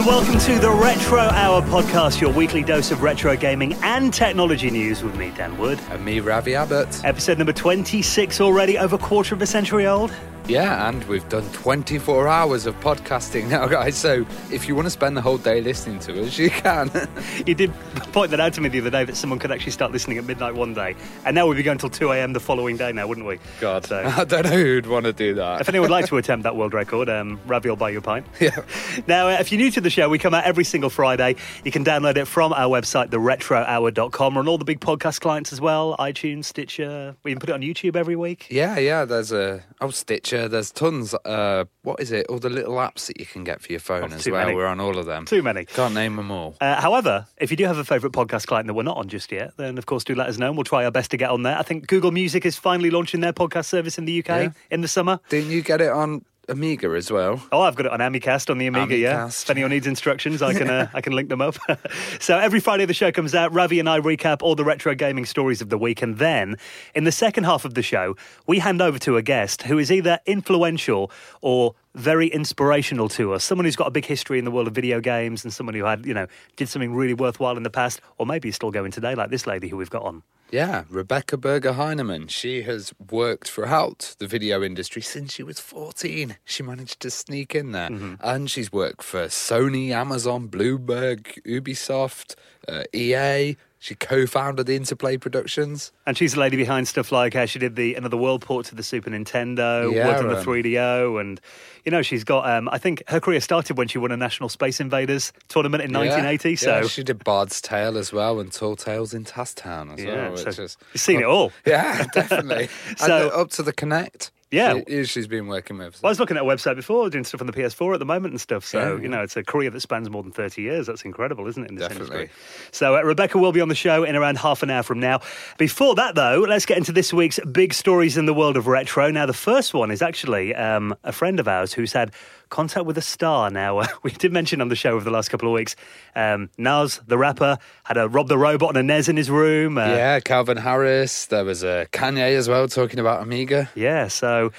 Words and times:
and 0.00 0.06
welcome 0.06 0.38
to 0.38 0.58
the 0.58 0.70
Retro 0.70 1.18
Hour 1.18 1.60
podcast, 1.60 2.22
your 2.22 2.32
weekly 2.32 2.62
dose 2.62 2.90
of 2.90 3.02
retro 3.02 3.36
gaming 3.36 3.74
and 3.82 4.14
technology 4.14 4.70
news 4.70 5.02
with 5.02 5.14
me, 5.14 5.30
Dan 5.36 5.58
Wood. 5.58 5.78
And 5.90 6.02
me, 6.02 6.20
Ravi 6.20 6.54
Abbott. 6.54 7.04
Episode 7.04 7.36
number 7.36 7.52
26 7.52 8.40
already, 8.40 8.78
over 8.78 8.96
a 8.96 8.98
quarter 8.98 9.34
of 9.34 9.42
a 9.42 9.46
century 9.46 9.86
old. 9.86 10.10
Yeah, 10.48 10.88
and 10.88 11.04
we've 11.04 11.28
done 11.28 11.48
24 11.52 12.26
hours 12.26 12.66
of 12.66 12.78
podcasting 12.80 13.48
now, 13.48 13.66
guys. 13.68 13.96
So 13.96 14.26
if 14.50 14.66
you 14.66 14.74
want 14.74 14.86
to 14.86 14.90
spend 14.90 15.16
the 15.16 15.20
whole 15.20 15.38
day 15.38 15.60
listening 15.60 16.00
to 16.00 16.24
us, 16.24 16.38
you 16.38 16.50
can. 16.50 16.90
you 17.46 17.54
did 17.54 17.72
point 18.12 18.32
that 18.32 18.40
out 18.40 18.54
to 18.54 18.60
me 18.60 18.68
the 18.68 18.80
other 18.80 18.90
day 18.90 19.04
that 19.04 19.16
someone 19.16 19.38
could 19.38 19.52
actually 19.52 19.72
start 19.72 19.92
listening 19.92 20.18
at 20.18 20.24
midnight 20.24 20.54
one 20.54 20.74
day, 20.74 20.96
and 21.24 21.34
now 21.34 21.46
we'd 21.46 21.56
be 21.56 21.62
going 21.62 21.76
until 21.76 21.90
2 21.90 22.10
a.m. 22.12 22.32
the 22.32 22.40
following 22.40 22.76
day 22.76 22.90
now, 22.92 23.06
wouldn't 23.06 23.26
we? 23.26 23.38
God, 23.60 23.86
so, 23.86 23.98
I 24.16 24.24
don't 24.24 24.44
know 24.44 24.50
who'd 24.50 24.86
want 24.86 25.06
to 25.06 25.12
do 25.12 25.34
that. 25.34 25.60
If 25.60 25.68
anyone 25.68 25.90
would 25.90 25.94
like 25.94 26.06
to 26.06 26.16
attempt 26.18 26.42
that 26.42 26.56
world 26.56 26.74
record, 26.74 27.08
um, 27.08 27.40
Ravi 27.46 27.68
will 27.68 27.76
buy 27.76 27.90
you 27.90 27.98
a 27.98 28.02
pint. 28.02 28.26
Yeah. 28.40 28.64
Now, 29.06 29.28
uh, 29.28 29.36
if 29.38 29.52
you're 29.52 29.60
new 29.60 29.70
to 29.70 29.80
the 29.80 29.90
show, 29.90 30.08
we 30.08 30.18
come 30.18 30.34
out 30.34 30.44
every 30.44 30.64
single 30.64 30.90
Friday. 30.90 31.36
You 31.64 31.70
can 31.70 31.84
download 31.84 32.16
it 32.16 32.24
from 32.24 32.52
our 32.52 32.68
website, 32.68 33.10
theretrohour.com, 33.10 34.36
or 34.36 34.40
on 34.40 34.48
all 34.48 34.58
the 34.58 34.64
big 34.64 34.80
podcast 34.80 35.20
clients 35.20 35.52
as 35.52 35.60
well 35.60 35.96
iTunes, 35.98 36.46
Stitcher. 36.46 37.14
We 37.22 37.30
even 37.30 37.40
put 37.40 37.50
it 37.50 37.52
on 37.52 37.60
YouTube 37.60 37.94
every 37.94 38.16
week. 38.16 38.46
Yeah, 38.50 38.78
yeah. 38.78 39.04
There's 39.04 39.32
a, 39.32 39.62
oh, 39.80 39.90
Stitcher. 39.90 40.48
There's 40.48 40.70
tons 40.70 41.14
uh, 41.24 41.64
what 41.82 42.00
is 42.00 42.12
it? 42.12 42.26
All 42.28 42.38
the 42.38 42.50
little 42.50 42.74
apps 42.74 43.06
that 43.06 43.18
you 43.18 43.26
can 43.26 43.44
get 43.44 43.60
for 43.60 43.72
your 43.72 43.80
phone 43.80 44.12
oh, 44.12 44.16
as 44.16 44.28
well. 44.28 44.44
Many. 44.44 44.56
We're 44.56 44.66
on 44.66 44.80
all 44.80 44.98
of 44.98 45.06
them. 45.06 45.24
Too 45.24 45.42
many. 45.42 45.64
Can't 45.64 45.94
name 45.94 46.16
them 46.16 46.30
all. 46.30 46.56
Uh, 46.60 46.80
however, 46.80 47.26
if 47.38 47.50
you 47.50 47.56
do 47.56 47.64
have 47.64 47.78
a 47.78 47.84
favourite 47.84 48.12
podcast 48.12 48.46
client 48.46 48.66
that 48.66 48.74
we're 48.74 48.82
not 48.82 48.96
on 48.96 49.08
just 49.08 49.32
yet, 49.32 49.56
then 49.56 49.78
of 49.78 49.86
course 49.86 50.04
do 50.04 50.14
let 50.14 50.28
us 50.28 50.38
know 50.38 50.48
and 50.48 50.56
we'll 50.56 50.64
try 50.64 50.84
our 50.84 50.90
best 50.90 51.10
to 51.12 51.16
get 51.16 51.30
on 51.30 51.42
there. 51.42 51.56
I 51.56 51.62
think 51.62 51.86
Google 51.86 52.10
Music 52.10 52.44
is 52.44 52.56
finally 52.56 52.90
launching 52.90 53.20
their 53.20 53.32
podcast 53.32 53.66
service 53.66 53.98
in 53.98 54.04
the 54.04 54.18
UK 54.18 54.28
yeah. 54.28 54.48
in 54.70 54.80
the 54.80 54.88
summer. 54.88 55.20
Didn't 55.28 55.50
you 55.50 55.62
get 55.62 55.80
it 55.80 55.90
on 55.90 56.24
Amiga 56.50 56.90
as 56.90 57.10
well. 57.10 57.42
Oh, 57.52 57.62
I've 57.62 57.76
got 57.76 57.86
it 57.86 57.92
on 57.92 58.00
Amicast 58.00 58.50
on 58.50 58.58
the 58.58 58.66
Amiga. 58.66 58.94
Amicast. 58.94 59.00
Yeah, 59.00 59.26
if 59.26 59.50
anyone 59.50 59.70
needs 59.70 59.86
instructions, 59.86 60.42
I 60.42 60.52
can 60.52 60.68
uh, 60.68 60.90
I 60.94 61.00
can 61.00 61.12
link 61.12 61.28
them 61.28 61.40
up. 61.40 61.56
so 62.20 62.38
every 62.38 62.60
Friday 62.60 62.84
the 62.84 62.94
show 62.94 63.12
comes 63.12 63.34
out. 63.34 63.52
Ravi 63.54 63.78
and 63.78 63.88
I 63.88 64.00
recap 64.00 64.42
all 64.42 64.54
the 64.54 64.64
retro 64.64 64.94
gaming 64.94 65.24
stories 65.24 65.62
of 65.62 65.68
the 65.68 65.78
week, 65.78 66.02
and 66.02 66.18
then 66.18 66.56
in 66.94 67.04
the 67.04 67.12
second 67.12 67.44
half 67.44 67.64
of 67.64 67.74
the 67.74 67.82
show, 67.82 68.16
we 68.46 68.58
hand 68.58 68.82
over 68.82 68.98
to 68.98 69.16
a 69.16 69.22
guest 69.22 69.62
who 69.62 69.78
is 69.78 69.92
either 69.92 70.18
influential 70.26 71.10
or 71.40 71.74
very 72.00 72.28
inspirational 72.28 73.08
to 73.10 73.34
us. 73.34 73.44
Someone 73.44 73.64
who's 73.64 73.76
got 73.76 73.86
a 73.86 73.90
big 73.90 74.06
history 74.06 74.38
in 74.38 74.44
the 74.44 74.50
world 74.50 74.66
of 74.66 74.74
video 74.74 75.00
games, 75.00 75.44
and 75.44 75.52
someone 75.52 75.74
who 75.74 75.84
had 75.84 76.06
you 76.06 76.14
know 76.14 76.26
did 76.56 76.68
something 76.68 76.94
really 76.94 77.14
worthwhile 77.14 77.56
in 77.56 77.62
the 77.62 77.70
past, 77.70 78.00
or 78.18 78.26
maybe 78.26 78.48
is 78.48 78.56
still 78.56 78.70
going 78.70 78.90
today, 78.90 79.14
like 79.14 79.30
this 79.30 79.46
lady 79.46 79.68
who 79.68 79.76
we've 79.76 79.90
got 79.90 80.02
on. 80.02 80.22
Yeah, 80.50 80.84
Rebecca 80.88 81.36
Burger 81.36 81.74
Heineman. 81.74 82.26
She 82.26 82.62
has 82.62 82.92
worked 83.10 83.48
throughout 83.48 84.16
the 84.18 84.26
video 84.26 84.64
industry 84.64 85.00
since 85.00 85.32
she 85.32 85.44
was 85.44 85.60
14. 85.60 86.36
She 86.44 86.62
managed 86.64 86.98
to 87.00 87.10
sneak 87.10 87.54
in 87.54 87.70
there. 87.70 87.88
Mm-hmm. 87.88 88.14
And 88.20 88.50
she's 88.50 88.72
worked 88.72 89.04
for 89.04 89.26
Sony, 89.26 89.90
Amazon, 89.90 90.48
Bloomberg, 90.48 91.40
Ubisoft, 91.44 92.34
uh, 92.66 92.82
EA, 92.92 93.56
she 93.82 93.94
co-founded 93.94 94.66
the 94.66 94.76
Interplay 94.76 95.16
Productions, 95.16 95.90
and 96.06 96.14
she's 96.14 96.34
the 96.34 96.40
lady 96.40 96.58
behind 96.58 96.86
stuff 96.86 97.10
like 97.10 97.32
how 97.32 97.46
she 97.46 97.58
did 97.58 97.76
the 97.76 97.94
Another 97.94 98.16
World 98.18 98.42
port 98.42 98.66
to 98.66 98.74
the 98.74 98.82
Super 98.82 99.08
Nintendo, 99.08 99.90
yeah, 99.90 100.06
worked 100.06 100.20
on 100.20 100.28
the 100.28 100.34
3DO, 100.34 101.18
and 101.18 101.40
you 101.86 101.90
know 101.90 102.02
she's 102.02 102.22
got. 102.22 102.48
Um, 102.48 102.68
I 102.68 102.76
think 102.76 103.02
her 103.08 103.20
career 103.20 103.40
started 103.40 103.78
when 103.78 103.88
she 103.88 103.96
won 103.96 104.12
a 104.12 104.18
National 104.18 104.50
Space 104.50 104.80
Invaders 104.80 105.32
tournament 105.48 105.82
in 105.82 105.92
yeah, 105.92 105.98
1980. 106.00 106.56
So 106.56 106.80
yeah, 106.80 106.86
she 106.88 107.02
did 107.02 107.24
Bard's 107.24 107.62
Tale 107.62 107.96
as 107.96 108.12
well, 108.12 108.38
and 108.38 108.52
Tall 108.52 108.76
Tales 108.76 109.14
in 109.14 109.24
Town 109.24 109.90
as 109.92 110.04
yeah, 110.04 110.28
well. 110.28 110.36
So 110.36 110.48
is, 110.62 110.76
you've 110.92 111.00
seen 111.00 111.20
it 111.20 111.26
all. 111.26 111.50
Yeah, 111.64 112.04
definitely. 112.12 112.68
so 112.98 113.30
and 113.30 113.32
up 113.32 113.48
to 113.52 113.62
the 113.62 113.72
Kinect. 113.72 114.30
Yeah, 114.50 114.80
she, 114.88 115.04
she's 115.04 115.28
been 115.28 115.46
working 115.46 115.78
with. 115.78 116.02
Well, 116.02 116.08
I 116.08 116.10
was 116.10 116.18
looking 116.18 116.36
at 116.36 116.42
a 116.42 116.46
website 116.46 116.74
before, 116.74 117.08
doing 117.08 117.22
stuff 117.22 117.40
on 117.40 117.46
the 117.46 117.52
PS4 117.52 117.94
at 117.94 117.98
the 118.00 118.04
moment 118.04 118.32
and 118.32 118.40
stuff. 118.40 118.64
So 118.64 118.96
yeah. 118.96 119.02
you 119.02 119.08
know, 119.08 119.22
it's 119.22 119.36
a 119.36 119.44
career 119.44 119.70
that 119.70 119.80
spans 119.80 120.10
more 120.10 120.22
than 120.22 120.32
thirty 120.32 120.62
years. 120.62 120.86
That's 120.86 121.02
incredible, 121.02 121.46
isn't 121.46 121.62
it? 121.62 121.70
In 121.70 121.76
this 121.76 121.86
Definitely. 121.88 122.16
industry. 122.22 122.40
So 122.72 122.96
uh, 122.96 123.02
Rebecca 123.02 123.38
will 123.38 123.52
be 123.52 123.60
on 123.60 123.68
the 123.68 123.74
show 123.76 124.02
in 124.02 124.16
around 124.16 124.38
half 124.38 124.62
an 124.62 124.70
hour 124.70 124.82
from 124.82 124.98
now. 124.98 125.20
Before 125.56 125.94
that, 125.94 126.16
though, 126.16 126.44
let's 126.48 126.66
get 126.66 126.78
into 126.78 126.90
this 126.92 127.12
week's 127.12 127.38
big 127.52 127.72
stories 127.72 128.16
in 128.16 128.26
the 128.26 128.34
world 128.34 128.56
of 128.56 128.66
retro. 128.66 129.10
Now, 129.10 129.26
the 129.26 129.32
first 129.32 129.72
one 129.72 129.90
is 129.92 130.02
actually 130.02 130.54
um, 130.54 130.96
a 131.04 131.12
friend 131.12 131.38
of 131.38 131.46
ours 131.46 131.72
who's 131.72 131.92
had 131.92 132.12
contact 132.50 132.86
with 132.86 132.98
a 132.98 133.02
star. 133.02 133.50
Now, 133.50 133.82
we 134.02 134.10
did 134.10 134.32
mention 134.32 134.60
on 134.60 134.68
the 134.68 134.76
show 134.76 134.90
over 134.90 135.04
the 135.04 135.10
last 135.10 135.30
couple 135.30 135.48
of 135.48 135.54
weeks, 135.54 135.76
um, 136.14 136.50
Nas, 136.58 137.00
the 137.06 137.16
rapper, 137.16 137.58
had 137.84 137.96
a 137.96 138.08
Rob 138.08 138.28
the 138.28 138.38
Robot 138.38 138.76
and 138.76 138.78
a 138.78 138.82
NES 138.82 139.08
in 139.08 139.16
his 139.16 139.30
room. 139.30 139.78
Uh, 139.78 139.86
yeah, 139.86 140.20
Calvin 140.20 140.58
Harris. 140.58 141.26
There 141.26 141.44
was 141.44 141.62
a 141.62 141.86
Kanye 141.92 142.36
as 142.36 142.48
well 142.48 142.68
talking 142.68 143.00
about 143.00 143.22
Amiga. 143.22 143.70
Yeah, 143.74 144.08
so 144.08 144.50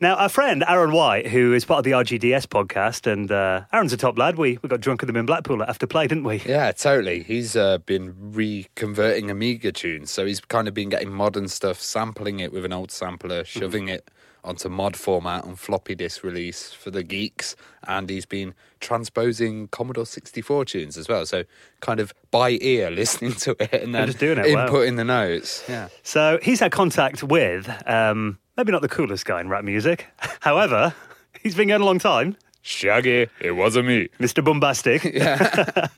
now, 0.00 0.16
our 0.16 0.28
friend 0.28 0.64
Aaron 0.66 0.92
White, 0.92 1.28
who 1.28 1.52
is 1.52 1.64
part 1.64 1.78
of 1.78 1.84
the 1.84 1.92
RGDS 1.92 2.46
podcast, 2.46 3.10
and 3.10 3.30
uh, 3.30 3.62
Aaron's 3.72 3.92
a 3.92 3.96
top 3.96 4.18
lad. 4.18 4.36
We 4.36 4.58
we 4.60 4.68
got 4.68 4.80
drunk 4.80 5.00
with 5.00 5.08
him 5.08 5.16
in 5.16 5.24
Blackpool 5.24 5.62
after 5.62 5.86
play, 5.86 6.08
didn't 6.08 6.24
we? 6.24 6.42
Yeah, 6.44 6.72
totally. 6.72 7.22
He's 7.22 7.54
uh, 7.54 7.78
been 7.78 8.12
reconverting 8.12 9.30
Amiga 9.30 9.70
tunes, 9.72 10.10
so 10.10 10.26
he's 10.26 10.40
kind 10.40 10.66
of 10.66 10.74
been 10.74 10.88
getting 10.88 11.12
modern 11.12 11.48
stuff, 11.48 11.80
sampling 11.80 12.40
it 12.40 12.52
with 12.52 12.64
an 12.64 12.72
old 12.72 12.90
sampler, 12.90 13.44
shoving 13.44 13.84
mm-hmm. 13.84 13.94
it 13.94 14.10
onto 14.44 14.68
mod 14.68 14.96
format 14.96 15.44
and 15.44 15.58
floppy 15.58 15.94
disk 15.94 16.22
release 16.22 16.72
for 16.72 16.90
the 16.90 17.02
geeks, 17.02 17.56
and 17.86 18.08
he's 18.08 18.26
been 18.26 18.54
transposing 18.80 19.68
Commodore 19.68 20.06
64 20.06 20.64
tunes 20.66 20.96
as 20.96 21.08
well. 21.08 21.24
So 21.26 21.44
kind 21.80 22.00
of 22.00 22.12
by 22.30 22.58
ear 22.60 22.90
listening 22.92 23.34
to 23.34 23.56
it 23.58 23.82
and 23.82 23.94
then 23.94 24.06
just 24.06 24.18
doing 24.18 24.38
it, 24.38 24.46
inputting 24.46 24.92
wow. 24.92 24.96
the 24.96 25.04
notes. 25.04 25.64
Yeah. 25.68 25.88
So 26.02 26.38
he's 26.42 26.60
had 26.60 26.72
contact 26.72 27.22
with. 27.22 27.68
Um, 27.86 28.38
Maybe 28.56 28.70
not 28.70 28.82
the 28.82 28.88
coolest 28.88 29.24
guy 29.24 29.40
in 29.40 29.48
rap 29.48 29.64
music. 29.64 30.06
However, 30.40 30.94
he's 31.42 31.54
been 31.56 31.68
going 31.68 31.80
a 31.80 31.84
long 31.84 31.98
time. 31.98 32.36
Shaggy, 32.62 33.26
it 33.40 33.52
wasn't 33.52 33.88
me. 33.88 34.08
Mr. 34.18 34.42
Boombastic. 34.42 35.04
Yeah. 35.14 35.88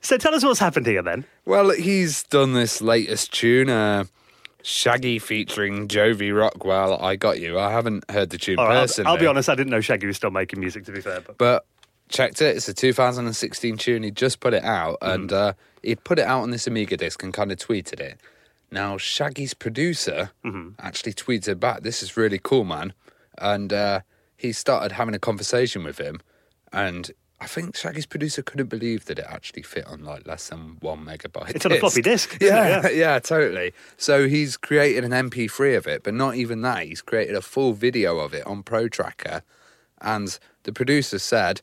so 0.00 0.18
tell 0.18 0.34
us 0.34 0.44
what's 0.44 0.60
happened 0.60 0.86
here 0.86 1.02
then. 1.02 1.24
Well, 1.46 1.70
he's 1.70 2.24
done 2.24 2.52
this 2.52 2.82
latest 2.82 3.32
tune, 3.32 3.70
uh, 3.70 4.04
Shaggy 4.62 5.18
featuring 5.18 5.88
Jovi 5.88 6.36
Rockwell, 6.36 7.02
I 7.02 7.16
Got 7.16 7.40
You. 7.40 7.58
I 7.58 7.70
haven't 7.70 8.08
heard 8.10 8.30
the 8.30 8.38
tune 8.38 8.56
right, 8.56 8.68
personally. 8.68 9.06
I'll, 9.06 9.14
I'll, 9.14 9.20
be 9.20 9.26
honest, 9.26 9.48
I 9.48 9.54
didn't 9.54 9.70
know 9.70 9.80
Shaggy 9.80 10.06
was 10.06 10.16
still 10.16 10.30
making 10.30 10.60
music, 10.60 10.84
to 10.84 10.92
be 10.92 11.00
fair. 11.00 11.20
But, 11.20 11.38
but 11.38 11.66
checked 12.08 12.42
it. 12.42 12.56
It's 12.56 12.68
a 12.68 12.74
2016 12.74 13.76
tune. 13.76 14.02
He 14.02 14.10
just 14.10 14.40
put 14.40 14.54
it 14.54 14.64
out, 14.64 15.00
mm. 15.00 15.14
and 15.14 15.32
uh, 15.32 15.52
he'd 15.82 16.04
put 16.04 16.18
it 16.18 16.26
out 16.26 16.42
on 16.42 16.50
this 16.50 16.66
Amiga 16.66 16.96
disc 16.96 17.22
and 17.22 17.32
kind 17.32 17.50
of 17.50 17.58
tweeted 17.58 18.00
it. 18.00 18.20
Now, 18.70 18.96
Shaggy's 18.96 19.54
producer 19.54 20.30
mm-hmm. 20.44 20.70
actually 20.78 21.12
tweeted 21.14 21.58
back, 21.58 21.82
This 21.82 22.02
is 22.02 22.16
really 22.16 22.38
cool, 22.42 22.64
man. 22.64 22.92
And 23.38 23.72
uh, 23.72 24.00
he 24.36 24.52
started 24.52 24.92
having 24.92 25.14
a 25.14 25.18
conversation 25.18 25.82
with 25.82 25.98
him. 25.98 26.20
And 26.72 27.10
I 27.42 27.46
think 27.46 27.74
Shaggy's 27.74 28.04
producer 28.04 28.42
couldn't 28.42 28.68
believe 28.68 29.06
that 29.06 29.18
it 29.18 29.24
actually 29.26 29.62
fit 29.62 29.86
on 29.86 30.04
like 30.04 30.26
less 30.26 30.48
than 30.48 30.76
one 30.80 31.04
megabyte. 31.04 31.54
It's 31.54 31.64
on 31.64 31.72
a 31.72 31.78
floppy 31.78 32.02
disk. 32.02 32.36
Yeah, 32.40 32.82
yeah, 32.82 32.88
yeah, 32.90 33.18
totally. 33.18 33.72
So 33.96 34.28
he's 34.28 34.56
created 34.58 35.04
an 35.04 35.12
MP3 35.12 35.76
of 35.76 35.86
it, 35.86 36.02
but 36.02 36.12
not 36.12 36.36
even 36.36 36.60
that. 36.62 36.84
He's 36.84 37.00
created 37.00 37.34
a 37.34 37.40
full 37.40 37.72
video 37.72 38.18
of 38.18 38.34
it 38.34 38.46
on 38.46 38.62
Pro 38.62 38.88
Tracker. 38.88 39.42
And 40.02 40.38
the 40.64 40.72
producer 40.72 41.18
said, 41.18 41.62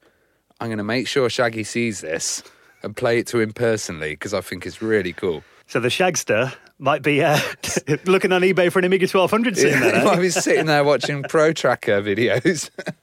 I'm 0.59 0.69
going 0.69 0.79
to 0.79 0.83
make 0.83 1.07
sure 1.07 1.29
Shaggy 1.29 1.63
sees 1.63 2.01
this 2.01 2.43
and 2.81 2.95
play 2.95 3.19
it 3.19 3.27
to 3.27 3.39
him 3.39 3.53
personally 3.53 4.11
because 4.11 4.33
I 4.33 4.41
think 4.41 4.66
it's 4.66 4.81
really 4.81 5.13
cool. 5.13 5.43
So 5.67 5.79
the 5.79 5.89
Shagster 5.89 6.55
might 6.79 7.01
be 7.01 7.23
uh, 7.23 7.39
looking 8.05 8.31
on 8.31 8.41
eBay 8.41 8.71
for 8.71 8.79
an 8.79 8.85
Amiga 8.85 9.05
1200 9.05 9.57
sitting 9.57 9.79
there. 9.79 9.95
Eh? 9.95 10.03
might 10.03 10.19
be 10.19 10.29
sitting 10.29 10.65
there 10.65 10.83
watching 10.83 11.23
Pro 11.29 11.53
Tracker 11.53 12.01
videos. 12.01 12.69
Do 12.77 12.83
you 12.85 12.93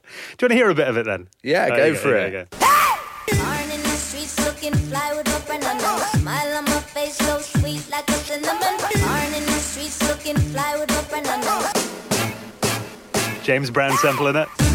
want 0.42 0.50
to 0.50 0.54
hear 0.54 0.70
a 0.70 0.74
bit 0.74 0.88
of 0.88 0.96
it 0.96 1.06
then? 1.06 1.28
Yeah, 1.42 1.68
go, 1.68 1.76
go, 1.76 1.94
for 1.94 2.14
it. 2.16 2.30
Go. 2.30 2.58
James 13.42 13.70
Brown 13.70 13.96
sample 13.98 14.26
in 14.28 14.36
it. 14.36 14.73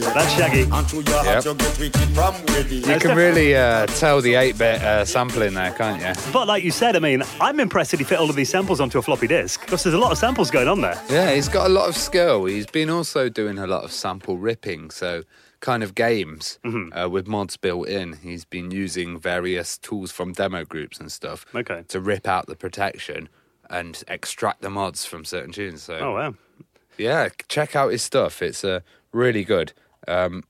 That's 0.00 0.32
Shaggy. 0.32 0.64
Yep. 1.26 1.42
You 2.94 2.98
can 2.98 3.16
really 3.16 3.54
uh, 3.54 3.86
tell 3.86 4.20
the 4.20 4.34
8 4.34 4.56
bit 4.56 4.82
uh, 4.82 5.04
sampling 5.04 5.54
there, 5.54 5.72
can't 5.72 6.00
you? 6.00 6.32
But 6.32 6.46
like 6.46 6.64
you 6.64 6.70
said, 6.70 6.96
I 6.96 6.98
mean, 6.98 7.22
I'm 7.40 7.60
impressed 7.60 7.90
that 7.90 8.00
he 8.00 8.04
fit 8.04 8.18
all 8.18 8.30
of 8.30 8.36
these 8.36 8.48
samples 8.48 8.80
onto 8.80 8.98
a 8.98 9.02
floppy 9.02 9.26
disk 9.26 9.60
because 9.60 9.82
there's 9.82 9.94
a 9.94 9.98
lot 9.98 10.12
of 10.12 10.18
samples 10.18 10.50
going 10.50 10.68
on 10.68 10.80
there. 10.80 11.00
Yeah, 11.10 11.34
he's 11.34 11.48
got 11.48 11.66
a 11.66 11.72
lot 11.72 11.88
of 11.88 11.96
skill. 11.96 12.46
He's 12.46 12.66
been 12.66 12.88
also 12.88 13.28
doing 13.28 13.58
a 13.58 13.66
lot 13.66 13.84
of 13.84 13.92
sample 13.92 14.38
ripping, 14.38 14.90
so 14.90 15.22
kind 15.60 15.82
of 15.82 15.94
games 15.94 16.58
mm-hmm. 16.64 16.96
uh, 16.96 17.08
with 17.08 17.26
mods 17.26 17.56
built 17.56 17.88
in. 17.88 18.14
He's 18.14 18.44
been 18.44 18.70
using 18.70 19.18
various 19.18 19.76
tools 19.76 20.10
from 20.10 20.32
demo 20.32 20.64
groups 20.64 20.98
and 21.00 21.10
stuff 21.12 21.44
okay. 21.54 21.84
to 21.88 22.00
rip 22.00 22.26
out 22.26 22.46
the 22.46 22.56
protection 22.56 23.28
and 23.68 24.02
extract 24.08 24.62
the 24.62 24.70
mods 24.70 25.04
from 25.04 25.24
certain 25.24 25.52
tunes. 25.52 25.82
So, 25.82 25.98
oh 25.98 26.14
wow, 26.14 26.34
yeah, 26.98 27.28
check 27.48 27.76
out 27.76 27.92
his 27.92 28.02
stuff. 28.02 28.42
It's 28.42 28.64
uh, 28.64 28.80
really 29.12 29.44
good. 29.44 29.72
Um, 30.08 30.44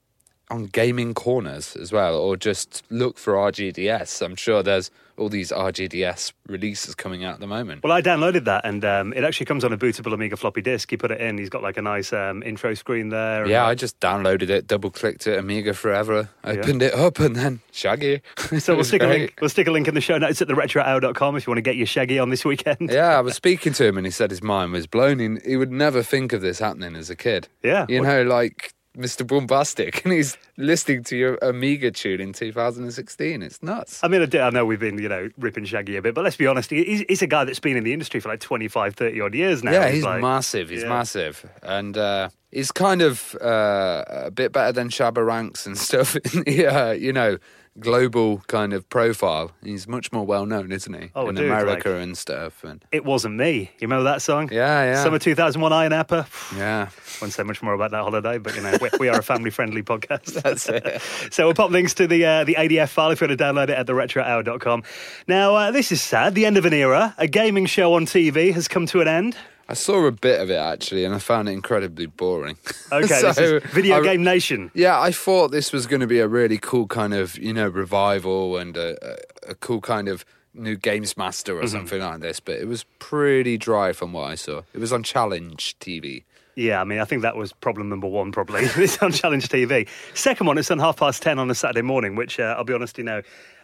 on 0.50 0.66
gaming 0.66 1.12
corners 1.14 1.74
as 1.76 1.92
well, 1.92 2.16
or 2.16 2.36
just 2.36 2.84
look 2.88 3.18
for 3.18 3.34
RGDS. 3.34 4.22
I'm 4.22 4.36
sure 4.36 4.62
there's 4.62 4.90
all 5.16 5.28
these 5.28 5.50
RGDS 5.50 6.32
releases 6.48 6.94
coming 6.94 7.24
out 7.24 7.34
at 7.34 7.40
the 7.40 7.46
moment. 7.46 7.82
Well, 7.82 7.92
I 7.92 8.02
downloaded 8.02 8.44
that, 8.44 8.64
and 8.64 8.84
um, 8.84 9.12
it 9.12 9.24
actually 9.24 9.46
comes 9.46 9.64
on 9.64 9.72
a 9.72 9.78
bootable 9.78 10.12
Amiga 10.12 10.36
floppy 10.36 10.62
disk. 10.62 10.92
You 10.92 10.98
put 10.98 11.10
it 11.10 11.20
in, 11.20 11.38
he's 11.38 11.48
got 11.48 11.62
like 11.62 11.76
a 11.76 11.82
nice 11.82 12.12
um, 12.12 12.42
intro 12.42 12.74
screen 12.74 13.08
there. 13.08 13.46
Yeah, 13.46 13.66
I 13.66 13.74
just 13.74 13.98
downloaded 14.00 14.50
it, 14.50 14.66
double 14.66 14.90
clicked 14.90 15.26
it, 15.26 15.38
Amiga 15.38 15.74
Forever, 15.74 16.28
opened 16.44 16.82
yeah. 16.82 16.88
it 16.88 16.94
up, 16.94 17.18
and 17.18 17.36
then 17.36 17.60
Shaggy. 17.72 18.22
so 18.58 18.74
we'll 18.74 18.84
stick, 18.84 19.02
a 19.02 19.06
link, 19.06 19.34
we'll 19.40 19.50
stick 19.50 19.66
a 19.66 19.70
link 19.70 19.88
in 19.88 19.94
the 19.94 20.00
show 20.00 20.18
notes 20.18 20.40
at 20.42 20.48
theretrohour.com 20.48 21.36
if 21.36 21.46
you 21.46 21.50
want 21.50 21.58
to 21.58 21.62
get 21.62 21.76
your 21.76 21.86
Shaggy 21.86 22.18
on 22.18 22.30
this 22.30 22.44
weekend. 22.44 22.90
yeah, 22.90 23.18
I 23.18 23.20
was 23.20 23.34
speaking 23.36 23.72
to 23.74 23.84
him, 23.86 23.96
and 23.96 24.06
he 24.06 24.10
said 24.10 24.30
his 24.30 24.42
mind 24.42 24.72
was 24.72 24.86
blown. 24.86 25.18
He, 25.18 25.50
he 25.50 25.56
would 25.56 25.72
never 25.72 26.02
think 26.02 26.32
of 26.32 26.40
this 26.40 26.58
happening 26.58 26.94
as 26.96 27.10
a 27.10 27.16
kid. 27.16 27.48
Yeah. 27.62 27.86
You 27.88 28.02
know, 28.02 28.22
like 28.22 28.74
Mr. 28.96 29.26
Boombastic 29.26 30.04
and 30.04 30.12
he's 30.12 30.36
listening 30.56 31.04
to 31.04 31.16
your 31.16 31.38
Amiga 31.42 31.90
tune 31.90 32.20
in 32.20 32.32
2016. 32.32 33.42
It's 33.42 33.62
nuts. 33.62 34.00
I 34.02 34.08
mean, 34.08 34.28
I 34.34 34.50
know 34.50 34.64
we've 34.64 34.80
been, 34.80 34.98
you 34.98 35.08
know, 35.08 35.28
ripping 35.38 35.64
Shaggy 35.64 35.96
a 35.96 36.02
bit, 36.02 36.14
but 36.14 36.24
let's 36.24 36.36
be 36.36 36.46
honest, 36.46 36.70
he's, 36.70 37.04
he's 37.08 37.22
a 37.22 37.26
guy 37.26 37.44
that's 37.44 37.60
been 37.60 37.76
in 37.76 37.84
the 37.84 37.92
industry 37.92 38.20
for 38.20 38.28
like 38.28 38.40
25, 38.40 38.94
30 38.94 39.20
odd 39.20 39.34
years 39.34 39.62
now. 39.62 39.72
Yeah, 39.72 39.86
he's, 39.86 39.96
he's 39.96 40.04
like, 40.04 40.22
massive. 40.22 40.70
He's 40.70 40.82
yeah. 40.82 40.88
massive. 40.88 41.48
And 41.62 41.96
uh, 41.96 42.30
he's 42.50 42.72
kind 42.72 43.02
of 43.02 43.34
uh, 43.40 44.04
a 44.08 44.30
bit 44.30 44.52
better 44.52 44.72
than 44.72 44.88
Shabba 44.88 45.24
Ranks 45.24 45.66
and 45.66 45.76
stuff. 45.76 46.16
yeah, 46.46 46.92
you 46.92 47.12
know, 47.12 47.38
global 47.80 48.38
kind 48.46 48.72
of 48.72 48.88
profile. 48.88 49.52
He's 49.62 49.86
much 49.86 50.12
more 50.12 50.24
well 50.24 50.46
known, 50.46 50.72
isn't 50.72 50.92
he? 50.92 51.10
Oh, 51.14 51.28
in 51.28 51.34
dude, 51.34 51.46
America 51.46 51.90
like, 51.90 52.02
and 52.02 52.16
stuff. 52.16 52.64
And 52.64 52.84
it 52.92 53.04
wasn't 53.04 53.36
me. 53.36 53.70
You 53.78 53.88
remember 53.88 54.04
that 54.04 54.22
song? 54.22 54.48
Yeah, 54.52 54.84
yeah. 54.84 55.02
Summer 55.02 55.18
2001, 55.18 55.72
Ayia 55.72 55.90
Napa. 55.90 56.26
Yeah. 56.56 56.88
Won't 57.20 57.32
say 57.32 57.42
much 57.42 57.62
more 57.62 57.74
about 57.74 57.90
that 57.92 58.02
holiday, 58.02 58.38
but 58.38 58.54
you 58.54 58.62
know 58.62 58.76
we, 58.80 58.90
we 59.00 59.08
are 59.08 59.18
a 59.18 59.22
family-friendly 59.22 59.82
podcast. 59.82 60.34
That's 60.42 60.68
it. 60.68 61.00
so 61.30 61.46
we'll 61.46 61.54
pop 61.54 61.70
links 61.70 61.94
to 61.94 62.06
the 62.06 62.24
uh, 62.24 62.44
the 62.44 62.54
ADF 62.54 62.88
file 62.88 63.10
if 63.10 63.20
you 63.20 63.28
want 63.28 63.38
to 63.38 63.44
download 63.44 63.64
it 63.64 63.70
at 63.70 63.86
theretrohour.com. 63.86 64.82
Now 65.26 65.54
uh, 65.54 65.70
this 65.70 65.92
is 65.92 66.02
sad. 66.02 66.34
The 66.34 66.46
end 66.46 66.56
of 66.56 66.64
an 66.64 66.72
era. 66.72 67.14
A 67.18 67.26
gaming 67.26 67.66
show 67.66 67.94
on 67.94 68.06
TV 68.06 68.52
has 68.52 68.68
come 68.68 68.86
to 68.86 69.00
an 69.00 69.08
end. 69.08 69.36
I 69.68 69.74
saw 69.74 70.06
a 70.06 70.12
bit 70.12 70.40
of 70.40 70.50
it 70.50 70.58
actually, 70.58 71.04
and 71.04 71.14
I 71.14 71.18
found 71.18 71.48
it 71.48 71.52
incredibly 71.52 72.06
boring. 72.06 72.56
Okay, 72.92 73.06
so, 73.06 73.32
this 73.32 73.38
is 73.38 73.62
Video 73.72 73.98
I, 73.98 74.02
Game 74.02 74.22
Nation. 74.22 74.70
Yeah, 74.72 75.00
I 75.00 75.10
thought 75.10 75.50
this 75.50 75.72
was 75.72 75.88
going 75.88 76.00
to 76.00 76.06
be 76.06 76.20
a 76.20 76.28
really 76.28 76.56
cool 76.56 76.86
kind 76.86 77.12
of 77.12 77.36
you 77.36 77.52
know 77.52 77.68
revival 77.68 78.56
and 78.56 78.76
a, 78.76 78.96
a, 79.04 79.50
a 79.50 79.54
cool 79.56 79.80
kind 79.80 80.08
of 80.08 80.24
new 80.54 80.76
Games 80.76 81.16
Master 81.16 81.54
or 81.54 81.62
mm-hmm. 81.62 81.68
something 81.68 82.00
like 82.00 82.20
this, 82.20 82.38
but 82.38 82.56
it 82.56 82.68
was 82.68 82.84
pretty 83.00 83.58
dry 83.58 83.92
from 83.92 84.12
what 84.12 84.30
I 84.30 84.36
saw. 84.36 84.62
It 84.72 84.78
was 84.78 84.92
on 84.92 85.02
Challenge 85.02 85.76
TV. 85.80 86.22
Yeah, 86.54 86.80
I 86.80 86.84
mean, 86.84 87.00
I 87.00 87.04
think 87.04 87.20
that 87.22 87.36
was 87.36 87.52
problem 87.52 87.90
number 87.90 88.06
one, 88.06 88.32
probably. 88.32 88.62
it's 88.76 89.02
on 89.02 89.12
Challenge 89.12 89.46
TV. 89.46 89.88
Second 90.14 90.46
one, 90.46 90.56
it's 90.58 90.70
on 90.70 90.78
half 90.78 90.96
past 90.96 91.22
10 91.22 91.38
on 91.38 91.50
a 91.50 91.54
Saturday 91.54 91.82
morning, 91.82 92.16
which 92.16 92.40
uh, 92.40 92.54
I'll 92.56 92.64
be 92.64 92.72
honest, 92.72 92.96
you 92.96 93.04
know, 93.04 93.20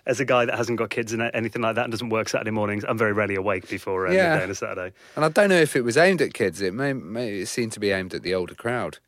as 0.07 0.21
a 0.21 0.25
guy 0.25 0.45
that 0.45 0.57
hasn't 0.57 0.79
got 0.79 0.91
kids 0.91 1.13
and 1.13 1.23
anything 1.35 1.63
like 1.63 1.77
that 1.77 1.85
and 1.85 1.93
doesn't 1.93 2.09
work 2.09 2.29
Saturday 2.29 2.51
mornings, 2.51 2.85
I'm 2.87 2.99
very 2.99 3.13
rarely 3.13 3.37
awake 3.37 3.69
before 3.69 4.09
uh, 4.09 4.13
yeah. 4.13 4.31
midday 4.31 4.45
on 4.45 4.51
a 4.51 4.55
Saturday. 4.55 4.93
And 5.17 5.25
I 5.25 5.29
don't 5.29 5.49
know 5.49 5.61
if 5.61 5.77
it 5.77 5.83
was 5.83 5.97
aimed 5.97 6.21
at 6.23 6.35
kids. 6.35 6.61
It 6.61 6.75
may, 6.75 6.93
may 6.93 7.41
it 7.41 7.47
seemed 7.47 7.73
to 7.73 7.81
be 7.81 7.91
aimed 7.91 8.15
at 8.15 8.23
the 8.23 8.35
older 8.35 8.55
crowd. 8.55 8.99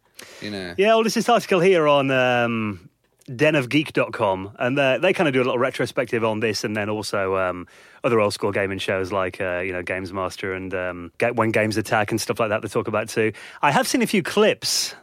You 0.41 0.51
know. 0.51 0.75
Yeah, 0.79 0.89
well, 0.89 1.03
there's 1.03 1.15
this 1.15 1.29
article 1.29 1.59
here 1.59 1.89
on 1.89 2.11
um, 2.13 2.89
denofgeek.com, 3.29 4.57
and 4.59 4.79
uh, 4.79 4.99
they 4.99 5.13
kind 5.13 5.27
of 5.27 5.35
do 5.35 5.41
a 5.41 5.45
little 5.45 5.59
retrospective 5.59 6.25
on 6.25 6.39
this, 6.39 6.63
and 6.63 6.77
then 6.77 6.89
also 6.89 7.37
um, 7.37 7.67
other 8.05 8.21
old 8.21 8.33
school 8.33 8.53
gaming 8.53 8.79
shows 8.79 9.11
like 9.11 9.41
uh, 9.41 9.59
you 9.59 9.73
know 9.73 9.83
Games 9.83 10.13
Master 10.13 10.55
and 10.55 10.73
um, 10.73 11.13
When 11.35 11.51
Games 11.51 11.77
Attack 11.77 12.13
and 12.13 12.21
stuff 12.21 12.39
like 12.39 12.51
that. 12.51 12.63
They 12.63 12.69
talk 12.69 12.87
about 12.87 13.09
too. 13.09 13.33
I 13.61 13.73
have 13.73 13.89
seen 13.89 14.03
a 14.03 14.07
few 14.07 14.23
clips 14.23 14.95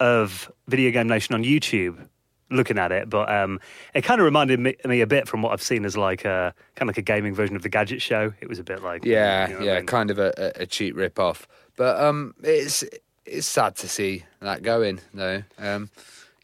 of 0.00 0.50
Video 0.66 0.90
Game 0.90 1.06
Nation 1.06 1.34
on 1.34 1.44
YouTube 1.44 2.08
looking 2.50 2.78
at 2.78 2.92
it, 2.92 3.10
but 3.10 3.30
um, 3.30 3.60
it 3.94 4.02
kind 4.02 4.20
of 4.20 4.24
reminded 4.24 4.60
me, 4.60 4.76
me, 4.84 5.00
a 5.00 5.06
bit 5.06 5.28
from 5.28 5.42
what 5.42 5.52
I've 5.52 5.62
seen 5.62 5.84
as 5.84 5.96
like 5.96 6.24
a 6.24 6.54
kind 6.74 6.88
of 6.88 6.96
like 6.96 6.98
a 6.98 7.02
gaming 7.02 7.34
version 7.34 7.56
of 7.56 7.62
the 7.62 7.68
Gadget 7.68 8.02
Show. 8.02 8.32
It 8.40 8.48
was 8.48 8.58
a 8.58 8.64
bit 8.64 8.82
like 8.82 9.04
yeah, 9.04 9.48
you 9.48 9.54
know 9.54 9.64
yeah, 9.64 9.72
I 9.72 9.76
mean? 9.76 9.86
kind 9.86 10.10
of 10.10 10.18
a, 10.18 10.52
a 10.56 10.66
cheap 10.66 10.96
rip 10.96 11.18
off. 11.18 11.46
But 11.76 12.00
um, 12.02 12.34
it's 12.42 12.84
it's 13.26 13.46
sad 13.46 13.76
to 13.76 13.88
see 13.88 14.24
that 14.40 14.62
going 14.62 15.00
though. 15.12 15.42
Um, 15.58 15.90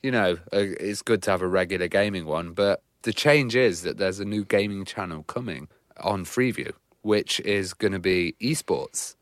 you 0.03 0.11
know, 0.11 0.35
uh, 0.53 0.59
it's 0.81 1.03
good 1.03 1.23
to 1.23 1.31
have 1.31 1.43
a 1.43 1.49
regular 1.49 1.89
gaming 1.89 2.27
one, 2.27 2.53
but 2.53 2.83
the 3.03 3.12
change 3.12 3.56
is 3.56 3.83
that 3.83 3.97
there's 3.97 4.21
a 4.21 4.25
new 4.25 4.45
gaming 4.45 4.85
channel 4.85 5.23
coming 5.23 5.69
on 6.01 6.25
Freeview, 6.25 6.73
which 7.03 7.41
is 7.41 7.73
going 7.73 7.93
to 7.93 7.99
be 7.99 8.35
esports. 8.41 9.17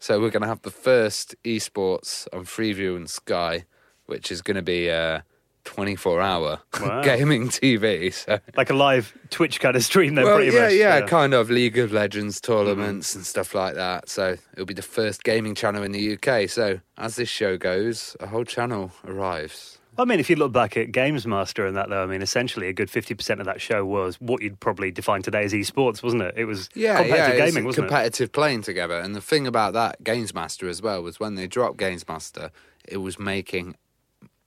So 0.00 0.20
we're 0.20 0.30
going 0.30 0.42
to 0.42 0.48
have 0.48 0.62
the 0.62 0.70
first 0.70 1.34
esports 1.44 2.26
on 2.32 2.44
Freeview 2.44 2.96
and 2.96 3.08
Sky, 3.08 3.64
which 4.06 4.32
is 4.32 4.42
going 4.42 4.56
to 4.56 4.62
be. 4.62 4.90
Uh, 4.90 5.20
24 5.64 6.20
hour 6.20 6.60
wow. 6.80 7.02
gaming 7.04 7.48
TV. 7.48 8.12
So. 8.12 8.38
Like 8.56 8.70
a 8.70 8.74
live 8.74 9.16
Twitch 9.30 9.60
kind 9.60 9.76
of 9.76 9.84
stream, 9.84 10.14
then, 10.14 10.24
well, 10.24 10.36
pretty 10.36 10.54
yeah, 10.54 10.62
much. 10.62 10.72
Yeah, 10.72 10.98
yeah, 10.98 11.06
kind 11.06 11.34
of 11.34 11.50
League 11.50 11.78
of 11.78 11.92
Legends 11.92 12.40
tournaments 12.40 13.10
mm-hmm. 13.10 13.18
and 13.18 13.26
stuff 13.26 13.54
like 13.54 13.74
that. 13.74 14.08
So 14.08 14.36
it'll 14.52 14.66
be 14.66 14.74
the 14.74 14.82
first 14.82 15.24
gaming 15.24 15.54
channel 15.54 15.82
in 15.82 15.92
the 15.92 16.14
UK. 16.14 16.48
So 16.48 16.80
as 16.98 17.16
this 17.16 17.28
show 17.28 17.56
goes, 17.56 18.16
a 18.20 18.26
whole 18.26 18.44
channel 18.44 18.92
arrives. 19.04 19.78
I 19.96 20.04
mean, 20.04 20.18
if 20.18 20.28
you 20.28 20.36
look 20.36 20.52
back 20.52 20.76
at 20.76 20.90
Games 20.90 21.24
Master 21.24 21.66
and 21.66 21.76
that, 21.76 21.88
though, 21.88 22.02
I 22.02 22.06
mean, 22.06 22.20
essentially 22.20 22.68
a 22.68 22.72
good 22.72 22.88
50% 22.88 23.38
of 23.38 23.46
that 23.46 23.60
show 23.60 23.84
was 23.84 24.20
what 24.20 24.42
you'd 24.42 24.58
probably 24.58 24.90
define 24.90 25.22
today 25.22 25.44
as 25.44 25.52
esports, 25.52 26.02
wasn't 26.02 26.22
it? 26.22 26.34
It 26.36 26.46
was 26.46 26.68
yeah, 26.74 26.96
competitive 26.96 27.38
yeah, 27.38 27.46
gaming, 27.46 27.64
wasn't 27.64 27.86
competitive 27.86 28.30
it? 28.30 28.32
playing 28.32 28.62
together. 28.62 28.98
And 28.98 29.14
the 29.14 29.20
thing 29.20 29.46
about 29.46 29.72
that 29.74 30.02
Games 30.02 30.34
Master 30.34 30.68
as 30.68 30.82
well 30.82 31.02
was 31.02 31.20
when 31.20 31.36
they 31.36 31.46
dropped 31.46 31.76
Games 31.76 32.06
Master, 32.08 32.50
it 32.86 32.98
was 32.98 33.18
making 33.20 33.76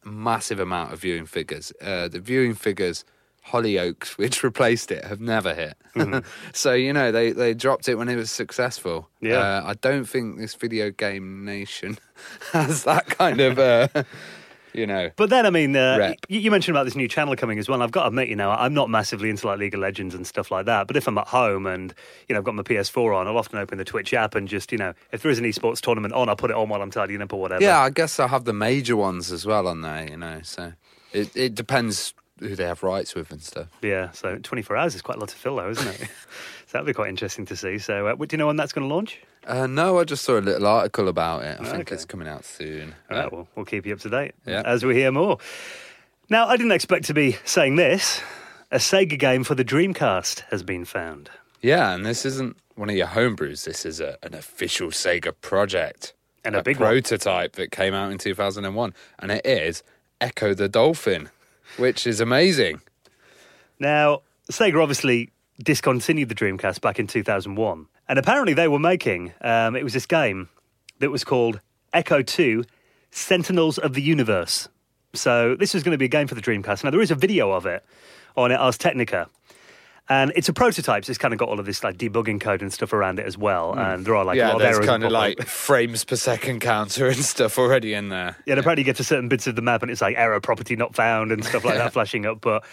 massive 0.08 0.60
amount 0.60 0.94
of 0.94 1.00
viewing 1.00 1.26
figures. 1.26 1.72
Uh, 1.82 2.08
the 2.08 2.20
viewing 2.20 2.54
figures, 2.54 3.06
Hollyoaks, 3.48 4.10
which 4.18 4.44
replaced 4.44 4.92
it, 4.92 5.06
have 5.06 5.22
never 5.22 5.54
hit. 5.54 5.76
Mm-hmm. 5.96 6.20
so 6.54 6.74
you 6.74 6.94
know 6.94 7.12
they 7.12 7.32
they 7.32 7.54
dropped 7.54 7.88
it 7.88 7.96
when 7.96 8.10
it 8.10 8.16
was 8.16 8.32
successful. 8.32 9.10
Yeah, 9.22 9.38
uh, 9.38 9.64
I 9.66 9.74
don't 9.76 10.06
think 10.06 10.38
this 10.38 10.56
video 10.56 10.92
game 10.92 11.46
nation 11.46 11.98
has 12.52 12.84
that 12.84 13.08
kind 13.08 13.40
of. 13.40 13.60
Uh, 13.60 14.04
you 14.78 14.88
know. 14.88 15.10
But 15.16 15.30
then, 15.30 15.46
I 15.46 15.50
mean, 15.50 15.76
uh, 15.76 16.14
you, 16.30 16.40
you, 16.40 16.52
mentioned 16.52 16.76
about 16.78 16.86
this 16.86 16.96
new 16.96 17.08
channel 17.08 17.36
coming 17.36 17.60
as 17.60 17.68
well. 17.68 17.82
I've 17.82 17.92
got 17.92 18.04
to 18.04 18.08
admit, 18.08 18.30
you 18.30 18.36
know, 18.36 18.52
I'm 18.52 18.74
not 18.74 18.90
massively 18.90 19.30
into 19.30 19.48
like 19.48 19.60
League 19.60 19.74
of 19.74 19.80
Legends 19.80 20.16
and 20.16 20.26
stuff 20.26 20.52
like 20.52 20.66
that. 20.68 20.88
But 20.88 20.96
if 20.96 21.08
I'm 21.08 21.18
at 21.18 21.28
home 21.28 21.66
and 21.66 21.94
you 22.30 22.34
know 22.34 22.40
I've 22.40 22.46
got 22.46 22.56
my 22.56 22.64
PS4 22.64 23.16
on, 23.18 23.28
I'll 23.28 23.38
often 23.38 23.60
open 23.60 23.78
the 23.78 23.86
Twitch 23.86 24.14
app 24.14 24.36
and 24.36 24.48
just 24.48 24.72
you 24.72 24.78
know, 24.78 24.94
if 25.12 25.22
there 25.24 25.32
is 25.32 25.40
an 25.40 25.46
esports 25.46 25.82
tournament 25.82 26.14
on, 26.14 26.30
I'll 26.30 26.36
put 26.36 26.52
it 26.52 26.56
on 26.56 26.70
while 26.70 26.82
I'm 26.82 26.92
tidying 26.92 27.22
up 27.22 27.34
or 27.34 27.42
whatever. 27.42 27.62
Yeah, 27.62 27.80
I 27.80 27.90
guess 27.90 28.20
I'll 28.20 28.28
have 28.28 28.46
the 28.46 28.54
major 28.54 28.96
ones 28.96 29.32
as 29.32 29.46
well 29.46 29.68
on 29.68 29.82
there. 29.82 30.10
You 30.10 30.18
know, 30.18 30.40
so 30.44 30.74
it 31.12 31.36
it 31.36 31.56
depends 31.56 32.14
who 32.40 32.56
they 32.56 32.66
have 32.66 32.84
rights 32.84 33.16
with 33.16 33.32
and 33.32 33.42
stuff. 33.42 33.68
Yeah, 33.82 34.12
so 34.12 34.38
24 34.38 34.78
hours 34.78 34.96
is 34.96 35.02
quite 35.02 35.18
a 35.18 35.20
lot 35.20 35.30
to 35.30 35.36
fill, 35.36 35.56
though, 35.56 35.70
isn't 35.70 35.88
it? 35.88 36.00
so 36.02 36.08
that'll 36.72 36.86
be 36.86 36.94
quite 36.94 37.10
interesting 37.10 37.46
to 37.48 37.56
see. 37.56 37.80
So, 37.80 38.08
uh, 38.08 38.16
do 38.16 38.28
you 38.32 38.38
know 38.38 38.48
when 38.48 38.58
that's 38.58 38.74
going 38.74 38.88
to 38.88 38.94
launch? 38.94 39.20
Uh, 39.48 39.66
no, 39.66 39.98
I 39.98 40.04
just 40.04 40.26
saw 40.26 40.38
a 40.38 40.42
little 40.42 40.68
article 40.68 41.08
about 41.08 41.44
it. 41.44 41.58
I 41.62 41.64
think 41.64 41.88
okay. 41.88 41.96
it's 41.96 42.04
coming 42.04 42.28
out 42.28 42.44
soon. 42.44 42.94
All 43.10 43.18
right, 43.18 43.32
well, 43.32 43.48
we'll 43.56 43.66
keep 43.66 43.86
you 43.86 43.94
up 43.94 44.00
to 44.02 44.10
date 44.10 44.36
yeah. 44.46 44.62
as 44.66 44.84
we 44.84 44.94
hear 44.94 45.10
more. 45.10 45.38
Now, 46.30 46.48
I 46.48 46.58
didn't 46.58 46.74
expect 46.74 47.06
to 47.06 47.14
be 47.14 47.38
saying 47.46 47.78
this. 47.78 48.22
A 48.72 48.78
Sega 48.78 49.18
game 49.18 49.46
for 49.46 49.56
the 49.56 49.64
Dreamcast 49.64 50.42
has 50.52 50.64
been 50.64 50.84
found. 50.84 51.30
Yeah, 51.62 51.96
and 51.96 52.06
this 52.06 52.26
isn't 52.26 52.58
one 52.76 52.90
of 52.90 52.98
your 52.98 53.08
homebrews. 53.08 53.64
This 53.64 53.86
is 53.86 54.02
a, 54.02 54.18
an 54.22 54.34
official 54.34 54.90
Sega 54.90 55.34
project. 55.40 56.14
And 56.44 56.54
a, 56.54 56.60
a 56.60 56.64
big 56.64 56.78
prototype 56.78 57.58
one. 57.58 57.64
that 57.64 57.72
came 57.72 57.94
out 57.94 58.12
in 58.12 58.18
2001. 58.18 58.94
And 59.20 59.32
it 59.32 59.46
is 59.46 59.82
Ecco 60.20 60.54
the 60.54 60.68
Dolphin, 60.68 61.30
which 61.78 62.06
is 62.06 62.20
amazing. 62.20 62.82
Now, 63.80 64.24
Sega 64.52 64.82
obviously 64.82 65.30
discontinued 65.64 66.28
the 66.28 66.36
Dreamcast 66.36 66.82
back 66.82 67.00
in 67.00 67.08
2001. 67.08 67.88
And 68.10 68.18
apparently 68.18 68.54
they 68.54 68.68
were 68.68 68.80
making, 68.80 69.34
um, 69.42 69.76
it 69.76 69.84
was 69.84 69.94
this 69.94 70.06
game 70.06 70.50
that 71.00 71.12
was 71.12 71.24
called 71.24 71.60
Ecco 71.94 72.26
2 72.26 72.64
Sentinels 73.12 73.78
of 73.78 73.94
the 73.94 74.02
Universe. 74.02 74.70
So 75.14 75.56
this 75.56 75.74
was 75.74 75.84
going 75.84 75.94
to 75.94 75.98
be 75.98 76.06
a 76.06 76.10
game 76.10 76.28
for 76.28 76.36
the 76.36 76.42
Dreamcast. 76.42 76.84
Now 76.84 76.92
there 76.92 77.02
is 77.02 77.12
a 77.12 77.16
video 77.16 77.52
of 77.52 77.66
it 77.66 77.84
on 78.36 78.52
Ars 78.52 78.78
Technica. 78.78 79.30
And 80.10 80.32
it's 80.38 80.48
a 80.48 80.54
prototype, 80.54 81.04
so 81.04 81.10
it's 81.10 81.18
kind 81.18 81.34
of 81.34 81.38
got 81.38 81.50
all 81.50 81.60
of 81.60 81.66
this 81.66 81.84
like 81.84 81.98
debugging 81.98 82.40
code 82.40 82.62
and 82.62 82.72
stuff 82.72 82.94
around 82.94 83.20
it 83.20 83.26
as 83.26 83.38
well. 83.38 83.76
Mm. 83.76 83.94
And 83.94 84.06
there 84.06 84.16
are 84.16 84.24
like 84.24 84.38
yeah, 84.38 84.54
a 84.54 84.58
lot 84.58 84.62
of 84.62 84.86
kind 84.86 85.04
of 85.04 85.12
like 85.12 85.42
frames 85.44 86.06
per 86.06 86.16
second 86.16 86.62
counter 86.62 87.08
and 87.08 87.18
stuff 87.18 87.60
already 87.60 87.94
in 87.94 88.08
there. 88.08 88.38
Yeah, 88.46 88.54
and 88.54 88.60
apparently 88.60 88.84
you 88.84 88.86
get 88.86 88.96
to 88.98 89.04
certain 89.04 89.28
bits 89.28 89.48
of 89.48 89.58
the 89.58 89.62
map 89.62 89.82
and 89.82 89.92
it's 89.92 90.00
like 90.00 90.16
error 90.16 90.40
property 90.40 90.78
not 90.78 90.96
found 90.96 91.34
and 91.34 91.44
stuff 91.44 91.66
like 91.66 91.76
that 91.76 91.92
flashing 91.94 92.26
up. 92.26 92.40
But 92.40 92.64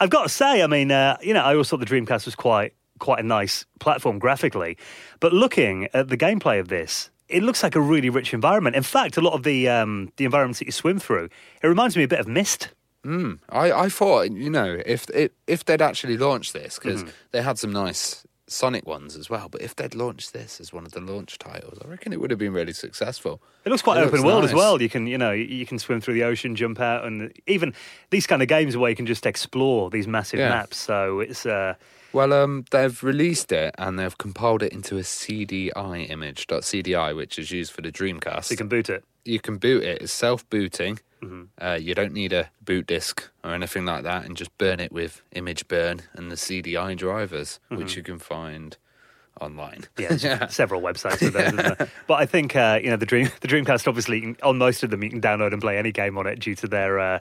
I've 0.00 0.10
got 0.10 0.24
to 0.24 0.28
say, 0.28 0.62
I 0.62 0.66
mean, 0.66 0.90
uh, 0.90 1.16
you 1.22 1.32
know, 1.32 1.40
I 1.40 1.52
always 1.52 1.70
thought 1.70 1.80
the 1.80 1.86
Dreamcast 1.86 2.26
was 2.26 2.34
quite 2.34 2.74
quite 3.02 3.18
a 3.18 3.26
nice 3.26 3.66
platform 3.80 4.18
graphically. 4.18 4.78
But 5.20 5.32
looking 5.32 5.88
at 5.92 6.08
the 6.08 6.16
gameplay 6.16 6.60
of 6.60 6.68
this, 6.68 7.10
it 7.28 7.42
looks 7.42 7.62
like 7.62 7.74
a 7.74 7.80
really 7.80 8.10
rich 8.10 8.32
environment. 8.32 8.76
In 8.76 8.84
fact, 8.84 9.16
a 9.16 9.20
lot 9.20 9.34
of 9.34 9.42
the 9.42 9.68
um, 9.68 10.12
the 10.16 10.24
environments 10.24 10.60
that 10.60 10.66
you 10.66 10.72
swim 10.72 10.98
through, 10.98 11.28
it 11.62 11.66
reminds 11.66 11.96
me 11.96 12.04
a 12.04 12.08
bit 12.08 12.20
of 12.20 12.28
Myst. 12.28 12.68
Mm, 13.04 13.40
I, 13.48 13.72
I 13.72 13.88
thought, 13.88 14.30
you 14.30 14.48
know, 14.48 14.80
if 14.86 15.10
it, 15.10 15.32
if 15.48 15.64
they'd 15.64 15.82
actually 15.82 16.16
launched 16.16 16.52
this, 16.52 16.78
because 16.78 17.02
mm. 17.02 17.10
they 17.32 17.42
had 17.42 17.58
some 17.58 17.72
nice 17.72 18.24
Sonic 18.46 18.86
ones 18.86 19.16
as 19.16 19.28
well, 19.28 19.48
but 19.48 19.60
if 19.60 19.74
they'd 19.74 19.94
launched 19.96 20.32
this 20.32 20.60
as 20.60 20.72
one 20.72 20.86
of 20.86 20.92
the 20.92 21.00
launch 21.00 21.38
titles, 21.38 21.78
I 21.84 21.88
reckon 21.88 22.12
it 22.12 22.20
would 22.20 22.30
have 22.30 22.38
been 22.38 22.52
really 22.52 22.72
successful. 22.72 23.42
It 23.64 23.70
looks 23.70 23.82
quite 23.82 23.98
it 23.98 24.02
open 24.02 24.20
looks 24.20 24.24
world 24.24 24.42
nice. 24.42 24.50
as 24.50 24.54
well. 24.54 24.80
You 24.80 24.88
can, 24.88 25.08
you 25.08 25.18
know, 25.18 25.32
you 25.32 25.66
can 25.66 25.80
swim 25.80 26.00
through 26.00 26.14
the 26.14 26.22
ocean, 26.22 26.54
jump 26.54 26.78
out, 26.78 27.04
and 27.04 27.32
even 27.48 27.74
these 28.10 28.28
kind 28.28 28.42
of 28.42 28.46
games 28.46 28.76
where 28.76 28.90
you 28.90 28.96
can 28.96 29.06
just 29.06 29.26
explore 29.26 29.90
these 29.90 30.06
massive 30.06 30.38
yeah. 30.38 30.50
maps. 30.50 30.76
So 30.76 31.18
it's. 31.18 31.44
Uh, 31.44 31.74
Well, 32.12 32.32
um, 32.32 32.64
they've 32.70 33.02
released 33.02 33.52
it 33.52 33.74
and 33.78 33.98
they've 33.98 34.16
compiled 34.16 34.62
it 34.62 34.72
into 34.72 34.98
a 34.98 35.02
CDI 35.02 36.10
image. 36.10 36.46
.cdi, 36.46 37.16
which 37.16 37.38
is 37.38 37.50
used 37.50 37.72
for 37.72 37.82
the 37.82 37.92
Dreamcast. 37.92 38.44
So 38.44 38.52
you 38.52 38.56
can 38.56 38.68
boot 38.68 38.90
it. 38.90 39.04
You 39.24 39.40
can 39.40 39.58
boot 39.58 39.82
it. 39.82 40.02
It's 40.02 40.12
self-booting. 40.12 40.98
Mm-hmm. 41.22 41.42
Uh, 41.64 41.74
you 41.74 41.94
don't 41.94 42.12
need 42.12 42.32
a 42.32 42.50
boot 42.60 42.86
disk 42.86 43.30
or 43.44 43.54
anything 43.54 43.84
like 43.86 44.02
that, 44.02 44.24
and 44.24 44.36
just 44.36 44.56
burn 44.58 44.80
it 44.80 44.90
with 44.90 45.22
ImgBurn 45.34 46.00
and 46.14 46.30
the 46.30 46.34
CDI 46.34 46.96
drivers, 46.96 47.60
mm-hmm. 47.70 47.80
which 47.80 47.96
you 47.96 48.02
can 48.02 48.18
find 48.18 48.76
online. 49.40 49.84
Yeah, 49.98 50.14
yeah. 50.20 50.48
several 50.48 50.82
websites 50.82 51.18
for 51.18 51.30
those. 51.30 51.88
but 52.08 52.14
I 52.14 52.26
think 52.26 52.56
uh, 52.56 52.80
you 52.82 52.90
know 52.90 52.96
the 52.96 53.06
Dream 53.06 53.30
the 53.40 53.48
Dreamcast. 53.48 53.86
Obviously, 53.86 54.36
on 54.42 54.58
most 54.58 54.82
of 54.82 54.90
them, 54.90 55.04
you 55.04 55.10
can 55.10 55.20
download 55.20 55.52
and 55.52 55.62
play 55.62 55.78
any 55.78 55.92
game 55.92 56.18
on 56.18 56.26
it 56.26 56.40
due 56.40 56.56
to 56.56 56.66
their. 56.66 56.98
Uh, 56.98 57.18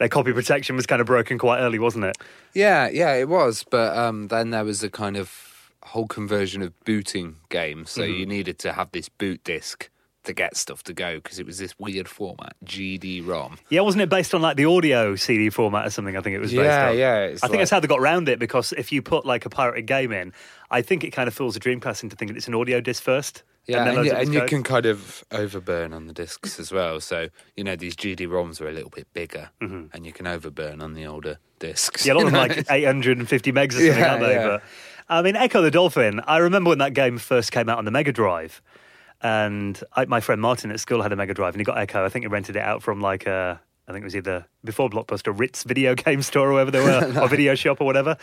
their 0.00 0.08
copy 0.08 0.32
protection 0.32 0.76
was 0.76 0.86
kind 0.86 1.00
of 1.00 1.06
broken 1.06 1.36
quite 1.36 1.60
early, 1.60 1.78
wasn't 1.78 2.06
it? 2.06 2.16
Yeah, 2.54 2.88
yeah, 2.88 3.12
it 3.12 3.28
was. 3.28 3.64
But 3.70 3.94
um, 3.94 4.28
then 4.28 4.48
there 4.48 4.64
was 4.64 4.82
a 4.82 4.88
kind 4.88 5.14
of 5.14 5.70
whole 5.82 6.06
conversion 6.06 6.62
of 6.62 6.72
booting 6.84 7.36
games. 7.50 7.90
So 7.90 8.00
mm-hmm. 8.00 8.18
you 8.18 8.26
needed 8.26 8.58
to 8.60 8.72
have 8.72 8.90
this 8.92 9.10
boot 9.10 9.44
disk 9.44 9.90
to 10.30 10.34
get 10.34 10.56
stuff 10.56 10.82
to 10.84 10.94
go 10.94 11.16
because 11.16 11.38
it 11.38 11.46
was 11.46 11.58
this 11.58 11.78
weird 11.78 12.08
format, 12.08 12.54
GD-ROM. 12.64 13.58
Yeah, 13.68 13.80
wasn't 13.80 14.02
it 14.02 14.08
based 14.08 14.34
on 14.34 14.40
like 14.40 14.56
the 14.56 14.64
audio 14.64 15.16
CD 15.16 15.50
format 15.50 15.86
or 15.86 15.90
something? 15.90 16.16
I 16.16 16.20
think 16.20 16.36
it 16.36 16.40
was. 16.40 16.52
yeah, 16.52 16.90
on. 16.90 16.98
yeah. 16.98 17.24
I 17.24 17.28
think 17.28 17.42
like... 17.42 17.58
that's 17.58 17.70
how 17.70 17.80
they 17.80 17.88
got 17.88 18.00
around 18.00 18.28
it 18.28 18.38
because 18.38 18.72
if 18.72 18.92
you 18.92 19.02
put 19.02 19.26
like 19.26 19.44
a 19.44 19.50
pirated 19.50 19.86
game 19.86 20.12
in, 20.12 20.32
I 20.70 20.82
think 20.82 21.04
it 21.04 21.10
kind 21.10 21.28
of 21.28 21.34
fools 21.34 21.54
the 21.54 21.60
Dreamcast 21.60 22.02
into 22.02 22.16
thinking 22.16 22.36
it's 22.36 22.48
an 22.48 22.54
audio 22.54 22.80
disc 22.80 23.02
first. 23.02 23.42
Yeah, 23.66 23.86
and, 23.86 23.98
and, 23.98 24.06
you, 24.06 24.12
and 24.12 24.34
you, 24.34 24.44
can 24.46 24.62
kind 24.62 24.86
of 24.86 25.22
overburn 25.30 25.92
on 25.92 26.06
the 26.06 26.12
discs 26.12 26.58
as 26.58 26.72
well. 26.72 26.98
So 26.98 27.28
you 27.56 27.62
know 27.62 27.76
these 27.76 27.94
GD-ROMs 27.94 28.60
are 28.60 28.68
a 28.68 28.72
little 28.72 28.90
bit 28.90 29.06
bigger, 29.12 29.50
mm-hmm. 29.60 29.94
and 29.94 30.06
you 30.06 30.12
can 30.12 30.26
overburn 30.26 30.80
on 30.80 30.94
the 30.94 31.06
older 31.06 31.38
discs. 31.58 32.06
Yeah, 32.06 32.14
a 32.14 32.14
lot 32.14 32.26
of 32.26 32.32
them 32.32 32.40
like 32.40 32.64
850 32.70 33.52
megs 33.52 33.68
or 33.68 33.72
something, 33.72 33.86
yeah, 33.86 34.10
aren't 34.10 34.22
they? 34.22 34.34
Yeah. 34.34 34.46
But 34.46 34.62
I 35.08 35.22
mean, 35.22 35.34
Ecco 35.34 35.62
the 35.62 35.70
Dolphin. 35.70 36.20
I 36.20 36.38
remember 36.38 36.70
when 36.70 36.78
that 36.78 36.94
game 36.94 37.18
first 37.18 37.52
came 37.52 37.68
out 37.68 37.78
on 37.78 37.84
the 37.84 37.90
Mega 37.90 38.12
Drive. 38.12 38.62
And 39.22 39.82
I, 39.94 40.06
my 40.06 40.20
friend 40.20 40.40
Martin 40.40 40.70
at 40.70 40.80
school 40.80 41.02
had 41.02 41.12
a 41.12 41.16
Mega 41.16 41.34
Drive, 41.34 41.54
and 41.54 41.60
he 41.60 41.64
got 41.64 41.76
Ecco. 41.76 42.04
I 42.04 42.08
think 42.08 42.24
he 42.24 42.28
rented 42.28 42.56
it 42.56 42.62
out 42.62 42.82
from 42.82 43.00
like 43.00 43.26
a, 43.26 43.60
I 43.86 43.92
think 43.92 44.02
it 44.02 44.04
was 44.04 44.16
either 44.16 44.46
before 44.64 44.88
Blockbuster, 44.88 45.38
Ritz 45.38 45.64
video 45.64 45.94
game 45.96 46.22
store 46.22 46.48
or 46.48 46.52
wherever 46.52 46.70
they 46.70 46.80
were, 46.80 47.20
or 47.20 47.28
video 47.28 47.54
shop 47.54 47.80
or 47.80 47.84
whatever. 47.84 48.16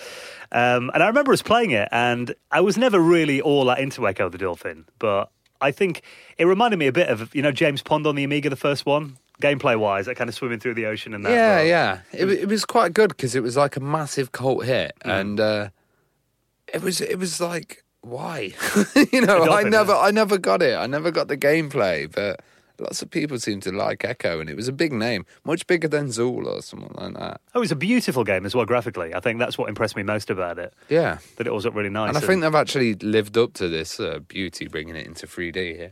Um, 0.51 0.89
and 0.93 1.03
I 1.03 1.07
remember 1.07 1.33
us 1.33 1.41
playing 1.41 1.71
it, 1.71 1.87
and 1.91 2.33
I 2.51 2.61
was 2.61 2.77
never 2.77 2.99
really 2.99 3.41
all 3.41 3.65
that 3.65 3.79
into 3.79 4.01
Ecco 4.01 4.29
the 4.29 4.37
Dolphin, 4.37 4.85
but 4.97 5.29
I 5.61 5.71
think 5.71 6.01
it 6.37 6.45
reminded 6.45 6.77
me 6.77 6.87
a 6.87 6.91
bit 6.91 7.09
of 7.09 7.33
you 7.35 7.41
know 7.41 7.51
James 7.51 7.81
Pond 7.81 8.07
on 8.07 8.15
the 8.15 8.23
Amiga, 8.23 8.49
the 8.49 8.55
first 8.55 8.85
one. 8.85 9.17
Gameplay 9.39 9.77
wise, 9.77 10.07
that 10.07 10.15
kind 10.15 10.29
of 10.29 10.33
swimming 10.33 10.59
through 10.59 10.73
the 10.73 10.87
ocean 10.87 11.13
and 11.13 11.23
that. 11.23 11.31
Yeah, 11.31 11.61
yeah, 11.61 11.99
it, 12.11 12.27
it 12.27 12.47
was 12.47 12.65
quite 12.65 12.93
good 12.93 13.09
because 13.09 13.35
it 13.35 13.43
was 13.43 13.55
like 13.55 13.75
a 13.75 13.79
massive 13.79 14.31
cult 14.31 14.65
hit, 14.65 14.93
mm. 15.05 15.11
and 15.11 15.39
uh, 15.39 15.69
it 16.73 16.81
was 16.81 17.01
it 17.01 17.19
was 17.19 17.39
like 17.39 17.83
why? 18.09 18.53
you 19.11 19.21
know, 19.21 19.43
I 19.51 19.63
never, 19.63 19.93
I 19.93 20.11
never 20.11 20.37
got 20.37 20.61
it. 20.61 20.75
I 20.75 20.87
never 20.87 21.11
got 21.11 21.27
the 21.27 21.37
gameplay, 21.37 22.11
but 22.11 22.41
lots 22.79 23.01
of 23.01 23.09
people 23.09 23.39
seem 23.39 23.59
to 23.61 23.71
like 23.71 23.99
Ecco, 23.99 24.39
and 24.39 24.49
it 24.49 24.55
was 24.55 24.67
a 24.67 24.71
big 24.71 24.93
name, 24.93 25.25
much 25.43 25.67
bigger 25.67 25.87
than 25.87 26.07
Zool 26.07 26.45
or 26.45 26.61
something 26.61 26.91
like 26.95 27.13
that. 27.15 27.41
Oh, 27.53 27.59
it 27.59 27.61
was 27.61 27.71
a 27.71 27.75
beautiful 27.75 28.23
game 28.23 28.45
as 28.45 28.55
well 28.55 28.65
graphically. 28.65 29.13
I 29.13 29.19
think 29.19 29.39
that's 29.39 29.57
what 29.57 29.69
impressed 29.69 29.95
me 29.95 30.03
most 30.03 30.29
about 30.29 30.59
it. 30.59 30.73
Yeah, 30.89 31.17
that 31.37 31.47
it 31.47 31.53
was 31.53 31.65
really 31.65 31.89
nice. 31.89 32.09
And 32.09 32.17
I 32.17 32.21
think 32.21 32.41
they've 32.41 32.55
actually 32.55 32.95
lived 32.95 33.37
up 33.37 33.53
to 33.53 33.67
this 33.67 33.99
uh, 33.99 34.19
beauty, 34.27 34.67
bringing 34.67 34.95
it 34.95 35.05
into 35.05 35.27
3D 35.27 35.75
here. 35.75 35.91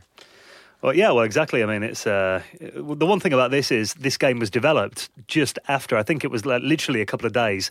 Well, 0.82 0.94
yeah, 0.94 1.10
well, 1.10 1.24
exactly. 1.24 1.62
I 1.62 1.66
mean, 1.66 1.82
it's 1.82 2.06
uh, 2.06 2.42
the 2.60 3.06
one 3.06 3.18
thing 3.18 3.32
about 3.32 3.50
this 3.50 3.72
is 3.72 3.94
this 3.94 4.18
game 4.18 4.38
was 4.38 4.50
developed 4.50 5.08
just 5.26 5.58
after. 5.68 5.96
I 5.96 6.02
think 6.02 6.22
it 6.22 6.30
was 6.30 6.44
literally 6.44 7.00
a 7.00 7.06
couple 7.06 7.26
of 7.26 7.32
days 7.32 7.70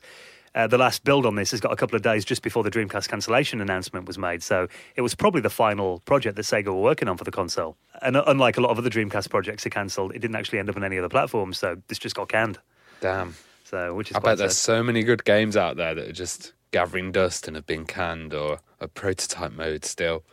uh, 0.55 0.67
the 0.67 0.77
last 0.77 1.03
build 1.03 1.25
on 1.25 1.35
this 1.35 1.51
has 1.51 1.59
got 1.59 1.71
a 1.71 1.75
couple 1.75 1.95
of 1.95 2.01
days 2.01 2.23
just 2.23 2.41
before 2.41 2.63
the 2.63 2.71
Dreamcast 2.71 3.09
cancellation 3.09 3.59
announcement 3.61 4.07
was 4.07 4.17
made. 4.17 4.41
So 4.41 4.67
it 4.95 5.01
was 5.01 5.13
probably 5.13 5.41
the 5.41 5.49
final 5.49 5.99
project 6.05 6.37
that 6.37 6.43
Sega 6.43 6.67
were 6.67 6.81
working 6.81 7.07
on 7.07 7.17
for 7.17 7.25
the 7.25 7.31
console. 7.31 7.75
And 8.01 8.15
uh, 8.15 8.23
unlike 8.25 8.57
a 8.57 8.61
lot 8.61 8.71
of 8.71 8.77
other 8.77 8.89
Dreamcast 8.89 9.29
projects 9.29 9.65
are 9.65 9.69
cancelled, 9.69 10.15
it 10.15 10.19
didn't 10.19 10.35
actually 10.37 10.59
end 10.59 10.69
up 10.69 10.77
on 10.77 10.83
any 10.83 10.97
other 10.97 11.09
platforms. 11.09 11.59
So 11.59 11.77
this 11.89 11.99
just 11.99 12.15
got 12.15 12.29
canned. 12.29 12.57
Damn. 13.01 13.35
So 13.65 13.93
which 13.93 14.11
is 14.11 14.17
I 14.17 14.19
bet 14.19 14.37
there's 14.37 14.57
so 14.57 14.81
many 14.81 15.03
good 15.03 15.25
games 15.25 15.57
out 15.57 15.75
there 15.75 15.93
that 15.93 16.07
are 16.07 16.13
just 16.13 16.53
gathering 16.71 17.11
dust 17.11 17.47
and 17.47 17.55
have 17.55 17.65
been 17.65 17.85
canned 17.85 18.33
or 18.33 18.59
a 18.79 18.87
prototype 18.87 19.51
mode 19.51 19.83
still. 19.83 20.23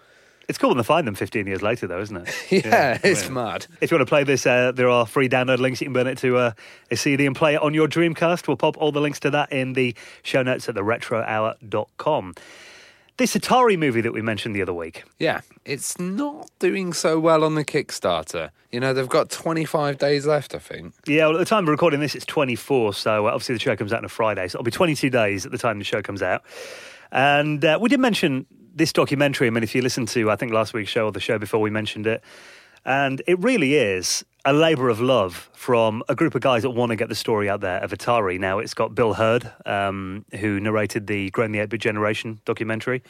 It's 0.53 0.59
cool 0.59 0.69
when 0.69 0.77
they 0.77 0.85
find 0.85 1.09
them 1.09 1.15
15 1.15 1.47
years 1.47 1.63
later, 1.63 1.87
though, 1.87 2.03
isn't 2.03 2.15
it? 2.15 2.29
yeah, 2.51 2.61
yeah, 2.67 2.99
it's 3.03 3.31
mad. 3.31 3.65
If 3.81 3.91
you 3.91 3.97
want 3.97 4.07
to 4.07 4.11
play 4.11 4.23
this, 4.23 4.45
uh, 4.45 4.71
there 4.71 4.91
are 4.91 5.07
free 5.07 5.27
download 5.27 5.61
links. 5.61 5.81
You 5.81 5.87
can 5.87 5.95
burn 5.95 6.07
it 6.07 6.19
to 6.19 6.37
uh, 6.37 6.53
a 6.91 6.97
CD 6.97 7.25
and 7.25 7.35
play 7.35 7.55
it 7.55 7.63
on 7.63 7.73
your 7.73 7.89
Dreamcast. 7.89 8.47
We'll 8.47 8.59
pop 8.59 8.77
all 8.77 8.93
the 8.93 9.01
links 9.01 9.19
to 9.21 9.31
that 9.31 9.51
in 9.51 9.73
the 9.73 9.95
show 10.23 10.43
notes 10.43 10.69
at 10.69 10.75
theretrohour.com. 10.75 12.35
This 13.17 13.35
Atari 13.35 13.79
movie 13.79 14.03
that 14.03 14.13
we 14.13 14.21
mentioned 14.21 14.55
the 14.55 14.61
other 14.61 14.75
week. 14.75 15.05
Yeah, 15.19 15.41
it's 15.65 15.99
not 15.99 16.51
doing 16.59 16.93
so 16.93 17.19
well 17.19 17.45
on 17.45 17.55
the 17.55 17.65
Kickstarter. 17.65 18.51
You 18.71 18.81
know, 18.81 18.93
they've 18.93 19.09
got 19.09 19.31
25 19.31 19.97
days 19.97 20.27
left, 20.27 20.55
I 20.55 20.59
think. 20.59 20.93
Yeah, 21.07 21.29
well, 21.29 21.37
at 21.37 21.39
the 21.39 21.47
time 21.47 21.65
of 21.65 21.69
recording 21.69 22.01
this, 22.01 22.15
it's 22.15 22.27
24. 22.27 22.93
So 22.93 23.27
uh, 23.27 23.31
obviously 23.31 23.55
the 23.55 23.61
show 23.61 23.75
comes 23.75 23.95
out 23.95 24.01
on 24.01 24.05
a 24.05 24.11
Friday. 24.11 24.49
So 24.49 24.57
it'll 24.57 24.65
be 24.65 24.71
22 24.71 25.09
days 25.09 25.47
at 25.47 25.53
the 25.53 25.57
time 25.57 25.79
the 25.79 25.85
show 25.87 26.03
comes 26.03 26.21
out. 26.21 26.43
And 27.11 27.65
uh, 27.65 27.79
we 27.81 27.89
did 27.89 28.01
mention 28.01 28.45
this 28.75 28.93
documentary, 28.93 29.47
I 29.47 29.51
mean, 29.51 29.63
if 29.63 29.75
you 29.75 29.83
listen 29.83 30.07
to, 30.07 30.31
I 30.31 30.37
think 30.37 30.53
last 30.53 30.75
week's 30.75 30.91
show 30.91 31.07
or 31.07 31.13
the 31.13 31.21
show 31.21 31.39
before 31.39 31.61
we 31.61 31.71
mentioned 31.71 32.07
it, 32.07 32.23
and 32.85 33.23
it 33.27 33.39
really 33.39 33.75
is 33.75 34.25
a 34.45 34.53
labour 34.53 34.89
of 34.89 35.01
love 35.01 35.49
from 35.53 36.03
a 36.09 36.15
group 36.15 36.35
of 36.35 36.41
guys 36.41 36.63
that 36.63 36.71
want 36.71 36.91
to 36.91 36.97
get 36.97 37.09
the 37.09 37.15
story 37.15 37.49
out 37.49 37.61
there 37.61 37.79
of 37.79 37.93
Atari. 37.93 38.41
Now, 38.41 38.59
it's 38.59 38.75
got 38.75 38.95
Bill 38.95 39.15
Hurd, 39.15 39.51
um, 39.67 40.25
who 40.41 40.59
narrated 40.59 41.07
the 41.07 41.31
Growing 41.31 41.53
the 41.53 41.61
8 41.61 41.69
Bit 41.69 41.81
Generation 41.81 42.41
documentary. 42.45 43.03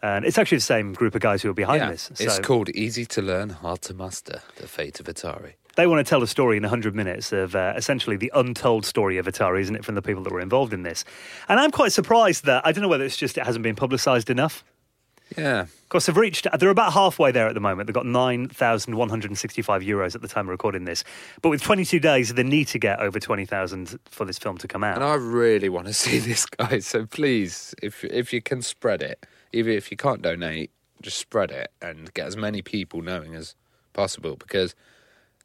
And 0.00 0.24
it's 0.24 0.38
actually 0.38 0.58
the 0.58 0.62
same 0.62 0.92
group 0.92 1.16
of 1.16 1.20
guys 1.20 1.42
who 1.42 1.50
are 1.50 1.54
behind 1.54 1.80
yeah, 1.80 1.90
this. 1.90 2.10
So 2.14 2.24
it's 2.24 2.38
called 2.38 2.68
Easy 2.70 3.04
to 3.06 3.22
Learn, 3.22 3.50
Hard 3.50 3.82
to 3.82 3.94
Master 3.94 4.42
The 4.56 4.68
Fate 4.68 5.00
of 5.00 5.06
Atari. 5.06 5.54
They 5.74 5.88
want 5.88 6.04
to 6.04 6.08
tell 6.08 6.22
a 6.22 6.26
story 6.26 6.56
in 6.56 6.62
100 6.62 6.94
minutes 6.94 7.32
of 7.32 7.56
uh, 7.56 7.72
essentially 7.76 8.16
the 8.16 8.30
untold 8.34 8.84
story 8.84 9.18
of 9.18 9.26
Atari, 9.26 9.60
isn't 9.62 9.74
it, 9.74 9.84
from 9.84 9.96
the 9.96 10.02
people 10.02 10.22
that 10.22 10.32
were 10.32 10.40
involved 10.40 10.72
in 10.72 10.84
this? 10.84 11.04
And 11.48 11.58
I'm 11.58 11.72
quite 11.72 11.92
surprised 11.92 12.44
that, 12.44 12.64
I 12.64 12.70
don't 12.70 12.82
know 12.82 12.88
whether 12.88 13.04
it's 13.04 13.16
just 13.16 13.36
it 13.38 13.44
hasn't 13.44 13.64
been 13.64 13.76
publicised 13.76 14.30
enough. 14.30 14.64
Yeah. 15.36 15.60
Of 15.62 15.88
course, 15.88 16.06
they've 16.06 16.16
reached, 16.16 16.46
they're 16.58 16.70
about 16.70 16.92
halfway 16.92 17.32
there 17.32 17.48
at 17.48 17.54
the 17.54 17.60
moment. 17.60 17.86
They've 17.86 17.94
got 17.94 18.06
9,165 18.06 19.82
euros 19.82 20.14
at 20.14 20.22
the 20.22 20.28
time 20.28 20.46
of 20.46 20.50
recording 20.50 20.84
this. 20.84 21.04
But 21.42 21.50
with 21.50 21.62
22 21.62 21.98
days, 22.00 22.34
they 22.34 22.42
need 22.42 22.68
to 22.68 22.78
get 22.78 23.00
over 23.00 23.18
20,000 23.18 23.98
for 24.06 24.24
this 24.24 24.38
film 24.38 24.58
to 24.58 24.68
come 24.68 24.84
out. 24.84 24.96
And 24.96 25.04
I 25.04 25.14
really 25.14 25.68
want 25.68 25.86
to 25.86 25.92
see 25.92 26.18
this 26.18 26.46
guy. 26.46 26.78
So 26.80 27.06
please, 27.06 27.74
if, 27.82 28.04
if 28.04 28.32
you 28.32 28.42
can 28.42 28.62
spread 28.62 29.02
it, 29.02 29.26
even 29.52 29.72
if 29.72 29.90
you 29.90 29.96
can't 29.96 30.22
donate, 30.22 30.70
just 31.00 31.18
spread 31.18 31.50
it 31.50 31.70
and 31.80 32.12
get 32.14 32.26
as 32.26 32.36
many 32.36 32.60
people 32.60 33.02
knowing 33.02 33.34
as 33.34 33.54
possible 33.92 34.36
because 34.36 34.74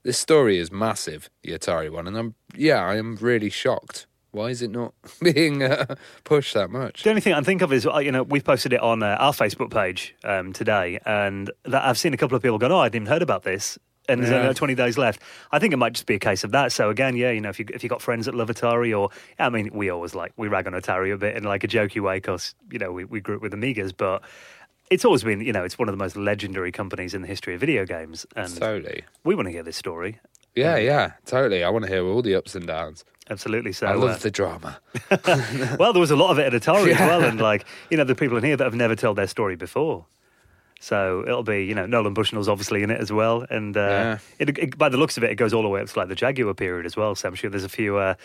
this 0.04 0.18
story 0.18 0.58
is 0.58 0.72
massive, 0.72 1.30
the 1.44 1.52
Atari 1.52 1.90
one. 1.90 2.08
And 2.08 2.18
I'm, 2.18 2.36
yeah, 2.56 2.84
I 2.84 2.98
am 2.98 3.18
really 3.18 3.50
shocked 3.50 4.08
why 4.34 4.50
is 4.50 4.62
it 4.62 4.72
not 4.72 4.94
being 5.22 5.64
uh, 5.64 5.96
pushed 6.24 6.54
that 6.56 6.70
much? 6.70 7.04
The 7.04 7.10
only 7.10 7.22
thing 7.22 7.34
I 7.34 7.38
can 7.38 7.46
think 7.46 7.62
of 7.62 7.72
is, 7.72 7.86
uh, 7.86 8.00
you 8.00 8.12
know, 8.12 8.24
we've 8.24 8.44
posted 8.44 8.74
it 8.74 8.82
on 8.82 9.02
uh, 9.02 9.16
our 9.20 9.32
Facebook 9.32 9.72
page 9.72 10.16
um, 10.24 10.52
today, 10.52 11.00
and 11.06 11.50
that 11.64 11.86
I've 11.86 11.98
seen 11.98 12.14
a 12.14 12.18
couple 12.18 12.36
of 12.36 12.42
people 12.42 12.58
go, 12.58 12.68
"Oh, 12.68 12.80
I 12.80 12.90
didn't 12.90 13.08
heard 13.08 13.22
about 13.22 13.44
this." 13.44 13.78
And 14.10 14.22
there's 14.22 14.34
only 14.34 14.54
20 14.54 14.76
days 14.76 14.98
left. 14.98 15.22
I 15.54 15.60
think 15.60 15.72
it 15.74 15.78
might 15.78 15.94
just 15.94 16.06
be 16.08 16.16
a 16.16 16.20
case 16.20 16.44
of 16.44 16.52
that. 16.52 16.74
So 16.74 16.90
again, 16.90 17.16
yeah, 17.16 17.32
you 17.32 17.40
know, 17.40 17.48
if 17.48 17.58
you 17.58 17.66
if 17.74 17.84
you 17.84 17.90
got 17.90 18.02
friends 18.02 18.26
that 18.26 18.36
love 18.36 18.50
Atari, 18.50 18.98
or 18.98 19.12
I 19.40 19.50
mean, 19.50 19.70
we 19.72 19.90
always 19.90 20.14
like 20.14 20.34
we 20.36 20.50
rag 20.50 20.68
on 20.68 20.74
Atari 20.74 21.14
a 21.14 21.18
bit 21.18 21.38
in 21.38 21.46
like 21.46 21.64
a 21.64 21.70
jokey 21.70 22.02
way 22.02 22.18
because 22.18 22.54
you 22.70 22.80
know 22.80 22.92
we 22.92 23.06
we 23.06 23.22
grew 23.22 23.38
up 23.38 23.42
with 23.42 23.54
Amigas, 23.54 23.94
but 23.96 24.22
it's 24.90 25.06
always 25.06 25.24
been, 25.24 25.42
you 25.42 25.54
know, 25.54 25.64
it's 25.64 25.80
one 25.80 25.88
of 25.88 25.94
the 25.94 25.98
most 25.98 26.18
legendary 26.18 26.72
companies 26.72 27.14
in 27.14 27.22
the 27.22 27.28
history 27.28 27.54
of 27.54 27.60
video 27.60 27.86
games. 27.86 28.26
And 28.36 28.54
totally. 28.56 29.04
We 29.24 29.36
want 29.36 29.48
to 29.48 29.52
hear 29.52 29.64
this 29.64 29.78
story. 29.78 30.20
Yeah, 30.56 30.78
yeah, 30.78 31.14
totally. 31.26 31.64
I 31.64 31.70
want 31.70 31.86
to 31.86 31.92
hear 31.92 32.06
all 32.06 32.22
the 32.22 32.36
ups 32.36 32.56
and 32.56 32.68
downs. 32.68 33.04
Absolutely. 33.30 33.72
So 33.72 33.88
I 33.88 33.94
love 33.94 34.10
uh, 34.10 34.18
the 34.18 34.32
drama. 34.32 34.80
well, 35.80 35.94
there 35.94 36.00
was 36.00 36.12
a 36.12 36.16
lot 36.16 36.32
of 36.32 36.40
it 36.40 36.54
at 36.54 36.62
Atari 36.62 36.88
yeah. 36.88 36.94
as 36.94 37.00
well, 37.00 37.24
and 37.24 37.40
like 37.40 37.66
you 37.90 37.98
know, 37.98 38.04
the 38.04 38.16
people 38.16 38.38
in 38.38 38.44
here 38.44 38.58
that 38.58 38.64
have 38.64 38.76
never 38.76 38.96
told 38.96 39.18
their 39.18 39.28
story 39.28 39.56
before. 39.56 40.06
So 40.84 41.24
it'll 41.26 41.44
be, 41.44 41.64
you 41.64 41.76
know, 41.76 41.86
Nolan 41.86 42.14
Bushnell's 42.14 42.50
obviously 42.50 42.84
in 42.84 42.92
it 42.92 43.00
as 43.00 43.10
well, 43.10 43.46
and 43.50 43.76
uh, 43.78 43.80
yeah. 43.80 44.18
it, 44.38 44.58
it, 44.58 44.78
by 44.78 44.90
the 44.90 44.98
looks 44.98 45.16
of 45.16 45.24
it, 45.24 45.32
it 45.32 45.36
goes 45.36 45.54
all 45.54 45.62
the 45.62 45.70
way 45.70 45.80
up 45.80 45.88
to 45.88 45.98
like 45.98 46.10
the 46.10 46.16
Jaguar 46.16 46.54
period 46.54 46.86
as 46.86 46.98
well. 46.98 47.16
So 47.16 47.30
I'm 47.30 47.36
sure 47.36 47.50
there's 47.50 47.64
a 47.64 47.70
few, 47.70 47.96
uh, 47.96 48.16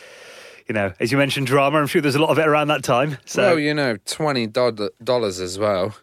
you 0.67 0.75
know, 0.75 0.93
as 0.99 1.13
you 1.13 1.19
mentioned, 1.19 1.47
drama. 1.47 1.79
I'm 1.79 1.87
sure 1.87 2.03
there's 2.03 2.17
a 2.17 2.21
lot 2.21 2.31
of 2.31 2.39
it 2.41 2.49
around 2.49 2.67
that 2.69 2.83
time. 2.83 3.19
So 3.27 3.43
well, 3.43 3.59
you 3.61 3.75
know, 3.75 3.97
twenty 4.05 4.49
dollars 4.49 5.39
as 5.39 5.57
well. 5.57 5.95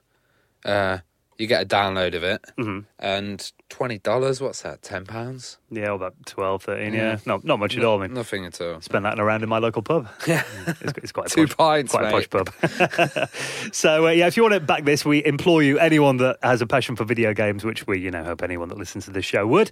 Uh, 0.63 0.99
you 1.37 1.47
get 1.47 1.61
a 1.61 1.65
download 1.65 2.15
of 2.15 2.23
it, 2.23 2.41
mm-hmm. 2.57 2.79
and 2.99 3.51
twenty 3.69 3.99
dollars. 3.99 4.39
What's 4.39 4.61
that? 4.61 4.81
Ten 4.81 5.05
pounds? 5.05 5.57
Yeah, 5.69 5.93
about 5.93 6.15
12, 6.25 6.63
13, 6.63 6.93
Yeah, 6.93 6.99
yeah. 6.99 7.17
no, 7.25 7.41
not 7.43 7.59
much 7.59 7.75
at 7.75 7.83
all. 7.83 7.99
I 7.99 8.07
mean, 8.07 8.13
nothing 8.13 8.45
at 8.45 8.61
all. 8.61 8.79
Spend 8.79 9.03
that 9.03 9.13
in 9.13 9.19
around 9.19 9.43
in 9.43 9.49
my 9.49 9.57
local 9.57 9.81
pub. 9.81 10.07
Yeah, 10.27 10.43
it's, 10.81 10.93
it's 10.97 11.11
quite 11.11 11.27
two 11.27 11.47
posh, 11.47 11.57
pints, 11.57 11.91
quite 11.91 12.11
mate. 12.11 12.27
a 12.31 12.43
posh 12.43 13.09
pub. 13.09 13.29
so 13.73 14.07
uh, 14.07 14.11
yeah, 14.11 14.27
if 14.27 14.37
you 14.37 14.43
want 14.43 14.53
to 14.53 14.59
back 14.61 14.85
this, 14.85 15.03
we 15.03 15.23
implore 15.23 15.61
you, 15.61 15.77
anyone 15.79 16.17
that 16.17 16.37
has 16.41 16.61
a 16.61 16.67
passion 16.67 16.95
for 16.95 17.03
video 17.03 17.33
games, 17.33 17.65
which 17.65 17.85
we 17.87 17.99
you 17.99 18.11
know 18.11 18.23
hope 18.23 18.41
anyone 18.41 18.69
that 18.69 18.77
listens 18.77 19.05
to 19.05 19.11
this 19.11 19.25
show 19.25 19.45
would. 19.45 19.71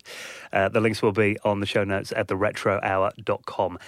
Uh, 0.51 0.70
the 0.70 0.82
links 0.82 1.01
will 1.01 1.12
be 1.13 1.38
on 1.43 1.60
the 1.60 1.65
show 1.65 1.84
notes 1.84 2.12
at 2.15 2.27
theretrohour.com. 2.27 3.79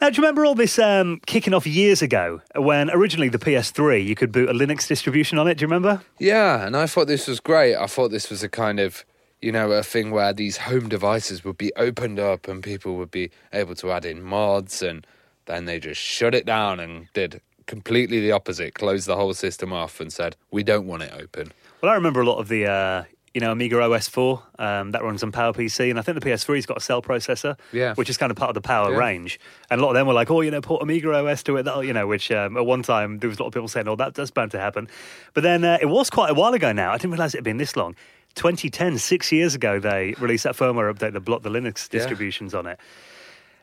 Now, 0.00 0.08
do 0.08 0.16
you 0.16 0.22
remember 0.22 0.46
all 0.46 0.54
this 0.54 0.78
um, 0.78 1.20
kicking 1.26 1.52
off 1.52 1.66
years 1.66 2.00
ago 2.00 2.40
when 2.56 2.88
originally 2.90 3.28
the 3.28 3.38
PS3 3.38 4.02
you 4.02 4.14
could 4.14 4.32
boot 4.32 4.48
a 4.48 4.54
Linux 4.54 4.88
distribution 4.88 5.36
on 5.36 5.46
it? 5.46 5.58
Do 5.58 5.62
you 5.62 5.66
remember? 5.66 6.00
Yeah, 6.18 6.64
and 6.64 6.74
I 6.74 6.86
thought 6.86 7.06
this 7.06 7.28
was 7.28 7.38
great. 7.38 7.76
I 7.76 7.86
thought 7.86 8.10
this 8.10 8.30
was 8.30 8.42
a 8.42 8.48
kind 8.48 8.80
of 8.80 9.04
you 9.42 9.52
know 9.52 9.72
a 9.72 9.82
thing 9.82 10.10
where 10.10 10.32
these 10.32 10.56
home 10.56 10.88
devices 10.88 11.44
would 11.44 11.58
be 11.58 11.70
opened 11.76 12.18
up 12.18 12.48
and 12.48 12.62
people 12.62 12.96
would 12.96 13.10
be 13.10 13.30
able 13.52 13.74
to 13.74 13.92
add 13.92 14.06
in 14.06 14.22
mods, 14.22 14.80
and 14.82 15.06
then 15.44 15.66
they 15.66 15.78
just 15.78 16.00
shut 16.00 16.34
it 16.34 16.46
down 16.46 16.80
and 16.80 17.08
did 17.12 17.42
completely 17.66 18.20
the 18.20 18.32
opposite, 18.32 18.72
closed 18.72 19.06
the 19.06 19.16
whole 19.16 19.34
system 19.34 19.70
off, 19.70 20.00
and 20.00 20.10
said 20.10 20.34
we 20.50 20.62
don't 20.62 20.86
want 20.86 21.02
it 21.02 21.12
open. 21.12 21.52
Well, 21.82 21.92
I 21.92 21.94
remember 21.94 22.22
a 22.22 22.26
lot 22.26 22.38
of 22.38 22.48
the 22.48 22.66
uh, 22.66 23.04
you 23.34 23.40
know, 23.40 23.52
Amiga 23.52 23.80
OS 23.80 24.08
4, 24.08 24.42
um, 24.58 24.90
that 24.90 25.02
runs 25.02 25.22
on 25.22 25.30
PowerPC. 25.30 25.88
And 25.88 25.98
I 25.98 26.02
think 26.02 26.18
the 26.20 26.26
PS3's 26.28 26.66
got 26.66 26.78
a 26.78 26.80
cell 26.80 27.00
processor, 27.00 27.56
yeah. 27.72 27.94
which 27.94 28.10
is 28.10 28.16
kind 28.16 28.30
of 28.30 28.36
part 28.36 28.50
of 28.50 28.54
the 28.54 28.60
power 28.60 28.90
yeah. 28.90 28.98
range. 28.98 29.38
And 29.70 29.80
a 29.80 29.84
lot 29.84 29.90
of 29.90 29.94
them 29.94 30.08
were 30.08 30.14
like, 30.14 30.30
oh, 30.30 30.40
you 30.40 30.50
know, 30.50 30.60
put 30.60 30.82
Amiga 30.82 31.12
OS 31.14 31.42
to 31.44 31.56
it, 31.56 31.62
That'll, 31.62 31.84
you 31.84 31.92
know, 31.92 32.06
which 32.06 32.32
um, 32.32 32.56
at 32.56 32.66
one 32.66 32.82
time 32.82 33.18
there 33.18 33.28
was 33.28 33.38
a 33.38 33.42
lot 33.42 33.48
of 33.48 33.54
people 33.54 33.68
saying, 33.68 33.86
oh, 33.86 33.96
that, 33.96 34.14
that's 34.14 34.32
bound 34.32 34.50
to 34.50 34.58
happen. 34.58 34.88
But 35.34 35.42
then 35.42 35.64
uh, 35.64 35.78
it 35.80 35.86
was 35.86 36.10
quite 36.10 36.30
a 36.30 36.34
while 36.34 36.54
ago 36.54 36.72
now. 36.72 36.90
I 36.90 36.96
didn't 36.96 37.12
realize 37.12 37.34
it 37.34 37.38
had 37.38 37.44
been 37.44 37.58
this 37.58 37.76
long. 37.76 37.94
2010, 38.34 38.98
six 38.98 39.30
years 39.32 39.54
ago, 39.54 39.78
they 39.78 40.14
released 40.18 40.44
that 40.44 40.56
firmware 40.56 40.92
update 40.92 41.12
that 41.12 41.20
blocked 41.20 41.42
the 41.42 41.50
Linux 41.50 41.88
distributions 41.88 42.52
yeah. 42.52 42.58
on 42.58 42.66
it. 42.66 42.80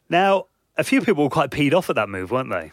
Now, 0.10 0.46
a 0.78 0.84
few 0.84 1.02
people 1.02 1.24
were 1.24 1.30
quite 1.30 1.52
peed 1.52 1.74
off 1.74 1.90
at 1.90 1.96
that 1.96 2.10
move, 2.10 2.32
weren't 2.32 2.50
they? 2.50 2.72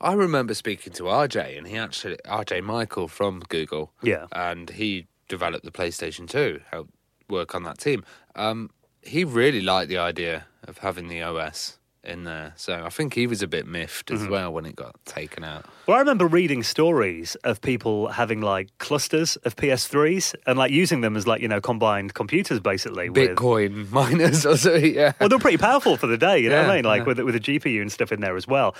I 0.00 0.14
remember 0.14 0.54
speaking 0.54 0.94
to 0.94 1.04
RJ, 1.04 1.58
and 1.58 1.66
he 1.66 1.76
actually, 1.76 2.16
RJ 2.24 2.62
Mical 2.62 3.08
from 3.08 3.40
Google. 3.48 3.92
Yeah. 4.02 4.26
And 4.32 4.70
he 4.70 5.06
developed 5.30 5.64
the 5.64 5.70
PlayStation 5.70 6.28
2, 6.28 6.60
helped 6.70 6.90
work 7.30 7.54
on 7.54 7.62
that 7.62 7.78
team. 7.78 8.04
Um, 8.34 8.70
he 9.00 9.24
really 9.24 9.62
liked 9.62 9.88
the 9.88 9.96
idea 9.96 10.44
of 10.64 10.78
having 10.78 11.08
the 11.08 11.22
OS 11.22 11.78
in 12.02 12.24
there. 12.24 12.52
So 12.56 12.82
I 12.84 12.88
think 12.88 13.14
he 13.14 13.26
was 13.26 13.42
a 13.42 13.46
bit 13.46 13.66
miffed 13.66 14.10
as 14.10 14.22
mm-hmm. 14.22 14.30
well 14.30 14.52
when 14.52 14.64
it 14.64 14.74
got 14.74 14.96
taken 15.04 15.44
out. 15.44 15.66
Well, 15.86 15.96
I 15.96 16.00
remember 16.00 16.26
reading 16.26 16.62
stories 16.62 17.34
of 17.44 17.60
people 17.60 18.08
having 18.08 18.40
like 18.40 18.76
clusters 18.78 19.36
of 19.36 19.54
PS3s 19.56 20.34
and 20.46 20.58
like 20.58 20.70
using 20.70 21.02
them 21.02 21.16
as 21.16 21.26
like, 21.26 21.42
you 21.42 21.48
know, 21.48 21.60
combined 21.60 22.14
computers 22.14 22.58
basically. 22.58 23.10
Bitcoin 23.10 23.76
with... 23.76 23.92
miners 23.92 24.46
or 24.46 24.56
so, 24.56 24.74
yeah. 24.74 25.12
Well, 25.20 25.28
they're 25.28 25.38
pretty 25.38 25.58
powerful 25.58 25.96
for 25.96 26.06
the 26.06 26.18
day, 26.18 26.38
you 26.38 26.48
know 26.48 26.56
yeah, 26.56 26.66
what 26.66 26.72
I 26.72 26.76
mean? 26.76 26.84
Like 26.84 27.00
yeah. 27.00 27.06
with, 27.06 27.20
with 27.20 27.36
a 27.36 27.40
GPU 27.40 27.80
and 27.82 27.92
stuff 27.92 28.12
in 28.12 28.20
there 28.20 28.36
as 28.36 28.48
well. 28.48 28.74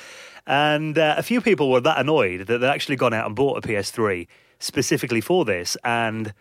And 0.47 0.97
uh, 0.97 1.15
a 1.19 1.23
few 1.23 1.41
people 1.41 1.71
were 1.71 1.81
that 1.83 1.99
annoyed 1.99 2.47
that 2.47 2.59
they'd 2.59 2.67
actually 2.67 2.97
gone 2.97 3.13
out 3.13 3.27
and 3.27 3.37
bought 3.37 3.63
a 3.63 3.69
PS3 3.69 4.27
specifically 4.61 5.21
for 5.21 5.45
this 5.45 5.77
and 5.85 6.33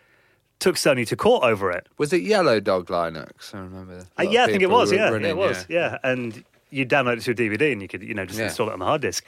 took 0.60 0.76
Sony 0.76 1.06
to 1.08 1.16
court 1.16 1.42
over 1.42 1.70
it. 1.72 1.88
Was 1.98 2.12
it 2.12 2.22
Yellow 2.22 2.60
Dog 2.60 2.86
Linux? 2.86 3.54
I 3.54 3.58
remember. 3.58 4.06
Uh, 4.18 4.22
yeah, 4.22 4.44
I 4.44 4.46
think 4.46 4.62
it 4.62 4.70
was. 4.70 4.92
Yeah, 4.92 5.10
running, 5.10 5.28
it 5.28 5.36
was. 5.36 5.66
Yeah. 5.68 5.98
yeah. 6.04 6.10
and 6.10 6.44
you 6.70 6.86
download 6.86 7.16
it 7.16 7.22
to 7.22 7.32
a 7.32 7.34
DVD 7.34 7.72
and 7.72 7.82
you 7.82 7.88
could, 7.88 8.02
you 8.02 8.14
know, 8.14 8.24
just 8.24 8.38
yeah. 8.38 8.46
install 8.46 8.68
it 8.68 8.72
on 8.72 8.78
the 8.78 8.84
hard 8.84 9.02
disk. 9.02 9.24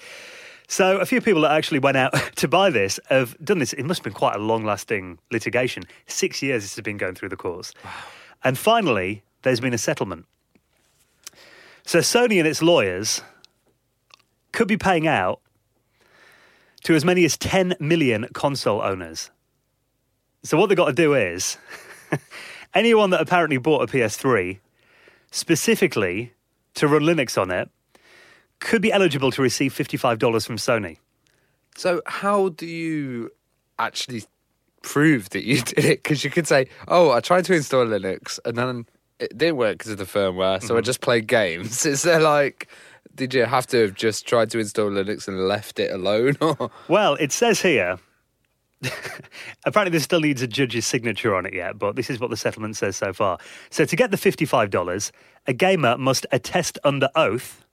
So 0.68 0.98
a 0.98 1.06
few 1.06 1.20
people 1.20 1.42
that 1.42 1.52
actually 1.52 1.80
went 1.80 1.96
out 1.96 2.14
to 2.36 2.48
buy 2.48 2.70
this 2.70 3.00
have 3.08 3.36
done 3.44 3.58
this. 3.58 3.72
It 3.72 3.84
must 3.84 4.00
have 4.00 4.04
been 4.04 4.12
quite 4.12 4.36
a 4.36 4.38
long-lasting 4.38 5.18
litigation. 5.30 5.84
Six 6.06 6.42
years 6.42 6.62
this 6.62 6.76
has 6.76 6.82
been 6.82 6.98
going 6.98 7.14
through 7.14 7.30
the 7.30 7.36
courts, 7.36 7.74
wow. 7.84 7.90
and 8.44 8.56
finally 8.56 9.22
there's 9.42 9.60
been 9.60 9.74
a 9.74 9.78
settlement. 9.78 10.26
So 11.84 11.98
Sony 11.98 12.38
and 12.38 12.46
its 12.46 12.62
lawyers 12.62 13.22
could 14.52 14.68
be 14.68 14.76
paying 14.76 15.06
out 15.06 15.40
to 16.84 16.94
as 16.94 17.04
many 17.04 17.24
as 17.24 17.36
10 17.36 17.76
million 17.80 18.28
console 18.32 18.82
owners. 18.82 19.30
So 20.42 20.58
what 20.58 20.68
they've 20.68 20.76
got 20.76 20.86
to 20.86 20.92
do 20.92 21.14
is 21.14 21.56
anyone 22.74 23.10
that 23.10 23.20
apparently 23.20 23.58
bought 23.58 23.88
a 23.88 23.92
PS3 23.92 24.58
specifically 25.30 26.32
to 26.74 26.88
run 26.88 27.02
Linux 27.02 27.40
on 27.40 27.50
it 27.50 27.70
could 28.60 28.82
be 28.82 28.92
eligible 28.92 29.30
to 29.32 29.42
receive 29.42 29.74
$55 29.74 30.46
from 30.46 30.56
Sony. 30.56 30.98
So 31.76 32.02
how 32.06 32.50
do 32.50 32.66
you 32.66 33.30
actually 33.78 34.24
prove 34.82 35.30
that 35.30 35.44
you 35.44 35.62
did 35.62 35.84
it? 35.84 36.02
Because 36.02 36.24
you 36.24 36.30
could 36.30 36.46
say, 36.46 36.66
oh, 36.88 37.10
I 37.10 37.20
tried 37.20 37.44
to 37.46 37.54
install 37.54 37.86
Linux 37.86 38.38
and 38.44 38.56
then 38.56 38.86
it 39.18 39.36
didn't 39.38 39.56
work 39.56 39.78
because 39.78 39.92
of 39.92 39.98
the 39.98 40.04
firmware, 40.04 40.60
so 40.60 40.68
mm-hmm. 40.68 40.78
I 40.78 40.80
just 40.80 41.00
played 41.00 41.28
games. 41.28 41.86
Is 41.86 42.02
there 42.02 42.20
like 42.20 42.68
did 43.14 43.34
you 43.34 43.44
have 43.44 43.66
to 43.68 43.82
have 43.82 43.94
just 43.94 44.26
tried 44.26 44.50
to 44.50 44.58
install 44.58 44.90
Linux 44.90 45.28
and 45.28 45.46
left 45.46 45.78
it 45.78 45.92
alone? 45.92 46.36
well, 46.88 47.14
it 47.14 47.32
says 47.32 47.60
here. 47.60 47.98
apparently, 49.64 49.96
this 49.96 50.04
still 50.04 50.20
needs 50.20 50.42
a 50.42 50.46
judge's 50.46 50.86
signature 50.86 51.34
on 51.34 51.46
it 51.46 51.54
yet, 51.54 51.78
but 51.78 51.94
this 51.94 52.10
is 52.10 52.18
what 52.18 52.30
the 52.30 52.36
settlement 52.36 52.76
says 52.76 52.96
so 52.96 53.12
far. 53.12 53.38
So, 53.70 53.84
to 53.84 53.96
get 53.96 54.10
the 54.10 54.16
$55, 54.16 55.12
a 55.46 55.52
gamer 55.52 55.96
must 55.96 56.26
attest 56.32 56.78
under 56.82 57.08
oath 57.14 57.64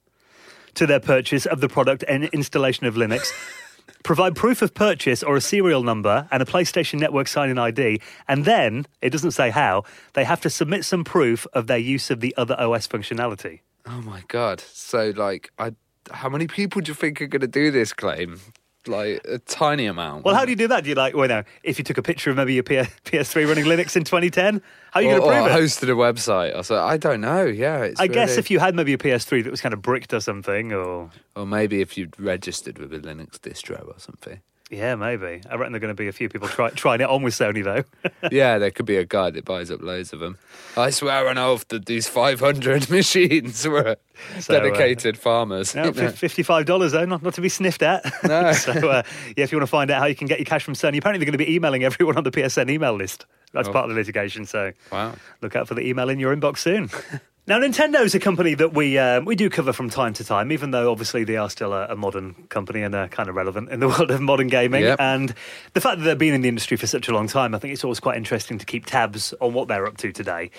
to 0.74 0.86
their 0.86 1.00
purchase 1.00 1.46
of 1.46 1.60
the 1.60 1.68
product 1.68 2.04
and 2.06 2.24
installation 2.24 2.86
of 2.86 2.94
Linux. 2.94 3.32
provide 4.02 4.34
proof 4.34 4.62
of 4.62 4.72
purchase 4.72 5.22
or 5.22 5.36
a 5.36 5.40
serial 5.40 5.82
number 5.82 6.28
and 6.30 6.42
a 6.42 6.46
PlayStation 6.46 6.98
Network 6.98 7.28
sign 7.28 7.50
in 7.50 7.58
ID, 7.58 8.00
and 8.28 8.44
then, 8.44 8.86
it 9.02 9.10
doesn't 9.10 9.32
say 9.32 9.50
how, 9.50 9.84
they 10.14 10.24
have 10.24 10.40
to 10.42 10.50
submit 10.50 10.84
some 10.84 11.04
proof 11.04 11.46
of 11.52 11.66
their 11.66 11.78
use 11.78 12.10
of 12.10 12.20
the 12.20 12.34
other 12.36 12.54
OS 12.58 12.86
functionality. 12.86 13.60
Oh 13.92 14.00
my 14.02 14.22
god! 14.28 14.60
So 14.60 15.12
like, 15.16 15.50
I 15.58 15.72
how 16.12 16.28
many 16.28 16.46
people 16.46 16.80
do 16.80 16.90
you 16.90 16.94
think 16.94 17.20
are 17.20 17.26
going 17.26 17.40
to 17.40 17.48
do 17.48 17.70
this 17.70 17.92
claim? 17.92 18.40
Like 18.86 19.20
a 19.28 19.38
tiny 19.38 19.84
amount. 19.84 20.24
Well, 20.24 20.34
how 20.34 20.44
do 20.46 20.50
you 20.50 20.56
do 20.56 20.68
that? 20.68 20.84
Do 20.84 20.88
you 20.88 20.94
like, 20.94 21.14
well, 21.14 21.28
no, 21.28 21.42
if 21.62 21.76
you 21.76 21.84
took 21.84 21.98
a 21.98 22.02
picture 22.02 22.30
of 22.30 22.36
maybe 22.36 22.54
your 22.54 22.62
PS3 22.62 23.46
running 23.46 23.66
Linux 23.66 23.94
in 23.94 24.04
2010, 24.04 24.62
how 24.90 25.00
are 25.00 25.02
you 25.02 25.10
going 25.10 25.20
to 25.20 25.26
prove 25.26 25.44
or 25.44 25.50
it? 25.50 25.52
hosted 25.52 25.90
a 25.90 25.94
website. 25.94 26.54
I 26.54 26.56
like, 26.56 26.92
I 26.94 26.96
don't 26.96 27.20
know. 27.20 27.44
Yeah, 27.44 27.76
I 27.98 28.04
really... 28.04 28.08
guess 28.08 28.38
if 28.38 28.50
you 28.50 28.58
had 28.58 28.74
maybe 28.74 28.94
a 28.94 28.98
PS3 28.98 29.44
that 29.44 29.50
was 29.50 29.60
kind 29.60 29.74
of 29.74 29.82
bricked 29.82 30.14
or 30.14 30.20
something, 30.20 30.72
or 30.72 31.10
or 31.36 31.46
maybe 31.46 31.82
if 31.82 31.98
you'd 31.98 32.18
registered 32.18 32.78
with 32.78 32.94
a 32.94 33.00
Linux 33.00 33.38
distro 33.38 33.86
or 33.86 33.98
something. 33.98 34.40
Yeah, 34.70 34.94
maybe. 34.94 35.42
I 35.50 35.56
reckon 35.56 35.72
there 35.72 35.78
are 35.78 35.80
going 35.80 35.94
to 35.96 36.00
be 36.00 36.06
a 36.06 36.12
few 36.12 36.28
people 36.28 36.46
try, 36.46 36.70
trying 36.70 37.00
it 37.00 37.10
on 37.10 37.22
with 37.22 37.34
Sony, 37.34 37.64
though. 37.64 37.82
yeah, 38.30 38.58
there 38.58 38.70
could 38.70 38.86
be 38.86 38.96
a 38.96 39.04
guy 39.04 39.30
that 39.30 39.44
buys 39.44 39.68
up 39.68 39.82
loads 39.82 40.12
of 40.12 40.20
them. 40.20 40.38
I 40.76 40.90
swear 40.90 41.28
on 41.28 41.38
oath 41.38 41.66
that 41.68 41.86
these 41.86 42.06
500 42.06 42.88
machines 42.90 43.66
were 43.66 43.96
so, 44.38 44.54
uh, 44.54 44.60
dedicated 44.60 45.16
uh, 45.16 45.18
farmers. 45.18 45.74
No, 45.74 45.90
$55, 45.90 46.90
though, 46.92 47.04
not, 47.04 47.20
not 47.20 47.34
to 47.34 47.40
be 47.40 47.48
sniffed 47.48 47.82
at. 47.82 48.04
No. 48.30 48.52
so, 48.52 48.72
uh, 48.72 49.02
yeah, 49.36 49.42
if 49.42 49.50
you 49.50 49.58
want 49.58 49.66
to 49.66 49.70
find 49.70 49.90
out 49.90 49.98
how 49.98 50.06
you 50.06 50.14
can 50.14 50.28
get 50.28 50.38
your 50.38 50.44
cash 50.44 50.62
from 50.62 50.74
Sony, 50.74 50.98
apparently 50.98 51.18
they're 51.18 51.32
going 51.32 51.32
to 51.32 51.44
be 51.44 51.52
emailing 51.52 51.82
everyone 51.82 52.16
on 52.16 52.22
the 52.22 52.30
PSN 52.30 52.70
email 52.70 52.94
list. 52.94 53.26
That's 53.52 53.68
oh. 53.68 53.72
part 53.72 53.86
of 53.86 53.90
the 53.90 53.96
litigation, 53.96 54.46
so 54.46 54.70
wow. 54.92 55.14
look 55.42 55.56
out 55.56 55.66
for 55.66 55.74
the 55.74 55.84
email 55.84 56.08
in 56.10 56.20
your 56.20 56.34
inbox 56.36 56.58
soon. 56.58 56.90
Now, 57.50 57.58
Nintendo 57.58 58.04
is 58.04 58.14
a 58.14 58.20
company 58.20 58.54
that 58.54 58.74
we 58.74 58.96
um, 58.96 59.24
we 59.24 59.34
do 59.34 59.50
cover 59.50 59.72
from 59.72 59.90
time 59.90 60.12
to 60.14 60.22
time, 60.22 60.52
even 60.52 60.70
though 60.70 60.92
obviously 60.92 61.24
they 61.24 61.36
are 61.36 61.50
still 61.50 61.72
a, 61.72 61.86
a 61.88 61.96
modern 61.96 62.34
company 62.48 62.80
and 62.80 62.94
are 62.94 63.08
kind 63.08 63.28
of 63.28 63.34
relevant 63.34 63.70
in 63.70 63.80
the 63.80 63.88
world 63.88 64.12
of 64.12 64.20
modern 64.20 64.46
gaming. 64.46 64.84
Yep. 64.84 65.00
And 65.00 65.34
the 65.72 65.80
fact 65.80 65.98
that 65.98 66.04
they've 66.04 66.16
been 66.16 66.32
in 66.32 66.42
the 66.42 66.48
industry 66.48 66.76
for 66.76 66.86
such 66.86 67.08
a 67.08 67.12
long 67.12 67.26
time, 67.26 67.52
I 67.52 67.58
think 67.58 67.72
it's 67.74 67.82
always 67.82 67.98
quite 67.98 68.16
interesting 68.16 68.58
to 68.58 68.64
keep 68.64 68.86
tabs 68.86 69.34
on 69.40 69.52
what 69.52 69.66
they're 69.66 69.84
up 69.84 69.96
to 69.96 70.12
today. 70.12 70.52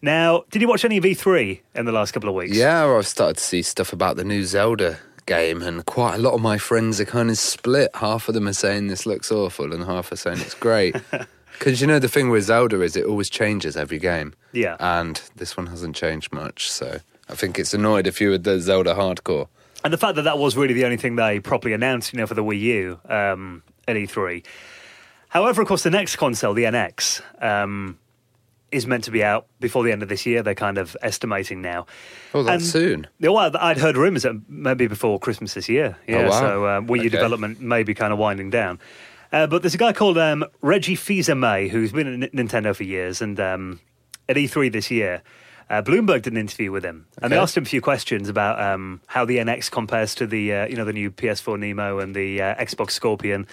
Now, 0.00 0.44
did 0.50 0.62
you 0.62 0.68
watch 0.68 0.86
any 0.86 0.96
of 0.96 1.04
E3 1.04 1.60
in 1.74 1.84
the 1.84 1.92
last 1.92 2.12
couple 2.12 2.30
of 2.30 2.34
weeks? 2.34 2.56
Yeah, 2.56 2.86
I've 2.86 3.06
started 3.06 3.36
to 3.36 3.44
see 3.44 3.60
stuff 3.60 3.92
about 3.92 4.16
the 4.16 4.24
new 4.24 4.42
Zelda 4.44 5.00
game, 5.26 5.60
and 5.60 5.84
quite 5.84 6.14
a 6.14 6.18
lot 6.18 6.32
of 6.32 6.40
my 6.40 6.56
friends 6.56 6.98
are 6.98 7.04
kind 7.04 7.28
of 7.28 7.36
split. 7.36 7.90
Half 7.96 8.28
of 8.28 8.34
them 8.34 8.48
are 8.48 8.54
saying 8.54 8.86
this 8.86 9.04
looks 9.04 9.30
awful, 9.30 9.74
and 9.74 9.84
half 9.84 10.10
are 10.10 10.16
saying 10.16 10.40
it's 10.40 10.54
great. 10.54 10.96
Because 11.62 11.80
you 11.80 11.86
know 11.86 12.00
the 12.00 12.08
thing 12.08 12.28
with 12.28 12.42
Zelda 12.42 12.80
is 12.80 12.96
it 12.96 13.06
always 13.06 13.30
changes 13.30 13.76
every 13.76 14.00
game. 14.00 14.34
Yeah. 14.50 14.76
And 14.80 15.22
this 15.36 15.56
one 15.56 15.68
hasn't 15.68 15.94
changed 15.94 16.32
much, 16.32 16.68
so 16.68 16.98
I 17.28 17.36
think 17.36 17.56
it's 17.56 17.72
annoyed 17.72 18.08
if 18.08 18.20
you 18.20 18.30
were 18.30 18.38
the 18.38 18.58
Zelda 18.58 18.96
hardcore. 18.96 19.46
And 19.84 19.92
the 19.92 19.96
fact 19.96 20.16
that 20.16 20.22
that 20.22 20.38
was 20.38 20.56
really 20.56 20.74
the 20.74 20.84
only 20.84 20.96
thing 20.96 21.14
they 21.14 21.38
properly 21.38 21.72
announced, 21.72 22.12
you 22.12 22.18
know, 22.18 22.26
for 22.26 22.34
the 22.34 22.42
Wii 22.42 22.58
U 22.58 23.00
um, 23.08 23.62
at 23.86 23.94
E3. 23.94 24.44
However, 25.28 25.62
of 25.62 25.68
course, 25.68 25.84
the 25.84 25.90
next 25.90 26.16
console, 26.16 26.52
the 26.52 26.64
NX, 26.64 27.22
um, 27.40 27.96
is 28.72 28.84
meant 28.84 29.04
to 29.04 29.12
be 29.12 29.22
out 29.22 29.46
before 29.60 29.84
the 29.84 29.92
end 29.92 30.02
of 30.02 30.08
this 30.08 30.26
year. 30.26 30.42
They're 30.42 30.56
kind 30.56 30.78
of 30.78 30.96
estimating 31.00 31.62
now. 31.62 31.86
Oh, 32.34 32.42
that's 32.42 32.64
and, 32.64 32.72
soon. 32.72 33.06
Well, 33.20 33.56
I'd 33.56 33.78
heard 33.78 33.96
rumours 33.96 34.24
that 34.24 34.34
maybe 34.48 34.88
before 34.88 35.20
Christmas 35.20 35.54
this 35.54 35.68
year. 35.68 35.96
Yeah, 36.08 36.22
oh, 36.22 36.24
wow. 36.24 36.40
so 36.40 36.64
uh, 36.64 36.80
Wii 36.80 36.88
U 36.88 37.00
okay. 37.02 37.08
development 37.10 37.60
may 37.60 37.84
be 37.84 37.94
kind 37.94 38.12
of 38.12 38.18
winding 38.18 38.50
down. 38.50 38.80
Uh, 39.32 39.46
but 39.46 39.62
there's 39.62 39.74
a 39.74 39.78
guy 39.78 39.92
called 39.92 40.18
um, 40.18 40.44
Reggie 40.60 40.94
Fils-Aimé 40.94 41.70
who's 41.70 41.90
been 41.90 42.22
at 42.22 42.32
Nintendo 42.32 42.76
for 42.76 42.84
years, 42.84 43.22
and 43.22 43.40
um, 43.40 43.80
at 44.28 44.36
E3 44.36 44.70
this 44.70 44.90
year, 44.90 45.22
uh, 45.70 45.80
Bloomberg 45.80 46.22
did 46.22 46.34
an 46.34 46.36
interview 46.36 46.70
with 46.70 46.84
him, 46.84 47.06
and 47.16 47.24
okay. 47.24 47.34
they 47.34 47.40
asked 47.40 47.56
him 47.56 47.62
a 47.62 47.66
few 47.66 47.80
questions 47.80 48.28
about 48.28 48.60
um, 48.60 49.00
how 49.06 49.24
the 49.24 49.38
NX 49.38 49.70
compares 49.70 50.14
to 50.16 50.26
the 50.26 50.52
uh, 50.52 50.66
you 50.66 50.76
know 50.76 50.84
the 50.84 50.92
new 50.92 51.10
PS4 51.10 51.58
Nemo 51.58 51.98
and 51.98 52.14
the 52.14 52.42
uh, 52.42 52.54
Xbox 52.56 52.90
Scorpion. 52.90 53.46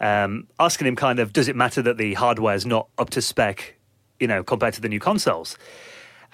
Um, 0.00 0.46
asking 0.58 0.86
him 0.86 0.96
kind 0.96 1.18
of, 1.18 1.32
does 1.32 1.48
it 1.48 1.56
matter 1.56 1.82
that 1.82 1.98
the 1.98 2.14
hardware 2.14 2.54
is 2.54 2.64
not 2.64 2.88
up 2.98 3.10
to 3.10 3.20
spec, 3.20 3.74
you 4.20 4.28
know, 4.28 4.44
compared 4.44 4.74
to 4.74 4.80
the 4.80 4.88
new 4.88 5.00
consoles? 5.00 5.58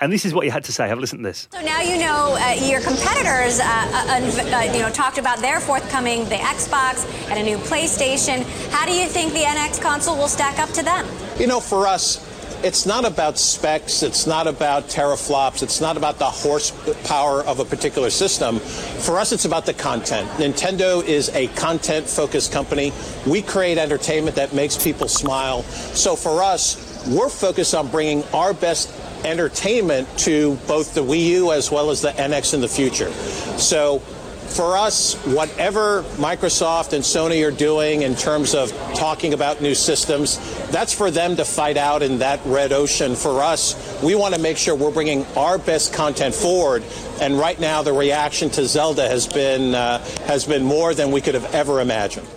And 0.00 0.12
this 0.12 0.24
is 0.24 0.34
what 0.34 0.44
you 0.44 0.50
had 0.50 0.64
to 0.64 0.72
say. 0.72 0.88
Have 0.88 0.98
a 0.98 1.00
listen 1.00 1.18
to 1.18 1.24
this. 1.24 1.48
So 1.52 1.62
now 1.62 1.80
you 1.80 1.98
know 1.98 2.36
uh, 2.36 2.54
your 2.54 2.80
competitors, 2.80 3.60
uh, 3.60 3.64
uh, 3.64 4.56
uh, 4.56 4.72
you 4.72 4.80
know, 4.80 4.90
talked 4.90 5.18
about 5.18 5.38
their 5.38 5.60
forthcoming 5.60 6.24
the 6.24 6.34
Xbox 6.34 7.06
and 7.30 7.38
a 7.38 7.42
new 7.42 7.58
PlayStation. 7.58 8.42
How 8.74 8.86
do 8.86 8.92
you 8.92 9.06
think 9.06 9.32
the 9.32 9.44
NX 9.44 9.80
console 9.80 10.16
will 10.18 10.26
stack 10.26 10.58
up 10.58 10.68
to 10.70 10.82
them? 10.82 11.06
You 11.38 11.46
know, 11.46 11.60
for 11.60 11.86
us, 11.86 12.18
it's 12.64 12.86
not 12.86 13.04
about 13.04 13.38
specs, 13.38 14.02
it's 14.02 14.26
not 14.26 14.48
about 14.48 14.88
teraflops, 14.88 15.62
it's 15.62 15.80
not 15.80 15.96
about 15.96 16.18
the 16.18 16.24
horsepower 16.24 17.44
of 17.44 17.60
a 17.60 17.64
particular 17.64 18.10
system. 18.10 18.58
For 18.58 19.16
us, 19.16 19.30
it's 19.30 19.44
about 19.44 19.64
the 19.64 19.74
content. 19.74 20.28
Nintendo 20.38 21.04
is 21.04 21.28
a 21.30 21.46
content 21.54 22.08
focused 22.08 22.50
company. 22.50 22.92
We 23.28 23.42
create 23.42 23.78
entertainment 23.78 24.34
that 24.36 24.52
makes 24.52 24.76
people 24.82 25.06
smile. 25.06 25.62
So 25.62 26.16
for 26.16 26.42
us, 26.42 27.06
we're 27.06 27.30
focused 27.30 27.76
on 27.76 27.86
bringing 27.92 28.24
our 28.34 28.52
best 28.52 28.90
entertainment 29.24 30.08
to 30.18 30.56
both 30.66 30.94
the 30.94 31.00
Wii 31.00 31.26
U 31.26 31.52
as 31.52 31.70
well 31.70 31.90
as 31.90 32.02
the 32.02 32.10
NX 32.10 32.54
in 32.54 32.60
the 32.60 32.68
future. 32.68 33.12
So 33.56 34.02
for 34.44 34.76
us, 34.76 35.14
whatever 35.26 36.02
Microsoft 36.16 36.92
and 36.92 37.02
Sony 37.02 37.46
are 37.46 37.50
doing 37.50 38.02
in 38.02 38.14
terms 38.14 38.54
of 38.54 38.72
talking 38.94 39.34
about 39.34 39.60
new 39.60 39.74
systems, 39.74 40.38
that's 40.70 40.92
for 40.92 41.10
them 41.10 41.36
to 41.36 41.44
fight 41.44 41.76
out 41.76 42.02
in 42.02 42.18
that 42.18 42.40
red 42.44 42.72
ocean. 42.72 43.16
For 43.16 43.42
us, 43.42 44.02
we 44.02 44.14
want 44.14 44.34
to 44.34 44.40
make 44.40 44.56
sure 44.56 44.74
we're 44.74 44.90
bringing 44.90 45.24
our 45.36 45.58
best 45.58 45.92
content 45.92 46.34
forward. 46.34 46.84
And 47.20 47.38
right 47.38 47.58
now, 47.58 47.82
the 47.82 47.92
reaction 47.92 48.50
to 48.50 48.66
Zelda 48.66 49.08
has 49.08 49.26
been 49.26 49.74
uh, 49.74 49.98
has 50.26 50.46
been 50.46 50.64
more 50.64 50.94
than 50.94 51.10
we 51.10 51.20
could 51.20 51.34
have 51.34 51.54
ever 51.54 51.80
imagined. 51.80 52.28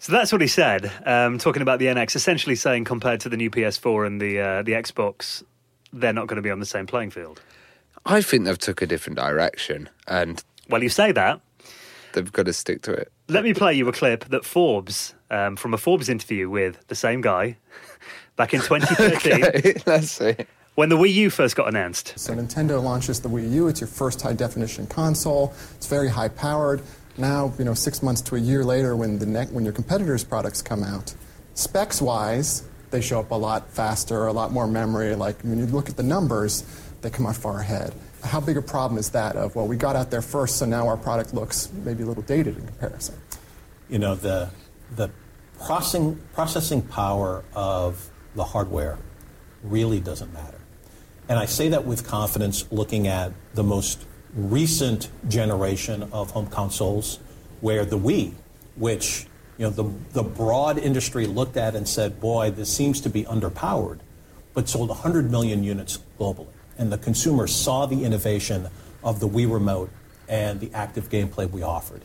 So 0.00 0.12
that's 0.12 0.32
what 0.32 0.40
he 0.40 0.46
said, 0.46 0.90
um, 1.04 1.36
talking 1.36 1.60
about 1.60 1.78
the 1.78 1.84
NX, 1.84 2.16
essentially 2.16 2.56
saying 2.56 2.84
compared 2.84 3.20
to 3.20 3.28
the 3.28 3.36
new 3.36 3.50
PS4 3.50 4.06
and 4.06 4.20
the 4.20 4.40
uh, 4.40 4.62
the 4.62 4.72
Xbox, 4.72 5.42
they're 5.92 6.14
not 6.14 6.26
going 6.26 6.36
to 6.36 6.42
be 6.42 6.50
on 6.50 6.58
the 6.58 6.66
same 6.66 6.86
playing 6.86 7.10
field. 7.10 7.42
I 8.06 8.22
think 8.22 8.46
they've 8.46 8.58
took 8.58 8.80
a 8.80 8.86
different 8.86 9.18
direction, 9.18 9.90
and 10.08 10.42
well, 10.70 10.82
you 10.82 10.88
say 10.88 11.12
that. 11.12 11.40
They've 12.12 12.32
got 12.32 12.46
to 12.46 12.52
stick 12.52 12.82
to 12.82 12.92
it. 12.92 13.12
Let 13.28 13.44
me 13.44 13.54
play 13.54 13.74
you 13.74 13.86
a 13.88 13.92
clip 13.92 14.24
that 14.26 14.44
Forbes, 14.44 15.14
um, 15.30 15.56
from 15.56 15.74
a 15.74 15.78
Forbes 15.78 16.08
interview 16.08 16.50
with 16.50 16.84
the 16.88 16.94
same 16.94 17.20
guy 17.20 17.56
back 18.36 18.52
in 18.54 18.60
2013. 18.62 19.44
okay, 19.44 19.74
let's 19.86 20.10
see. 20.10 20.34
When 20.74 20.88
the 20.88 20.96
Wii 20.96 21.12
U 21.14 21.30
first 21.30 21.56
got 21.56 21.68
announced. 21.68 22.14
So 22.18 22.34
Nintendo 22.34 22.82
launches 22.82 23.20
the 23.20 23.28
Wii 23.28 23.50
U. 23.52 23.68
It's 23.68 23.80
your 23.80 23.88
first 23.88 24.22
high 24.22 24.32
definition 24.32 24.86
console. 24.86 25.52
It's 25.76 25.86
very 25.86 26.08
high 26.08 26.28
powered. 26.28 26.80
Now, 27.18 27.52
you 27.58 27.64
know, 27.64 27.74
six 27.74 28.02
months 28.02 28.22
to 28.22 28.36
a 28.36 28.38
year 28.38 28.64
later, 28.64 28.96
when 28.96 29.18
the 29.18 29.26
ne- 29.26 29.46
when 29.46 29.64
your 29.64 29.72
competitors' 29.74 30.24
products 30.24 30.62
come 30.62 30.82
out, 30.82 31.14
specs 31.54 32.00
wise, 32.00 32.62
they 32.90 33.00
show 33.00 33.20
up 33.20 33.30
a 33.30 33.34
lot 33.34 33.68
faster, 33.70 34.26
a 34.26 34.32
lot 34.32 34.52
more 34.52 34.66
memory. 34.66 35.14
Like 35.14 35.40
when 35.42 35.58
you 35.58 35.66
look 35.66 35.88
at 35.88 35.96
the 35.96 36.02
numbers, 36.02 36.64
they 37.02 37.10
come 37.10 37.26
out 37.26 37.36
far 37.36 37.60
ahead 37.60 37.92
how 38.22 38.40
big 38.40 38.56
a 38.56 38.62
problem 38.62 38.98
is 38.98 39.10
that 39.10 39.36
of, 39.36 39.54
well, 39.54 39.66
we 39.66 39.76
got 39.76 39.96
out 39.96 40.10
there 40.10 40.22
first, 40.22 40.56
so 40.56 40.66
now 40.66 40.86
our 40.86 40.96
product 40.96 41.34
looks 41.34 41.70
maybe 41.84 42.02
a 42.02 42.06
little 42.06 42.22
dated 42.22 42.56
in 42.56 42.66
comparison? 42.66 43.14
You 43.88 43.98
know, 43.98 44.14
the, 44.14 44.50
the 44.96 45.10
processing, 45.58 46.20
processing 46.34 46.82
power 46.82 47.44
of 47.54 48.10
the 48.34 48.44
hardware 48.44 48.98
really 49.62 50.00
doesn't 50.00 50.32
matter. 50.32 50.58
And 51.28 51.38
I 51.38 51.44
say 51.44 51.68
that 51.68 51.84
with 51.84 52.06
confidence 52.06 52.66
looking 52.70 53.06
at 53.06 53.32
the 53.54 53.62
most 53.62 54.04
recent 54.34 55.10
generation 55.28 56.08
of 56.12 56.30
home 56.30 56.46
consoles 56.46 57.20
where 57.60 57.84
the 57.84 57.98
Wii, 57.98 58.34
which 58.76 59.26
you 59.58 59.64
know, 59.64 59.70
the, 59.70 59.92
the 60.12 60.22
broad 60.22 60.78
industry 60.78 61.26
looked 61.26 61.56
at 61.56 61.74
and 61.74 61.86
said, 61.86 62.20
boy, 62.20 62.50
this 62.50 62.74
seems 62.74 63.00
to 63.02 63.10
be 63.10 63.24
underpowered, 63.24 63.98
but 64.54 64.68
sold 64.68 64.88
100 64.88 65.30
million 65.30 65.62
units 65.62 65.98
globally 66.18 66.46
and 66.80 66.90
the 66.90 66.98
consumer 66.98 67.46
saw 67.46 67.86
the 67.86 68.04
innovation 68.04 68.66
of 69.04 69.20
the 69.20 69.28
Wii 69.28 69.52
Remote 69.52 69.90
and 70.28 70.58
the 70.60 70.72
active 70.72 71.10
gameplay 71.10 71.48
we 71.48 71.62
offered. 71.62 72.02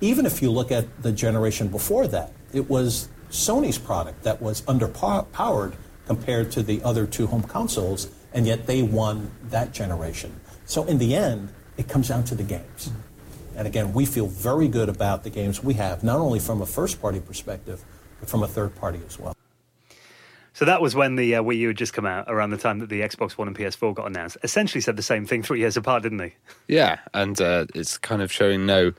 Even 0.00 0.24
if 0.26 0.40
you 0.40 0.50
look 0.50 0.70
at 0.70 1.02
the 1.02 1.12
generation 1.12 1.68
before 1.68 2.06
that, 2.06 2.32
it 2.52 2.70
was 2.70 3.08
Sony's 3.30 3.78
product 3.78 4.22
that 4.22 4.40
was 4.40 4.62
underpowered 4.62 5.74
compared 6.06 6.52
to 6.52 6.62
the 6.62 6.82
other 6.82 7.06
two 7.06 7.26
home 7.26 7.42
consoles, 7.42 8.08
and 8.32 8.46
yet 8.46 8.66
they 8.66 8.82
won 8.82 9.30
that 9.50 9.72
generation. 9.72 10.38
So 10.66 10.84
in 10.84 10.98
the 10.98 11.14
end, 11.16 11.52
it 11.76 11.88
comes 11.88 12.08
down 12.08 12.24
to 12.24 12.34
the 12.34 12.42
games. 12.44 12.92
And 13.56 13.66
again, 13.66 13.92
we 13.92 14.06
feel 14.06 14.28
very 14.28 14.68
good 14.68 14.88
about 14.88 15.24
the 15.24 15.30
games 15.30 15.62
we 15.62 15.74
have, 15.74 16.04
not 16.04 16.18
only 16.18 16.38
from 16.38 16.62
a 16.62 16.66
first 16.66 17.00
party 17.02 17.20
perspective, 17.20 17.84
but 18.20 18.28
from 18.28 18.42
a 18.42 18.48
third 18.48 18.74
party 18.76 19.00
as 19.06 19.18
well. 19.18 19.36
So 20.54 20.64
that 20.66 20.82
was 20.82 20.94
when 20.94 21.16
the 21.16 21.36
uh, 21.36 21.42
Wii 21.42 21.56
U 21.58 21.68
had 21.68 21.76
just 21.76 21.94
come 21.94 22.04
out, 22.04 22.26
around 22.28 22.50
the 22.50 22.58
time 22.58 22.78
that 22.80 22.88
the 22.88 23.00
Xbox 23.00 23.32
One 23.32 23.48
and 23.48 23.56
PS4 23.56 23.94
got 23.94 24.06
announced. 24.06 24.36
Essentially 24.42 24.80
said 24.80 24.96
the 24.96 25.02
same 25.02 25.24
thing 25.24 25.42
three 25.42 25.60
years 25.60 25.76
apart, 25.76 26.02
didn't 26.02 26.18
they? 26.18 26.34
Yeah, 26.68 26.98
and 27.14 27.40
uh, 27.40 27.66
it's 27.74 27.96
kind 27.96 28.20
of 28.20 28.30
showing 28.30 28.66
no 28.66 28.92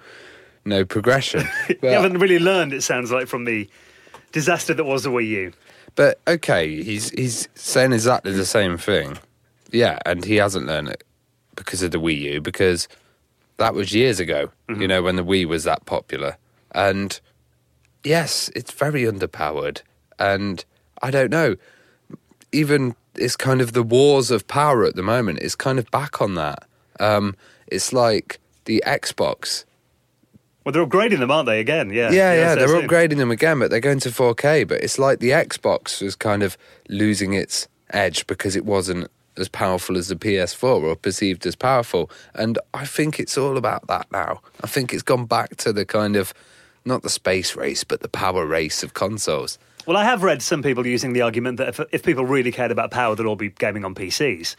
no 0.66 0.86
progression. 0.86 1.48
you 1.70 1.90
haven't 1.90 2.18
really 2.18 2.40
learned, 2.40 2.74
it 2.74 2.82
sounds 2.82 3.12
like, 3.12 3.28
from 3.28 3.46
the 3.46 3.70
disaster 4.32 4.74
that 4.74 4.86
was 4.86 5.04
the 5.04 5.10
Wii 5.10 5.28
U. 5.28 5.54
But 5.96 6.20
okay, 6.28 6.82
he's 6.82 7.12
he's 7.12 7.48
saying 7.54 7.94
exactly 7.94 8.32
the 8.32 8.46
same 8.46 8.78
thing. 8.78 9.20
Yeah, 9.72 10.00
and 10.06 10.26
he 10.26 10.38
hasn't 10.38 10.66
learned 10.66 10.90
it 10.90 11.04
because 11.56 11.84
of 11.84 11.92
the 11.92 12.00
Wii 12.00 12.20
U 12.20 12.42
because 12.42 12.88
that 13.58 13.76
was 13.76 13.94
years 13.94 14.20
ago. 14.20 14.50
Mm-hmm. 14.70 14.82
You 14.82 14.88
know 14.88 15.04
when 15.04 15.18
the 15.18 15.26
Wii 15.26 15.46
was 15.46 15.66
that 15.66 15.86
popular, 15.86 16.38
and 16.72 17.20
yes, 18.04 18.50
it's 18.56 18.72
very 18.72 19.04
underpowered 19.04 19.82
and 20.18 20.66
I 21.04 21.12
don't 21.12 21.30
know. 21.30 21.56
Even 22.52 22.96
it's 23.16 23.36
kind 23.36 23.62
of 23.62 23.74
the 23.74 23.84
wars 23.84 24.32
of 24.32 24.48
power 24.48 24.86
at 24.86 24.96
the 24.96 25.04
moment. 25.04 25.40
It's 25.42 25.56
kind 25.56 25.78
of 25.78 25.90
back 25.92 26.22
on 26.22 26.36
that. 26.36 26.64
Um, 27.00 27.36
it's 27.68 27.94
like 27.94 28.40
the 28.66 28.82
Xbox. 28.86 29.66
Well, 30.64 30.72
they're 30.72 30.86
upgrading 30.86 31.20
them, 31.20 31.30
aren't 31.30 31.48
they? 31.48 31.60
Again, 31.60 31.90
yeah. 31.90 32.10
Yeah, 32.12 32.34
yeah, 32.34 32.56
they're 32.56 32.70
soon. 32.70 32.88
upgrading 32.88 33.18
them 33.18 33.32
again, 33.32 33.60
but 33.60 33.70
they're 33.70 33.82
going 33.82 34.00
to 34.00 34.10
4K. 34.10 34.68
But 34.68 34.82
it's 34.82 34.98
like 34.98 35.20
the 35.20 35.32
Xbox 35.32 36.02
was 36.02 36.16
kind 36.16 36.42
of 36.42 36.58
losing 36.88 37.34
its 37.34 37.68
edge 37.90 38.26
because 38.28 38.56
it 38.56 38.66
wasn't 38.66 39.12
as 39.38 39.50
powerful 39.50 39.98
as 39.98 40.08
the 40.08 40.16
PS4 40.16 40.84
or 40.84 40.96
perceived 40.96 41.46
as 41.46 41.56
powerful. 41.56 42.10
And 42.34 42.58
I 42.74 42.86
think 42.86 43.20
it's 43.20 43.38
all 43.38 43.58
about 43.58 43.88
that 43.88 44.10
now. 44.12 44.42
I 44.64 44.68
think 44.68 44.94
it's 44.94 45.04
gone 45.04 45.26
back 45.26 45.58
to 45.58 45.74
the 45.74 45.86
kind 45.86 46.16
of 46.16 46.34
not 46.86 47.02
the 47.02 47.10
space 47.10 47.56
race, 47.56 47.84
but 47.84 48.02
the 48.02 48.10
power 48.10 48.46
race 48.46 48.84
of 48.84 48.94
consoles. 48.94 49.58
Well, 49.86 49.98
I 49.98 50.04
have 50.04 50.24
read 50.24 50.42
some 50.42 50.64
people 50.64 50.88
using 50.88 51.14
the 51.14 51.22
argument 51.22 51.58
that 51.58 51.68
if, 51.68 51.80
if 51.92 52.04
people 52.04 52.26
really 52.26 52.52
cared 52.52 52.72
about 52.72 52.92
power, 52.92 53.16
they'd 53.16 53.26
all 53.26 53.36
be 53.36 53.50
gaming 53.50 53.84
on 53.84 53.94
PCs. 53.94 54.56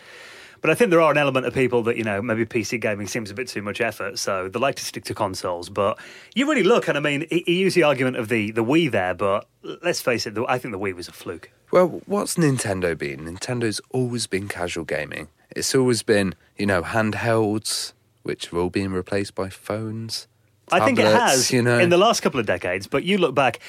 But 0.60 0.70
I 0.70 0.74
think 0.74 0.90
there 0.90 1.00
are 1.02 1.10
an 1.10 1.18
element 1.18 1.44
of 1.44 1.52
people 1.52 1.82
that, 1.82 1.98
you 1.98 2.04
know, 2.04 2.22
maybe 2.22 2.46
PC 2.46 2.80
gaming 2.80 3.06
seems 3.06 3.30
a 3.30 3.34
bit 3.34 3.48
too 3.48 3.60
much 3.60 3.82
effort, 3.82 4.18
so 4.18 4.48
they 4.48 4.58
like 4.58 4.76
to 4.76 4.84
stick 4.84 5.04
to 5.04 5.14
consoles. 5.14 5.68
But 5.68 5.98
you 6.34 6.48
really 6.48 6.62
look, 6.62 6.88
and 6.88 6.96
I 6.96 7.00
mean, 7.00 7.26
he, 7.28 7.42
he 7.44 7.60
used 7.60 7.76
the 7.76 7.82
argument 7.82 8.16
of 8.16 8.28
the, 8.28 8.50
the 8.50 8.64
Wii 8.64 8.90
there, 8.90 9.12
but 9.12 9.46
let's 9.82 10.00
face 10.00 10.26
it, 10.26 10.34
I 10.48 10.58
think 10.58 10.72
the 10.72 10.78
Wii 10.78 10.94
was 10.94 11.06
a 11.06 11.12
fluke. 11.12 11.50
Well, 11.70 12.00
what's 12.06 12.37
Nintendo 12.37 12.96
been? 12.96 13.26
Nintendo's 13.26 13.80
always 13.90 14.26
been 14.26 14.48
casual 14.48 14.84
gaming. 14.84 15.28
It's 15.50 15.74
always 15.74 16.02
been, 16.02 16.34
you 16.56 16.64
know, 16.64 16.82
handhelds, 16.82 17.92
which 18.22 18.50
are 18.50 18.58
all 18.58 18.70
being 18.70 18.92
replaced 18.92 19.34
by 19.34 19.50
phones. 19.50 20.28
Tablets, 20.68 20.82
I 20.82 20.87
think 20.87 20.98
it 20.98 21.06
has, 21.06 21.50
you 21.50 21.60
know, 21.60 21.78
in 21.78 21.90
the 21.90 21.98
last 21.98 22.20
couple 22.20 22.40
of 22.40 22.46
decades. 22.46 22.87
But 22.87 23.04
you 23.04 23.18
look 23.18 23.34
back, 23.34 23.60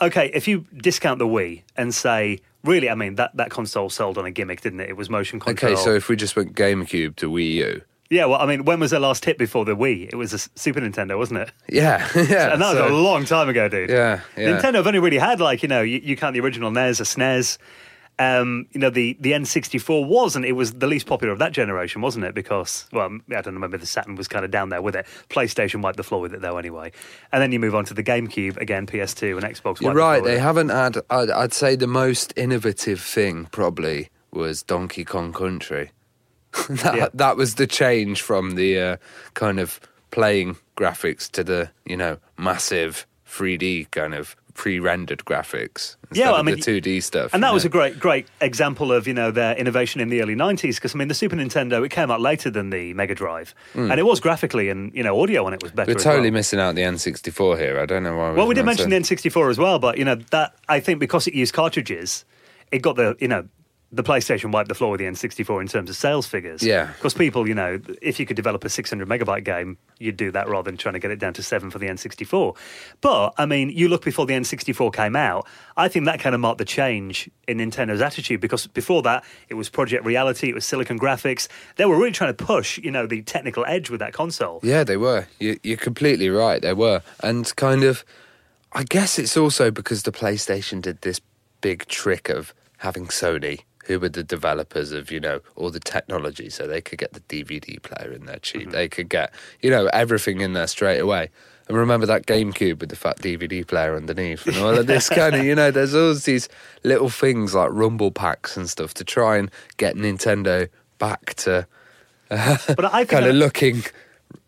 okay, 0.00 0.30
if 0.34 0.48
you 0.48 0.66
discount 0.76 1.18
the 1.18 1.26
Wii 1.26 1.62
and 1.76 1.94
say, 1.94 2.40
really, 2.64 2.90
I 2.90 2.94
mean, 2.94 3.16
that, 3.16 3.36
that 3.36 3.50
console 3.50 3.90
sold 3.90 4.18
on 4.18 4.24
a 4.24 4.30
gimmick, 4.30 4.60
didn't 4.60 4.80
it? 4.80 4.90
It 4.90 4.96
was 4.96 5.10
motion 5.10 5.40
control. 5.40 5.72
Okay, 5.72 5.82
so 5.82 5.94
if 5.94 6.08
we 6.08 6.16
just 6.16 6.36
went 6.36 6.54
GameCube 6.54 7.16
to 7.16 7.30
Wii 7.30 7.52
U. 7.54 7.82
Yeah, 8.10 8.24
well, 8.24 8.40
I 8.40 8.46
mean, 8.46 8.64
when 8.64 8.80
was 8.80 8.92
the 8.92 9.00
last 9.00 9.24
hit 9.26 9.36
before 9.36 9.66
the 9.66 9.76
Wii? 9.76 10.08
It 10.10 10.16
was 10.16 10.32
a 10.32 10.38
Super 10.38 10.80
Nintendo, 10.80 11.18
wasn't 11.18 11.40
it? 11.40 11.52
Yeah, 11.68 12.08
yeah. 12.14 12.52
And 12.52 12.62
that 12.62 12.74
was 12.74 12.78
so, 12.78 12.88
a 12.88 12.94
long 12.94 13.26
time 13.26 13.50
ago, 13.50 13.68
dude. 13.68 13.90
Yeah, 13.90 14.20
yeah. 14.36 14.58
Nintendo 14.58 14.76
have 14.76 14.86
only 14.86 14.98
really 14.98 15.18
had, 15.18 15.40
like, 15.40 15.62
you 15.62 15.68
know, 15.68 15.82
you, 15.82 16.00
you 16.02 16.16
count 16.16 16.32
the 16.32 16.40
original 16.40 16.70
NES, 16.70 17.00
a 17.00 17.02
SNES, 17.02 17.58
um, 18.18 18.66
you 18.72 18.80
know, 18.80 18.90
the, 18.90 19.16
the 19.20 19.32
N64 19.32 20.06
wasn't, 20.06 20.44
it 20.44 20.52
was 20.52 20.74
the 20.74 20.86
least 20.86 21.06
popular 21.06 21.32
of 21.32 21.38
that 21.38 21.52
generation, 21.52 22.02
wasn't 22.02 22.24
it? 22.24 22.34
Because, 22.34 22.86
well, 22.92 23.18
I 23.34 23.40
don't 23.40 23.54
know, 23.54 23.60
maybe 23.60 23.78
the 23.78 23.86
Saturn 23.86 24.16
was 24.16 24.26
kind 24.26 24.44
of 24.44 24.50
down 24.50 24.70
there 24.70 24.82
with 24.82 24.96
it. 24.96 25.06
PlayStation 25.28 25.82
wiped 25.82 25.96
the 25.96 26.02
floor 26.02 26.20
with 26.20 26.34
it, 26.34 26.40
though, 26.40 26.58
anyway. 26.58 26.92
And 27.32 27.40
then 27.40 27.52
you 27.52 27.60
move 27.60 27.74
on 27.74 27.84
to 27.86 27.94
the 27.94 28.02
GameCube, 28.02 28.56
again, 28.56 28.86
PS2 28.86 29.36
and 29.36 29.44
Xbox. 29.44 29.80
You're 29.80 29.94
right, 29.94 30.22
the 30.22 30.30
they 30.30 30.38
haven't 30.38 30.70
had, 30.70 30.98
I'd, 31.10 31.30
I'd 31.30 31.52
say 31.52 31.76
the 31.76 31.86
most 31.86 32.32
innovative 32.36 33.00
thing 33.00 33.46
probably 33.52 34.08
was 34.32 34.62
Donkey 34.62 35.04
Kong 35.04 35.32
Country. 35.32 35.92
that, 36.68 36.96
yeah. 36.96 37.08
that 37.14 37.36
was 37.36 37.54
the 37.54 37.66
change 37.66 38.22
from 38.22 38.56
the 38.56 38.80
uh, 38.80 38.96
kind 39.34 39.60
of 39.60 39.80
playing 40.10 40.56
graphics 40.76 41.30
to 41.30 41.44
the, 41.44 41.70
you 41.84 41.96
know, 41.96 42.18
massive 42.36 43.06
3D 43.28 43.90
kind 43.90 44.14
of 44.14 44.34
pre-rendered 44.58 45.20
graphics. 45.24 45.94
Yeah, 46.12 46.32
well, 46.32 46.40
I 46.40 46.42
mean, 46.42 46.56
the 46.56 46.80
2D 46.80 47.00
stuff. 47.02 47.32
And 47.32 47.42
that 47.44 47.48
know? 47.48 47.54
was 47.54 47.64
a 47.64 47.68
great, 47.68 48.00
great 48.00 48.26
example 48.40 48.92
of 48.92 49.06
you 49.06 49.14
know 49.14 49.30
their 49.30 49.54
innovation 49.56 50.00
in 50.00 50.08
the 50.08 50.20
early 50.20 50.34
90s. 50.34 50.74
Because 50.74 50.94
I 50.94 50.98
mean, 50.98 51.06
the 51.06 51.14
Super 51.14 51.36
Nintendo 51.36 51.82
it 51.86 51.90
came 51.90 52.10
out 52.10 52.20
later 52.20 52.50
than 52.50 52.70
the 52.70 52.92
Mega 52.92 53.14
Drive, 53.14 53.54
mm. 53.72 53.88
and 53.88 53.98
it 54.00 54.02
was 54.02 54.18
graphically 54.20 54.68
and 54.68 54.92
you 54.92 55.02
know 55.02 55.18
audio 55.22 55.46
on 55.46 55.54
it 55.54 55.62
was 55.62 55.70
better. 55.70 55.92
We're 55.92 56.00
totally 56.00 56.30
well. 56.30 56.38
missing 56.38 56.58
out 56.58 56.74
the 56.74 56.82
N64 56.82 57.58
here. 57.58 57.78
I 57.78 57.86
don't 57.86 58.02
know 58.02 58.16
why. 58.16 58.32
Well, 58.32 58.48
we 58.48 58.54
did 58.54 58.66
mention 58.66 58.90
the 58.90 58.96
N64 58.96 59.48
as 59.48 59.58
well, 59.58 59.78
but 59.78 59.96
you 59.96 60.04
know 60.04 60.16
that 60.16 60.56
I 60.68 60.80
think 60.80 60.98
because 60.98 61.28
it 61.28 61.34
used 61.34 61.54
cartridges, 61.54 62.24
it 62.72 62.80
got 62.80 62.96
the 62.96 63.16
you 63.20 63.28
know 63.28 63.46
the 63.90 64.02
PlayStation 64.02 64.52
wiped 64.52 64.68
the 64.68 64.74
floor 64.74 64.90
with 64.90 64.98
the 64.98 65.06
N64 65.06 65.62
in 65.62 65.66
terms 65.66 65.88
of 65.88 65.96
sales 65.96 66.26
figures. 66.26 66.62
Yeah. 66.62 66.92
Because 66.96 67.14
people, 67.14 67.48
you 67.48 67.54
know, 67.54 67.80
if 68.02 68.20
you 68.20 68.26
could 68.26 68.36
develop 68.36 68.62
a 68.64 68.68
600 68.68 69.08
megabyte 69.08 69.44
game, 69.44 69.78
you'd 69.98 70.18
do 70.18 70.30
that 70.32 70.46
rather 70.46 70.70
than 70.70 70.76
trying 70.76 70.92
to 70.92 70.98
get 70.98 71.10
it 71.10 71.18
down 71.18 71.32
to 71.34 71.42
seven 71.42 71.70
for 71.70 71.78
the 71.78 71.86
N64. 71.86 72.54
But, 73.00 73.32
I 73.38 73.46
mean, 73.46 73.70
you 73.70 73.88
look 73.88 74.04
before 74.04 74.26
the 74.26 74.34
N64 74.34 74.92
came 74.92 75.16
out, 75.16 75.46
I 75.76 75.88
think 75.88 76.04
that 76.04 76.20
kind 76.20 76.34
of 76.34 76.40
marked 76.40 76.58
the 76.58 76.66
change 76.66 77.30
in 77.46 77.58
Nintendo's 77.58 78.02
attitude 78.02 78.42
because 78.42 78.66
before 78.66 79.00
that, 79.02 79.24
it 79.48 79.54
was 79.54 79.70
Project 79.70 80.04
Reality, 80.04 80.50
it 80.50 80.54
was 80.54 80.66
Silicon 80.66 80.98
Graphics. 80.98 81.48
They 81.76 81.86
were 81.86 81.96
really 81.96 82.12
trying 82.12 82.34
to 82.34 82.44
push, 82.44 82.76
you 82.78 82.90
know, 82.90 83.06
the 83.06 83.22
technical 83.22 83.64
edge 83.66 83.88
with 83.88 84.00
that 84.00 84.12
console. 84.12 84.60
Yeah, 84.62 84.84
they 84.84 84.98
were. 84.98 85.26
You, 85.38 85.58
you're 85.62 85.78
completely 85.78 86.28
right. 86.28 86.60
They 86.60 86.74
were, 86.74 87.02
and 87.22 87.54
kind 87.56 87.84
of. 87.84 88.04
I 88.70 88.84
guess 88.84 89.18
it's 89.18 89.34
also 89.34 89.70
because 89.70 90.02
the 90.02 90.12
PlayStation 90.12 90.82
did 90.82 91.00
this 91.00 91.22
big 91.62 91.86
trick 91.86 92.28
of 92.28 92.52
having 92.78 93.06
Sony, 93.06 93.62
who 93.88 93.98
were 93.98 94.08
the 94.08 94.22
developers 94.22 94.92
of 94.92 95.10
you 95.10 95.18
know 95.18 95.40
all 95.56 95.70
the 95.70 95.80
technology, 95.80 96.48
so 96.48 96.66
they 96.66 96.80
could 96.80 96.98
get 96.98 97.12
the 97.14 97.20
DVD 97.20 97.82
player 97.82 98.12
in 98.12 98.26
there 98.26 98.38
cheap. 98.38 98.62
Mm-hmm. 98.62 98.70
They 98.70 98.88
could 98.88 99.08
get 99.08 99.34
you 99.60 99.70
know 99.70 99.86
everything 99.92 100.40
in 100.40 100.52
there 100.52 100.68
straight 100.68 101.00
away. 101.00 101.30
And 101.66 101.76
remember 101.76 102.06
that 102.06 102.24
GameCube 102.24 102.80
with 102.80 102.88
the 102.88 102.96
fat 102.96 103.18
DVD 103.18 103.66
player 103.66 103.94
underneath 103.94 104.46
and 104.46 104.56
all 104.56 104.78
of 104.78 104.86
this 104.86 105.08
kind 105.10 105.34
of, 105.34 105.44
you 105.44 105.54
know, 105.54 105.70
there's 105.70 105.94
all 105.94 106.14
these 106.14 106.48
little 106.82 107.10
things 107.10 107.54
like 107.54 107.68
rumble 107.70 108.10
packs 108.10 108.56
and 108.56 108.70
stuff 108.70 108.94
to 108.94 109.04
try 109.04 109.36
and 109.36 109.50
get 109.76 109.94
Nintendo 109.94 110.70
back 110.98 111.34
to 111.34 111.66
But 112.30 112.92
I 112.92 113.06
kind 113.06 113.24
of 113.24 113.34
looking 113.34 113.84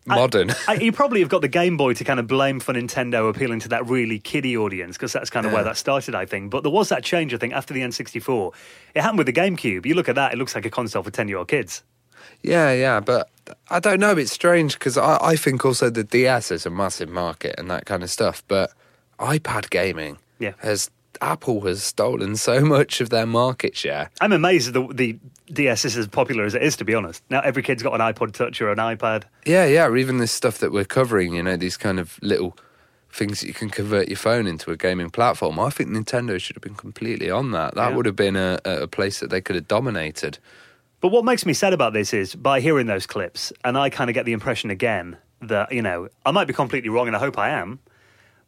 modern. 0.05 0.51
I, 0.67 0.75
you 0.75 0.91
probably 0.91 1.19
have 1.19 1.29
got 1.29 1.41
the 1.41 1.47
Game 1.47 1.77
Boy 1.77 1.93
to 1.93 2.03
kind 2.03 2.19
of 2.19 2.27
blame 2.27 2.59
for 2.59 2.73
Nintendo 2.73 3.29
appealing 3.29 3.59
to 3.61 3.69
that 3.69 3.87
really 3.87 4.19
kiddie 4.19 4.57
audience 4.57 4.97
because 4.97 5.13
that's 5.13 5.29
kind 5.29 5.45
of 5.45 5.51
where 5.53 5.63
that 5.63 5.77
started, 5.77 6.15
I 6.15 6.25
think. 6.25 6.49
But 6.51 6.63
there 6.63 6.71
was 6.71 6.89
that 6.89 7.03
change, 7.03 7.33
I 7.33 7.37
think, 7.37 7.53
after 7.53 7.73
the 7.73 7.81
N64. 7.81 8.53
It 8.95 9.01
happened 9.01 9.17
with 9.19 9.27
the 9.27 9.33
GameCube. 9.33 9.85
You 9.85 9.95
look 9.95 10.09
at 10.09 10.15
that, 10.15 10.33
it 10.33 10.37
looks 10.37 10.55
like 10.55 10.65
a 10.65 10.69
console 10.69 11.03
for 11.03 11.11
10 11.11 11.27
year 11.27 11.37
old 11.37 11.47
kids. 11.47 11.83
Yeah, 12.43 12.71
yeah, 12.73 12.99
but 12.99 13.29
I 13.69 13.79
don't 13.79 13.99
know. 13.99 14.17
It's 14.17 14.31
strange 14.31 14.73
because 14.73 14.97
I, 14.97 15.17
I 15.21 15.35
think 15.35 15.63
also 15.65 15.89
the 15.89 16.03
DS 16.03 16.51
is 16.51 16.65
a 16.65 16.69
massive 16.71 17.09
market 17.09 17.55
and 17.57 17.69
that 17.69 17.85
kind 17.85 18.01
of 18.03 18.09
stuff. 18.09 18.43
But 18.47 18.71
iPad 19.19 19.69
gaming 19.69 20.17
Yeah. 20.39 20.53
has 20.59 20.89
Apple 21.21 21.61
has 21.61 21.83
stolen 21.83 22.35
so 22.35 22.61
much 22.61 22.99
of 22.99 23.09
their 23.09 23.25
market 23.25 23.75
share. 23.77 24.09
I'm 24.19 24.33
amazed 24.33 24.73
that 24.73 24.79
the, 24.79 24.93
the 24.93 25.19
DS 25.53 25.85
is 25.85 25.97
as 25.97 26.07
popular 26.07 26.43
as 26.45 26.55
it 26.55 26.63
is, 26.63 26.75
to 26.77 26.85
be 26.85 26.95
honest. 26.95 27.23
Now 27.29 27.41
every 27.41 27.61
kid's 27.63 27.83
got 27.83 27.93
an 27.93 28.01
iPod 28.01 28.33
Touch 28.33 28.59
or 28.61 28.71
an 28.71 28.77
iPad. 28.79 29.23
Yeah, 29.45 29.65
yeah, 29.65 29.85
or 29.85 29.97
even 29.97 30.17
this 30.17 30.31
stuff 30.31 30.57
that 30.59 30.71
we're 30.71 30.85
covering. 30.85 31.33
You 31.35 31.43
know, 31.43 31.55
these 31.57 31.77
kind 31.77 31.99
of 31.99 32.17
little 32.21 32.57
things 33.11 33.41
that 33.41 33.47
you 33.47 33.53
can 33.53 33.69
convert 33.69 34.07
your 34.07 34.17
phone 34.17 34.47
into 34.47 34.71
a 34.71 34.77
gaming 34.77 35.09
platform. 35.09 35.59
I 35.59 35.69
think 35.69 35.89
Nintendo 35.89 36.39
should 36.39 36.55
have 36.55 36.63
been 36.63 36.75
completely 36.75 37.29
on 37.29 37.51
that. 37.51 37.75
That 37.75 37.89
Yeah. 37.91 37.95
would 37.97 38.05
have 38.05 38.15
been 38.15 38.35
a, 38.37 38.59
a 38.65 38.87
place 38.87 39.19
that 39.19 39.29
they 39.29 39.41
could 39.41 39.55
have 39.55 39.67
dominated. 39.67 40.39
But 41.01 41.09
what 41.09 41.25
makes 41.25 41.45
me 41.45 41.53
sad 41.53 41.73
about 41.73 41.93
this 41.93 42.13
is 42.13 42.35
by 42.35 42.61
hearing 42.61 42.87
those 42.87 43.05
clips, 43.05 43.51
and 43.65 43.77
I 43.77 43.89
kind 43.89 44.09
of 44.09 44.13
get 44.13 44.25
the 44.25 44.33
impression 44.33 44.69
again 44.69 45.17
that, 45.41 45.71
you 45.73 45.81
know, 45.81 46.07
I 46.25 46.31
might 46.31 46.45
be 46.47 46.53
completely 46.53 46.89
wrong 46.89 47.07
and 47.07 47.15
I 47.15 47.19
hope 47.19 47.37
I 47.37 47.49
am. 47.49 47.79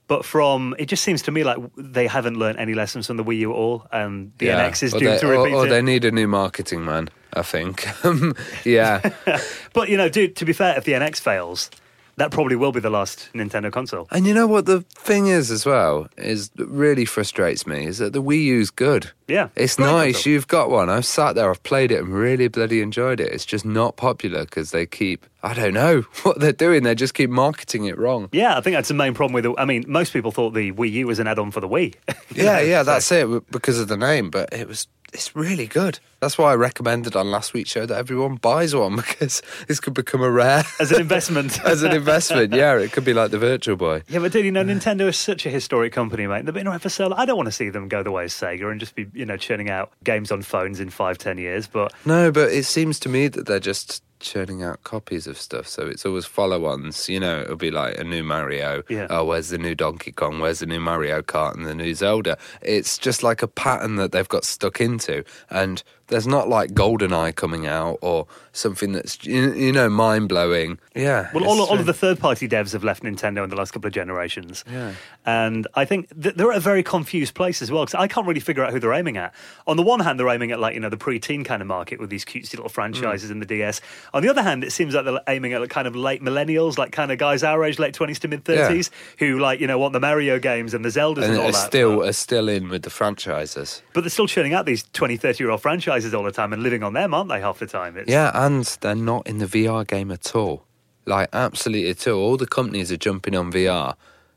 But 0.08 0.26
from 0.26 0.76
it 0.78 0.88
just 0.88 1.04
seems 1.04 1.22
to 1.24 1.32
me 1.32 1.44
like 1.44 1.58
they 1.78 2.08
haven't 2.08 2.38
learned 2.38 2.60
any 2.60 2.74
lessons 2.74 3.08
from 3.08 3.18
the 3.18 3.24
Wii 3.24 3.38
U 3.40 3.52
at 3.52 3.56
all, 3.56 3.88
and 3.92 4.34
the 4.38 4.48
NX 4.48 4.84
is 4.84 4.94
or 4.94 5.00
doomed 5.00 5.14
they, 5.14 5.20
to 5.20 5.28
or, 5.28 5.44
repeat 5.44 5.56
or 5.56 5.66
it. 5.66 5.70
they 5.70 5.82
need 5.82 6.06
a 6.06 6.12
new 6.12 6.28
marketing 6.28 6.84
man. 6.84 7.10
I 7.36 7.42
think. 7.42 7.88
Um, 8.04 8.36
yeah. 8.66 9.12
But 9.74 9.90
you 9.90 9.98
know, 9.98 10.10
dude, 10.10 10.36
to 10.36 10.46
be 10.46 10.54
fair, 10.54 10.78
if 10.78 10.84
the 10.84 10.92
NX 10.92 11.20
fails, 11.20 11.72
that 12.18 12.32
probably 12.32 12.56
will 12.56 12.72
be 12.72 12.80
the 12.80 12.90
last 12.90 13.30
Nintendo 13.34 13.72
console. 13.72 14.08
And 14.12 14.26
you 14.28 14.34
know 14.34 14.48
what 14.48 14.66
the 14.66 14.82
thing 14.82 15.28
is 15.28 15.50
as 15.52 15.66
well 15.66 16.08
is 16.18 16.50
that 16.50 16.68
really 16.68 17.06
frustrates 17.06 17.66
me 17.66 17.86
is 17.86 17.98
that 17.98 18.14
the 18.14 18.22
Wii 18.22 18.44
U's 18.46 18.70
good. 18.70 19.12
Yeah, 19.28 19.50
it's 19.56 19.76
great 19.78 19.86
nice. 19.86 20.14
console. 20.16 20.34
You've 20.34 20.48
got 20.48 20.70
one. 20.70 20.90
I've 20.90 21.06
sat 21.06 21.34
there. 21.36 21.50
I've 21.50 21.64
played 21.64 21.92
it 21.92 22.00
and 22.04 22.14
really 22.14 22.48
bloody 22.50 22.82
enjoyed 22.82 23.20
it. 23.20 23.32
It's 23.32 23.46
just 23.46 23.66
not 23.66 23.96
popular 23.96 24.46
because 24.46 24.72
they 24.72 24.86
keep. 24.86 25.26
I 25.42 25.54
don't 25.54 25.74
know 25.74 26.02
what 26.24 26.40
they're 26.40 26.52
doing. 26.54 26.84
They 26.84 26.94
just 26.96 27.14
keep 27.14 27.30
marketing 27.30 27.86
it 27.86 27.98
wrong. 27.98 28.30
Yeah, 28.32 28.58
I 28.58 28.62
think 28.62 28.76
that's 28.76 28.90
the 28.90 28.94
main 28.94 29.14
problem 29.14 29.34
with 29.34 29.46
it. 29.46 29.54
I 29.58 29.66
mean, 29.66 29.84
most 29.88 30.14
people 30.14 30.32
thought 30.32 30.52
the 30.54 30.72
Wii 30.72 30.92
U 30.92 31.08
was 31.08 31.20
an 31.20 31.28
add-on 31.28 31.52
for 31.52 31.62
the 31.62 31.70
Wii. 31.70 31.96
Yeah, 32.36 32.44
know, 32.44 32.60
yeah, 32.62 32.80
so- 32.84 32.92
that's 32.92 33.12
it 33.12 33.52
because 33.52 33.80
of 33.80 33.88
the 33.88 33.98
name. 33.98 34.30
But 34.30 34.54
it 34.54 34.68
was. 34.68 34.88
It's 35.14 35.36
really 35.36 35.68
good. 35.68 36.00
That's 36.22 36.38
why 36.38 36.52
I 36.52 36.56
recommended 36.56 37.16
on 37.16 37.30
last 37.30 37.54
week's 37.54 37.70
show 37.70 37.86
that 37.86 37.98
everyone 37.98 38.36
buys 38.38 38.74
one 38.74 38.96
because 38.98 39.42
this 39.68 39.80
could 39.80 39.94
become 39.94 40.22
a 40.22 40.30
rare 40.30 40.64
as 40.80 40.92
an 40.92 41.02
investment. 41.02 41.60
as 41.66 41.84
an 41.84 41.94
investment. 41.94 42.54
Yeah, 42.54 42.78
it 42.78 42.92
could 42.92 43.06
be 43.06 43.14
like 43.14 43.32
the 43.32 43.38
Virtual 43.38 43.76
Boy. 43.76 44.04
Yeah, 44.08 44.20
but 44.20 44.32
dude, 44.32 44.46
you 44.46 44.52
know, 44.52 44.64
Nintendo 44.64 45.08
is 45.08 45.18
such 45.18 45.46
a 45.46 45.50
historic 45.50 45.94
company, 45.94 46.26
mate. 46.26 46.46
They've 46.46 46.54
been 46.54 46.68
around 46.68 46.80
for 46.80 46.90
so 46.90 47.08
long. 47.08 47.20
I 47.20 47.26
don't 47.26 47.38
want 47.38 47.48
to 47.48 47.52
see 47.52 47.70
them 47.70 47.88
go 47.88 48.02
the 48.04 48.12
way 48.12 48.26
of 48.26 48.32
Sega 48.32 48.72
and 48.72 48.80
just 48.80 48.96
be, 48.96 49.06
you 49.14 49.26
know, 49.26 49.38
churning 49.38 49.70
out 49.70 49.92
games 50.04 50.32
on 50.32 50.42
phones 50.42 50.80
in 50.80 50.90
five, 50.90 51.18
ten 51.18 51.38
years. 51.38 51.68
But 51.68 51.94
No, 52.06 52.32
but 52.32 52.52
it 52.52 52.66
seems 52.66 53.00
to 53.02 53.10
me 53.10 53.28
that 53.28 53.46
they're 53.46 53.60
just 53.60 54.02
churning 54.24 54.64
out 54.64 54.84
copies 54.84 55.28
of 55.28 55.38
stuff. 55.38 55.68
So 55.68 55.86
it's 55.86 56.06
always 56.06 56.26
follow-ons. 56.26 57.08
You 57.08 57.20
know, 57.20 57.42
it'll 57.42 57.56
be 57.56 57.70
like 57.70 58.00
a 58.00 58.04
new 58.04 58.24
Mario. 58.24 58.82
Yeah. 58.90 59.08
Oh, 59.10 59.26
where's 59.26 59.50
the 59.50 59.58
new 59.60 59.76
Donkey 59.76 60.12
Kong? 60.12 60.40
Where's 60.40 60.60
the 60.60 60.66
new 60.66 60.80
Mario 60.80 61.22
Kart 61.22 61.54
and 61.54 61.66
the 61.66 61.76
new 61.76 61.94
Zelda? 61.94 62.38
It's 62.62 62.98
just 62.98 63.22
like 63.22 63.42
a 63.42 63.48
pattern 63.48 63.98
that 63.98 64.12
they've 64.12 64.28
got 64.28 64.46
stuck 64.46 64.82
into, 64.82 65.24
and 65.50 65.84
there's 66.08 66.28
not 66.28 66.50
like 66.50 66.72
GoldenEye 66.72 67.36
coming 67.36 67.66
out 67.66 67.98
or 68.02 68.28
something 68.52 68.92
that's 68.92 69.24
you 69.26 69.72
know 69.72 69.90
mind 69.90 70.30
blowing. 70.30 70.80
Yeah. 70.96 71.30
well, 71.34 71.46
all, 71.46 71.62
all 71.62 71.80
of 71.80 71.86
the 71.86 71.94
third-party 71.94 72.48
devs 72.48 72.74
have 72.74 72.84
left 72.84 73.04
Nintendo 73.04 73.44
in 73.44 73.50
the 73.50 73.56
last 73.56 73.72
couple 73.72 73.88
of 73.88 73.94
generations. 73.94 74.64
Yeah. 74.70 74.94
And 75.26 75.66
I 75.74 75.86
think 75.86 76.10
th- 76.22 76.36
they're 76.36 76.52
at 76.52 76.58
a 76.58 76.62
very 76.62 76.84
confused 76.84 77.34
place 77.34 77.62
as 77.62 77.72
well 77.72 77.86
because 77.86 78.00
I 78.00 78.08
can't 78.08 78.28
really 78.28 78.40
figure 78.40 78.64
out 78.64 78.72
who 78.72 78.80
they're 78.80 78.94
aiming 78.94 79.18
at. 79.18 79.34
On 79.66 79.78
the 79.78 79.84
one 79.84 80.02
hand, 80.02 80.20
they're 80.20 80.30
aiming 80.30 80.52
at 80.52 80.60
like 80.60 80.76
you 80.76 80.80
know 80.80 80.90
the 80.90 80.98
pre-teen 80.98 81.44
kind 81.44 81.62
of 81.62 81.68
market 81.68 82.00
with 82.00 82.10
these 82.10 82.26
cutesy 82.26 82.54
little 82.54 82.70
franchises 82.70 83.30
mm. 83.30 83.34
in 83.34 83.40
the 83.40 83.46
DS. 83.46 83.82
On 84.14 84.22
the 84.22 84.30
other 84.30 84.44
hand, 84.44 84.64
it 84.64 84.72
seems 84.72 84.94
like 84.94 85.06
they're 85.06 85.20
aiming 85.28 85.54
at 85.54 85.62
like 85.62 85.70
kind 85.70 85.88
of 85.88 85.96
late 85.96 86.22
millennials, 86.22 86.78
like 86.78 86.92
kind 86.92 87.12
of 87.12 87.18
guys 87.18 87.44
our 87.44 87.64
age, 87.64 87.80
late 87.80 87.94
twenties 87.94 88.20
to 88.20 88.28
mid 88.28 88.44
thirties, 88.46 88.92
who 89.20 89.40
like 89.40 89.60
you 89.60 89.68
know 89.68 89.80
want 89.80 89.94
the 89.94 90.00
Mario 90.00 90.38
games 90.38 90.74
and 90.74 90.84
the 90.84 90.90
Zeldas 90.90 91.24
and, 91.24 91.34
and 91.34 91.38
all 91.38 91.48
are 91.48 91.52
that. 91.54 91.68
still 91.68 91.98
but, 91.98 92.10
are 92.10 92.14
still 92.14 92.50
in 92.50 92.70
with 92.70 92.84
the 92.84 92.90
franchises. 92.90 93.82
but 93.94 94.02
they're 94.02 94.10
still 94.10 94.28
churning 94.28 94.54
out 94.54 94.66
these 94.66 94.84
20, 94.94 95.18
30 95.18 95.44
year 95.44 95.52
old 95.52 95.62
franchises 95.62 95.93
all 96.14 96.24
the 96.24 96.32
time 96.32 96.54
and 96.54 96.64
living 96.64 96.84
on 96.84 96.94
them, 96.94 97.14
aren't 97.14 97.30
they? 97.30 97.40
Half 97.40 97.60
the 97.60 97.68
time. 97.68 97.98
It's, 97.98 98.10
Yeah, 98.10 98.32
and 98.34 98.66
they're 98.82 98.96
not 98.96 99.28
in 99.28 99.38
the 99.38 99.46
VR 99.46 99.86
game 99.86 100.12
at 100.12 100.36
all. 100.36 100.66
Like, 101.06 101.30
absolutely 101.34 101.90
at 101.90 102.08
all. 102.08 102.22
All 102.22 102.38
the 102.38 102.48
companies 102.48 102.92
are 102.92 102.98
jumping 102.98 103.36
on 103.36 103.52
VR, 103.52 103.96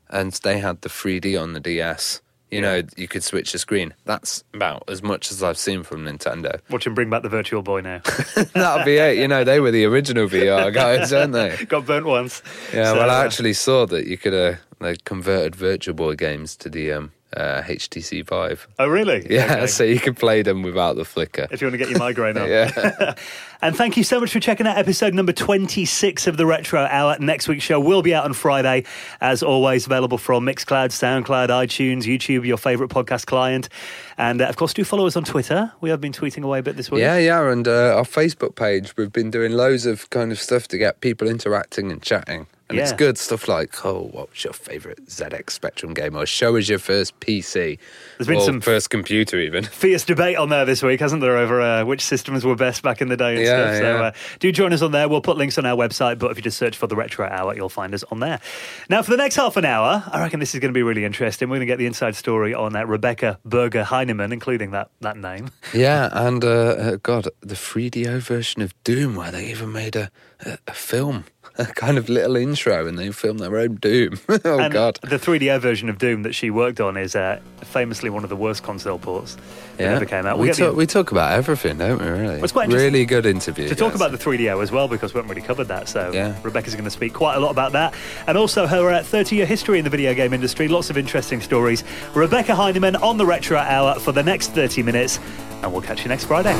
and 0.09 0.31
they 0.33 0.59
had 0.59 0.81
the 0.81 0.89
3D 0.89 1.41
on 1.41 1.53
the 1.53 1.59
DS. 1.59 2.21
You 2.51 2.61
know, 2.61 2.81
you 2.95 3.09
could 3.09 3.25
switch 3.25 3.51
the 3.51 3.59
screen. 3.59 3.93
That's 4.05 4.45
about 4.53 4.83
as 4.87 5.03
much 5.03 5.31
as 5.31 5.43
I've 5.43 5.57
seen 5.57 5.83
from 5.83 6.05
Nintendo. 6.05 6.61
Watch 6.69 6.85
them 6.85 6.95
bring 6.95 7.09
back 7.09 7.21
the 7.21 7.29
Virtual 7.29 7.61
Boy 7.61 7.81
now. 7.81 7.99
That'll 8.53 8.85
be 8.85 8.95
it. 8.95 9.17
You 9.17 9.27
know, 9.27 9.43
they 9.43 9.59
were 9.59 9.71
the 9.71 9.83
original 9.83 10.29
VR 10.29 10.73
guys, 10.73 11.11
weren't 11.11 11.33
they? 11.33 11.57
Got 11.65 11.85
burnt 11.85 12.05
once. 12.05 12.41
Yeah, 12.73 12.85
So, 12.85 12.99
well, 12.99 13.09
I 13.09 13.19
uh, 13.19 13.25
actually 13.25 13.51
saw 13.51 13.85
that 13.87 14.07
you 14.07 14.17
could 14.17 14.31
have 14.31 14.59
they 14.79 14.95
converted 14.97 15.55
Virtual 15.55 15.93
Boy 15.93 16.15
games 16.15 16.55
to 16.57 16.69
the 16.69 16.93
um, 16.93 17.11
uh, 17.35 17.61
HTC 17.63 18.25
Vive. 18.25 18.67
Oh, 18.79 18.87
really? 18.87 19.25
Yeah, 19.29 19.55
Okay. 19.57 19.67
so 19.67 19.83
you 19.83 19.99
can 19.99 20.15
play 20.15 20.41
them 20.43 20.61
without 20.63 20.95
the 20.95 21.05
flicker. 21.05 21.47
if 21.51 21.61
you 21.61 21.67
want 21.67 21.73
to 21.73 21.77
get 21.77 21.89
your 21.89 21.99
migraine 21.99 22.37
up. 22.37 22.47
Yeah. 22.47 23.13
And 23.59 23.75
thank 23.75 23.97
you 23.97 24.03
so 24.03 24.19
much 24.19 24.31
for 24.31 24.39
checking 24.39 24.67
out 24.67 24.77
episode 24.77 25.15
number 25.15 25.31
26 25.33 26.27
of 26.27 26.37
the 26.37 26.45
Retro 26.45 26.81
Hour. 26.81 27.17
Next 27.19 27.47
week's 27.47 27.63
show 27.63 27.79
will 27.79 28.03
be 28.03 28.13
out 28.13 28.23
on 28.25 28.33
Friday, 28.33 28.83
as 29.19 29.41
always, 29.41 29.87
available 29.87 30.19
from 30.19 30.45
Mixcloud, 30.45 30.89
SoundCloud, 30.89 31.47
iTunes, 31.49 32.03
YouTube, 32.03 32.45
your 32.45 32.57
favourite 32.57 32.91
podcast 32.91 33.25
client. 33.25 33.67
And 34.15 34.41
uh, 34.43 34.45
of 34.45 34.57
course, 34.57 34.75
do 34.75 34.83
follow 34.83 35.07
us 35.07 35.15
on 35.15 35.23
Twitter. 35.23 35.71
We 35.81 35.89
have 35.89 35.99
been 35.99 36.11
tweeting 36.13 36.43
away 36.43 36.59
a 36.59 36.61
bit 36.61 36.77
this 36.77 36.91
week. 36.91 37.01
Yeah, 37.01 37.17
yeah, 37.17 37.51
and 37.51 37.67
uh, 37.67 37.95
our 37.97 38.03
Facebook 38.03 38.53
page, 38.55 38.95
we've 38.95 39.11
been 39.11 39.31
doing 39.31 39.53
loads 39.53 39.87
of 39.87 40.07
kind 40.11 40.31
of 40.31 40.39
stuff 40.39 40.67
to 40.67 40.77
get 40.77 41.01
people 41.01 41.27
interacting 41.27 41.91
and 41.91 41.99
chatting. 41.99 42.45
And 42.69 42.79
it's 42.79 42.91
good 42.91 43.17
stuff 43.17 43.47
like, 43.47 43.85
oh, 43.85 44.09
what's 44.11 44.43
your 44.43 44.51
favourite 44.51 45.05
ZX 45.05 45.51
Spectrum 45.51 45.93
game? 45.93 46.17
Or 46.17 46.25
show 46.25 46.57
us 46.57 46.67
your 46.67 46.79
first 46.79 47.17
PC. 47.21 47.79
There's 48.17 48.27
been 48.27 48.37
or 48.37 48.41
some- 48.41 48.59
first 48.61 48.89
computer, 48.89 49.39
even. 49.39 49.63
Fierce 49.71 50.03
debate 50.03 50.35
on 50.35 50.49
there 50.49 50.65
this 50.65 50.83
week, 50.83 50.99
hasn't 50.99 51.21
there, 51.21 51.37
over 51.37 51.61
uh, 51.61 51.85
which 51.85 52.01
systems 52.01 52.43
were 52.43 52.55
best 52.57 52.83
back 52.83 53.01
in 53.01 53.07
the 53.07 53.15
day 53.15 53.35
and 53.35 53.43
Yeah, 53.45 53.67
stuff. 53.73 53.77
So 53.77 53.83
yeah. 53.95 54.01
uh, 54.07 54.11
do 54.39 54.51
join 54.51 54.73
us 54.73 54.81
on 54.81 54.91
there. 54.91 55.07
We'll 55.07 55.21
put 55.21 55.37
links 55.37 55.57
on 55.57 55.65
our 55.65 55.77
website, 55.77 56.19
but 56.19 56.29
if 56.31 56.37
you 56.37 56.43
just 56.43 56.57
search 56.57 56.75
for 56.75 56.87
the 56.87 56.95
Retro 56.97 57.25
Hour, 57.29 57.55
you'll 57.55 57.69
find 57.69 57.93
us 57.93 58.03
on 58.11 58.19
there. 58.19 58.41
Now, 58.89 59.01
for 59.01 59.11
the 59.11 59.17
next 59.17 59.37
half 59.37 59.55
an 59.55 59.63
hour, 59.63 60.03
I 60.11 60.19
reckon 60.21 60.41
this 60.41 60.53
is 60.53 60.59
going 60.59 60.73
to 60.73 60.77
be 60.77 60.83
really 60.83 61.05
interesting. 61.05 61.47
We're 61.49 61.57
going 61.57 61.67
to 61.67 61.71
get 61.71 61.77
the 61.79 61.85
inside 61.85 62.15
story 62.17 62.53
on 62.53 62.75
uh, 62.75 62.83
Rebecca 62.85 63.39
Burger 63.45 63.85
Heineman, 63.85 64.33
including 64.33 64.71
that, 64.71 64.89
that 64.99 65.15
name. 65.15 65.51
Yeah, 65.73 66.09
and 66.11 66.43
uh, 66.43 66.47
uh, 66.49 66.97
God, 67.01 67.29
the 67.39 67.55
3DO 67.55 68.19
version 68.19 68.61
of 68.61 68.73
Doom, 68.83 69.15
where 69.15 69.31
they 69.31 69.45
even 69.49 69.71
made 69.71 69.95
a, 69.95 70.11
a, 70.45 70.73
film. 70.73 71.25
a 71.57 71.65
kind 71.65 71.97
of 71.97 72.07
little 72.07 72.35
intro, 72.35 72.85
and 72.85 72.99
they 72.99 73.11
film 73.11 73.39
their 73.39 73.57
own 73.57 73.75
Doom. 73.75 74.19
oh 74.45 74.59
and 74.59 74.71
God! 74.71 74.99
The 75.01 75.17
3DO 75.17 75.59
version 75.59 75.89
of 75.89 75.97
Doom 75.97 76.21
that 76.23 76.33
she 76.35 76.51
worked 76.51 76.79
on 76.79 76.97
is 76.97 77.15
uh, 77.15 77.39
famously 77.61 78.11
one 78.11 78.23
of 78.23 78.29
the 78.29 78.35
worst 78.35 78.61
console 78.61 78.99
ports 78.99 79.35
that 79.77 79.83
Yeah, 79.83 79.95
ever 79.95 80.05
came 80.05 80.27
out. 80.27 80.37
we 80.37 80.47
get 80.47 80.57
talk, 80.57 80.71
the- 80.71 80.77
we 80.77 80.85
talk 80.85 81.11
about 81.11 81.31
everything, 81.31 81.79
don't 81.79 81.99
we? 81.99 82.07
Really, 82.07 82.39
it's 82.41 82.51
quite 82.51 82.69
really 82.71 83.05
good 83.05 83.25
interview. 83.25 83.67
to 83.67 83.75
talk 83.75 83.95
about 83.95 84.11
the 84.11 84.17
3DO 84.19 84.61
as 84.61 84.71
well 84.71 84.87
because 84.87 85.13
we 85.15 85.17
haven't 85.17 85.29
really 85.29 85.45
covered 85.47 85.67
that. 85.69 85.89
So 85.89 86.11
Yeah. 86.13 86.35
Rebecca's 86.43 86.73
going 86.75 86.85
to 86.85 86.91
speak 86.91 87.13
quite 87.13 87.35
a 87.35 87.39
lot 87.39 87.49
about 87.49 87.71
that, 87.71 87.95
and 88.27 88.37
also 88.37 88.67
her 88.67 88.91
uh, 88.91 88.99
30-year 89.01 89.47
history 89.47 89.79
in 89.79 89.83
the 89.83 89.89
video 89.89 90.13
game 90.13 90.33
industry. 90.33 90.67
Lots 90.67 90.91
of 90.91 90.97
interesting 90.97 91.41
stories. 91.41 91.83
Rebecca 92.13 92.53
Heineman 92.53 92.95
on 92.97 93.17
the 93.17 93.25
Retro 93.25 93.57
Hour 93.57 93.95
for 93.99 94.11
the 94.11 94.21
next 94.23 94.51
30 94.51 94.83
minutes, 94.83 95.19
and 95.63 95.71
we'll 95.71 95.81
catch 95.81 96.03
you 96.03 96.09
next 96.09 96.25
Friday. 96.25 96.53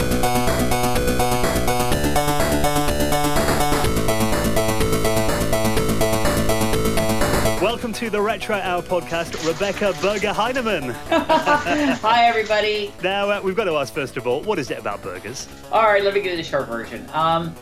To 7.98 8.12
the 8.12 8.22
Retro 8.22 8.56
Hour 8.56 8.84
podcast, 8.84 9.44
Rebecca 9.44 9.92
Burger 10.04 10.32
Heineman. 10.32 10.92
Hi, 11.10 12.26
everybody. 12.28 12.94
Now, 13.02 13.32
uh, 13.32 13.42
we've 13.44 13.56
got 13.56 13.64
to 13.64 13.76
ask 13.76 13.92
first 13.92 14.18
of 14.18 14.28
all, 14.28 14.44
what 14.44 14.60
is 14.60 14.70
it 14.70 14.78
about 14.78 15.02
burgers? 15.02 15.48
All 15.72 15.82
right, 15.82 16.04
let 16.04 16.14
me 16.14 16.22
give 16.22 16.34
you 16.34 16.38
the 16.38 16.44
short 16.44 16.68
version. 16.68 17.10
Um, 17.12 17.56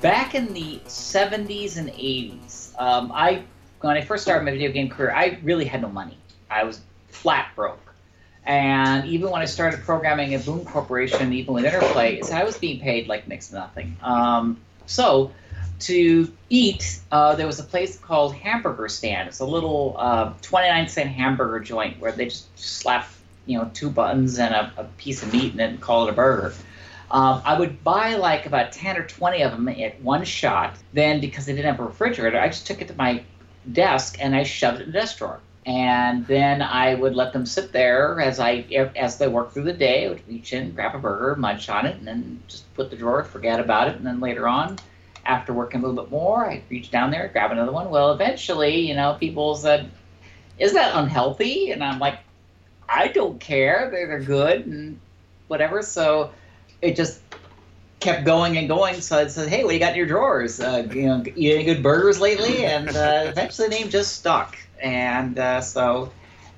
back 0.00 0.36
in 0.36 0.52
the 0.52 0.78
70s 0.86 1.78
and 1.78 1.88
80s, 1.88 2.80
um, 2.80 3.10
I 3.12 3.42
when 3.80 3.96
I 3.96 4.02
first 4.02 4.22
started 4.22 4.44
my 4.44 4.52
video 4.52 4.70
game 4.70 4.88
career, 4.88 5.10
I 5.10 5.40
really 5.42 5.64
had 5.64 5.82
no 5.82 5.88
money. 5.88 6.16
I 6.48 6.62
was 6.62 6.80
flat 7.08 7.48
broke. 7.56 7.92
And 8.44 9.04
even 9.08 9.32
when 9.32 9.42
I 9.42 9.46
started 9.46 9.80
programming 9.80 10.32
at 10.34 10.46
Boone 10.46 10.64
Corporation, 10.64 11.32
even 11.32 11.54
with 11.54 11.64
Interplay, 11.64 12.20
I 12.32 12.44
was 12.44 12.56
being 12.56 12.78
paid 12.78 13.08
like 13.08 13.26
next 13.26 13.48
to 13.48 13.56
nothing. 13.56 13.96
Um, 14.00 14.60
so 14.86 15.32
to 15.86 16.32
eat, 16.48 17.00
uh, 17.10 17.34
there 17.34 17.46
was 17.46 17.58
a 17.58 17.64
place 17.64 17.98
called 17.98 18.34
Hamburger 18.34 18.88
Stand. 18.88 19.28
It's 19.28 19.40
a 19.40 19.44
little 19.44 19.96
uh, 19.98 20.32
29 20.42 20.88
cent 20.88 21.10
hamburger 21.10 21.60
joint 21.60 21.98
where 22.00 22.12
they 22.12 22.26
just 22.26 22.56
slap, 22.58 23.08
you 23.46 23.58
know, 23.58 23.70
two 23.74 23.90
buttons 23.90 24.38
and 24.38 24.54
a, 24.54 24.72
a 24.76 24.84
piece 24.96 25.22
of 25.22 25.32
meat 25.32 25.50
and 25.50 25.58
then 25.58 25.78
call 25.78 26.06
it 26.06 26.10
a 26.10 26.12
burger. 26.12 26.54
Um, 27.10 27.42
I 27.44 27.58
would 27.58 27.84
buy 27.84 28.14
like 28.14 28.46
about 28.46 28.72
10 28.72 28.96
or 28.96 29.06
20 29.06 29.42
of 29.42 29.52
them 29.52 29.68
at 29.68 30.00
one 30.00 30.24
shot. 30.24 30.76
Then, 30.94 31.20
because 31.20 31.44
they 31.44 31.52
didn't 31.52 31.70
have 31.70 31.80
a 31.80 31.84
refrigerator, 31.84 32.40
I 32.40 32.48
just 32.48 32.66
took 32.66 32.80
it 32.80 32.88
to 32.88 32.94
my 32.94 33.22
desk 33.70 34.16
and 34.18 34.34
I 34.34 34.44
shoved 34.44 34.80
it 34.80 34.86
in 34.86 34.92
the 34.92 34.98
desk 34.98 35.18
drawer. 35.18 35.40
And 35.64 36.26
then 36.26 36.62
I 36.62 36.94
would 36.94 37.14
let 37.14 37.32
them 37.32 37.46
sit 37.46 37.70
there 37.70 38.20
as 38.20 38.40
I 38.40 38.64
as 38.96 39.18
they 39.18 39.28
worked 39.28 39.54
through 39.54 39.64
the 39.64 39.72
day. 39.72 40.06
I 40.06 40.08
would 40.08 40.26
reach 40.26 40.52
in, 40.52 40.72
grab 40.72 40.94
a 40.96 40.98
burger, 40.98 41.36
munch 41.36 41.68
on 41.68 41.86
it, 41.86 41.96
and 41.96 42.06
then 42.06 42.42
just 42.48 42.72
put 42.74 42.90
the 42.90 42.96
drawer, 42.96 43.22
forget 43.22 43.60
about 43.60 43.88
it. 43.88 43.96
And 43.96 44.04
then 44.04 44.18
later 44.18 44.48
on, 44.48 44.78
after 45.24 45.52
working 45.52 45.82
a 45.82 45.86
little 45.86 46.02
bit 46.02 46.10
more, 46.10 46.46
I'd 46.46 46.62
reach 46.68 46.90
down 46.90 47.10
there, 47.10 47.28
grab 47.28 47.52
another 47.52 47.72
one. 47.72 47.90
Well, 47.90 48.12
eventually, 48.12 48.88
you 48.88 48.94
know, 48.94 49.16
people 49.18 49.54
said, 49.54 49.90
"Is 50.58 50.72
that 50.72 50.94
unhealthy?" 50.94 51.70
And 51.70 51.82
I'm 51.82 51.98
like, 51.98 52.18
"I 52.88 53.08
don't 53.08 53.38
care. 53.40 53.88
They're, 53.90 54.06
they're 54.06 54.20
good 54.20 54.66
and 54.66 54.98
whatever." 55.48 55.82
So 55.82 56.32
it 56.80 56.96
just 56.96 57.20
kept 58.00 58.24
going 58.24 58.58
and 58.58 58.68
going. 58.68 59.00
So 59.00 59.18
I 59.18 59.26
said, 59.28 59.48
"Hey, 59.48 59.62
what 59.62 59.70
do 59.70 59.74
you 59.74 59.80
got 59.80 59.92
in 59.92 59.96
your 59.96 60.06
drawers? 60.06 60.60
Uh, 60.60 60.88
you 60.92 61.06
know, 61.06 61.22
eat 61.36 61.54
any 61.54 61.64
good 61.64 61.82
burgers 61.82 62.20
lately?" 62.20 62.64
And 62.64 62.88
uh, 62.88 63.24
eventually, 63.26 63.68
the 63.68 63.74
name 63.74 63.90
just 63.90 64.16
stuck. 64.16 64.56
And 64.82 65.38
uh, 65.38 65.60
so, 65.60 66.12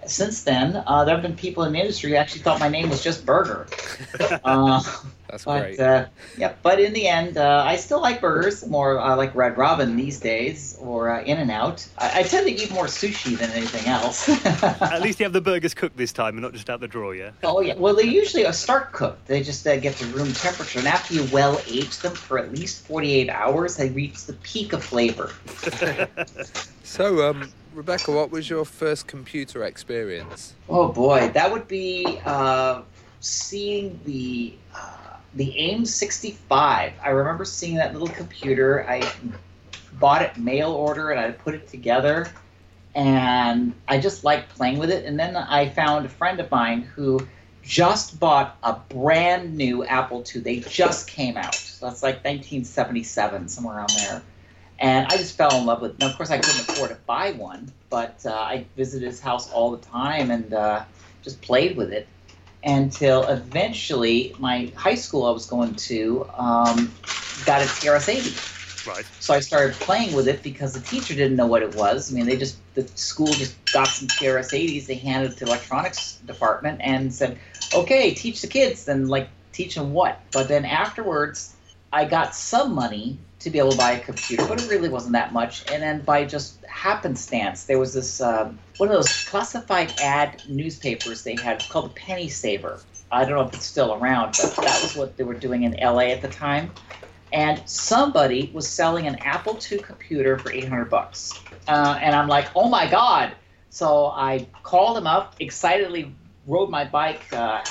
since 0.07 0.43
then, 0.43 0.83
uh, 0.87 1.05
there 1.05 1.15
have 1.15 1.23
been 1.23 1.37
people 1.37 1.65
in 1.65 1.73
the 1.73 1.81
industry 1.81 2.11
who 2.11 2.17
actually 2.17 2.41
thought 2.41 2.61
my 2.61 2.69
name 2.69 2.89
was 2.89 3.03
just 3.03 3.27
Burger. 3.27 3.67
That's 5.35 5.45
but 5.47 5.63
great. 5.63 5.81
uh, 5.81 6.07
yeah, 6.39 6.55
but 6.63 6.79
in 6.79 6.93
the 6.93 7.09
end, 7.09 7.39
uh, 7.39 7.65
I 7.67 7.75
still 7.75 8.01
like 8.01 8.21
burgers. 8.21 8.65
More 8.69 9.01
uh, 9.01 9.17
like 9.17 9.35
Red 9.35 9.59
Robin 9.59 9.97
these 9.97 10.21
days, 10.21 10.79
or 10.81 11.11
uh, 11.11 11.25
In 11.25 11.39
and 11.39 11.51
Out. 11.51 11.85
I, 11.99 12.21
I 12.21 12.23
tend 12.23 12.47
to 12.47 12.53
eat 12.53 12.71
more 12.71 12.85
sushi 12.85 13.37
than 13.37 13.51
anything 13.51 13.89
else. 13.89 14.29
At 14.47 15.03
least 15.03 15.19
you 15.19 15.25
have 15.25 15.33
the 15.33 15.41
burgers 15.41 15.75
cooked 15.75 15.97
this 15.97 16.13
time 16.13 16.35
and 16.35 16.43
not 16.43 16.53
just 16.53 16.71
out 16.71 16.79
the 16.79 16.87
drawer, 16.87 17.17
yeah? 17.17 17.33
Oh 17.43 17.61
yeah. 17.61 17.75
Well, 17.77 17.97
they 17.97 18.05
usually 18.05 18.47
are 18.47 18.53
start 18.53 18.93
cooked. 18.93 19.27
They 19.27 19.43
just 19.43 19.67
uh, 19.67 19.77
get 19.77 19.97
to 19.97 20.07
room 20.07 20.33
temperature, 20.35 20.79
and 20.79 20.87
after 20.87 21.15
you 21.15 21.27
well 21.33 21.61
age 21.67 21.99
them 21.99 22.15
for 22.15 22.39
at 22.39 22.53
least 22.53 22.87
forty-eight 22.87 23.29
hours, 23.29 23.77
they 23.77 23.91
reach 23.91 24.27
the 24.27 24.35
peak 24.35 24.73
of 24.73 24.85
flavor. 24.85 25.33
So, 26.85 27.29
um, 27.29 27.51
Rebecca, 27.73 28.13
what 28.13 28.31
was 28.31 28.49
your 28.49 28.65
first 28.65 29.07
computer 29.09 29.65
experience? 29.65 30.55
Oh 30.69 30.93
boy, 30.93 31.31
that 31.35 31.51
would 31.51 31.67
be 31.67 32.21
uh, 32.25 32.83
seeing 33.21 33.99
the 34.05 34.53
uh, 34.75 35.04
the 35.35 35.59
AIM 35.59 35.85
65. 35.85 36.93
I 37.03 37.09
remember 37.09 37.45
seeing 37.45 37.77
that 37.77 37.93
little 37.93 38.09
computer. 38.09 38.89
I 38.89 39.11
bought 39.99 40.23
it 40.23 40.37
mail 40.37 40.73
order 40.73 41.11
and 41.11 41.21
I 41.21 41.31
put 41.33 41.55
it 41.55 41.69
together, 41.69 42.29
and 42.95 43.75
I 43.89 43.99
just 43.99 44.25
liked 44.25 44.55
playing 44.55 44.79
with 44.79 44.91
it. 44.91 45.05
And 45.05 45.19
then 45.19 45.37
I 45.37 45.69
found 45.69 46.07
a 46.07 46.09
friend 46.09 46.41
of 46.41 46.51
mine 46.51 46.83
who 46.83 47.27
just 47.63 48.21
bought 48.21 48.57
a 48.63 48.75
brand 48.75 49.57
new 49.57 49.85
Apple 49.85 50.25
II. 50.35 50.43
They 50.43 50.61
just 50.61 51.09
came 51.09 51.37
out. 51.37 51.55
So 51.55 51.87
that's 51.87 52.03
like 52.03 52.17
1977, 52.17 53.49
somewhere 53.49 53.77
around 53.77 53.91
there. 53.97 54.23
And 54.79 55.07
I 55.07 55.17
just 55.17 55.37
fell 55.37 55.57
in 55.59 55.67
love 55.67 55.81
with 55.81 55.93
it. 55.93 55.99
Now, 55.99 56.11
of 56.11 56.17
course, 56.17 56.31
I 56.31 56.39
couldn't 56.39 56.61
afford 56.69 56.91
to 56.91 56.97
buy 57.07 57.33
one, 57.33 57.73
but 57.91 58.21
uh, 58.27 58.33
I 58.33 58.67
visited 58.77 59.07
his 59.07 59.21
house 59.21 59.51
all 59.51 59.71
the 59.71 59.85
time 59.87 60.31
and 60.31 60.53
uh, 60.53 60.85
just 61.23 61.41
played 61.41 61.77
with 61.77 61.93
it 61.93 62.07
until 62.65 63.27
eventually 63.27 64.35
my 64.39 64.73
high 64.77 64.95
school 64.95 65.27
I 65.27 65.31
was 65.31 65.47
going 65.47 65.75
to 65.75 66.29
um, 66.37 66.95
got 67.45 67.63
a 67.63 67.67
TRS-80. 67.67 68.87
Right. 68.87 69.07
So 69.19 69.33
I 69.35 69.41
started 69.41 69.75
playing 69.77 70.15
with 70.15 70.29
it 70.29 70.43
because 70.43 70.75
the 70.75 70.81
teacher 70.81 71.15
didn't 71.15 71.37
know 71.37 71.47
what 71.47 71.63
it 71.63 71.75
was. 71.75 72.13
I 72.13 72.15
mean, 72.15 72.27
they 72.27 72.37
just 72.37 72.59
the 72.75 72.87
school 72.97 73.33
just 73.33 73.57
got 73.73 73.89
some 73.89 74.09
TRS-80s. 74.09 74.87
They 74.87 74.95
handed 74.95 75.33
it 75.33 75.39
to 75.39 75.45
the 75.45 75.51
electronics 75.51 76.17
department 76.27 76.81
and 76.83 77.13
said, 77.13 77.39
"Okay, 77.75 78.13
teach 78.13 78.43
the 78.43 78.47
kids." 78.47 78.85
Then 78.85 79.09
like 79.09 79.29
teach 79.53 79.75
them 79.75 79.93
what? 79.95 80.21
But 80.33 80.49
then 80.49 80.67
afterwards, 80.67 81.55
I 81.93 82.05
got 82.05 82.35
some 82.35 82.75
money 82.75 83.19
to 83.45 83.51
be 83.51 83.61
able 83.61 83.73
to 83.73 83.79
buy 83.79 83.93
a 83.93 84.01
computer, 84.05 84.47
but 84.47 84.61
it 84.61 84.71
really 84.71 84.91
wasn't 84.91 85.15
that 85.15 85.33
much. 85.33 85.65
And 85.71 85.83
then 85.83 86.05
by 86.05 86.27
just 86.27 86.65
happenstance, 86.69 87.67
there 87.67 87.81
was 87.81 87.95
this 87.95 88.21
uh, 88.21 88.53
one 88.79 88.91
of 88.91 88.95
those 88.97 89.25
classified 89.27 89.95
ad 90.01 90.43
newspapers 90.49 91.25
they 91.25 91.37
had 91.37 91.69
called 91.71 91.87
the 91.87 91.95
Penny 91.95 92.29
Saver. 92.29 92.87
I 93.13 93.25
don't 93.25 93.37
know 93.37 93.43
if 93.49 93.55
it's 93.55 93.67
still 93.67 93.95
around, 93.95 94.37
but 94.39 94.61
that 94.65 94.83
was 94.83 94.97
what 94.97 95.17
they 95.19 95.25
were 95.25 95.39
doing 95.39 95.65
in 95.65 95.77
LA 95.81 96.11
at 96.13 96.23
the 96.23 96.31
time 96.31 96.73
and 97.33 97.69
somebody 97.69 98.51
was 98.55 98.69
selling 98.71 99.07
an 99.07 99.17
Apple 99.17 99.61
II 99.71 99.81
computer 99.81 100.39
for 100.39 100.53
800 100.53 100.87
bucks. 100.87 101.45
Uh, 101.67 101.99
and 102.01 102.15
I'm 102.17 102.29
like, 102.29 102.51
oh 102.55 102.69
my 102.69 102.91
God. 102.91 103.37
So 103.69 104.07
I 104.07 104.49
called 104.63 104.97
him 104.97 105.07
up, 105.07 105.37
excitedly 105.41 106.17
rode 106.47 106.71
my 106.71 106.85
bike. 106.87 107.31
Uh, 107.33 107.63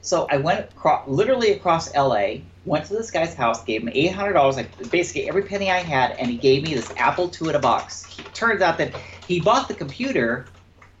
so 0.00 0.26
I 0.30 0.36
went 0.36 0.60
across, 0.60 1.08
literally 1.08 1.52
across 1.52 1.94
LA, 1.94 2.36
went 2.66 2.84
to 2.86 2.94
this 2.94 3.10
guy's 3.10 3.32
house, 3.32 3.64
gave 3.64 3.82
him 3.82 3.88
$800, 3.88 4.56
like 4.56 4.90
basically 4.90 5.28
every 5.28 5.44
penny 5.44 5.70
I 5.70 5.78
had, 5.78 6.12
and 6.12 6.30
he 6.30 6.36
gave 6.36 6.64
me 6.64 6.74
this 6.74 6.92
Apple 6.96 7.32
II 7.40 7.50
in 7.50 7.54
a 7.54 7.60
box. 7.60 8.18
It 8.18 8.34
turns 8.34 8.60
out 8.60 8.76
that 8.78 8.92
he 9.26 9.40
bought 9.40 9.68
the 9.68 9.74
computer 9.74 10.46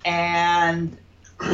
and 0.04 0.96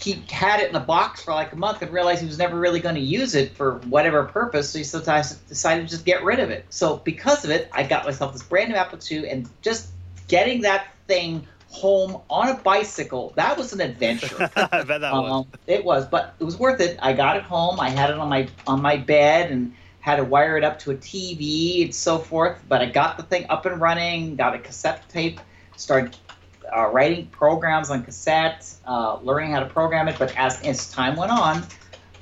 he 0.00 0.24
had 0.30 0.60
it 0.60 0.70
in 0.70 0.76
a 0.76 0.80
box 0.80 1.22
for 1.22 1.34
like 1.34 1.52
a 1.52 1.56
month 1.56 1.82
and 1.82 1.92
realized 1.92 2.22
he 2.22 2.26
was 2.26 2.38
never 2.38 2.58
really 2.58 2.80
going 2.80 2.94
to 2.94 3.00
use 3.02 3.34
it 3.34 3.54
for 3.54 3.74
whatever 3.80 4.24
purpose. 4.24 4.70
So 4.70 4.78
he 4.78 4.84
sometimes 4.84 5.34
decided 5.34 5.82
to 5.82 5.88
just 5.88 6.06
get 6.06 6.24
rid 6.24 6.40
of 6.40 6.48
it. 6.48 6.64
So 6.70 6.96
because 6.96 7.44
of 7.44 7.50
it, 7.50 7.68
I 7.72 7.82
got 7.82 8.06
myself 8.06 8.32
this 8.32 8.42
brand 8.42 8.70
new 8.70 8.76
Apple 8.76 8.98
II, 9.10 9.28
and 9.28 9.48
just 9.60 9.90
getting 10.26 10.62
that 10.62 10.86
thing 11.06 11.46
home 11.70 12.20
on 12.28 12.48
a 12.48 12.54
bicycle 12.54 13.32
that 13.36 13.56
was 13.56 13.72
an 13.72 13.80
adventure. 13.80 14.50
I 14.56 14.82
bet 14.82 15.00
that 15.00 15.12
was. 15.12 15.30
Um, 15.32 15.52
it 15.66 15.84
was, 15.84 16.06
but 16.06 16.34
it 16.38 16.44
was 16.44 16.58
worth 16.58 16.80
it. 16.80 16.98
I 17.00 17.12
got 17.12 17.36
it 17.36 17.42
home. 17.42 17.80
I 17.80 17.90
had 17.90 18.10
it 18.10 18.18
on 18.18 18.28
my 18.28 18.48
on 18.66 18.82
my 18.82 18.96
bed 18.96 19.50
and 19.50 19.74
had 20.00 20.16
to 20.16 20.24
wire 20.24 20.56
it 20.56 20.64
up 20.64 20.78
to 20.80 20.90
a 20.90 20.96
TV 20.96 21.84
and 21.84 21.94
so 21.94 22.18
forth. 22.18 22.62
But 22.68 22.82
I 22.82 22.86
got 22.86 23.16
the 23.16 23.22
thing 23.22 23.46
up 23.48 23.66
and 23.66 23.80
running. 23.80 24.36
Got 24.36 24.54
a 24.54 24.58
cassette 24.58 25.08
tape. 25.08 25.40
Started 25.76 26.16
uh, 26.76 26.88
writing 26.88 27.26
programs 27.28 27.90
on 27.90 28.02
cassette, 28.02 28.72
uh, 28.86 29.18
learning 29.22 29.52
how 29.52 29.60
to 29.60 29.66
program 29.66 30.08
it. 30.08 30.16
But 30.18 30.36
as 30.36 30.60
as 30.62 30.90
time 30.90 31.16
went 31.16 31.30
on, 31.30 31.64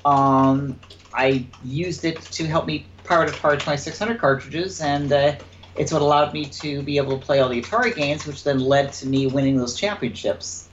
um, 0.05 0.79
I 1.13 1.47
used 1.63 2.05
it 2.05 2.21
to 2.21 2.45
help 2.45 2.67
me 2.67 2.85
power 3.03 3.25
the 3.25 3.31
Atari 3.31 3.53
2600 3.53 4.19
cartridges, 4.19 4.79
and 4.79 5.11
uh, 5.11 5.35
it's 5.75 5.91
what 5.91 6.01
allowed 6.01 6.33
me 6.33 6.45
to 6.45 6.81
be 6.81 6.97
able 6.97 7.17
to 7.17 7.25
play 7.25 7.39
all 7.39 7.49
the 7.49 7.61
Atari 7.61 7.95
games, 7.95 8.25
which 8.25 8.43
then 8.43 8.59
led 8.59 8.93
to 8.93 9.07
me 9.07 9.27
winning 9.27 9.57
those 9.57 9.75
championships. 9.75 10.69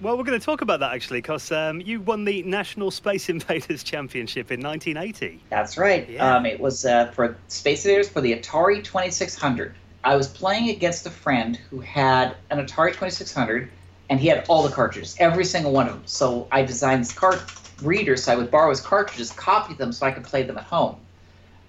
Well, 0.00 0.16
we're 0.16 0.24
going 0.24 0.38
to 0.38 0.44
talk 0.44 0.62
about 0.62 0.80
that 0.80 0.92
actually, 0.92 1.18
because 1.18 1.52
um, 1.52 1.80
you 1.80 2.00
won 2.00 2.24
the 2.24 2.42
National 2.42 2.90
Space 2.90 3.28
Invaders 3.28 3.82
Championship 3.82 4.50
in 4.50 4.60
1980. 4.60 5.40
That's 5.50 5.76
right. 5.76 6.08
Yeah. 6.08 6.36
Um, 6.36 6.46
it 6.46 6.60
was 6.60 6.84
uh, 6.84 7.06
for 7.12 7.36
Space 7.48 7.84
Invaders 7.84 8.08
for 8.08 8.20
the 8.20 8.34
Atari 8.34 8.82
2600. 8.82 9.74
I 10.04 10.14
was 10.14 10.28
playing 10.28 10.70
against 10.70 11.06
a 11.06 11.10
friend 11.10 11.56
who 11.68 11.80
had 11.80 12.36
an 12.50 12.64
Atari 12.64 12.92
2600, 12.92 13.68
and 14.08 14.20
he 14.20 14.28
had 14.28 14.44
all 14.48 14.62
the 14.62 14.70
cartridges, 14.70 15.16
every 15.18 15.44
single 15.44 15.72
one 15.72 15.88
of 15.88 15.94
them. 15.94 16.02
So 16.06 16.46
I 16.52 16.62
designed 16.62 17.00
this 17.00 17.12
card 17.12 17.40
reader, 17.82 18.16
so 18.16 18.32
I 18.32 18.36
would 18.36 18.50
borrow 18.50 18.70
his 18.70 18.80
cartridges, 18.80 19.32
copy 19.32 19.74
them, 19.74 19.92
so 19.92 20.06
I 20.06 20.12
could 20.12 20.24
play 20.24 20.44
them 20.44 20.56
at 20.58 20.64
home. 20.64 20.96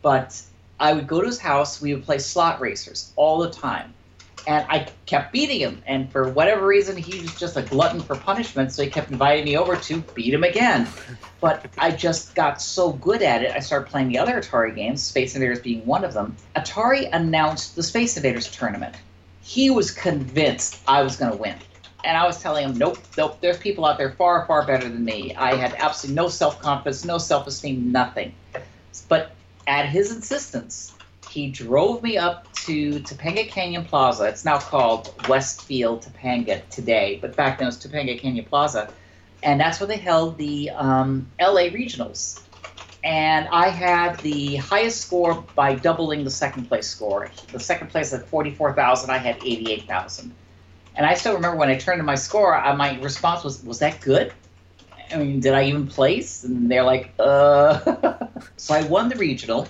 But 0.02 0.40
I 0.80 0.94
would 0.94 1.08
go 1.08 1.22
to 1.22 1.28
his 1.28 1.40
house. 1.40 1.82
We 1.82 1.94
would 1.94 2.04
play 2.04 2.20
slot 2.20 2.62
racers 2.62 3.12
all 3.16 3.40
the 3.40 3.50
time, 3.50 3.94
and 4.46 4.66
I 4.70 4.88
kept 5.06 5.34
beating 5.34 5.60
him. 5.60 5.82
And 5.88 6.12
for 6.12 6.30
whatever 6.30 6.66
reason, 6.66 6.96
he 6.96 7.20
was 7.20 7.36
just 7.40 7.58
a 7.58 7.64
glutton 7.64 8.00
for 8.02 8.16
punishment, 8.16 8.72
so 8.72 8.84
he 8.84 8.90
kept 8.90 9.12
inviting 9.12 9.46
me 9.46 9.58
over 9.58 9.76
to 9.76 10.02
beat 10.14 10.34
him 10.34 10.44
again. 10.44 10.88
But 11.42 11.66
I 11.78 11.92
just 11.92 12.36
got 12.36 12.62
so 12.62 12.94
good 12.94 13.22
at 13.22 13.44
it, 13.44 13.52
I 13.52 13.60
started 13.60 13.90
playing 13.90 14.10
the 14.10 14.20
other 14.20 14.40
Atari 14.40 14.76
games, 14.76 15.02
Space 15.02 15.36
Invaders 15.36 15.60
being 15.60 15.86
one 15.86 16.04
of 16.04 16.14
them. 16.14 16.36
Atari 16.56 17.10
announced 17.12 17.76
the 17.76 17.84
Space 17.84 18.16
Invaders 18.18 18.50
tournament. 18.52 18.96
He 19.42 19.70
was 19.70 19.92
convinced 19.92 20.82
I 20.88 21.02
was 21.02 21.16
going 21.16 21.32
to 21.32 21.38
win. 21.38 21.56
And 22.04 22.16
I 22.16 22.26
was 22.26 22.42
telling 22.42 22.64
him, 22.64 22.78
nope, 22.78 23.00
nope, 23.18 23.40
there's 23.42 23.58
people 23.58 23.86
out 23.86 23.98
there 23.98 24.12
far, 24.12 24.46
far 24.46 24.66
better 24.66 24.88
than 24.88 25.04
me. 25.04 25.34
I 25.36 25.56
had 25.56 25.74
absolutely 25.78 26.16
no 26.16 26.30
self 26.30 26.62
confidence, 26.62 27.04
no 27.04 27.18
self 27.18 27.48
esteem, 27.48 27.92
nothing. 27.92 28.34
But 29.10 29.32
at 29.68 29.88
his 29.88 30.16
insistence, 30.16 30.94
he 31.30 31.50
drove 31.50 32.02
me 32.02 32.18
up 32.18 32.52
to 32.54 33.00
Topanga 33.02 33.48
Canyon 33.48 33.86
Plaza. 33.86 34.24
It's 34.24 34.46
now 34.46 34.58
called 34.58 35.14
Westfield 35.28 36.02
Topanga 36.02 36.68
today, 36.70 37.20
but 37.22 37.36
back 37.36 37.60
then 37.60 37.68
it 37.68 37.70
was 37.70 37.78
Topanga 37.78 38.18
Canyon 38.18 38.46
Plaza. 38.46 38.92
And 39.44 39.60
that's 39.60 39.80
where 39.80 39.88
they 39.88 39.98
held 39.98 40.38
the 40.38 40.72
um, 40.72 41.30
LA 41.40 41.70
regionals. 41.70 42.42
And 43.04 43.48
I 43.50 43.68
had 43.68 44.18
the 44.20 44.56
highest 44.56 45.02
score 45.02 45.46
by 45.54 45.76
doubling 45.76 46.24
the 46.24 46.32
second 46.32 46.68
place 46.68 46.88
score. 46.88 47.30
The 47.52 47.60
second 47.60 47.90
place 47.90 48.14
at 48.14 48.28
44,000, 48.28 49.10
I 49.10 49.18
had 49.18 49.38
88,000. 49.44 50.34
And 50.96 51.06
I 51.06 51.14
still 51.14 51.36
remember 51.36 51.58
when 51.58 51.70
I 51.70 51.78
turned 51.78 52.00
to 52.00 52.04
my 52.04 52.16
score, 52.16 52.56
I, 52.56 52.74
my 52.76 53.00
response 53.00 53.44
was, 53.44 53.64
"Was 53.64 53.80
that 53.80 54.02
good? 54.02 54.34
I 55.14 55.18
mean, 55.18 55.40
did 55.40 55.54
I 55.54 55.64
even 55.66 55.88
place?" 55.88 56.44
And 56.44 56.70
they're 56.70 56.84
like, 56.84 57.14
"Uh." 57.20 58.28
so 58.58 58.74
I 58.74 58.84
won 58.84 59.10
the 59.10 59.16
regional, 59.16 59.68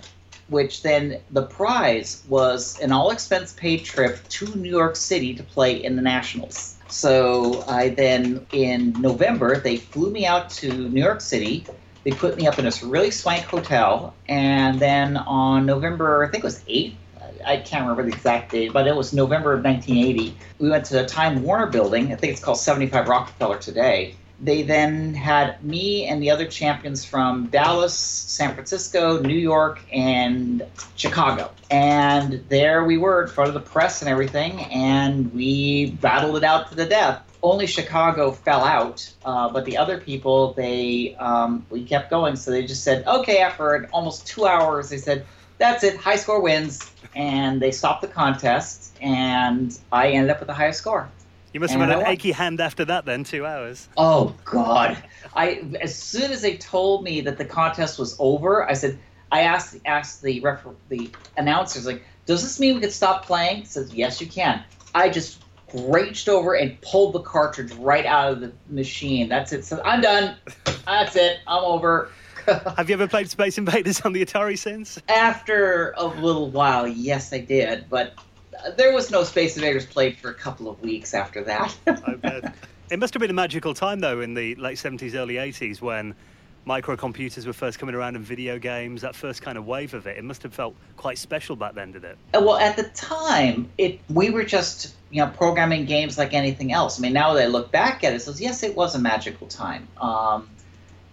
which 0.49 0.83
then 0.83 1.19
the 1.31 1.43
prize 1.43 2.23
was 2.27 2.79
an 2.79 2.91
all-expense 2.91 3.53
paid 3.53 3.83
trip 3.83 4.27
to 4.29 4.45
New 4.55 4.69
York 4.69 4.95
City 4.95 5.33
to 5.35 5.43
play 5.43 5.83
in 5.83 5.95
the 5.95 6.01
nationals. 6.01 6.75
So 6.87 7.63
I 7.67 7.89
then 7.89 8.45
in 8.51 8.93
November 9.01 9.59
they 9.59 9.77
flew 9.77 10.09
me 10.09 10.25
out 10.25 10.49
to 10.61 10.89
New 10.89 11.03
York 11.03 11.21
City. 11.21 11.65
They 12.03 12.11
put 12.11 12.37
me 12.37 12.47
up 12.47 12.57
in 12.57 12.63
this 12.63 12.81
really 12.81 13.11
swank 13.11 13.43
hotel, 13.43 14.13
and 14.29 14.79
then 14.79 15.17
on 15.17 15.65
November, 15.65 16.23
I 16.23 16.29
think 16.29 16.43
it 16.43 16.47
was 16.47 16.61
8th, 16.61 16.95
I 17.45 17.57
can't 17.57 17.83
remember 17.83 18.03
the 18.03 18.15
exact 18.15 18.51
date, 18.51 18.73
but 18.73 18.87
it 18.87 18.95
was 18.95 19.13
November 19.13 19.53
of 19.53 19.63
1980. 19.63 20.35
We 20.59 20.69
went 20.69 20.85
to 20.85 20.95
the 20.95 21.05
Time 21.05 21.43
Warner 21.43 21.67
building. 21.67 22.11
I 22.11 22.15
think 22.15 22.33
it's 22.33 22.43
called 22.43 22.57
75 22.57 23.07
Rockefeller 23.07 23.57
today. 23.57 24.15
They 24.39 24.61
then 24.61 25.13
had 25.13 25.63
me 25.63 26.05
and 26.05 26.21
the 26.21 26.29
other 26.29 26.45
champions 26.45 27.03
from 27.03 27.47
Dallas, 27.47 27.95
San 27.95 28.53
Francisco, 28.53 29.19
New 29.19 29.37
York, 29.37 29.81
and 29.91 30.63
Chicago. 30.95 31.51
And 31.71 32.43
there 32.49 32.83
we 32.85 32.97
were 32.97 33.23
in 33.23 33.29
front 33.29 33.47
of 33.47 33.53
the 33.53 33.59
press 33.59 34.01
and 34.01 34.09
everything, 34.09 34.61
and 34.65 35.33
we 35.33 35.91
battled 35.91 36.37
it 36.37 36.43
out 36.43 36.69
to 36.69 36.75
the 36.75 36.85
death. 36.85 37.23
Only 37.41 37.67
Chicago 37.67 38.31
fell 38.31 38.63
out, 38.63 39.11
uh, 39.25 39.49
but 39.49 39.65
the 39.65 39.77
other 39.77 39.99
people, 39.99 40.53
they 40.53 41.15
um, 41.19 41.65
we 41.69 41.83
kept 41.83 42.09
going. 42.09 42.35
So 42.35 42.51
they 42.51 42.65
just 42.65 42.83
said, 42.83 43.05
okay, 43.07 43.39
after 43.39 43.87
almost 43.91 44.27
two 44.27 44.45
hours, 44.45 44.89
they 44.89 44.97
said, 44.97 45.25
that's 45.57 45.83
it, 45.83 45.97
high 45.97 46.15
score 46.15 46.41
wins 46.41 46.91
and 47.17 47.59
they 47.59 47.71
stopped 47.71 48.01
the 48.01 48.07
contest, 48.07 48.95
and 49.01 49.77
I 49.91 50.09
ended 50.09 50.29
up 50.29 50.39
with 50.39 50.47
the 50.47 50.53
highest 50.53 50.79
score. 50.79 51.09
You 51.53 51.59
must 51.59 51.73
have 51.73 51.89
had 51.89 51.99
an 51.99 52.07
achy 52.07 52.31
hand 52.31 52.59
after 52.59 52.85
that, 52.85 53.05
then 53.05 53.23
two 53.23 53.45
hours. 53.45 53.87
Oh 53.97 54.35
God! 54.45 55.01
I 55.35 55.63
as 55.81 55.95
soon 55.95 56.31
as 56.31 56.41
they 56.41 56.57
told 56.57 57.03
me 57.03 57.21
that 57.21 57.37
the 57.37 57.45
contest 57.45 57.97
was 57.97 58.15
over, 58.19 58.69
I 58.69 58.73
said, 58.73 58.99
I 59.31 59.41
asked 59.41 59.73
the 59.73 59.81
asked 59.85 60.21
the 60.21 60.43
the 60.89 61.09
announcers 61.37 61.85
like, 61.85 62.03
does 62.25 62.43
this 62.43 62.59
mean 62.59 62.75
we 62.75 62.81
could 62.81 62.91
stop 62.91 63.25
playing? 63.25 63.57
He 63.59 63.65
says, 63.65 63.93
yes, 63.93 64.19
you 64.21 64.27
can. 64.27 64.63
I 64.93 65.09
just 65.09 65.43
reached 65.73 66.29
over 66.29 66.53
and 66.53 66.79
pulled 66.81 67.13
the 67.13 67.21
cartridge 67.21 67.73
right 67.73 68.05
out 68.05 68.33
of 68.33 68.41
the 68.41 68.51
machine. 68.69 69.29
That's 69.29 69.51
it. 69.51 69.65
So 69.65 69.81
I'm 69.83 70.01
done. 70.01 70.35
That's 70.85 71.15
it. 71.15 71.39
I'm 71.47 71.63
over. 71.63 72.09
Have 72.77 72.89
you 72.89 72.93
ever 72.93 73.07
played 73.07 73.29
Space 73.29 73.57
Invaders 73.57 74.01
on 74.01 74.13
the 74.13 74.25
Atari 74.25 74.57
since? 74.57 75.01
After 75.09 75.93
a 75.97 76.05
little 76.05 76.49
while, 76.49 76.87
yes, 76.87 77.33
I 77.33 77.39
did, 77.39 77.89
but 77.89 78.13
there 78.77 78.93
was 78.93 79.11
no 79.11 79.23
Space 79.23 79.55
Invaders 79.55 79.85
played 79.85 80.17
for 80.17 80.29
a 80.29 80.33
couple 80.33 80.69
of 80.69 80.81
weeks 80.81 81.13
after 81.13 81.43
that. 81.43 81.75
It 82.89 82.99
must 82.99 83.13
have 83.13 83.19
been 83.19 83.29
a 83.29 83.33
magical 83.33 83.73
time, 83.73 83.99
though, 83.99 84.21
in 84.21 84.33
the 84.33 84.55
late 84.55 84.77
70s, 84.77 85.13
early 85.13 85.35
80s, 85.35 85.81
when 85.81 86.15
microcomputers 86.65 87.45
were 87.45 87.53
first 87.53 87.79
coming 87.79 87.95
around 87.95 88.15
and 88.15 88.23
video 88.23 88.59
games, 88.59 89.01
that 89.01 89.15
first 89.15 89.41
kind 89.41 89.57
of 89.57 89.65
wave 89.65 89.93
of 89.93 90.05
it. 90.07 90.17
It 90.17 90.23
must 90.23 90.43
have 90.43 90.53
felt 90.53 90.75
quite 90.97 91.17
special 91.17 91.55
back 91.55 91.73
then, 91.73 91.91
did 91.91 92.03
it? 92.03 92.17
Uh, 92.33 92.41
well, 92.41 92.57
at 92.57 92.75
the 92.75 92.83
time, 92.89 93.69
it 93.77 93.99
we 94.09 94.29
were 94.29 94.43
just 94.43 94.93
you 95.09 95.23
know 95.23 95.31
programming 95.31 95.85
games 95.85 96.17
like 96.17 96.33
anything 96.33 96.73
else. 96.73 96.99
I 96.99 97.01
mean, 97.01 97.13
now 97.13 97.33
that 97.33 97.43
I 97.43 97.47
look 97.47 97.71
back 97.71 98.03
at 98.03 98.13
it, 98.13 98.21
says 98.21 98.41
yes, 98.41 98.63
it 98.63 98.75
was 98.75 98.95
a 98.95 98.99
magical 98.99 99.47
time. 99.47 99.87
Um, 99.99 100.49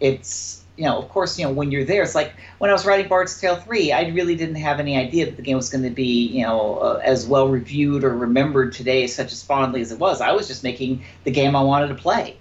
it's 0.00 0.63
you 0.76 0.84
know, 0.84 0.98
of 0.98 1.08
course, 1.08 1.38
you 1.38 1.44
know, 1.44 1.52
when 1.52 1.70
you're 1.70 1.84
there, 1.84 2.02
it's 2.02 2.14
like 2.14 2.34
when 2.58 2.70
I 2.70 2.72
was 2.72 2.84
writing 2.84 3.08
Bard's 3.08 3.40
Tale 3.40 3.56
3, 3.56 3.92
I 3.92 4.08
really 4.08 4.34
didn't 4.34 4.56
have 4.56 4.80
any 4.80 4.96
idea 4.96 5.26
that 5.26 5.36
the 5.36 5.42
game 5.42 5.56
was 5.56 5.70
going 5.70 5.84
to 5.84 5.90
be, 5.90 6.26
you 6.26 6.42
know, 6.42 6.78
uh, 6.78 7.00
as 7.04 7.26
well 7.26 7.48
reviewed 7.48 8.02
or 8.02 8.16
remembered 8.16 8.72
today, 8.72 9.06
such 9.06 9.32
as 9.32 9.42
fondly 9.42 9.80
as 9.80 9.92
it 9.92 9.98
was. 9.98 10.20
I 10.20 10.32
was 10.32 10.48
just 10.48 10.64
making 10.64 11.04
the 11.22 11.30
game 11.30 11.54
I 11.54 11.62
wanted 11.62 11.88
to 11.88 11.94
play. 11.94 12.36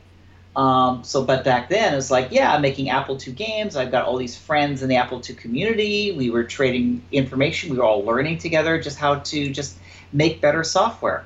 Um, 0.55 1.03
so, 1.03 1.23
but 1.23 1.43
back 1.43 1.69
then, 1.69 1.95
it's 1.95 2.11
like, 2.11 2.29
yeah, 2.31 2.53
I'm 2.53 2.61
making 2.61 2.89
Apple 2.89 3.17
II 3.19 3.33
games. 3.33 3.75
I've 3.75 3.91
got 3.91 4.05
all 4.05 4.17
these 4.17 4.37
friends 4.37 4.83
in 4.83 4.89
the 4.89 4.95
Apple 4.95 5.21
II 5.27 5.35
community. 5.35 6.11
We 6.11 6.29
were 6.29 6.43
trading 6.43 7.03
information. 7.11 7.71
We 7.71 7.77
were 7.77 7.83
all 7.83 8.03
learning 8.03 8.37
together 8.39 8.79
just 8.81 8.97
how 8.97 9.19
to 9.19 9.49
just 9.51 9.77
make 10.11 10.41
better 10.41 10.63
software. 10.63 11.25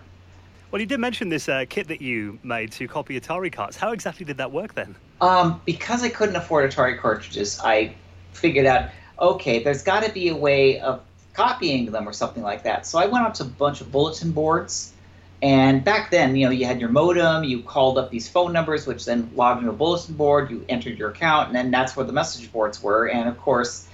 Well, 0.72 0.82
you 0.82 0.86
did 0.86 1.00
mention 1.00 1.30
this 1.30 1.48
uh, 1.48 1.66
kit 1.70 1.88
that 1.88 2.02
you 2.02 2.40
made 2.44 2.72
to 2.74 2.88
copy 2.88 3.20
Atari 3.20 3.52
carts. 3.52 3.78
How 3.78 3.92
exactly 3.92 4.26
did 4.26 4.38
that 4.38 4.52
work 4.52 4.74
then? 4.76 4.96
Um, 5.20 5.62
because 5.66 6.04
I 6.04 6.10
couldn't 6.10 6.36
afford 6.36 6.70
Atari 6.70 7.00
cartridges, 7.00 7.60
I 7.64 7.96
figured 8.34 8.66
out 8.66 8.90
okay, 9.20 9.64
there's 9.64 9.84
got 9.84 10.04
to 10.04 10.12
be 10.12 10.30
a 10.30 10.36
way 10.36 10.80
of 10.80 11.02
copying 11.34 11.92
them 11.92 12.08
or 12.08 12.14
something 12.14 12.44
like 12.44 12.64
that. 12.64 12.86
So 12.86 13.00
I 13.00 13.08
went 13.08 13.26
out 13.26 13.36
to 13.36 13.44
a 13.44 13.48
bunch 13.48 13.82
of 13.82 13.92
bulletin 13.92 14.32
boards. 14.32 14.94
And 15.42 15.84
back 15.84 16.10
then, 16.10 16.36
you 16.36 16.46
know, 16.46 16.52
you 16.52 16.66
had 16.66 16.80
your 16.80 16.90
modem, 16.90 17.44
you 17.44 17.62
called 17.62 18.00
up 18.00 18.10
these 18.10 18.28
phone 18.28 18.54
numbers, 18.54 18.88
which 18.88 19.06
then 19.06 19.30
logged 19.36 19.60
into 19.60 19.70
a 19.72 19.76
bulletin 19.76 20.16
board, 20.16 20.50
you 20.50 20.66
entered 20.68 20.98
your 20.98 21.12
account, 21.12 21.48
and 21.48 21.56
then 21.56 21.70
that's 21.70 21.96
where 21.96 22.06
the 22.06 22.14
message 22.14 22.52
boards 22.52 22.82
were. 22.82 23.08
And 23.08 23.30
of 23.30 23.38
course, 23.38 23.88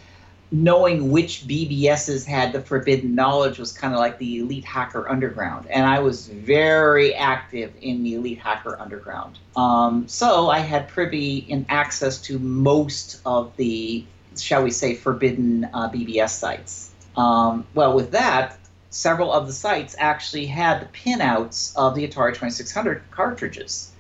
knowing 0.54 1.10
which 1.10 1.48
BBSs 1.48 2.28
had 2.28 2.54
the 2.54 2.62
forbidden 2.62 3.16
knowledge 3.16 3.58
was 3.58 3.72
kind 3.74 3.92
of 3.92 4.00
like 4.00 4.20
the 4.20 4.38
elite 4.38 4.64
hacker 4.64 5.10
underground, 5.10 5.66
and 5.68 5.84
I 5.84 6.00
was 6.00 6.28
very 6.28 7.16
active 7.16 7.74
in 7.82 8.04
the 8.04 8.14
elite 8.14 8.38
hacker 8.38 8.80
underground. 8.80 9.40
Um, 9.56 10.08
so 10.08 10.52
I 10.52 10.60
had 10.60 10.88
privy 10.88 11.40
in 11.40 11.66
access 11.70 12.22
to 12.24 12.38
most 12.38 13.20
of 13.26 13.58
the, 13.58 14.06
shall 14.38 14.64
we 14.64 14.70
say, 14.70 14.94
forbidden 14.94 15.66
uh, 15.74 15.90
BBS 15.90 16.30
sites. 16.30 16.92
Um, 17.18 17.66
well, 17.74 17.96
with 17.96 18.12
that, 18.12 18.56
several 18.92 19.34
of 19.34 19.48
the 19.48 19.54
sites 19.54 19.96
actually 19.98 20.46
had 20.46 20.82
the 20.82 20.86
pinouts 20.86 21.76
of 21.76 21.96
the 21.96 22.08
Atari 22.08 22.30
2600 22.30 23.02
cartridges, 23.10 23.92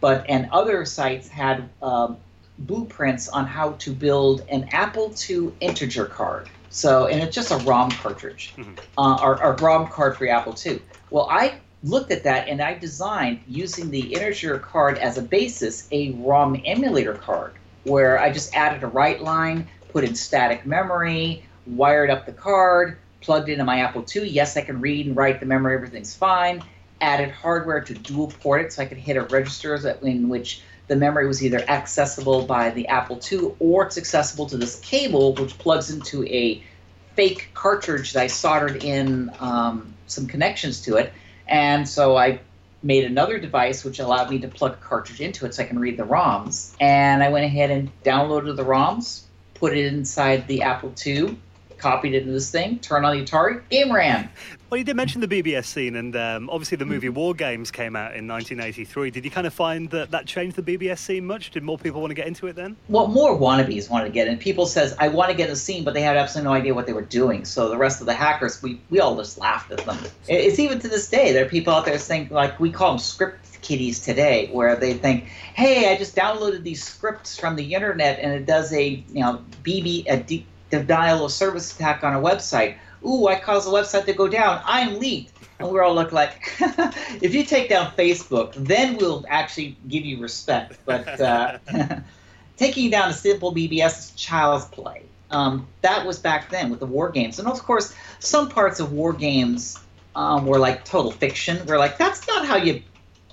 but 0.00 0.28
and 0.28 0.48
other 0.50 0.84
sites 0.84 1.28
had 1.28 1.68
um, 1.80 2.16
blueprints 2.60 3.28
on 3.28 3.46
how 3.46 3.72
to 3.72 3.92
build 3.92 4.44
an 4.48 4.68
Apple 4.72 5.14
II 5.28 5.52
integer 5.60 6.06
card. 6.06 6.48
So, 6.70 7.06
and 7.06 7.20
it's 7.20 7.34
just 7.34 7.50
a 7.50 7.56
ROM 7.58 7.90
cartridge, 7.90 8.54
mm-hmm. 8.56 8.74
uh, 8.96 9.20
or, 9.22 9.42
or 9.42 9.54
ROM 9.56 9.88
card 9.88 10.16
for 10.16 10.28
Apple 10.28 10.54
II. 10.64 10.80
Well, 11.10 11.28
I 11.28 11.54
looked 11.82 12.12
at 12.12 12.22
that 12.24 12.48
and 12.48 12.60
I 12.60 12.78
designed 12.78 13.40
using 13.48 13.90
the 13.90 14.14
integer 14.14 14.58
card 14.58 14.98
as 14.98 15.18
a 15.18 15.22
basis 15.22 15.88
a 15.90 16.12
ROM 16.12 16.60
emulator 16.64 17.14
card 17.14 17.54
where 17.84 18.20
I 18.20 18.30
just 18.30 18.54
added 18.54 18.82
a 18.82 18.86
write 18.86 19.22
line, 19.22 19.66
put 19.88 20.04
in 20.04 20.14
static 20.14 20.66
memory, 20.66 21.44
wired 21.66 22.10
up 22.10 22.26
the 22.26 22.32
card, 22.32 22.98
plugged 23.20 23.48
into 23.48 23.64
my 23.64 23.80
Apple 23.80 24.04
II. 24.14 24.28
Yes, 24.28 24.56
I 24.56 24.60
can 24.60 24.80
read 24.80 25.06
and 25.06 25.16
write 25.16 25.40
the 25.40 25.46
memory, 25.46 25.74
everything's 25.74 26.14
fine. 26.14 26.62
Added 27.00 27.30
hardware 27.30 27.80
to 27.80 27.94
dual 27.94 28.28
port 28.28 28.60
it 28.60 28.72
so 28.72 28.82
I 28.82 28.86
could 28.86 28.98
hit 28.98 29.16
a 29.16 29.22
register 29.22 29.74
in 30.02 30.28
which 30.28 30.62
the 30.90 30.96
memory 30.96 31.28
was 31.28 31.40
either 31.40 31.62
accessible 31.70 32.44
by 32.44 32.70
the 32.70 32.88
Apple 32.88 33.20
II 33.30 33.52
or 33.60 33.86
it's 33.86 33.96
accessible 33.96 34.46
to 34.46 34.56
this 34.56 34.80
cable, 34.80 35.32
which 35.34 35.56
plugs 35.56 35.88
into 35.88 36.24
a 36.24 36.60
fake 37.14 37.50
cartridge 37.54 38.12
that 38.12 38.24
I 38.24 38.26
soldered 38.26 38.82
in 38.82 39.30
um, 39.38 39.94
some 40.08 40.26
connections 40.26 40.80
to 40.82 40.96
it. 40.96 41.12
And 41.46 41.88
so 41.88 42.16
I 42.16 42.40
made 42.82 43.04
another 43.04 43.38
device 43.38 43.84
which 43.84 44.00
allowed 44.00 44.30
me 44.30 44.40
to 44.40 44.48
plug 44.48 44.72
a 44.72 44.76
cartridge 44.78 45.20
into 45.20 45.46
it 45.46 45.54
so 45.54 45.62
I 45.62 45.66
can 45.66 45.78
read 45.78 45.96
the 45.96 46.02
ROMs. 46.02 46.74
And 46.80 47.22
I 47.22 47.28
went 47.28 47.44
ahead 47.44 47.70
and 47.70 47.90
downloaded 48.02 48.56
the 48.56 48.64
ROMs, 48.64 49.22
put 49.54 49.76
it 49.76 49.86
inside 49.94 50.48
the 50.48 50.62
Apple 50.62 50.92
II, 51.06 51.38
copied 51.78 52.14
it 52.14 52.22
into 52.22 52.32
this 52.32 52.50
thing, 52.50 52.80
turned 52.80 53.06
on 53.06 53.16
the 53.16 53.24
Atari, 53.24 53.62
game 53.68 53.92
ran. 53.92 54.28
Well, 54.70 54.78
you 54.78 54.84
did 54.84 54.94
mention 54.94 55.20
the 55.20 55.26
BBS 55.26 55.64
scene, 55.64 55.96
and 55.96 56.14
um, 56.14 56.48
obviously 56.48 56.76
the 56.76 56.84
movie 56.84 57.08
War 57.08 57.34
Games 57.34 57.72
came 57.72 57.96
out 57.96 58.14
in 58.14 58.28
1983. 58.28 59.10
Did 59.10 59.24
you 59.24 59.30
kind 59.30 59.44
of 59.44 59.52
find 59.52 59.90
that 59.90 60.12
that 60.12 60.26
changed 60.26 60.54
the 60.54 60.62
BBS 60.62 60.98
scene 60.98 61.26
much? 61.26 61.50
Did 61.50 61.64
more 61.64 61.76
people 61.76 62.00
want 62.00 62.12
to 62.12 62.14
get 62.14 62.28
into 62.28 62.46
it 62.46 62.54
then? 62.54 62.76
Well, 62.88 63.08
more 63.08 63.36
wannabes 63.36 63.90
wanted 63.90 64.04
to 64.04 64.12
get 64.12 64.28
in. 64.28 64.38
People 64.38 64.66
says, 64.66 64.94
"I 65.00 65.08
want 65.08 65.28
to 65.28 65.36
get 65.36 65.46
in 65.46 65.54
the 65.54 65.56
scene," 65.56 65.82
but 65.82 65.94
they 65.94 66.02
had 66.02 66.16
absolutely 66.16 66.52
no 66.52 66.56
idea 66.56 66.72
what 66.72 66.86
they 66.86 66.92
were 66.92 67.02
doing. 67.02 67.44
So 67.44 67.68
the 67.68 67.76
rest 67.76 67.98
of 68.00 68.06
the 68.06 68.14
hackers, 68.14 68.62
we 68.62 68.80
we 68.90 69.00
all 69.00 69.16
just 69.16 69.38
laughed 69.38 69.72
at 69.72 69.84
them. 69.84 69.98
It's 70.28 70.60
even 70.60 70.78
to 70.78 70.88
this 70.88 71.08
day 71.08 71.32
there 71.32 71.44
are 71.44 71.48
people 71.48 71.74
out 71.74 71.84
there 71.84 71.98
saying, 71.98 72.28
like 72.30 72.60
we 72.60 72.70
call 72.70 72.90
them 72.90 73.00
script 73.00 73.60
kiddies 73.62 74.00
today, 74.00 74.50
where 74.52 74.76
they 74.76 74.94
think, 74.94 75.24
"Hey, 75.52 75.92
I 75.92 75.96
just 75.96 76.14
downloaded 76.14 76.62
these 76.62 76.80
scripts 76.80 77.36
from 77.36 77.56
the 77.56 77.74
internet, 77.74 78.20
and 78.20 78.32
it 78.32 78.46
does 78.46 78.72
a 78.72 79.02
you 79.12 79.20
know 79.20 79.42
BB 79.64 80.04
a 80.08 80.18
de- 80.18 80.46
denial 80.70 81.24
of 81.24 81.32
service 81.32 81.74
attack 81.74 82.04
on 82.04 82.14
a 82.14 82.20
website." 82.20 82.76
Ooh, 83.06 83.26
I 83.26 83.38
caused 83.38 83.66
the 83.66 83.72
website 83.72 84.06
to 84.06 84.12
go 84.12 84.28
down. 84.28 84.60
I'm 84.64 84.98
leaked. 84.98 85.32
And 85.58 85.68
we're 85.68 85.82
all 85.82 85.94
look 85.94 86.12
like, 86.12 86.54
if 87.20 87.34
you 87.34 87.44
take 87.44 87.68
down 87.68 87.92
Facebook, 87.92 88.54
then 88.54 88.96
we'll 88.96 89.26
actually 89.28 89.76
give 89.88 90.04
you 90.06 90.18
respect. 90.20 90.78
But 90.86 91.20
uh, 91.20 91.58
taking 92.56 92.90
down 92.90 93.10
a 93.10 93.12
simple 93.12 93.54
BBS 93.54 93.98
is 93.98 94.10
child's 94.12 94.64
play. 94.66 95.02
Um, 95.30 95.66
that 95.82 96.06
was 96.06 96.18
back 96.18 96.50
then 96.50 96.70
with 96.70 96.80
the 96.80 96.86
war 96.86 97.10
games. 97.10 97.38
And 97.38 97.46
of 97.46 97.62
course, 97.62 97.94
some 98.20 98.48
parts 98.48 98.80
of 98.80 98.92
war 98.92 99.12
games 99.12 99.78
um, 100.16 100.46
were 100.46 100.58
like 100.58 100.84
total 100.84 101.10
fiction. 101.10 101.64
We're 101.66 101.78
like, 101.78 101.98
that's 101.98 102.26
not 102.26 102.46
how 102.46 102.56
you 102.56 102.82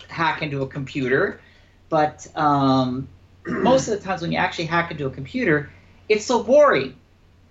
hack 0.09 0.41
into 0.41 0.61
a 0.61 0.68
computer. 0.68 1.39
But 1.88 2.28
um, 2.36 3.07
most 3.45 3.88
of 3.88 3.97
the 3.97 4.05
times 4.05 4.22
when 4.22 4.34
you 4.34 4.38
actually 4.38 4.65
hack 4.65 4.91
into 4.91 5.05
a 5.05 5.11
computer, 5.11 5.72
it's 6.09 6.26
so 6.26 6.43
boring 6.43 6.95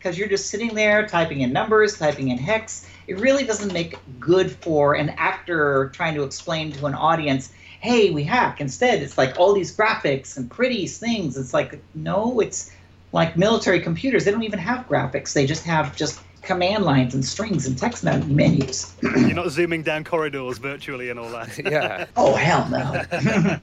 because 0.07 0.16
you're 0.16 0.28
just 0.28 0.50
sitting 0.50 0.72
there 0.72 1.04
typing 1.04 1.40
in 1.40 1.52
numbers, 1.52 1.98
typing 1.98 2.28
in 2.28 2.38
hex. 2.38 2.86
It 3.09 3.18
really 3.18 3.42
doesn't 3.42 3.72
make 3.72 3.98
good 4.20 4.52
for 4.52 4.94
an 4.94 5.09
actor 5.18 5.90
trying 5.92 6.14
to 6.14 6.22
explain 6.22 6.70
to 6.74 6.86
an 6.86 6.94
audience, 6.94 7.52
hey, 7.80 8.11
we 8.11 8.22
hack. 8.22 8.61
Instead, 8.61 9.02
it's 9.02 9.18
like 9.18 9.36
all 9.36 9.52
these 9.52 9.76
graphics 9.76 10.36
and 10.36 10.48
pretty 10.48 10.86
things. 10.86 11.36
It's 11.36 11.52
like, 11.52 11.82
no, 11.96 12.38
it's 12.38 12.70
like 13.11 13.36
military 13.36 13.80
computers. 13.80 14.24
They 14.24 14.30
don't 14.30 14.44
even 14.44 14.61
have 14.61 14.86
graphics, 14.86 15.32
they 15.32 15.44
just 15.44 15.64
have 15.64 15.96
just 15.96 16.20
command 16.42 16.84
lines 16.84 17.12
and 17.12 17.24
strings 17.24 17.66
and 17.66 17.76
text 17.76 18.04
menus. 18.04 18.94
You're 19.02 19.34
not 19.34 19.50
zooming 19.50 19.82
down 19.82 20.04
corridors 20.04 20.59
virtually 20.59 21.11
and 21.11 21.18
all 21.18 21.30
that. 21.30 21.59
yeah. 21.64 22.07
Oh, 22.16 22.36
hell 22.36 22.68
no. 22.68 23.57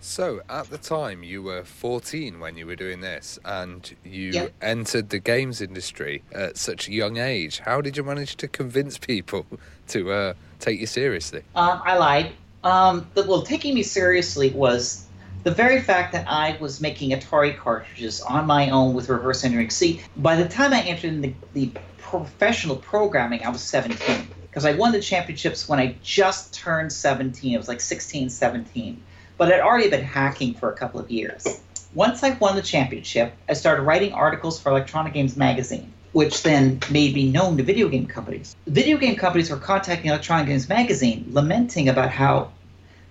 So, 0.00 0.40
at 0.48 0.70
the 0.70 0.78
time, 0.78 1.22
you 1.22 1.42
were 1.42 1.64
14 1.64 2.38
when 2.38 2.56
you 2.56 2.66
were 2.66 2.76
doing 2.76 3.00
this, 3.00 3.38
and 3.44 3.96
you 4.04 4.30
Yep. 4.30 4.52
entered 4.62 5.08
the 5.08 5.18
games 5.18 5.60
industry 5.60 6.22
at 6.32 6.56
such 6.56 6.88
a 6.88 6.92
young 6.92 7.16
age. 7.16 7.60
How 7.60 7.80
did 7.80 7.96
you 7.96 8.04
manage 8.04 8.36
to 8.36 8.48
convince 8.48 8.98
people 8.98 9.46
to 9.88 10.12
uh, 10.12 10.34
take 10.60 10.78
you 10.80 10.86
seriously? 10.86 11.42
Um, 11.54 11.82
I 11.84 11.96
lied. 11.96 12.32
Um, 12.62 13.06
but, 13.14 13.26
well, 13.26 13.42
taking 13.42 13.74
me 13.74 13.82
seriously 13.82 14.50
was 14.50 15.06
the 15.44 15.50
very 15.50 15.80
fact 15.80 16.12
that 16.12 16.26
I 16.28 16.56
was 16.60 16.80
making 16.80 17.10
Atari 17.10 17.56
cartridges 17.56 18.20
on 18.20 18.46
my 18.46 18.70
own 18.70 18.94
with 18.94 19.08
reverse 19.08 19.44
engineering. 19.44 19.70
See, 19.70 20.02
by 20.16 20.36
the 20.36 20.48
time 20.48 20.72
I 20.72 20.82
entered 20.82 21.12
in 21.12 21.20
the, 21.20 21.34
the 21.52 21.70
professional 21.98 22.76
programming, 22.76 23.44
I 23.44 23.48
was 23.50 23.62
17 23.62 24.28
because 24.42 24.64
I 24.64 24.72
won 24.74 24.92
the 24.92 25.00
championships 25.00 25.68
when 25.68 25.78
I 25.78 25.96
just 26.02 26.54
turned 26.54 26.92
17. 26.92 27.54
It 27.54 27.58
was 27.58 27.68
like 27.68 27.80
16, 27.80 28.30
17. 28.30 29.02
But 29.38 29.52
I'd 29.52 29.60
already 29.60 29.90
been 29.90 30.04
hacking 30.04 30.54
for 30.54 30.72
a 30.72 30.76
couple 30.76 30.98
of 30.98 31.10
years. 31.10 31.60
Once 31.94 32.22
I 32.22 32.30
won 32.30 32.56
the 32.56 32.62
championship, 32.62 33.32
I 33.48 33.52
started 33.52 33.82
writing 33.82 34.12
articles 34.12 34.58
for 34.58 34.70
Electronic 34.70 35.12
Games 35.12 35.36
Magazine, 35.36 35.92
which 36.12 36.42
then 36.42 36.80
made 36.90 37.14
me 37.14 37.30
known 37.30 37.56
to 37.58 37.62
video 37.62 37.88
game 37.88 38.06
companies. 38.06 38.56
Video 38.66 38.96
game 38.96 39.16
companies 39.16 39.50
were 39.50 39.58
contacting 39.58 40.10
Electronic 40.10 40.46
Games 40.46 40.68
Magazine, 40.68 41.26
lamenting 41.30 41.88
about 41.88 42.10
how 42.10 42.50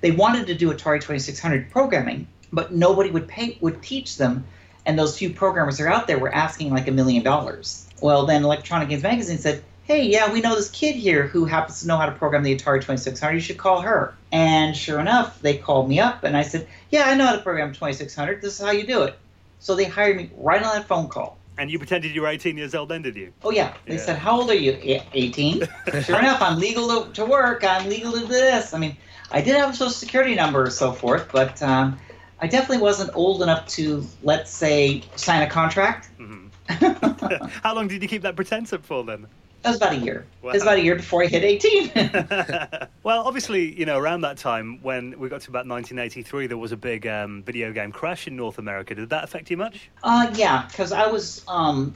they 0.01 0.11
wanted 0.11 0.47
to 0.47 0.55
do 0.55 0.71
Atari 0.71 0.99
2600 0.99 1.69
programming, 1.69 2.27
but 2.51 2.73
nobody 2.73 3.11
would 3.11 3.27
pay 3.27 3.57
would 3.61 3.81
teach 3.83 4.17
them, 4.17 4.45
and 4.85 4.97
those 4.97 5.17
few 5.17 5.29
programmers 5.29 5.77
that 5.77 5.85
are 5.85 5.89
out 5.91 6.07
there 6.07 6.19
were 6.19 6.33
asking 6.33 6.71
like 6.71 6.87
a 6.87 6.91
million 6.91 7.23
dollars. 7.23 7.87
Well, 8.01 8.25
then 8.25 8.43
Electronic 8.43 8.89
Games 8.89 9.03
Magazine 9.03 9.37
said, 9.37 9.63
"Hey, 9.85 10.03
yeah, 10.07 10.31
we 10.31 10.41
know 10.41 10.55
this 10.55 10.69
kid 10.69 10.95
here 10.95 11.27
who 11.27 11.45
happens 11.45 11.81
to 11.81 11.87
know 11.87 11.97
how 11.97 12.05
to 12.05 12.11
program 12.11 12.43
the 12.43 12.55
Atari 12.55 12.81
2600. 12.81 13.33
You 13.33 13.39
should 13.39 13.57
call 13.57 13.81
her." 13.81 14.13
And 14.31 14.75
sure 14.75 14.99
enough, 14.99 15.41
they 15.41 15.57
called 15.57 15.87
me 15.87 15.99
up, 15.99 16.23
and 16.23 16.35
I 16.35 16.41
said, 16.41 16.67
"Yeah, 16.89 17.03
I 17.05 17.15
know 17.15 17.25
how 17.27 17.35
to 17.35 17.41
program 17.41 17.73
2600. 17.73 18.41
This 18.41 18.59
is 18.59 18.65
how 18.65 18.71
you 18.71 18.85
do 18.85 19.03
it." 19.03 19.17
So 19.59 19.75
they 19.75 19.85
hired 19.85 20.17
me 20.17 20.29
right 20.37 20.61
on 20.61 20.75
that 20.75 20.87
phone 20.87 21.07
call. 21.07 21.37
And 21.57 21.71
you 21.71 21.77
pretended 21.77 22.13
you 22.13 22.21
were 22.21 22.27
18 22.27 22.57
years 22.57 22.75
old 22.75 22.89
then, 22.89 23.01
did 23.01 23.15
you? 23.15 23.31
Oh 23.43 23.51
yeah. 23.51 23.73
They 23.85 23.95
Yeah. 23.95 24.01
said, 24.01 24.17
"How 24.17 24.39
old 24.39 24.49
are 24.49 24.55
you?" 24.55 24.77
"Eh, 24.83 25.01
18. 25.13 25.67
sure 26.03 26.19
enough, 26.19 26.41
I'm 26.41 26.59
legal 26.59 27.05
to, 27.05 27.13
to 27.13 27.25
work. 27.25 27.63
I'm 27.63 27.87
legal 27.87 28.11
to 28.11 28.19
do 28.19 28.27
this. 28.27 28.73
I 28.73 28.77
mean, 28.77 28.97
I 29.31 29.41
did 29.41 29.55
have 29.55 29.69
a 29.69 29.73
social 29.73 29.89
security 29.91 30.35
number 30.35 30.63
and 30.63 30.73
so 30.73 30.91
forth, 30.91 31.29
but 31.31 31.61
um, 31.63 31.97
I 32.39 32.47
definitely 32.47 32.83
wasn't 32.83 33.11
old 33.13 33.41
enough 33.41 33.67
to, 33.69 34.05
let's 34.21 34.51
say, 34.51 35.03
sign 35.15 35.41
a 35.41 35.49
contract. 35.49 36.09
How 37.63 37.73
long 37.75 37.87
did 37.87 38.01
you 38.01 38.09
keep 38.09 38.23
that 38.23 38.35
pretense 38.35 38.73
up 38.73 38.83
for 38.83 39.03
then? 39.03 39.27
That 39.65 39.71
was 39.71 39.77
about 39.77 39.93
a 39.93 39.97
year. 39.97 40.27
Wow. 40.43 40.51
It 40.51 40.53
was 40.53 40.61
about 40.61 40.77
a 40.77 40.81
year 40.83 40.95
before 40.95 41.23
I 41.23 41.25
hit 41.25 41.43
18. 41.43 41.91
Well, 43.03 43.21
obviously, 43.21 43.77
you 43.77 43.85
know, 43.85 43.99
around 43.99 44.21
that 44.21 44.37
time 44.37 44.79
when 44.81 45.19
we 45.19 45.29
got 45.29 45.41
to 45.41 45.49
about 45.49 45.67
1983, 45.67 46.47
there 46.47 46.57
was 46.57 46.71
a 46.71 46.77
big 46.77 47.05
um, 47.05 47.43
video 47.43 47.71
game 47.71 47.91
crash 47.91 48.27
in 48.27 48.35
North 48.35 48.57
America. 48.57 48.95
Did 48.95 49.09
that 49.09 49.23
affect 49.23 49.49
you 49.51 49.57
much? 49.57 49.89
uh, 50.03 50.31
yeah, 50.33 50.65
because 50.67 50.91
I 50.91 51.07
was, 51.07 51.43
um, 51.47 51.93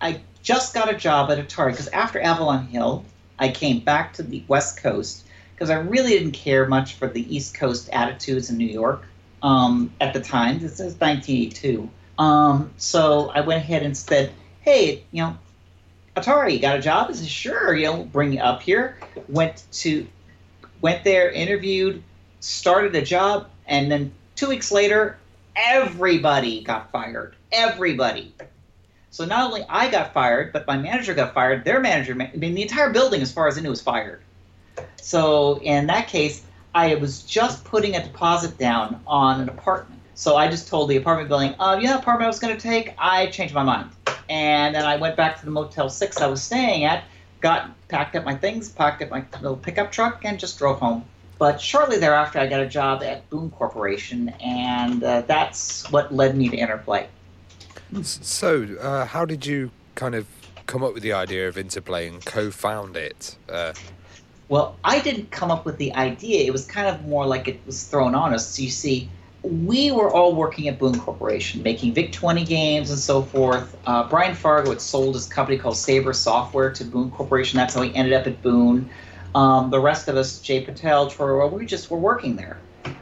I 0.00 0.20
just 0.42 0.74
got 0.74 0.88
a 0.88 0.96
job 0.96 1.30
at 1.30 1.38
Atari. 1.38 1.72
Because 1.72 1.88
after 1.88 2.20
Avalon 2.20 2.66
Hill, 2.66 3.04
I 3.38 3.50
came 3.50 3.80
back 3.80 4.14
to 4.14 4.24
the 4.24 4.42
West 4.48 4.82
Coast 4.82 5.24
because 5.54 5.70
I 5.70 5.76
really 5.76 6.10
didn't 6.10 6.32
care 6.32 6.66
much 6.66 6.94
for 6.94 7.06
the 7.06 7.34
East 7.34 7.54
Coast 7.54 7.88
attitudes 7.92 8.50
in 8.50 8.56
New 8.56 8.66
York 8.66 9.04
um, 9.42 9.92
at 10.00 10.12
the 10.12 10.20
time. 10.20 10.58
This 10.58 10.80
is 10.80 10.98
1982. 11.00 11.88
Um, 12.18 12.72
so 12.76 13.30
I 13.30 13.40
went 13.40 13.62
ahead 13.62 13.82
and 13.84 13.96
said, 13.96 14.32
hey, 14.60 15.04
you 15.12 15.22
know, 15.22 15.38
Atari, 16.16 16.60
got 16.60 16.78
a 16.78 16.82
job? 16.82 17.08
I 17.10 17.14
said, 17.14 17.28
sure, 17.28 17.74
you 17.74 17.86
know, 17.86 18.04
bring 18.04 18.32
you 18.32 18.40
up 18.40 18.62
here. 18.62 18.98
Went 19.28 19.64
to, 19.72 20.06
went 20.80 21.04
there, 21.04 21.30
interviewed, 21.30 22.02
started 22.40 22.94
a 22.94 23.02
job, 23.02 23.48
and 23.66 23.90
then 23.90 24.12
two 24.36 24.48
weeks 24.48 24.70
later, 24.70 25.16
everybody 25.56 26.62
got 26.62 26.90
fired. 26.92 27.34
Everybody. 27.50 28.34
So 29.10 29.24
not 29.24 29.44
only 29.44 29.64
I 29.68 29.90
got 29.90 30.12
fired, 30.12 30.52
but 30.52 30.66
my 30.66 30.76
manager 30.76 31.14
got 31.14 31.32
fired. 31.32 31.64
Their 31.64 31.80
manager, 31.80 32.12
I 32.12 32.36
mean, 32.36 32.54
the 32.54 32.62
entire 32.62 32.90
building, 32.90 33.22
as 33.22 33.32
far 33.32 33.46
as 33.46 33.56
I 33.56 33.62
knew, 33.62 33.70
was 33.70 33.82
fired. 33.82 34.20
So 34.96 35.60
in 35.62 35.86
that 35.86 36.08
case, 36.08 36.44
I 36.74 36.94
was 36.94 37.22
just 37.22 37.64
putting 37.64 37.96
a 37.96 38.02
deposit 38.02 38.58
down 38.58 39.00
on 39.06 39.40
an 39.40 39.48
apartment. 39.48 40.00
So 40.14 40.36
I 40.36 40.48
just 40.48 40.68
told 40.68 40.90
the 40.90 40.96
apartment 40.96 41.28
building, 41.28 41.54
uh, 41.58 41.78
yeah, 41.80 41.98
apartment 41.98 42.24
I 42.24 42.28
was 42.28 42.38
going 42.38 42.54
to 42.54 42.60
take, 42.60 42.94
I 42.98 43.26
changed 43.28 43.54
my 43.54 43.62
mind. 43.62 43.90
And 44.28 44.74
then 44.74 44.84
I 44.84 44.96
went 44.96 45.16
back 45.16 45.38
to 45.40 45.44
the 45.44 45.50
Motel 45.50 45.88
6 45.88 46.20
I 46.20 46.26
was 46.26 46.42
staying 46.42 46.84
at, 46.84 47.04
got 47.40 47.70
packed 47.88 48.14
up 48.16 48.24
my 48.24 48.34
things, 48.34 48.68
packed 48.68 49.02
up 49.02 49.10
my 49.10 49.24
little 49.40 49.56
pickup 49.56 49.90
truck, 49.90 50.24
and 50.24 50.38
just 50.38 50.58
drove 50.58 50.78
home. 50.78 51.04
But 51.38 51.60
shortly 51.60 51.98
thereafter, 51.98 52.38
I 52.38 52.46
got 52.46 52.60
a 52.60 52.68
job 52.68 53.02
at 53.02 53.28
Boone 53.28 53.50
Corporation, 53.50 54.28
and 54.40 55.02
uh, 55.02 55.22
that's 55.22 55.90
what 55.90 56.14
led 56.14 56.36
me 56.36 56.48
to 56.48 56.56
Interplay. 56.56 57.08
So, 58.02 58.62
uh, 58.80 59.06
how 59.06 59.24
did 59.24 59.44
you 59.44 59.70
kind 59.94 60.14
of 60.14 60.26
come 60.66 60.84
up 60.84 60.94
with 60.94 61.02
the 61.02 61.12
idea 61.12 61.48
of 61.48 61.58
Interplay 61.58 62.06
and 62.08 62.24
co-found 62.24 62.96
it? 62.96 63.36
Uh, 63.48 63.72
Well, 64.48 64.76
I 64.84 65.00
didn't 65.00 65.30
come 65.30 65.50
up 65.50 65.64
with 65.64 65.78
the 65.78 65.92
idea. 65.94 66.44
It 66.44 66.52
was 66.52 66.64
kind 66.64 66.86
of 66.86 67.04
more 67.06 67.26
like 67.26 67.48
it 67.48 67.60
was 67.66 67.84
thrown 67.84 68.14
on 68.14 68.32
us. 68.32 68.46
So 68.54 68.62
you 68.62 68.70
see, 68.70 69.08
we 69.42 69.90
were 69.90 70.10
all 70.10 70.34
working 70.34 70.68
at 70.68 70.78
Boone 70.78 70.98
Corporation, 70.98 71.62
making 71.62 71.94
Vic 71.94 72.12
20 72.12 72.44
games 72.44 72.90
and 72.90 72.98
so 72.98 73.22
forth. 73.22 73.76
Uh, 73.86 74.08
Brian 74.08 74.34
Fargo 74.34 74.70
had 74.70 74.80
sold 74.80 75.14
his 75.14 75.26
company 75.26 75.58
called 75.58 75.76
Sabre 75.76 76.12
Software 76.12 76.72
to 76.72 76.84
Boone 76.84 77.10
Corporation. 77.10 77.56
That's 77.56 77.74
how 77.74 77.82
he 77.82 77.94
ended 77.94 78.14
up 78.14 78.26
at 78.26 78.40
Boone. 78.42 78.88
Um, 79.34 79.70
the 79.70 79.80
rest 79.80 80.08
of 80.08 80.16
us, 80.16 80.40
Jay 80.40 80.64
Patel, 80.64 81.08
Troy, 81.08 81.46
we 81.46 81.66
just 81.66 81.90
were 81.90 81.98
working 81.98 82.36
there. 82.36 82.60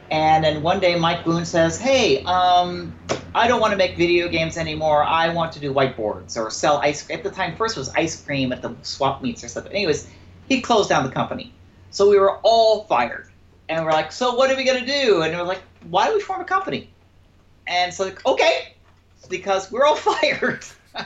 And 0.09 0.43
then 0.43 0.63
one 0.63 0.79
day, 0.79 0.97
Mike 0.97 1.23
Boone 1.23 1.45
says, 1.45 1.79
"Hey, 1.79 2.23
um, 2.23 2.93
I 3.33 3.47
don't 3.47 3.61
want 3.61 3.71
to 3.71 3.77
make 3.77 3.95
video 3.95 4.27
games 4.27 4.57
anymore. 4.57 5.03
I 5.03 5.33
want 5.33 5.53
to 5.53 5.59
do 5.59 5.73
whiteboards 5.73 6.37
or 6.37 6.49
sell 6.49 6.77
ice. 6.77 7.09
At 7.09 7.23
the 7.23 7.31
time, 7.31 7.55
first 7.55 7.77
was 7.77 7.89
ice 7.89 8.21
cream 8.21 8.51
at 8.51 8.61
the 8.61 8.75
swap 8.81 9.21
meets 9.21 9.43
or 9.43 9.47
something. 9.47 9.71
Anyways, 9.71 10.09
he 10.49 10.59
closed 10.59 10.89
down 10.89 11.05
the 11.05 11.11
company. 11.11 11.53
So 11.91 12.09
we 12.09 12.19
were 12.19 12.37
all 12.39 12.83
fired. 12.85 13.27
And 13.69 13.85
we're 13.85 13.91
like, 13.91 14.11
so 14.11 14.35
what 14.35 14.51
are 14.51 14.57
we 14.57 14.65
going 14.65 14.81
to 14.81 14.85
do? 14.85 15.21
And 15.21 15.35
we're 15.37 15.43
like, 15.43 15.61
why 15.89 16.07
do 16.07 16.15
we 16.15 16.21
form 16.21 16.41
a 16.41 16.45
company? 16.45 16.89
And 17.67 17.93
so, 17.93 18.05
like, 18.05 18.25
okay, 18.25 18.73
because 19.29 19.71
we're 19.71 19.85
all 19.85 19.95
fired. 20.11 20.65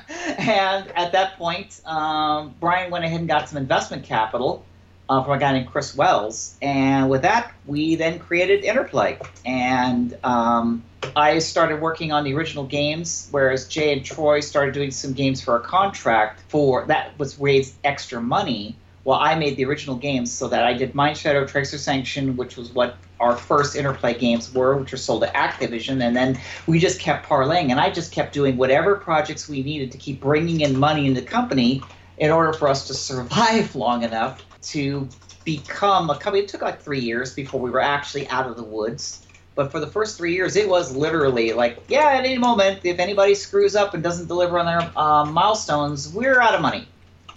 and 0.09 0.91
at 0.95 1.11
that 1.11 1.37
point, 1.37 1.81
um, 1.85 2.55
Brian 2.59 2.91
went 2.91 3.05
ahead 3.05 3.19
and 3.19 3.29
got 3.29 3.49
some 3.49 3.57
investment 3.57 4.03
capital 4.03 4.65
uh, 5.09 5.23
from 5.23 5.33
a 5.33 5.37
guy 5.37 5.53
named 5.53 5.67
Chris 5.67 5.95
Wells. 5.95 6.57
And 6.61 7.09
with 7.09 7.21
that, 7.21 7.53
we 7.65 7.95
then 7.95 8.19
created 8.19 8.63
Interplay. 8.63 9.19
And 9.45 10.17
um, 10.23 10.83
I 11.15 11.37
started 11.39 11.81
working 11.81 12.11
on 12.11 12.23
the 12.23 12.33
original 12.33 12.65
games, 12.65 13.27
whereas 13.29 13.67
Jay 13.67 13.93
and 13.93 14.03
Troy 14.03 14.39
started 14.39 14.73
doing 14.73 14.89
some 14.89 15.13
games 15.13 15.41
for 15.41 15.55
a 15.55 15.61
contract 15.61 16.41
for 16.47 16.85
that 16.85 17.17
was 17.19 17.37
raised 17.37 17.75
extra 17.83 18.19
money 18.19 18.75
well, 19.05 19.19
I 19.19 19.35
made 19.35 19.55
the 19.55 19.65
original 19.65 19.95
games 19.95 20.31
so 20.31 20.47
that 20.47 20.63
I 20.63 20.73
did 20.73 20.95
Mind 20.95 21.15
Shadow, 21.15 21.45
Tracer 21.45 21.77
Sanction, 21.77 22.35
which 22.35 22.57
was 22.57 22.73
what 22.73 22.97
our 23.19 23.35
first 23.35 23.75
Interplay 23.75 24.13
games 24.13 24.53
were, 24.53 24.75
which 24.77 24.91
were 24.91 24.97
sold 24.97 25.23
to 25.23 25.29
Activision, 25.29 26.03
and 26.03 26.15
then 26.15 26.39
we 26.67 26.79
just 26.79 26.99
kept 26.99 27.27
parlaying, 27.27 27.71
and 27.71 27.79
I 27.79 27.89
just 27.89 28.11
kept 28.11 28.33
doing 28.33 28.57
whatever 28.57 28.95
projects 28.95 29.47
we 29.47 29.63
needed 29.63 29.91
to 29.91 29.97
keep 29.97 30.21
bringing 30.21 30.61
in 30.61 30.77
money 30.77 31.07
into 31.07 31.21
the 31.21 31.27
company 31.27 31.81
in 32.17 32.31
order 32.31 32.53
for 32.53 32.67
us 32.67 32.87
to 32.87 32.93
survive 32.93 33.75
long 33.75 34.03
enough 34.03 34.43
to 34.69 35.07
become 35.43 36.09
a 36.09 36.17
company. 36.17 36.43
It 36.43 36.49
took 36.49 36.61
like 36.61 36.81
three 36.81 36.99
years 36.99 37.33
before 37.33 37.59
we 37.59 37.69
were 37.69 37.81
actually 37.81 38.27
out 38.29 38.47
of 38.47 38.57
the 38.57 38.63
woods. 38.63 39.21
But 39.53 39.71
for 39.71 39.79
the 39.79 39.87
first 39.87 40.17
three 40.17 40.33
years, 40.33 40.57
it 40.57 40.67
was 40.67 40.93
literally 40.93 41.53
like, 41.53 41.81
yeah, 41.87 42.09
at 42.09 42.25
any 42.25 42.37
moment, 42.37 42.81
if 42.83 42.99
anybody 42.99 43.35
screws 43.35 43.73
up 43.73 43.93
and 43.93 44.03
doesn't 44.03 44.27
deliver 44.27 44.59
on 44.59 44.65
their 44.65 44.99
um, 44.99 45.31
milestones, 45.31 46.09
we're 46.09 46.41
out 46.41 46.55
of 46.55 46.61
money. 46.61 46.85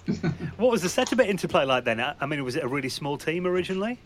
what 0.56 0.72
was 0.72 0.82
the 0.82 0.88
setup 0.88 1.20
at 1.20 1.28
Interplay 1.28 1.64
like 1.64 1.84
then? 1.84 2.00
I 2.00 2.26
mean, 2.26 2.42
was 2.42 2.56
it 2.56 2.64
a 2.64 2.68
really 2.68 2.88
small 2.88 3.18
team 3.18 3.46
originally? 3.46 3.98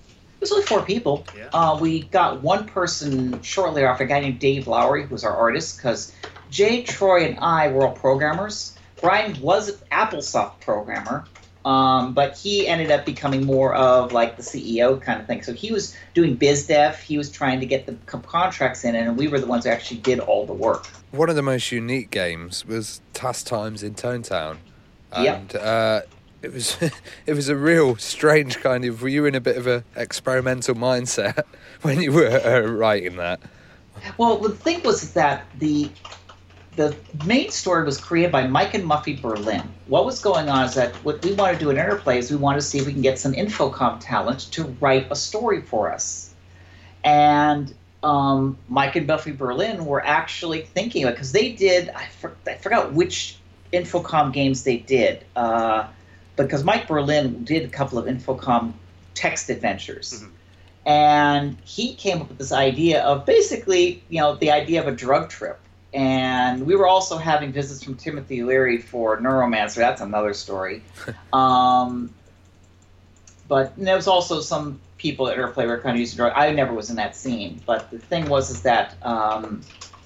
It 0.42 0.50
was 0.50 0.52
only 0.54 0.66
four 0.66 0.82
people. 0.82 1.24
Yeah. 1.38 1.50
Uh, 1.52 1.78
we 1.80 2.02
got 2.02 2.42
one 2.42 2.66
person 2.66 3.40
shortly 3.42 3.84
after, 3.84 4.02
a 4.02 4.08
guy 4.08 4.18
named 4.18 4.40
Dave 4.40 4.66
Lowery, 4.66 5.04
who 5.04 5.10
was 5.10 5.22
our 5.22 5.36
artist, 5.36 5.76
because 5.76 6.12
Jay, 6.50 6.82
Troy, 6.82 7.26
and 7.26 7.38
I 7.38 7.68
were 7.68 7.86
all 7.86 7.94
programmers. 7.94 8.76
Brian 9.00 9.40
was 9.40 9.68
an 9.68 9.76
AppleSoft 9.92 10.58
programmer, 10.58 11.26
um, 11.64 12.12
but 12.12 12.36
he 12.36 12.66
ended 12.66 12.90
up 12.90 13.06
becoming 13.06 13.46
more 13.46 13.72
of 13.76 14.10
like 14.10 14.36
the 14.36 14.42
CEO 14.42 15.00
kind 15.00 15.20
of 15.20 15.28
thing. 15.28 15.44
So 15.44 15.52
he 15.52 15.70
was 15.70 15.96
doing 16.12 16.34
biz 16.34 16.66
dev. 16.66 16.98
He 16.98 17.16
was 17.16 17.30
trying 17.30 17.60
to 17.60 17.66
get 17.66 17.86
the 17.86 17.92
contracts 18.06 18.82
in, 18.82 18.96
and 18.96 19.16
we 19.16 19.28
were 19.28 19.38
the 19.38 19.46
ones 19.46 19.62
who 19.62 19.70
actually 19.70 19.98
did 19.98 20.18
all 20.18 20.44
the 20.44 20.52
work. 20.52 20.86
One 21.12 21.30
of 21.30 21.36
the 21.36 21.42
most 21.42 21.70
unique 21.70 22.10
games 22.10 22.66
was 22.66 23.00
Tass 23.12 23.44
Times 23.44 23.84
in 23.84 23.94
Tonetown 23.94 24.56
and 25.12 25.52
yep. 25.52 25.62
uh, 25.62 26.00
it 26.42 26.52
was 26.52 26.76
it 27.26 27.34
was 27.34 27.48
a 27.48 27.56
real 27.56 27.96
strange 27.96 28.60
kind 28.60 28.84
of. 28.84 29.02
Were 29.02 29.08
you 29.08 29.24
in 29.26 29.34
a 29.34 29.40
bit 29.40 29.56
of 29.56 29.66
a 29.66 29.84
experimental 29.96 30.74
mindset 30.74 31.44
when 31.82 32.00
you 32.00 32.12
were 32.12 32.28
uh, 32.28 32.60
writing 32.70 33.16
that? 33.16 33.40
Well, 34.18 34.38
the 34.38 34.50
thing 34.50 34.82
was 34.82 35.12
that 35.14 35.46
the 35.58 35.90
the 36.76 36.96
main 37.26 37.50
story 37.50 37.84
was 37.84 38.00
created 38.00 38.32
by 38.32 38.46
Mike 38.46 38.74
and 38.74 38.84
Muffy 38.84 39.20
Berlyn. 39.20 39.66
What 39.88 40.06
was 40.06 40.20
going 40.20 40.48
on 40.48 40.64
is 40.64 40.74
that 40.74 40.94
what 41.04 41.22
we 41.22 41.34
want 41.34 41.52
to 41.58 41.62
do 41.62 41.70
in 41.70 41.76
Interplay 41.76 42.18
is 42.18 42.30
we 42.30 42.38
want 42.38 42.58
to 42.58 42.62
see 42.62 42.78
if 42.78 42.86
we 42.86 42.92
can 42.92 43.02
get 43.02 43.18
some 43.18 43.34
Infocom 43.34 43.98
talent 44.00 44.50
to 44.52 44.64
write 44.80 45.06
a 45.10 45.16
story 45.16 45.60
for 45.60 45.92
us. 45.92 46.34
And 47.04 47.74
um, 48.02 48.56
Mike 48.68 48.96
and 48.96 49.06
Muffy 49.06 49.36
Berlyn 49.36 49.84
were 49.84 50.04
actually 50.04 50.62
thinking 50.62 51.06
because 51.06 51.32
they 51.32 51.52
did. 51.52 51.90
I, 51.90 52.06
for, 52.06 52.34
I 52.46 52.54
forgot 52.54 52.94
which 52.94 53.36
Infocom 53.72 54.32
games 54.32 54.64
they 54.64 54.78
did. 54.78 55.24
Uh, 55.36 55.88
because 56.36 56.64
Mike 56.64 56.86
Berlyn 56.86 57.44
did 57.44 57.64
a 57.64 57.68
couple 57.68 57.98
of 57.98 58.06
Infocom 58.06 58.72
text 59.14 59.50
adventures. 59.50 60.14
Mm-hmm. 60.14 60.28
And 60.84 61.56
he 61.64 61.94
came 61.94 62.22
up 62.22 62.28
with 62.28 62.38
this 62.38 62.52
idea 62.52 63.02
of 63.02 63.24
basically, 63.24 64.02
you 64.08 64.20
know, 64.20 64.34
the 64.34 64.50
idea 64.50 64.80
of 64.80 64.88
a 64.88 64.92
drug 64.92 65.28
trip. 65.28 65.60
And 65.94 66.66
we 66.66 66.74
were 66.74 66.86
also 66.86 67.18
having 67.18 67.52
visits 67.52 67.84
from 67.84 67.96
Timothy 67.96 68.42
Leary 68.42 68.78
for 68.78 69.20
Neuromancer. 69.20 69.76
That's 69.76 70.00
another 70.00 70.34
story. 70.34 70.82
um, 71.32 72.12
but 73.46 73.76
there 73.76 73.94
was 73.94 74.08
also 74.08 74.40
some 74.40 74.80
people 74.96 75.28
at 75.28 75.34
Interplay 75.34 75.66
were 75.66 75.78
kind 75.78 75.94
of 75.94 76.00
using 76.00 76.16
drugs. 76.16 76.34
I 76.36 76.52
never 76.52 76.72
was 76.72 76.90
in 76.90 76.96
that 76.96 77.14
scene. 77.14 77.60
But 77.66 77.90
the 77.90 77.98
thing 77.98 78.28
was 78.28 78.50
is 78.50 78.62
that 78.62 78.96
um, 79.02 79.62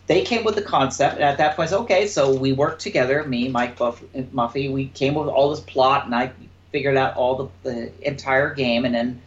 they 0.07 0.23
came 0.23 0.45
with 0.45 0.55
the 0.55 0.63
concept, 0.63 1.17
and 1.17 1.25
at 1.25 1.39
that 1.39 1.57
point, 1.57 1.73
okay, 1.73 2.07
so 2.07 2.35
we 2.35 2.53
worked 2.53 2.81
together, 2.81 3.25
me, 3.25 3.49
Mike 3.49 3.77
Buff, 3.77 4.03
Muffy, 4.33 4.73
we 4.73 4.89
came 4.89 5.15
with 5.15 5.29
all 5.29 5.51
this 5.51 5.61
plot, 5.61 6.07
and 6.07 6.15
I 6.15 6.33
figured 6.71 6.97
out 6.97 7.17
all 7.17 7.37
the, 7.37 7.71
the 7.71 8.07
entire 8.07 8.55
game, 8.55 8.85
and 8.85 8.95
then 8.95 9.23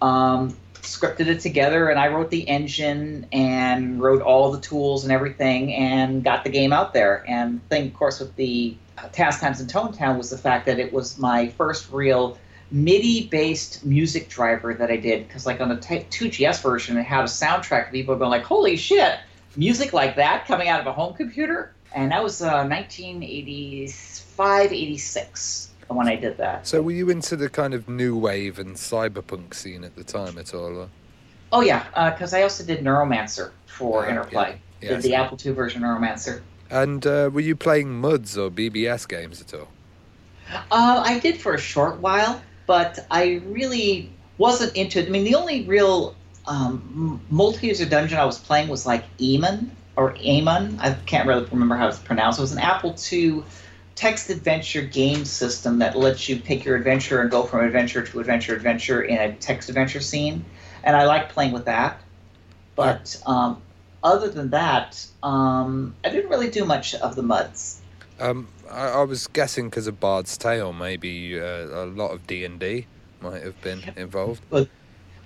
um, 0.00 0.56
scripted 0.76 1.26
it 1.26 1.40
together, 1.40 1.88
and 1.88 1.98
I 1.98 2.08
wrote 2.08 2.30
the 2.30 2.48
engine 2.48 3.26
and 3.32 4.00
wrote 4.00 4.22
all 4.22 4.50
the 4.50 4.60
tools 4.60 5.04
and 5.04 5.12
everything, 5.12 5.74
and 5.74 6.24
got 6.24 6.44
the 6.44 6.50
game 6.50 6.72
out 6.72 6.94
there. 6.94 7.24
And 7.28 7.66
thing, 7.68 7.88
of 7.88 7.94
course, 7.94 8.18
with 8.18 8.34
the 8.36 8.74
Tass 9.12 9.40
Times 9.40 9.60
in 9.60 9.66
Tonetown 9.66 10.16
was 10.16 10.30
the 10.30 10.38
fact 10.38 10.64
that 10.66 10.78
it 10.78 10.92
was 10.92 11.18
my 11.18 11.48
first 11.48 11.90
real 11.92 12.38
MIDI-based 12.70 13.84
music 13.84 14.30
driver 14.30 14.72
that 14.72 14.90
I 14.90 14.96
did, 14.96 15.28
because 15.28 15.44
like 15.44 15.60
on 15.60 15.68
the 15.68 15.76
2GS 15.76 16.62
version, 16.62 16.96
it 16.96 17.02
had 17.02 17.20
a 17.20 17.28
soundtrack. 17.28 17.90
People 17.90 18.14
were 18.14 18.18
going 18.18 18.30
like, 18.30 18.44
"Holy 18.44 18.76
shit!" 18.76 19.18
Music 19.56 19.92
like 19.92 20.16
that 20.16 20.46
coming 20.46 20.68
out 20.68 20.80
of 20.80 20.86
a 20.86 20.92
home 20.92 21.14
computer. 21.14 21.74
And 21.94 22.12
that 22.12 22.22
was 22.22 22.40
uh, 22.40 22.64
1985, 22.64 24.72
86 24.72 25.70
when 25.88 26.08
I 26.08 26.16
did 26.16 26.38
that. 26.38 26.66
So 26.66 26.80
were 26.80 26.92
you 26.92 27.10
into 27.10 27.36
the 27.36 27.50
kind 27.50 27.74
of 27.74 27.86
new 27.88 28.16
wave 28.16 28.58
and 28.58 28.76
cyberpunk 28.76 29.54
scene 29.54 29.84
at 29.84 29.96
the 29.96 30.04
time 30.04 30.38
at 30.38 30.54
all? 30.54 30.78
Or? 30.78 30.88
Oh, 31.52 31.60
yeah, 31.60 31.84
because 32.10 32.32
uh, 32.32 32.38
I 32.38 32.42
also 32.42 32.64
did 32.64 32.82
Neuromancer 32.82 33.50
for 33.66 34.06
uh, 34.06 34.10
Interplay. 34.10 34.58
Yeah. 34.80 34.88
Did 34.90 35.02
the 35.02 35.14
Apple 35.14 35.38
II 35.44 35.52
version 35.52 35.84
of 35.84 35.90
Neuromancer. 35.90 36.40
And 36.70 37.06
uh, 37.06 37.28
were 37.32 37.40
you 37.40 37.54
playing 37.54 38.00
MUDs 38.00 38.38
or 38.38 38.50
BBS 38.50 39.06
games 39.06 39.42
at 39.42 39.52
all? 39.54 39.68
Uh, 40.70 41.02
I 41.04 41.18
did 41.18 41.38
for 41.38 41.54
a 41.54 41.58
short 41.58 42.00
while, 42.00 42.42
but 42.66 43.06
I 43.10 43.42
really 43.46 44.10
wasn't 44.38 44.74
into 44.74 44.98
it. 44.98 45.06
I 45.06 45.10
mean, 45.10 45.24
the 45.24 45.34
only 45.34 45.64
real 45.64 46.16
um, 46.46 47.20
multi-user 47.30 47.86
dungeon 47.86 48.18
I 48.18 48.24
was 48.24 48.38
playing 48.38 48.68
was 48.68 48.86
like 48.86 49.04
Eamon 49.18 49.70
or 49.96 50.16
Amon. 50.18 50.78
I 50.80 50.92
can't 51.06 51.26
really 51.28 51.44
remember 51.44 51.76
how 51.76 51.88
it's 51.88 51.98
pronounced. 51.98 52.38
It 52.38 52.42
was 52.42 52.52
an 52.52 52.58
Apple 52.58 52.96
II 53.12 53.44
text 53.94 54.30
adventure 54.30 54.82
game 54.82 55.24
system 55.24 55.78
that 55.78 55.96
lets 55.96 56.28
you 56.28 56.36
pick 56.40 56.64
your 56.64 56.76
adventure 56.76 57.20
and 57.20 57.30
go 57.30 57.44
from 57.44 57.64
adventure 57.64 58.02
to 58.04 58.20
adventure 58.20 58.54
adventure 58.54 59.02
in 59.02 59.18
a 59.18 59.32
text 59.34 59.68
adventure 59.68 60.00
scene. 60.00 60.44
And 60.82 60.96
I 60.96 61.04
like 61.04 61.28
playing 61.28 61.52
with 61.52 61.66
that. 61.66 62.00
But 62.74 63.20
um, 63.26 63.60
other 64.02 64.28
than 64.28 64.50
that, 64.50 65.06
um, 65.22 65.94
I 66.04 66.08
didn't 66.08 66.30
really 66.30 66.50
do 66.50 66.64
much 66.64 66.94
of 66.94 67.14
the 67.14 67.22
MUDs. 67.22 67.80
Um, 68.18 68.48
I, 68.70 68.88
I, 68.88 69.02
was 69.02 69.26
guessing 69.26 69.68
because 69.68 69.86
of 69.86 70.00
Bard's 70.00 70.36
Tale, 70.38 70.72
maybe 70.72 71.38
uh, 71.40 71.44
a 71.44 71.86
lot 71.86 72.12
of 72.12 72.26
D 72.26 72.44
and 72.44 72.58
D 72.58 72.86
might 73.20 73.42
have 73.42 73.60
been 73.62 73.82
involved. 73.96 74.42
But 74.48 74.68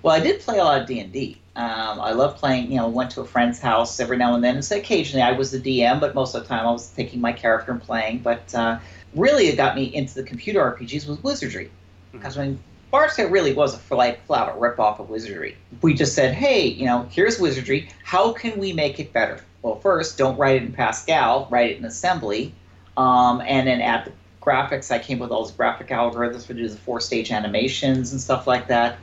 well, 0.01 0.15
I 0.15 0.19
did 0.19 0.39
play 0.41 0.59
a 0.59 0.63
lot 0.63 0.81
of 0.81 0.87
D 0.87 0.99
and 0.99 1.11
D. 1.11 1.41
Um, 1.55 1.99
I 1.99 2.11
love 2.11 2.37
playing. 2.37 2.71
You 2.71 2.77
know, 2.77 2.87
went 2.87 3.11
to 3.11 3.21
a 3.21 3.25
friend's 3.25 3.59
house 3.59 3.99
every 3.99 4.17
now 4.17 4.35
and 4.35 4.43
then. 4.43 4.55
And 4.55 4.65
so 4.65 4.77
occasionally 4.77 5.23
I 5.23 5.31
was 5.31 5.51
the 5.51 5.59
DM, 5.59 5.99
but 5.99 6.13
most 6.13 6.35
of 6.35 6.43
the 6.43 6.47
time 6.47 6.65
I 6.65 6.71
was 6.71 6.89
taking 6.89 7.19
my 7.19 7.33
character 7.33 7.71
and 7.71 7.81
playing. 7.81 8.19
But 8.19 8.53
uh, 8.53 8.79
really, 9.15 9.47
it 9.47 9.55
got 9.55 9.75
me 9.75 9.83
into 9.83 10.15
the 10.15 10.23
computer 10.23 10.59
RPGs 10.59 11.07
was 11.07 11.21
Wizardry, 11.23 11.71
because 12.11 12.33
mm-hmm. 12.33 12.51
when 12.51 12.59
Bard's 12.91 13.15
Tale 13.15 13.29
really 13.29 13.53
was 13.53 13.73
a 13.73 13.77
flat, 13.77 14.19
flat 14.27 14.49
out 14.49 14.59
rip 14.59 14.79
off 14.79 14.99
of 14.99 15.09
Wizardry. 15.09 15.57
We 15.81 15.93
just 15.93 16.15
said, 16.15 16.33
hey, 16.33 16.67
you 16.67 16.85
know, 16.85 17.07
here's 17.11 17.39
Wizardry. 17.39 17.89
How 18.03 18.31
can 18.31 18.57
we 18.59 18.71
make 18.71 18.99
it 18.99 19.11
better? 19.11 19.43
Well, 19.61 19.79
first, 19.79 20.17
don't 20.17 20.37
write 20.37 20.57
it 20.57 20.63
in 20.63 20.71
Pascal. 20.71 21.47
Write 21.49 21.71
it 21.71 21.77
in 21.77 21.85
assembly, 21.85 22.53
um, 22.95 23.41
and 23.41 23.67
then 23.67 23.81
add 23.81 24.05
the 24.05 24.11
graphics. 24.41 24.91
I 24.91 24.99
came 24.99 25.19
with 25.19 25.31
all 25.31 25.43
these 25.43 25.55
graphic 25.55 25.89
algorithms 25.89 26.45
for 26.45 26.53
do 26.53 26.67
the 26.67 26.77
four 26.77 27.01
stage 27.01 27.31
animations 27.31 28.13
and 28.13 28.21
stuff 28.21 28.47
like 28.47 28.67
that. 28.67 28.97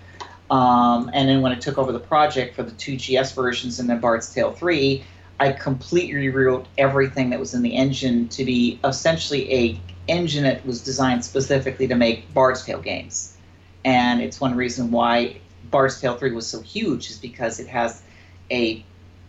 Um, 0.50 1.10
and 1.14 1.28
then 1.28 1.40
when 1.40 1.52
I 1.52 1.56
took 1.56 1.78
over 1.78 1.92
the 1.92 2.00
project 2.00 2.54
for 2.54 2.62
the 2.62 2.72
two 2.72 2.96
GS 2.96 3.32
versions 3.32 3.80
and 3.80 3.88
then 3.88 4.00
Bard's 4.00 4.32
Tale 4.32 4.52
3, 4.52 5.02
I 5.40 5.52
completely 5.52 6.14
rewrote 6.14 6.66
everything 6.78 7.30
that 7.30 7.40
was 7.40 7.54
in 7.54 7.62
the 7.62 7.74
engine 7.74 8.28
to 8.28 8.44
be 8.44 8.78
essentially 8.84 9.52
a 9.52 9.80
engine 10.06 10.44
that 10.44 10.64
was 10.66 10.82
designed 10.82 11.24
specifically 11.24 11.88
to 11.88 11.94
make 11.94 12.32
Bard's 12.34 12.64
Tale 12.64 12.80
games. 12.80 13.36
And 13.84 14.20
it's 14.20 14.40
one 14.40 14.54
reason 14.54 14.90
why 14.90 15.40
Bard's 15.70 16.00
Tale 16.00 16.16
3 16.16 16.32
was 16.32 16.46
so 16.46 16.60
huge 16.60 17.10
is 17.10 17.18
because 17.18 17.58
it 17.58 17.68
has 17.68 18.02
a 18.50 18.84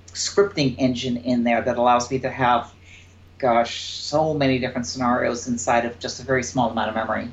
scripting 0.08 0.76
engine 0.78 1.18
in 1.18 1.44
there 1.44 1.62
that 1.62 1.78
allows 1.78 2.12
me 2.12 2.20
to 2.20 2.30
have 2.30 2.72
gosh, 3.38 3.94
so 3.94 4.34
many 4.34 4.60
different 4.60 4.88
scenarios 4.88 5.48
inside 5.48 5.86
of 5.86 6.00
just 6.00 6.20
a 6.20 6.24
very 6.24 6.44
small 6.44 6.70
amount 6.70 6.90
of 6.90 6.96
memory. 6.96 7.30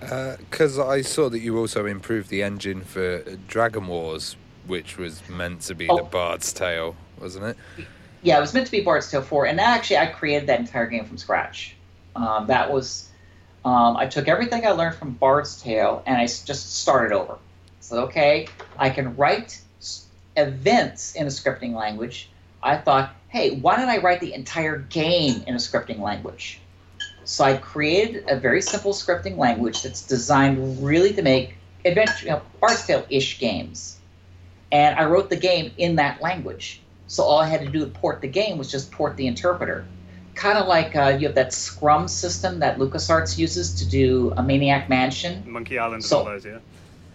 Because 0.00 0.78
uh, 0.78 0.86
I 0.86 1.02
saw 1.02 1.28
that 1.28 1.38
you 1.38 1.58
also 1.58 1.86
improved 1.86 2.28
the 2.28 2.42
engine 2.42 2.82
for 2.82 3.22
Dragon 3.48 3.86
Wars, 3.86 4.36
which 4.66 4.98
was 4.98 5.26
meant 5.28 5.62
to 5.62 5.74
be 5.74 5.88
oh. 5.88 5.96
the 5.96 6.02
Bard's 6.02 6.52
Tale, 6.52 6.96
wasn't 7.18 7.46
it? 7.46 7.86
Yeah, 8.22 8.38
it 8.38 8.40
was 8.40 8.54
meant 8.54 8.66
to 8.66 8.72
be 8.72 8.82
Bard's 8.82 9.10
Tale 9.10 9.22
4, 9.22 9.46
and 9.46 9.60
actually 9.60 9.98
I 9.98 10.06
created 10.06 10.48
that 10.48 10.60
entire 10.60 10.86
game 10.86 11.04
from 11.04 11.16
scratch. 11.16 11.76
Um, 12.16 12.46
that 12.46 12.72
was, 12.72 13.08
um, 13.64 13.96
I 13.96 14.06
took 14.06 14.26
everything 14.26 14.66
I 14.66 14.70
learned 14.70 14.96
from 14.96 15.12
Bard's 15.12 15.60
Tale 15.60 16.02
and 16.06 16.16
I 16.16 16.26
just 16.26 16.76
started 16.76 17.14
over. 17.14 17.38
So, 17.80 18.04
okay, 18.04 18.48
I 18.78 18.90
can 18.90 19.14
write 19.16 19.60
events 20.36 21.14
in 21.14 21.26
a 21.26 21.30
scripting 21.30 21.74
language. 21.74 22.30
I 22.62 22.78
thought, 22.78 23.14
hey, 23.28 23.56
why 23.60 23.76
don't 23.76 23.88
I 23.88 23.98
write 23.98 24.20
the 24.20 24.32
entire 24.34 24.78
game 24.78 25.44
in 25.46 25.54
a 25.54 25.58
scripting 25.58 26.00
language? 26.00 26.60
So 27.26 27.44
I 27.44 27.56
created 27.56 28.24
a 28.28 28.38
very 28.38 28.62
simple 28.62 28.92
scripting 28.92 29.36
language 29.36 29.82
that's 29.82 30.06
designed 30.06 30.82
really 30.82 31.12
to 31.12 31.22
make 31.22 31.56
adventure, 31.84 32.24
you 32.24 32.30
know, 32.30 32.42
Bard's 32.60 32.86
Tale-ish 32.86 33.40
games. 33.40 33.98
And 34.70 34.98
I 34.98 35.04
wrote 35.04 35.28
the 35.28 35.36
game 35.36 35.72
in 35.76 35.96
that 35.96 36.22
language. 36.22 36.80
So 37.08 37.24
all 37.24 37.40
I 37.40 37.48
had 37.48 37.60
to 37.60 37.68
do 37.68 37.80
to 37.80 37.86
port 37.86 38.20
the 38.20 38.28
game 38.28 38.58
was 38.58 38.70
just 38.70 38.92
port 38.92 39.16
the 39.16 39.26
interpreter. 39.26 39.84
kind 40.36 40.58
of 40.58 40.68
like 40.68 40.94
uh, 40.94 41.16
you 41.18 41.26
have 41.26 41.34
that 41.34 41.50
SCUMM 41.50 42.08
system 42.08 42.60
that 42.60 42.78
LucasArts 42.78 43.36
uses 43.38 43.74
to 43.74 43.88
do 43.88 44.32
a 44.36 44.42
Maniac 44.42 44.88
Mansion. 44.88 45.42
Monkey 45.50 45.78
Island 45.78 46.04
so, 46.04 46.20
and 46.20 46.28
all 46.28 46.34
those, 46.34 46.44
yeah. 46.44 46.58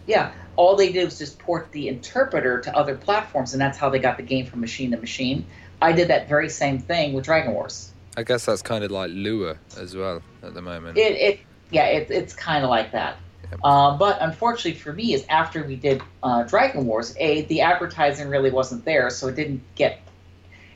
Yeah, 0.08 0.32
all 0.56 0.76
they 0.76 0.92
did 0.92 1.06
was 1.06 1.20
just 1.20 1.40
port 1.40 1.72
the 1.72 1.88
interpreter 1.88 2.60
to 2.62 2.76
other 2.76 2.96
platforms, 2.96 3.54
and 3.54 3.62
that's 3.62 3.78
how 3.78 3.90
they 3.90 4.00
got 4.00 4.18
the 4.18 4.24
game 4.24 4.46
from 4.46 4.60
machine 4.60 4.92
to 4.92 4.98
machine. 4.98 5.46
I 5.82 5.94
did 5.94 6.10
that 6.10 6.28
very 6.28 6.50
same 6.50 6.80
thing 6.80 7.14
with 7.14 7.26
Dragon 7.26 7.54
Wars. 7.54 7.91
I 8.18 8.24
guess 8.24 8.46
that's 8.46 8.62
kind 8.62 8.84
of 8.84 8.92
like 8.92 9.12
Lua 9.14 9.58
as 9.78 9.96
well 9.96 10.22
at 10.44 10.54
the 10.54 10.62
moment. 10.62 10.98
It, 10.98 11.14
it 11.14 11.40
yeah, 11.70 11.86
it, 11.86 12.12
it's 12.12 12.34
kind 12.34 12.64
of 12.64 12.70
like 12.70 12.92
that. 12.92 13.18
Uh, 13.64 13.98
but 13.98 14.18
unfortunately 14.22 14.80
for 14.80 14.94
me, 14.94 15.14
is 15.14 15.26
after 15.30 15.64
we 15.64 15.76
did 15.76 16.02
uh, 16.24 16.44
Dragon 16.44 16.86
Wars, 16.86 17.16
a 17.18 17.44
the 17.44 17.62
advertising 17.62 18.30
really 18.30 18.52
wasn't 18.52 18.86
there, 18.86 19.10
so 19.10 19.28
it 19.28 19.36
didn't 19.36 19.62
get, 19.76 20.00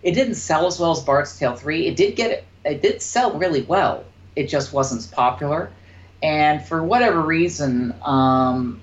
it 0.04 0.12
didn't 0.12 0.36
sell 0.36 0.68
as 0.68 0.80
well 0.80 0.92
as 0.92 1.02
Bard's 1.02 1.38
Tale 1.38 1.56
three. 1.56 1.88
It 1.88 1.96
did 1.96 2.16
get, 2.16 2.44
it 2.64 2.82
did 2.82 3.02
sell 3.02 3.38
really 3.38 3.62
well. 3.62 4.04
It 4.36 4.48
just 4.48 4.74
wasn't 4.74 5.00
as 5.00 5.08
popular, 5.08 5.72
and 6.22 6.66
for 6.66 6.84
whatever 6.84 7.22
reason, 7.22 7.96
um, 8.02 8.82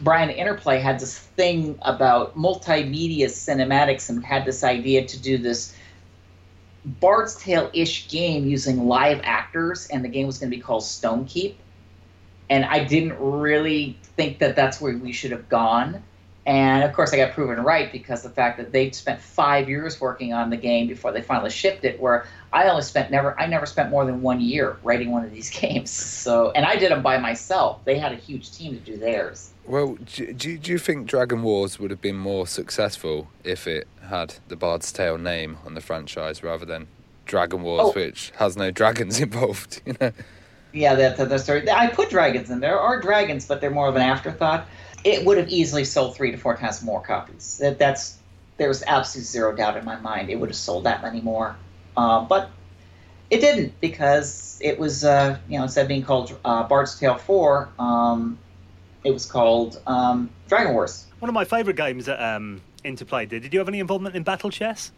Brian 0.00 0.30
Interplay 0.30 0.78
had 0.80 0.98
this 0.98 1.18
thing 1.18 1.78
about 1.82 2.36
multimedia 2.36 3.26
cinematics 3.26 4.08
and 4.08 4.24
had 4.24 4.44
this 4.44 4.64
idea 4.64 5.06
to 5.06 5.20
do 5.20 5.38
this 5.38 5.74
Bard's 6.84 7.36
Tale 7.36 7.70
ish 7.72 8.08
game 8.08 8.46
using 8.46 8.86
live 8.86 9.20
actors, 9.24 9.86
and 9.86 10.04
the 10.04 10.08
game 10.08 10.26
was 10.26 10.38
going 10.38 10.50
to 10.50 10.56
be 10.56 10.62
called 10.62 10.82
Stonekeep. 10.82 11.54
And 12.50 12.64
I 12.66 12.84
didn't 12.84 13.18
really 13.18 13.98
think 14.02 14.38
that 14.40 14.54
that's 14.54 14.80
where 14.80 14.96
we 14.96 15.12
should 15.12 15.30
have 15.30 15.48
gone. 15.48 16.02
And 16.46 16.84
of 16.84 16.92
course, 16.92 17.14
I 17.14 17.16
got 17.16 17.32
proven 17.32 17.58
right 17.64 17.90
because 17.90 18.22
the 18.22 18.28
fact 18.28 18.58
that 18.58 18.70
they 18.70 18.90
spent 18.90 19.18
five 19.18 19.66
years 19.66 19.98
working 19.98 20.34
on 20.34 20.50
the 20.50 20.58
game 20.58 20.86
before 20.86 21.10
they 21.10 21.22
finally 21.22 21.48
shipped 21.48 21.84
it, 21.84 21.98
where 21.98 22.26
I 22.52 22.68
only 22.68 22.82
spent 22.82 23.10
never, 23.10 23.38
I 23.40 23.46
never 23.46 23.64
spent 23.64 23.88
more 23.88 24.04
than 24.04 24.20
one 24.20 24.42
year 24.42 24.76
writing 24.82 25.10
one 25.10 25.24
of 25.24 25.32
these 25.32 25.48
games. 25.60 25.90
So, 25.90 26.50
and 26.50 26.66
I 26.66 26.76
did 26.76 26.90
them 26.90 27.02
by 27.02 27.16
myself. 27.16 27.82
They 27.86 27.98
had 27.98 28.12
a 28.12 28.16
huge 28.16 28.52
team 28.52 28.74
to 28.74 28.80
do 28.80 28.98
theirs. 28.98 29.53
Well, 29.66 29.94
do, 29.94 30.32
do, 30.32 30.58
do 30.58 30.72
you 30.72 30.78
think 30.78 31.06
Dragon 31.06 31.42
Wars 31.42 31.78
would 31.78 31.90
have 31.90 32.00
been 32.00 32.16
more 32.16 32.46
successful 32.46 33.30
if 33.44 33.66
it 33.66 33.88
had 34.08 34.34
the 34.48 34.56
Bard's 34.56 34.92
Tale 34.92 35.16
name 35.16 35.56
on 35.64 35.74
the 35.74 35.80
franchise 35.80 36.42
rather 36.42 36.66
than 36.66 36.86
Dragon 37.24 37.62
Wars, 37.62 37.80
oh. 37.84 37.92
which 37.92 38.32
has 38.36 38.56
no 38.56 38.70
dragons 38.70 39.20
involved? 39.20 39.80
You 39.86 39.96
know. 40.00 40.12
Yeah, 40.72 40.96
that's 40.96 41.18
the 41.18 41.38
story. 41.38 41.70
I 41.70 41.86
put 41.86 42.10
dragons 42.10 42.50
in. 42.50 42.60
There 42.60 42.78
are 42.78 43.00
dragons, 43.00 43.46
but 43.46 43.60
they're 43.60 43.70
more 43.70 43.88
of 43.88 43.94
an 43.96 44.02
afterthought. 44.02 44.66
It 45.04 45.24
would 45.24 45.38
have 45.38 45.48
easily 45.48 45.84
sold 45.84 46.16
three 46.16 46.32
to 46.32 46.36
four 46.36 46.56
times 46.56 46.82
more 46.82 47.00
copies. 47.00 47.58
That, 47.58 47.78
that's 47.78 48.18
there's 48.56 48.82
absolutely 48.82 49.26
zero 49.26 49.54
doubt 49.54 49.76
in 49.76 49.84
my 49.84 49.96
mind. 49.96 50.30
It 50.30 50.36
would 50.36 50.48
have 50.48 50.56
sold 50.56 50.84
that 50.84 51.00
many 51.02 51.20
more, 51.20 51.56
uh, 51.96 52.22
but 52.24 52.50
it 53.30 53.40
didn't 53.40 53.80
because 53.80 54.58
it 54.60 54.78
was 54.78 55.04
uh, 55.04 55.38
you 55.48 55.58
know 55.58 55.64
instead 55.64 55.82
of 55.82 55.88
being 55.88 56.02
called 56.02 56.36
uh, 56.44 56.64
Bard's 56.64 56.98
Tale 56.98 57.18
Four, 57.18 57.68
um, 57.78 58.38
it 59.04 59.12
was 59.12 59.26
called 59.26 59.80
um, 59.86 60.30
Dragon 60.48 60.72
Wars. 60.72 61.06
One 61.20 61.28
of 61.28 61.34
my 61.34 61.44
favorite 61.44 61.76
games 61.76 62.06
that 62.06 62.22
um, 62.22 62.60
Interplay 62.82 63.26
did. 63.26 63.42
Did 63.42 63.52
you 63.52 63.58
have 63.60 63.68
any 63.68 63.80
involvement 63.80 64.14
in 64.16 64.22
Battle 64.22 64.50
Chess? 64.50 64.92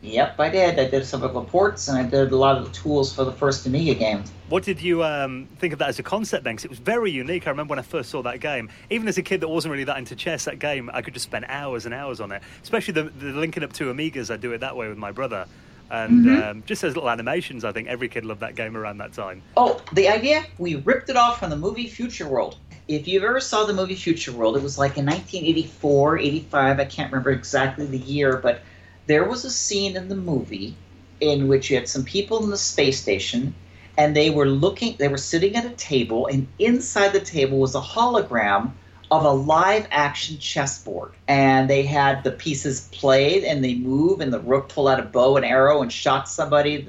Yep, 0.00 0.38
I 0.38 0.48
did. 0.48 0.78
I 0.78 0.88
did 0.88 1.04
some 1.04 1.24
of 1.24 1.34
the 1.34 1.40
ports 1.42 1.88
and 1.88 1.98
I 1.98 2.08
did 2.08 2.30
a 2.30 2.36
lot 2.36 2.56
of 2.56 2.64
the 2.64 2.70
tools 2.72 3.12
for 3.12 3.24
the 3.24 3.32
first 3.32 3.66
Amiga 3.66 3.94
game. 3.94 4.22
What 4.48 4.62
did 4.62 4.80
you 4.80 5.02
um, 5.02 5.48
think 5.58 5.72
of 5.72 5.80
that 5.80 5.88
as 5.88 5.98
a 5.98 6.04
concept 6.04 6.44
then? 6.44 6.54
Because 6.54 6.66
it 6.66 6.70
was 6.70 6.78
very 6.78 7.10
unique. 7.10 7.48
I 7.48 7.50
remember 7.50 7.72
when 7.72 7.80
I 7.80 7.82
first 7.82 8.10
saw 8.10 8.22
that 8.22 8.38
game. 8.38 8.70
Even 8.90 9.08
as 9.08 9.18
a 9.18 9.22
kid 9.22 9.40
that 9.40 9.48
wasn't 9.48 9.72
really 9.72 9.84
that 9.84 9.98
into 9.98 10.14
chess, 10.14 10.44
that 10.44 10.60
game, 10.60 10.88
I 10.94 11.02
could 11.02 11.14
just 11.14 11.24
spend 11.24 11.46
hours 11.48 11.84
and 11.84 11.92
hours 11.92 12.20
on 12.20 12.30
it. 12.30 12.42
Especially 12.62 12.94
the, 12.94 13.04
the 13.04 13.32
linking 13.32 13.64
up 13.64 13.72
to 13.74 13.92
Amigas, 13.92 14.32
I'd 14.32 14.40
do 14.40 14.52
it 14.52 14.58
that 14.58 14.76
way 14.76 14.88
with 14.88 14.98
my 14.98 15.10
brother. 15.10 15.46
And 15.90 16.26
mm-hmm. 16.26 16.42
um, 16.42 16.62
just 16.64 16.84
as 16.84 16.94
little 16.94 17.10
animations, 17.10 17.64
I 17.64 17.72
think 17.72 17.88
every 17.88 18.08
kid 18.08 18.24
loved 18.24 18.40
that 18.40 18.54
game 18.54 18.76
around 18.76 18.98
that 18.98 19.14
time. 19.14 19.42
Oh, 19.56 19.82
the 19.94 20.08
idea? 20.08 20.44
We 20.58 20.76
ripped 20.76 21.08
it 21.08 21.16
off 21.16 21.40
from 21.40 21.50
the 21.50 21.56
movie 21.56 21.88
Future 21.88 22.28
World 22.28 22.56
if 22.88 23.06
you 23.06 23.22
ever 23.22 23.38
saw 23.38 23.64
the 23.64 23.74
movie 23.74 23.94
Future 23.94 24.32
World, 24.32 24.56
it 24.56 24.62
was 24.62 24.78
like 24.78 24.96
in 24.96 25.04
1984, 25.04 26.18
85, 26.18 26.80
I 26.80 26.84
can't 26.86 27.12
remember 27.12 27.30
exactly 27.30 27.84
the 27.84 27.98
year, 27.98 28.38
but 28.38 28.62
there 29.06 29.24
was 29.24 29.44
a 29.44 29.50
scene 29.50 29.96
in 29.96 30.08
the 30.08 30.16
movie 30.16 30.74
in 31.20 31.48
which 31.48 31.70
you 31.70 31.76
had 31.76 31.88
some 31.88 32.04
people 32.04 32.42
in 32.42 32.50
the 32.50 32.56
space 32.56 33.00
station 33.00 33.54
and 33.98 34.16
they 34.16 34.30
were 34.30 34.46
looking, 34.46 34.96
they 34.98 35.08
were 35.08 35.18
sitting 35.18 35.56
at 35.56 35.66
a 35.66 35.70
table, 35.70 36.28
and 36.28 36.46
inside 36.60 37.12
the 37.12 37.20
table 37.20 37.58
was 37.58 37.74
a 37.74 37.80
hologram 37.80 38.70
of 39.10 39.24
a 39.24 39.30
live 39.30 39.88
action 39.90 40.38
chessboard. 40.38 41.10
And 41.26 41.68
they 41.68 41.82
had 41.82 42.22
the 42.22 42.30
pieces 42.30 42.88
played 42.92 43.42
and 43.42 43.64
they 43.64 43.74
move, 43.74 44.20
and 44.20 44.32
the 44.32 44.38
rook 44.38 44.68
pulled 44.68 44.88
out 44.88 45.00
a 45.00 45.02
bow 45.02 45.36
and 45.36 45.44
arrow 45.44 45.82
and 45.82 45.92
shot 45.92 46.28
somebody. 46.28 46.86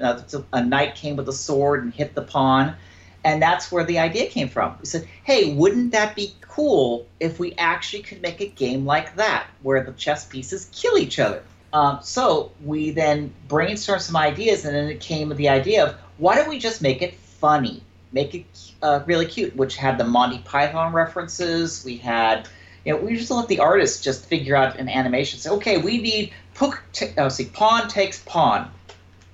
A 0.52 0.64
knight 0.64 0.94
came 0.94 1.16
with 1.16 1.28
a 1.28 1.32
sword 1.32 1.82
and 1.82 1.92
hit 1.92 2.14
the 2.14 2.22
pawn 2.22 2.76
and 3.24 3.42
that's 3.42 3.70
where 3.70 3.84
the 3.84 3.98
idea 3.98 4.28
came 4.28 4.48
from. 4.48 4.76
We 4.80 4.86
said, 4.86 5.06
hey, 5.24 5.54
wouldn't 5.54 5.92
that 5.92 6.16
be 6.16 6.34
cool 6.40 7.06
if 7.18 7.38
we 7.38 7.54
actually 7.54 8.02
could 8.02 8.22
make 8.22 8.40
a 8.40 8.46
game 8.46 8.86
like 8.86 9.16
that, 9.16 9.46
where 9.62 9.82
the 9.82 9.92
chess 9.92 10.24
pieces 10.24 10.68
kill 10.72 10.96
each 10.98 11.18
other? 11.18 11.42
Um, 11.72 12.00
so 12.02 12.50
we 12.64 12.90
then 12.90 13.32
brainstormed 13.48 14.00
some 14.00 14.16
ideas, 14.16 14.64
and 14.64 14.74
then 14.74 14.88
it 14.88 15.00
came 15.00 15.28
with 15.28 15.38
the 15.38 15.48
idea 15.48 15.86
of 15.86 15.94
why 16.18 16.34
don't 16.34 16.48
we 16.48 16.58
just 16.58 16.82
make 16.82 17.02
it 17.02 17.14
funny, 17.14 17.82
make 18.12 18.34
it 18.34 18.46
uh, 18.82 19.00
really 19.06 19.26
cute, 19.26 19.54
which 19.54 19.76
had 19.76 19.98
the 19.98 20.04
Monty 20.04 20.38
Python 20.38 20.92
references. 20.92 21.84
We 21.84 21.96
had, 21.98 22.48
you 22.84 22.92
know, 22.92 23.00
we 23.00 23.16
just 23.16 23.30
let 23.30 23.48
the 23.48 23.60
artists 23.60 24.02
just 24.02 24.26
figure 24.26 24.56
out 24.56 24.78
an 24.78 24.88
animation. 24.88 25.38
Say, 25.38 25.50
okay, 25.50 25.78
we 25.78 26.00
need 26.00 26.32
pook. 26.54 26.82
T- 26.92 27.12
oh, 27.18 27.28
see, 27.28 27.44
pawn 27.44 27.88
takes 27.88 28.20
pawn 28.22 28.70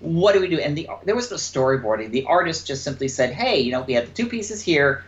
what 0.00 0.34
do 0.34 0.40
we 0.40 0.48
do? 0.48 0.58
And 0.58 0.76
the 0.76 0.88
there 1.04 1.14
was 1.14 1.30
no 1.30 1.36
storyboarding. 1.36 2.10
The 2.10 2.24
artist 2.26 2.66
just 2.66 2.84
simply 2.84 3.08
said, 3.08 3.32
"Hey, 3.32 3.60
you 3.60 3.72
know, 3.72 3.82
we 3.82 3.94
have 3.94 4.06
the 4.06 4.12
two 4.12 4.28
pieces 4.28 4.62
here. 4.62 5.04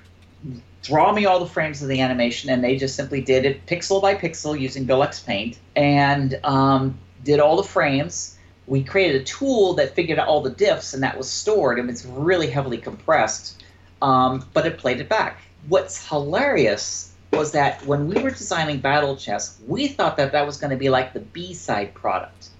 Draw 0.83 1.13
me 1.13 1.27
all 1.27 1.41
the 1.41 1.47
frames 1.47 1.83
of 1.83 1.89
the 1.89 2.01
animation," 2.01 2.51
and 2.51 2.65
they 2.65 2.77
just 2.77 2.97
simply 2.97 3.21
did 3.21 3.45
it 3.45 3.67
pixel 3.67 4.01
by 4.01 4.15
pixel 4.15 4.59
using 4.59 4.87
Deluxe 4.87 5.21
Paint 5.21 5.59
and 5.77 6.39
um, 6.45 6.99
did 7.25 7.41
all 7.41 7.57
the 7.57 7.63
frames. 7.63 8.37
We 8.67 8.85
created 8.85 9.23
a 9.23 9.25
tool 9.25 9.75
that 9.75 9.95
figured 9.95 10.19
out 10.19 10.29
all 10.29 10.43
the 10.43 10.51
diffs, 10.51 10.95
and 10.95 11.03
that 11.03 11.17
was 11.17 11.31
stored, 11.31 11.79
and 11.79 11.91
it's 11.91 12.05
really 12.05 12.49
heavily 12.49 12.79
compressed. 12.79 13.63
Um, 14.01 14.47
but 14.53 14.67
it 14.67 14.79
played 14.79 15.01
it 15.01 15.09
back. 15.09 15.41
What's 15.69 16.09
hilarious 16.09 17.13
was 17.33 17.53
that 17.53 17.85
when 17.85 18.09
we 18.09 18.23
were 18.23 18.31
designing 18.31 18.79
Battle 18.79 19.17
Chess, 19.17 19.59
we 19.67 19.89
thought 19.89 20.17
that 20.17 20.33
that 20.33 20.47
was 20.47 20.57
going 20.57 20.71
to 20.71 20.77
be 20.77 20.89
like 20.89 21.13
the 21.13 21.21
B 21.21 21.53
side 21.53 21.95
product 21.95 22.51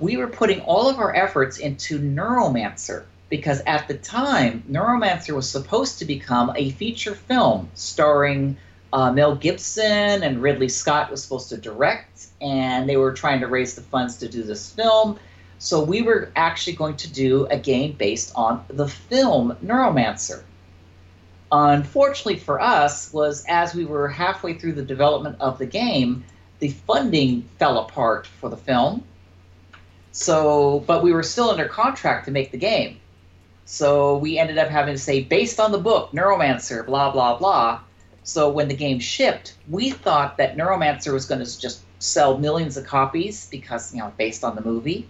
we 0.00 0.16
were 0.16 0.28
putting 0.28 0.60
all 0.60 0.88
of 0.88 0.98
our 0.98 1.14
efforts 1.14 1.58
into 1.58 1.98
Neuromancer 1.98 3.04
because 3.28 3.60
at 3.66 3.88
the 3.88 3.94
time, 3.94 4.62
Neuromancer 4.70 5.34
was 5.34 5.48
supposed 5.48 5.98
to 5.98 6.04
become 6.04 6.52
a 6.56 6.70
feature 6.70 7.14
film 7.14 7.68
starring 7.74 8.56
uh, 8.92 9.12
Mel 9.12 9.36
Gibson 9.36 10.22
and 10.22 10.42
Ridley 10.42 10.68
Scott 10.68 11.10
was 11.10 11.22
supposed 11.22 11.50
to 11.50 11.58
direct, 11.58 12.28
and 12.40 12.88
they 12.88 12.96
were 12.96 13.12
trying 13.12 13.40
to 13.40 13.46
raise 13.46 13.74
the 13.74 13.82
funds 13.82 14.16
to 14.18 14.28
do 14.28 14.42
this 14.42 14.70
film. 14.70 15.18
So 15.58 15.82
we 15.82 16.02
were 16.02 16.30
actually 16.36 16.74
going 16.74 16.96
to 16.98 17.12
do 17.12 17.46
a 17.46 17.58
game 17.58 17.92
based 17.92 18.32
on 18.34 18.64
the 18.68 18.88
film 18.88 19.56
Neuromancer. 19.62 20.42
Unfortunately 21.50 22.38
for 22.38 22.60
us, 22.60 23.12
was 23.12 23.44
as 23.48 23.74
we 23.74 23.84
were 23.84 24.08
halfway 24.08 24.54
through 24.54 24.72
the 24.72 24.84
development 24.84 25.36
of 25.40 25.58
the 25.58 25.66
game, 25.66 26.24
the 26.60 26.70
funding 26.70 27.48
fell 27.58 27.78
apart 27.78 28.26
for 28.26 28.48
the 28.48 28.56
film 28.56 29.02
so, 30.12 30.80
but 30.86 31.02
we 31.02 31.12
were 31.12 31.22
still 31.22 31.50
under 31.50 31.66
contract 31.66 32.24
to 32.26 32.30
make 32.30 32.50
the 32.50 32.58
game. 32.58 32.98
So 33.64 34.16
we 34.16 34.38
ended 34.38 34.58
up 34.58 34.68
having 34.68 34.94
to 34.94 34.98
say, 34.98 35.22
based 35.22 35.60
on 35.60 35.72
the 35.72 35.78
book, 35.78 36.12
Neuromancer, 36.12 36.86
blah, 36.86 37.10
blah, 37.10 37.36
blah. 37.38 37.80
So 38.22 38.50
when 38.50 38.68
the 38.68 38.74
game 38.74 38.98
shipped, 38.98 39.54
we 39.68 39.90
thought 39.90 40.38
that 40.38 40.56
Neuromancer 40.56 41.12
was 41.12 41.26
going 41.26 41.44
to 41.44 41.60
just 41.60 41.82
sell 41.98 42.38
millions 42.38 42.76
of 42.76 42.86
copies 42.86 43.46
because, 43.50 43.92
you 43.92 44.00
know, 44.00 44.12
based 44.16 44.44
on 44.44 44.54
the 44.56 44.62
movie. 44.62 45.08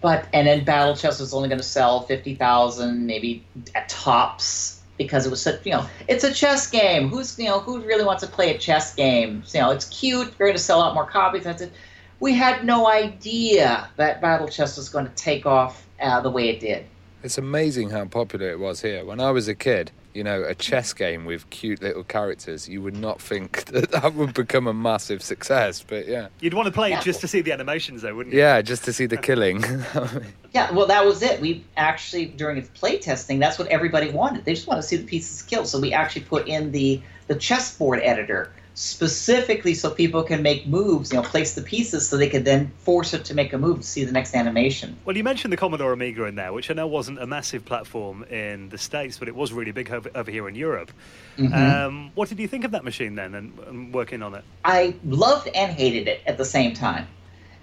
But, 0.00 0.26
and 0.32 0.46
then 0.46 0.64
Battle 0.64 0.96
Chess 0.96 1.20
was 1.20 1.34
only 1.34 1.48
going 1.48 1.60
to 1.60 1.66
sell 1.66 2.02
50,000, 2.02 3.06
maybe 3.06 3.44
at 3.74 3.88
tops 3.88 4.80
because 4.96 5.26
it 5.26 5.30
was 5.30 5.42
such, 5.42 5.64
you 5.66 5.72
know, 5.72 5.86
it's 6.08 6.24
a 6.24 6.32
chess 6.32 6.70
game. 6.70 7.08
Who's, 7.08 7.38
you 7.38 7.46
know, 7.46 7.60
who 7.60 7.80
really 7.80 8.04
wants 8.04 8.22
to 8.22 8.28
play 8.28 8.54
a 8.54 8.58
chess 8.58 8.94
game? 8.94 9.42
You 9.52 9.60
know, 9.60 9.70
it's 9.70 9.86
cute. 9.86 10.32
You're 10.38 10.48
going 10.48 10.56
to 10.56 10.62
sell 10.62 10.82
out 10.82 10.94
more 10.94 11.06
copies. 11.06 11.44
That's 11.44 11.62
it 11.62 11.72
we 12.20 12.34
had 12.34 12.64
no 12.64 12.86
idea 12.86 13.88
that 13.96 14.20
Battle 14.20 14.46
Chess 14.46 14.76
was 14.76 14.88
going 14.90 15.06
to 15.06 15.14
take 15.14 15.46
off 15.46 15.86
uh, 16.00 16.20
the 16.20 16.30
way 16.30 16.50
it 16.50 16.60
did. 16.60 16.86
It's 17.22 17.38
amazing 17.38 17.90
how 17.90 18.04
popular 18.04 18.50
it 18.50 18.58
was 18.58 18.80
here. 18.80 19.04
When 19.04 19.20
I 19.20 19.30
was 19.30 19.48
a 19.48 19.54
kid, 19.54 19.90
you 20.14 20.24
know, 20.24 20.42
a 20.42 20.54
chess 20.54 20.92
game 20.92 21.24
with 21.24 21.48
cute 21.50 21.82
little 21.82 22.02
characters, 22.02 22.68
you 22.68 22.82
would 22.82 22.96
not 22.96 23.20
think 23.20 23.64
that 23.72 23.90
that 23.92 24.14
would 24.14 24.34
become 24.34 24.66
a 24.66 24.72
massive 24.72 25.22
success. 25.22 25.84
But 25.86 26.08
yeah. 26.08 26.28
You'd 26.40 26.54
want 26.54 26.66
to 26.66 26.72
play 26.72 26.90
yeah. 26.90 27.00
it 27.00 27.04
just 27.04 27.20
to 27.20 27.28
see 27.28 27.40
the 27.40 27.52
animations, 27.52 28.02
though, 28.02 28.14
wouldn't 28.14 28.34
you? 28.34 28.40
Yeah, 28.40 28.62
just 28.62 28.84
to 28.84 28.92
see 28.92 29.06
the 29.06 29.16
killing. 29.16 29.62
yeah, 30.52 30.70
well, 30.72 30.86
that 30.86 31.04
was 31.04 31.22
it. 31.22 31.40
We 31.40 31.64
actually, 31.76 32.26
during 32.26 32.56
its 32.58 32.68
play 32.68 32.98
testing, 32.98 33.38
that's 33.38 33.58
what 33.58 33.68
everybody 33.68 34.10
wanted. 34.10 34.44
They 34.44 34.54
just 34.54 34.66
want 34.66 34.80
to 34.80 34.86
see 34.86 34.96
the 34.96 35.04
pieces 35.04 35.42
killed. 35.42 35.68
So 35.68 35.78
we 35.78 35.92
actually 35.92 36.22
put 36.22 36.48
in 36.48 36.72
the, 36.72 37.02
the 37.28 37.34
chessboard 37.34 38.00
editor 38.02 38.52
specifically 38.74 39.74
so 39.74 39.90
people 39.90 40.22
can 40.22 40.42
make 40.42 40.66
moves, 40.66 41.12
you 41.12 41.16
know, 41.16 41.22
place 41.22 41.54
the 41.54 41.62
pieces 41.62 42.08
so 42.08 42.16
they 42.16 42.28
could 42.28 42.44
then 42.44 42.70
force 42.78 43.12
it 43.14 43.24
to 43.26 43.34
make 43.34 43.52
a 43.52 43.58
move 43.58 43.80
to 43.80 43.86
see 43.86 44.04
the 44.04 44.12
next 44.12 44.34
animation. 44.34 44.96
Well, 45.04 45.16
you 45.16 45.24
mentioned 45.24 45.52
the 45.52 45.56
Commodore 45.56 45.92
Amiga 45.92 46.24
in 46.24 46.34
there, 46.34 46.52
which 46.52 46.70
I 46.70 46.74
know 46.74 46.86
wasn't 46.86 47.20
a 47.20 47.26
massive 47.26 47.64
platform 47.64 48.24
in 48.24 48.68
the 48.68 48.78
States, 48.78 49.18
but 49.18 49.28
it 49.28 49.34
was 49.34 49.52
really 49.52 49.72
big 49.72 49.90
over, 49.90 50.10
over 50.14 50.30
here 50.30 50.48
in 50.48 50.54
Europe. 50.54 50.92
Mm-hmm. 51.36 51.54
Um, 51.54 52.10
what 52.14 52.28
did 52.28 52.38
you 52.38 52.48
think 52.48 52.64
of 52.64 52.70
that 52.72 52.84
machine 52.84 53.14
then 53.14 53.34
and, 53.34 53.58
and 53.60 53.94
working 53.94 54.22
on 54.22 54.34
it? 54.34 54.44
I 54.64 54.94
loved 55.04 55.48
and 55.48 55.72
hated 55.72 56.08
it 56.08 56.22
at 56.26 56.38
the 56.38 56.44
same 56.44 56.74
time. 56.74 57.06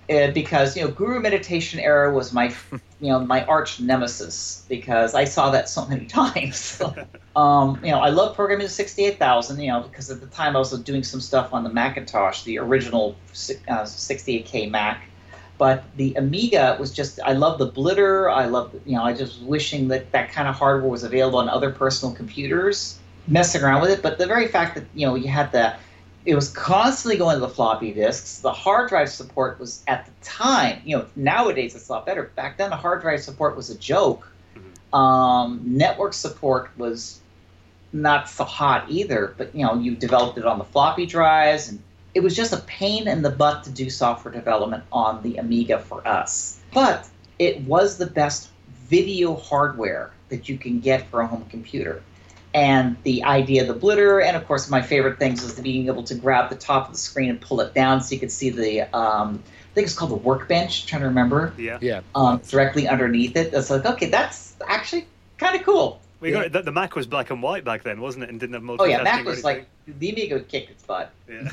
Uh, 0.09 0.31
because 0.31 0.77
you 0.77 0.81
know 0.81 0.89
guru 0.89 1.19
meditation 1.19 1.81
error 1.81 2.13
was 2.13 2.31
my 2.31 2.45
you 3.01 3.09
know 3.09 3.19
my 3.19 3.43
arch 3.43 3.81
nemesis 3.81 4.65
because 4.69 5.13
i 5.13 5.25
saw 5.25 5.51
that 5.51 5.67
so 5.67 5.85
many 5.85 6.05
times. 6.21 6.81
Um, 7.35 7.79
you 7.83 7.91
know 7.91 7.99
i 7.99 8.07
love 8.07 8.33
programming 8.33 8.69
68000 8.69 9.59
you 9.59 9.67
know 9.67 9.81
because 9.81 10.09
at 10.09 10.21
the 10.21 10.27
time 10.27 10.55
i 10.55 10.59
was 10.59 10.71
doing 10.83 11.03
some 11.03 11.19
stuff 11.19 11.53
on 11.53 11.65
the 11.65 11.69
macintosh 11.69 12.43
the 12.43 12.57
original 12.57 13.17
uh, 13.67 13.83
68k 13.83 14.71
mac. 14.71 15.03
But 15.57 15.83
the 15.97 16.13
amiga 16.13 16.77
was 16.79 16.93
just 16.93 17.19
i 17.25 17.33
love 17.33 17.59
the 17.59 17.69
blitter. 17.69 18.33
I 18.33 18.45
love 18.45 18.73
you 18.85 18.95
know 18.95 19.03
i 19.03 19.11
just 19.11 19.41
wishing 19.41 19.89
that 19.89 20.13
that 20.13 20.31
kind 20.31 20.47
of 20.47 20.55
hardware 20.55 20.89
was 20.89 21.03
available 21.03 21.39
on 21.39 21.49
other 21.49 21.71
personal 21.71 22.15
computers 22.15 22.97
messing 23.27 23.61
around 23.61 23.81
with 23.81 23.91
it. 23.91 24.01
But 24.01 24.19
the 24.19 24.25
very 24.25 24.47
fact 24.47 24.75
that 24.75 24.85
you 24.93 25.05
know 25.05 25.15
you 25.15 25.27
had 25.27 25.51
the 25.51 25.75
it 26.27 26.35
was 26.35 26.49
constantly 26.49 27.17
going 27.17 27.35
to 27.35 27.39
the 27.39 27.47
floppy 27.47 27.93
disks. 27.93 28.39
The 28.39 28.51
hard 28.51 28.89
drive 28.89 29.09
support 29.09 29.57
was 29.61 29.81
at 29.87 30.05
the 30.05 30.11
time, 30.21 30.81
you 30.83 30.97
know, 30.97 31.05
nowadays 31.15 31.73
it's 31.73 31.87
a 31.87 31.93
lot 31.93 32.05
better. 32.05 32.23
Back 32.35 32.57
then, 32.57 32.69
the 32.69 32.75
hard 32.75 33.01
drive 33.01 33.21
support 33.21 33.55
was 33.55 33.69
a 33.69 33.77
joke. 33.77 34.29
Mm-hmm. 34.53 34.95
Um, 34.95 35.61
network 35.63 36.13
support 36.13 36.69
was 36.77 37.21
not 37.93 38.27
so 38.27 38.43
hot 38.43 38.87
either, 38.89 39.33
but 39.37 39.55
you 39.55 39.65
know, 39.65 39.75
you 39.75 39.95
developed 39.95 40.37
it 40.37 40.45
on 40.45 40.57
the 40.57 40.65
floppy 40.65 41.05
drives, 41.05 41.69
and 41.69 41.81
it 42.13 42.19
was 42.19 42.35
just 42.35 42.51
a 42.51 42.57
pain 42.57 43.07
in 43.07 43.21
the 43.21 43.29
butt 43.29 43.63
to 43.63 43.69
do 43.69 43.89
software 43.89 44.33
development 44.33 44.83
on 44.91 45.23
the 45.23 45.37
Amiga 45.37 45.79
for 45.79 46.05
us. 46.05 46.59
But 46.73 47.07
it 47.39 47.61
was 47.61 47.97
the 47.97 48.05
best 48.05 48.49
video 48.89 49.33
hardware 49.33 50.11
that 50.27 50.49
you 50.49 50.57
can 50.57 50.81
get 50.81 51.07
for 51.07 51.21
a 51.21 51.27
home 51.27 51.45
computer 51.49 52.03
and 52.57 52.97
the 53.03 53.23
idea 53.23 53.61
of 53.61 53.67
the 53.67 53.87
blitter, 53.87 54.25
and 54.25 54.35
of 54.35 54.47
course, 54.47 54.67
my 54.67 54.81
favorite 54.81 55.19
things 55.19 55.43
was 55.43 55.53
the 55.53 55.61
being 55.61 55.85
able 55.85 56.01
to 56.01 56.15
grab 56.15 56.49
the 56.49 56.55
top 56.55 56.87
of 56.87 56.91
the 56.91 56.97
screen 56.97 57.29
and 57.29 57.39
pull 57.39 57.61
it 57.61 57.75
down 57.75 58.01
so 58.01 58.15
you 58.15 58.19
could 58.19 58.31
see 58.31 58.49
the. 58.49 58.81
Um, 58.97 59.43
I 59.45 59.73
think 59.75 59.85
it's 59.85 59.95
called 59.95 60.09
the 60.09 60.15
workbench. 60.15 60.81
I'm 60.81 60.87
trying 60.87 61.01
to 61.03 61.07
remember. 61.07 61.53
Yeah. 61.55 61.77
Yeah. 61.81 62.01
Um, 62.15 62.41
directly 62.47 62.87
underneath 62.87 63.35
it. 63.35 63.53
It's 63.53 63.69
like 63.69 63.85
okay, 63.85 64.09
that's 64.09 64.55
actually 64.67 65.05
kind 65.37 65.55
of 65.55 65.63
cool. 65.63 66.01
We 66.19 66.33
yeah. 66.33 66.47
the, 66.47 66.63
the, 66.63 66.71
Mac 66.71 66.95
was 66.95 67.05
black 67.05 67.29
and 67.29 67.43
white 67.43 67.63
back 67.63 67.83
then, 67.83 68.01
wasn't 68.01 68.23
it? 68.23 68.31
And 68.31 68.39
didn't 68.39 68.55
have 68.55 68.63
multitasking. 68.63 68.79
Oh 68.79 68.85
yeah, 68.85 69.03
Mac 69.03 69.23
was 69.23 69.43
like 69.43 69.67
the 69.85 70.09
Amiga 70.09 70.39
kicked 70.39 70.71
its 70.71 70.81
butt. 70.81 71.11
Yeah. 71.29 71.49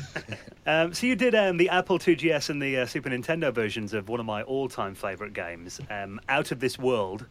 um, 0.65 0.91
so 0.91 1.05
you 1.05 1.15
did 1.15 1.35
um, 1.35 1.57
the 1.57 1.69
Apple 1.69 1.99
2GS 1.99 2.49
and 2.49 2.59
the 2.59 2.77
uh, 2.77 2.85
Super 2.87 3.11
Nintendo 3.11 3.53
versions 3.53 3.93
of 3.93 4.09
one 4.09 4.19
of 4.19 4.25
my 4.25 4.41
all-time 4.41 4.95
favorite 4.95 5.33
games, 5.33 5.79
um, 5.91 6.19
Out 6.29 6.51
of 6.51 6.59
This 6.59 6.79
World. 6.79 7.27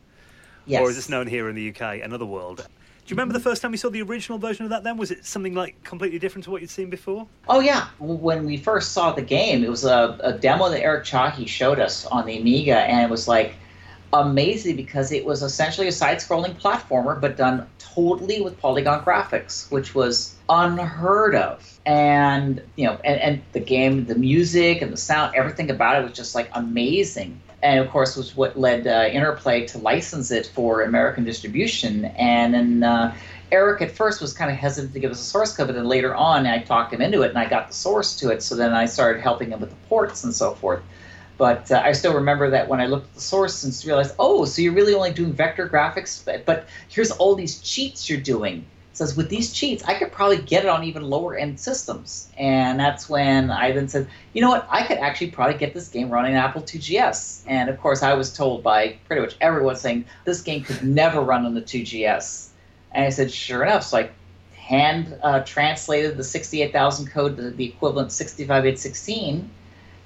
Yes. 0.64 0.80
Or 0.80 0.90
as 0.90 0.96
it's 0.96 1.08
known 1.08 1.26
here 1.26 1.48
in 1.48 1.56
the 1.56 1.70
UK, 1.70 2.04
Another 2.04 2.24
World. 2.24 2.68
Do 3.04 3.10
you 3.12 3.16
remember 3.16 3.34
the 3.34 3.40
first 3.40 3.60
time 3.60 3.72
you 3.72 3.76
saw 3.76 3.90
the 3.90 4.00
original 4.00 4.38
version 4.38 4.64
of 4.64 4.70
that 4.70 4.82
then? 4.82 4.96
Was 4.96 5.10
it 5.10 5.26
something 5.26 5.52
like 5.52 5.82
completely 5.84 6.18
different 6.18 6.44
to 6.44 6.50
what 6.50 6.62
you'd 6.62 6.70
seen 6.70 6.88
before? 6.88 7.26
Oh, 7.48 7.60
yeah. 7.60 7.88
When 7.98 8.46
we 8.46 8.56
first 8.56 8.92
saw 8.92 9.12
the 9.12 9.20
game, 9.20 9.62
it 9.62 9.68
was 9.68 9.84
a, 9.84 10.18
a 10.20 10.32
demo 10.32 10.70
that 10.70 10.80
Eric 10.80 11.04
Chahi 11.04 11.46
showed 11.46 11.80
us 11.80 12.06
on 12.06 12.24
the 12.24 12.38
Amiga, 12.38 12.78
and 12.78 13.02
it 13.02 13.10
was 13.10 13.28
like 13.28 13.56
amazing 14.14 14.76
because 14.76 15.12
it 15.12 15.26
was 15.26 15.42
essentially 15.42 15.86
a 15.86 15.92
side 15.92 16.16
scrolling 16.16 16.58
platformer, 16.58 17.20
but 17.20 17.36
done 17.36 17.66
totally 17.78 18.40
with 18.40 18.58
polygon 18.58 19.04
graphics, 19.04 19.70
which 19.70 19.94
was 19.94 20.34
unheard 20.48 21.34
of. 21.34 21.78
And, 21.84 22.62
you 22.76 22.86
know, 22.86 22.98
and, 23.04 23.20
and 23.20 23.42
the 23.52 23.60
game, 23.60 24.06
the 24.06 24.14
music 24.14 24.80
and 24.80 24.90
the 24.90 24.96
sound, 24.96 25.34
everything 25.34 25.70
about 25.70 26.00
it 26.00 26.04
was 26.04 26.16
just 26.16 26.34
like 26.34 26.48
amazing 26.54 27.38
and 27.64 27.80
of 27.80 27.90
course 27.90 28.14
was 28.14 28.36
what 28.36 28.58
led 28.58 28.86
uh, 28.86 29.08
Interplay 29.10 29.66
to 29.68 29.78
license 29.78 30.30
it 30.30 30.46
for 30.54 30.82
American 30.82 31.24
distribution. 31.24 32.04
And 32.04 32.52
then 32.52 32.82
uh, 32.84 33.16
Eric 33.50 33.80
at 33.80 33.90
first 33.90 34.20
was 34.20 34.34
kind 34.34 34.50
of 34.50 34.56
hesitant 34.56 34.92
to 34.92 35.00
give 35.00 35.10
us 35.10 35.20
a 35.20 35.24
source 35.24 35.56
code, 35.56 35.68
but 35.68 35.72
then 35.74 35.86
later 35.86 36.14
on 36.14 36.46
I 36.46 36.58
talked 36.58 36.92
him 36.92 37.00
into 37.00 37.22
it 37.22 37.30
and 37.30 37.38
I 37.38 37.48
got 37.48 37.68
the 37.68 37.74
source 37.74 38.16
to 38.16 38.28
it. 38.30 38.42
So 38.42 38.54
then 38.54 38.74
I 38.74 38.84
started 38.84 39.22
helping 39.22 39.50
him 39.50 39.60
with 39.60 39.70
the 39.70 39.76
ports 39.88 40.24
and 40.24 40.34
so 40.34 40.54
forth. 40.54 40.82
But 41.38 41.72
uh, 41.72 41.82
I 41.82 41.92
still 41.92 42.14
remember 42.14 42.50
that 42.50 42.68
when 42.68 42.80
I 42.80 42.86
looked 42.86 43.08
at 43.08 43.14
the 43.14 43.20
source 43.20 43.64
and 43.64 43.86
realized, 43.86 44.14
oh, 44.18 44.44
so 44.44 44.60
you're 44.60 44.74
really 44.74 44.94
only 44.94 45.12
doing 45.12 45.32
vector 45.32 45.68
graphics, 45.68 46.24
but, 46.24 46.44
but 46.44 46.68
here's 46.88 47.10
all 47.10 47.34
these 47.34 47.60
cheats 47.60 48.08
you're 48.08 48.20
doing 48.20 48.66
says 48.96 49.16
with 49.16 49.28
these 49.28 49.52
cheats 49.52 49.82
i 49.84 49.94
could 49.94 50.12
probably 50.12 50.38
get 50.38 50.64
it 50.64 50.68
on 50.68 50.84
even 50.84 51.02
lower 51.02 51.36
end 51.36 51.58
systems. 51.58 52.28
And 52.38 52.78
that's 52.78 53.08
when 53.08 53.50
i 53.50 53.72
then 53.72 53.88
said 53.88 54.08
you 54.32 54.40
know 54.40 54.50
what? 54.50 54.66
I 54.70 54.86
could 54.86 54.98
actually 54.98 55.30
probably 55.30 55.58
get 55.58 55.74
this 55.74 55.88
game 55.88 56.10
running 56.10 56.34
on 56.34 56.38
apple 56.38 56.62
2gs 56.62 57.42
and 57.46 57.68
of 57.68 57.80
course 57.80 58.02
i 58.02 58.14
was 58.14 58.32
told 58.32 58.62
by 58.62 58.96
pretty 59.06 59.22
much 59.22 59.36
everyone 59.40 59.76
saying 59.76 60.04
this 60.24 60.42
game 60.42 60.62
could 60.62 60.82
never 60.82 61.20
run 61.20 61.44
on 61.44 61.54
the 61.54 61.62
2gs 61.62 62.48
and 62.92 63.04
i 63.04 63.08
said 63.08 63.30
sure 63.30 63.62
enough. 63.62 63.84
So 63.84 63.98
i 63.98 64.10
hand 64.54 65.14
uh, 65.22 65.40
translated 65.40 66.16
the 66.16 66.24
68000 66.24 67.08
code 67.08 67.36
to 67.36 67.50
the 67.50 67.66
equivalent 67.66 68.12
65816 68.12 69.50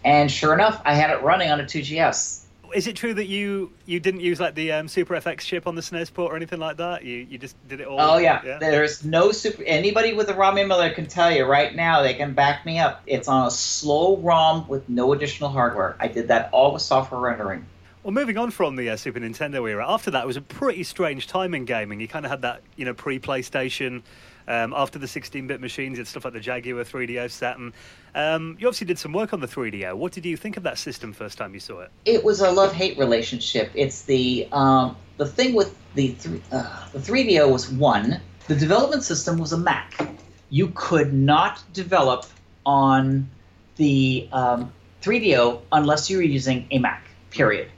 and 0.05 0.30
sure 0.30 0.53
enough 0.53 0.82
i 0.84 0.95
had 0.95 1.11
it 1.11 1.22
running 1.22 1.51
on 1.51 1.61
a 1.61 1.64
2gs 1.64 2.45
is 2.75 2.87
it 2.87 2.97
true 2.97 3.14
that 3.14 3.27
you 3.27 3.73
you 3.87 4.01
didn't 4.01 4.21
use 4.21 4.41
like 4.41 4.55
the 4.55 4.73
um, 4.73 4.89
Super 4.89 5.14
FX 5.14 5.41
chip 5.41 5.66
on 5.66 5.75
the 5.75 5.81
SNES 5.81 6.12
port 6.12 6.33
or 6.33 6.37
anything 6.37 6.59
like 6.59 6.77
that? 6.79 7.05
You 7.05 7.27
you 7.29 7.39
just 7.39 7.57
did 7.69 7.81
it 7.81 7.87
all. 7.87 8.01
Oh 8.01 8.19
yeah, 8.19 8.43
yeah? 8.45 8.59
there's 8.59 9.05
no 9.05 9.33
super. 9.33 9.62
Anybody 9.64 10.14
with 10.14 10.29
a 10.29 10.35
ROM 10.35 10.59
emulator 10.59 10.95
can 10.95 11.07
tell 11.07 11.31
you 11.31 11.45
right 11.45 11.75
now. 11.75 12.03
They 12.03 12.14
can 12.14 12.35
back 12.35 12.64
me 12.66 12.79
up. 12.79 13.03
It's 13.07 13.29
on 13.29 13.47
a 13.47 13.51
slow 13.51 14.16
ROM 14.19 14.69
with 14.69 14.89
no 14.89 15.12
additional 15.12 15.51
hardware. 15.51 15.97
I 15.99 16.09
did 16.09 16.29
that 16.29 16.51
all 16.53 16.73
with 16.73 16.83
software 16.83 17.21
rendering. 17.21 17.66
Well, 18.09 18.15
moving 18.15 18.39
on 18.39 18.51
from 18.51 18.77
the 18.77 18.89
uh, 18.89 18.97
Super 18.97 19.21
Nintendo 19.21 19.69
era, 19.69 19.85
after 19.87 20.11
that 20.13 20.25
it 20.25 20.27
was 20.27 20.39
a 20.39 20.41
pretty 20.41 20.83
strange 20.83 21.27
time 21.27 21.53
in 21.53 21.67
gaming. 21.67 22.01
You 22.01 22.09
kind 22.09 22.25
of 22.25 22.31
had 22.31 22.41
that, 22.41 22.63
you 22.75 22.87
know, 22.87 22.95
pre-PlayStation 22.95 24.03
um, 24.49 24.73
after 24.75 24.99
the 24.99 25.05
16-bit 25.05 25.61
machines, 25.61 25.99
it's 25.99 26.09
stuff 26.09 26.25
like 26.25 26.33
the 26.33 26.41
Jaguar 26.41 26.85
3DO, 26.85 27.31
Saturn. 27.31 27.75
Um, 28.15 28.57
you 28.59 28.67
obviously 28.67 28.87
did 28.87 28.99
some 28.99 29.13
work 29.13 29.35
on 29.35 29.41
the 29.41 29.47
3DO. 29.47 29.93
What 29.95 30.13
did 30.13 30.25
you 30.25 30.39
think 30.39 30.57
of 30.57 30.63
that 30.63 30.79
system 30.79 31.13
first 31.13 31.37
time 31.37 31.53
you 31.53 31.61
saw 31.61 31.81
it? 31.81 31.91
It 32.07 32.25
was 32.25 32.41
a 32.41 32.51
love-hate 32.51 32.97
relationship. 32.97 33.71
It's 33.75 34.01
the 34.05 34.49
um, 34.53 34.97
the 35.19 35.27
thing 35.27 35.53
with 35.53 35.77
the 35.95 36.15
th- 36.15 36.41
uh, 36.51 36.89
the 36.95 37.01
3DO 37.01 37.53
was 37.53 37.71
one. 37.71 38.23
The 38.47 38.57
development 38.57 39.03
system 39.03 39.37
was 39.37 39.53
a 39.53 39.59
Mac. 39.59 40.01
You 40.49 40.73
could 40.75 41.13
not 41.13 41.63
develop 41.75 42.25
on 42.65 43.29
the 43.77 44.31
3DO 44.33 45.57
um, 45.57 45.63
unless 45.73 46.09
you 46.09 46.17
were 46.17 46.23
using 46.23 46.67
a 46.71 46.79
Mac. 46.79 47.05
Period. 47.29 47.71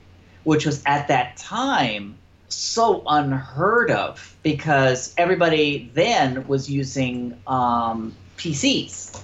Which 0.43 0.65
was 0.65 0.81
at 0.85 1.07
that 1.07 1.37
time 1.37 2.15
so 2.53 3.03
unheard 3.07 3.91
of 3.91 4.37
because 4.43 5.13
everybody 5.17 5.89
then 5.93 6.47
was 6.47 6.69
using 6.69 7.37
um, 7.47 8.15
PCs. 8.37 9.23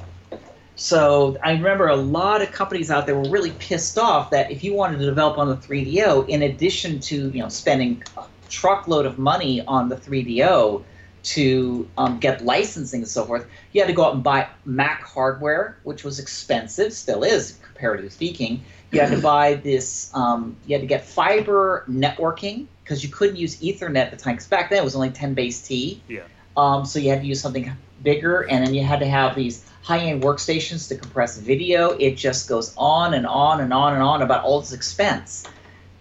So 0.76 1.38
I 1.43 1.53
remember 1.53 1.88
a 1.88 1.95
lot 1.95 2.41
of 2.41 2.51
companies 2.51 2.91
out 2.91 3.07
there 3.07 3.15
were 3.15 3.30
really 3.30 3.51
pissed 3.51 3.97
off 3.97 4.30
that 4.30 4.51
if 4.51 4.63
you 4.63 4.74
wanted 4.76 4.99
to 4.99 5.05
develop 5.05 5.39
on 5.39 5.49
the 5.49 5.57
3DO, 5.57 6.30
in 6.30 6.43
addition 6.43 6.99
to 6.99 7.32
you 7.32 7.41
know 7.41 7.49
spending 7.49 8.03
a 8.15 8.26
truckload 8.47 9.05
of 9.05 9.18
money 9.18 9.61
on 9.65 9.89
the 9.89 9.95
3DO 9.95 10.84
to 11.24 11.89
um, 11.97 12.20
get 12.20 12.45
licensing 12.45 13.01
and 13.01 13.09
so 13.09 13.26
forth, 13.26 13.47
you 13.72 13.82
had 13.82 13.88
to 13.88 13.93
go 13.93 14.05
out 14.05 14.13
and 14.13 14.24
buy 14.24 14.47
Mac 14.65 15.01
hardware, 15.03 15.78
which 15.84 16.03
was 16.03 16.20
expensive, 16.20 16.93
still 16.93 17.24
is 17.24 17.57
comparatively 17.78 18.09
speaking. 18.09 18.63
You 18.91 19.01
had 19.01 19.11
to 19.11 19.21
buy 19.21 19.55
this. 19.55 20.11
Um, 20.13 20.55
you 20.65 20.75
had 20.75 20.82
to 20.82 20.88
get 20.88 21.05
fiber 21.05 21.86
networking 21.88 22.67
because 22.84 23.03
you 23.03 23.09
couldn't 23.09 23.36
use 23.36 23.57
Ethernet 23.57 23.97
at 23.97 24.11
the 24.11 24.17
time. 24.17 24.36
Because 24.36 24.47
back 24.47 24.69
then 24.69 24.80
it 24.80 24.84
was 24.84 24.95
only 24.95 25.11
10 25.11 25.34
base 25.34 25.61
T. 25.61 26.01
Yeah. 26.07 26.21
Um, 26.55 26.86
so 26.86 26.99
you 26.99 27.09
had 27.11 27.21
to 27.21 27.28
use 27.28 27.39
something 27.39 27.71
bigger, 28.01 28.41
and 28.41 28.65
then 28.65 28.73
you 28.73 28.84
had 28.84 28.99
to 28.99 29.05
have 29.05 29.36
these 29.36 29.63
high-end 29.84 30.23
workstations 30.23 30.88
to 30.89 30.95
compress 30.95 31.38
video. 31.38 31.91
It 31.91 32.15
just 32.15 32.49
goes 32.49 32.73
on 32.78 33.13
and 33.13 33.28
on 33.28 33.61
and 33.61 33.71
on 33.71 33.93
and 33.93 34.01
on 34.01 34.21
about 34.21 34.43
all 34.43 34.59
this 34.59 34.73
expense. 34.73 35.45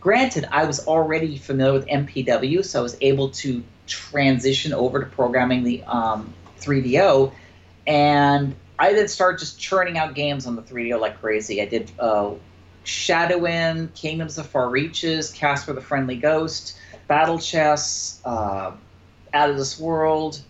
Granted, 0.01 0.47
I 0.51 0.65
was 0.65 0.87
already 0.87 1.37
familiar 1.37 1.73
with 1.75 1.87
MPW, 1.89 2.65
so 2.65 2.79
I 2.79 2.83
was 2.83 2.97
able 3.01 3.31
to 3.31 3.63
transition 3.87 4.73
over 4.73 5.01
to 5.01 5.07
programming 5.07 5.63
the 5.63 5.83
um, 5.85 6.33
3DO, 6.61 7.33
and 7.87 8.55
I 8.79 8.93
then 8.93 9.09
started 9.09 9.39
just 9.39 9.59
churning 9.59 9.99
out 9.99 10.15
games 10.15 10.47
on 10.47 10.57
the 10.57 10.63
3DO 10.63 11.01
like 11.01 11.21
crazy. 11.21 11.63
I 11.63 11.67
did 11.67 11.91
uh, 11.99 12.33
Shadowin, 12.85 13.93
Kingdoms 13.95 14.39
of 14.39 14.47
Far 14.47 14.69
Reaches, 14.69 15.31
Casper 15.31 15.73
the 15.73 15.81
Friendly 15.81 16.17
Ghost, 16.17 16.77
Battle 17.09 17.39
Chess, 17.39 18.21
uh, 18.25 18.73
Out 19.33 19.51
of 19.51 19.57
This 19.57 19.79
World, 19.79 20.41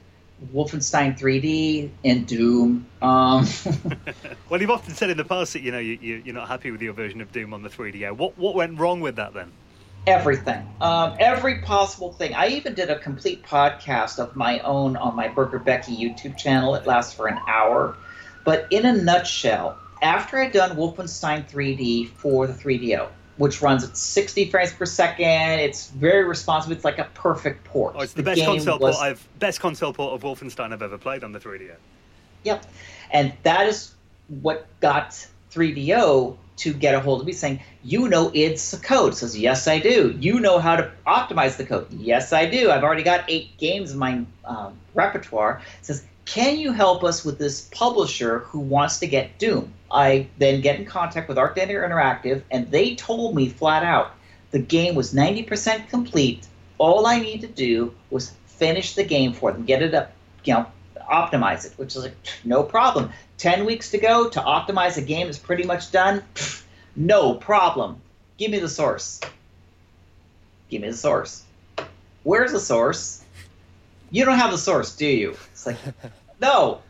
Wolfenstein 0.53 1.19
3D, 1.19 1.91
and 2.05 2.27
Doom. 2.27 2.87
Um, 3.01 3.47
well, 4.49 4.61
you've 4.61 4.71
often 4.71 4.95
said 4.95 5.11
in 5.11 5.17
the 5.17 5.25
past 5.25 5.53
that 5.53 5.63
you 5.63 5.73
know 5.73 5.79
you, 5.79 5.99
you, 6.01 6.31
are 6.31 6.35
not 6.35 6.49
happy 6.49 6.71
with 6.71 6.83
your 6.83 6.93
version 6.93 7.21
of 7.21 7.33
Doom 7.33 7.55
on 7.55 7.63
the 7.63 7.71
3DO. 7.71 8.13
What 8.13 8.37
what 8.37 8.55
went 8.55 8.79
wrong 8.79 9.01
with 9.01 9.17
that 9.17 9.35
then? 9.35 9.53
Everything, 10.07 10.65
um, 10.81 11.17
every 11.19 11.63
possible 11.63 12.13
thing. 12.13 12.33
I 12.33 12.49
even 12.49 12.75
did 12.75 12.91
a 12.91 12.99
complete 13.01 13.43
podcast 13.43 14.21
of 14.21 14.37
my 14.37 14.61
own 14.61 14.97
on 14.97 15.17
my 15.17 15.27
Burger 15.27 15.59
Becky 15.59 15.97
YouTube 15.97 16.37
channel. 16.37 16.77
It 16.77 16.87
lasts 16.87 17.13
for 17.13 17.27
an 17.27 17.41
hour 17.49 17.97
But 18.47 18.69
in 18.71 18.87
a 18.87 18.93
nutshell, 18.93 19.77
after 20.01 20.39
I'd 20.39 20.53
done 20.53 20.77
Wolfenstein 20.77 21.51
3D 21.51 22.09
for 22.11 22.47
the 22.47 22.55
3DO, 22.55 23.09
which 23.37 23.61
runs 23.61 23.85
at 23.85 23.97
60 23.97 24.51
frames 24.51 24.73
per 24.73 24.87
second. 24.87 25.61
It's 25.61 25.91
very 25.91 26.25
responsive. 26.25 26.73
It's 26.73 26.85
like 26.85 26.99
a 26.99 27.09
perfect 27.15 27.65
port. 27.65 27.95
Oh, 27.97 28.01
it's 28.01 28.13
the, 28.13 28.23
the 28.23 28.31
best 28.31 28.45
console 28.45 28.79
was, 28.79 28.97
port 28.97 29.09
I've 29.09 29.29
best 29.39 29.61
console 29.61 29.93
port 29.93 30.15
of 30.15 30.23
Wolfenstein 30.23 30.73
I've 30.73 30.81
ever 30.81 30.97
played 30.97 31.23
on 31.23 31.33
the 31.33 31.39
3DO. 31.39 31.75
Yep, 32.45 32.65
and 33.11 33.33
that 33.43 33.67
is 33.67 33.95
what 34.41 34.67
got 34.81 35.27
3DO 35.53 36.37
to 36.59 36.73
get 36.73 36.95
a 36.95 37.01
hold 37.01 37.21
of 37.21 37.27
me, 37.27 37.33
saying, 37.33 37.61
"You 37.83 38.09
know 38.09 38.31
its 38.33 38.73
a 38.73 38.79
code." 38.79 39.15
Says, 39.15 39.39
"Yes, 39.39 39.69
I 39.69 39.79
do." 39.79 40.17
You 40.19 40.41
know 40.41 40.59
how 40.59 40.77
to 40.77 40.91
optimize 41.07 41.59
the 41.59 41.67
code. 41.67 41.89
Yes, 41.91 42.33
I 42.33 42.47
do. 42.47 42.71
I've 42.71 42.83
already 42.83 43.03
got 43.03 43.25
eight 43.29 43.59
games 43.59 43.93
in 43.93 43.99
my 43.99 44.25
um, 44.47 44.79
repertoire. 44.95 45.61
Says, 45.83 46.05
"Can 46.27 46.59
you 46.59 46.73
help 46.73 47.03
us 47.03 47.25
with 47.25 47.39
this 47.39 47.63
publisher 47.73 48.41
who 48.41 48.61
wants 48.61 48.99
to 48.99 49.07
get 49.07 49.39
Doom?" 49.39 49.73
I 49.91 50.27
then 50.39 50.61
get 50.61 50.79
in 50.79 50.85
contact 50.85 51.29
with 51.29 51.39
Arc 51.39 51.57
Interactive, 51.57 52.43
and 52.51 52.71
they 52.71 52.95
told 52.95 53.35
me 53.35 53.49
flat 53.49 53.83
out 53.83 54.13
the 54.51 54.59
game 54.59 54.95
was 54.95 55.15
90% 55.15 55.89
complete. 55.89 56.47
All 56.79 57.07
I 57.07 57.21
need 57.21 57.41
to 57.43 57.47
do 57.47 57.95
was 58.11 58.33
finish 58.47 58.95
the 58.95 59.05
game 59.05 59.33
for 59.33 59.53
them, 59.53 59.65
get 59.65 59.83
it 59.83 59.95
up, 59.95 60.13
you 60.45 60.55
know, 60.55 60.67
optimize 61.11 61.65
it, 61.67 61.73
which 61.77 61.95
is 61.97 62.05
like, 62.05 62.17
no 62.45 62.63
problem. 62.63 63.13
10 63.39 63.65
weeks 63.65 63.91
to 63.91 63.99
go 63.99 64.29
to 64.29 64.41
optimize 64.41 64.97
a 64.97 65.03
game 65.03 65.29
is 65.29 65.39
pretty 65.39 65.65
much 65.65 65.93
done. 65.93 66.23
No 66.95 67.35
problem. 67.35 68.01
Give 68.39 68.51
me 68.51 68.59
the 68.59 68.69
source. 68.69 69.21
Give 70.71 70.83
me 70.83 70.89
the 70.89 70.97
source. 70.97 71.45
Where's 72.23 72.53
the 72.53 72.61
source? 72.61 73.23
You 74.11 74.25
don't 74.25 74.39
have 74.39 74.51
the 74.51 74.59
source, 74.59 74.95
do 74.95 75.07
you? 75.07 75.37
It's 75.53 75.67
like, 75.67 75.79
no. 76.41 76.81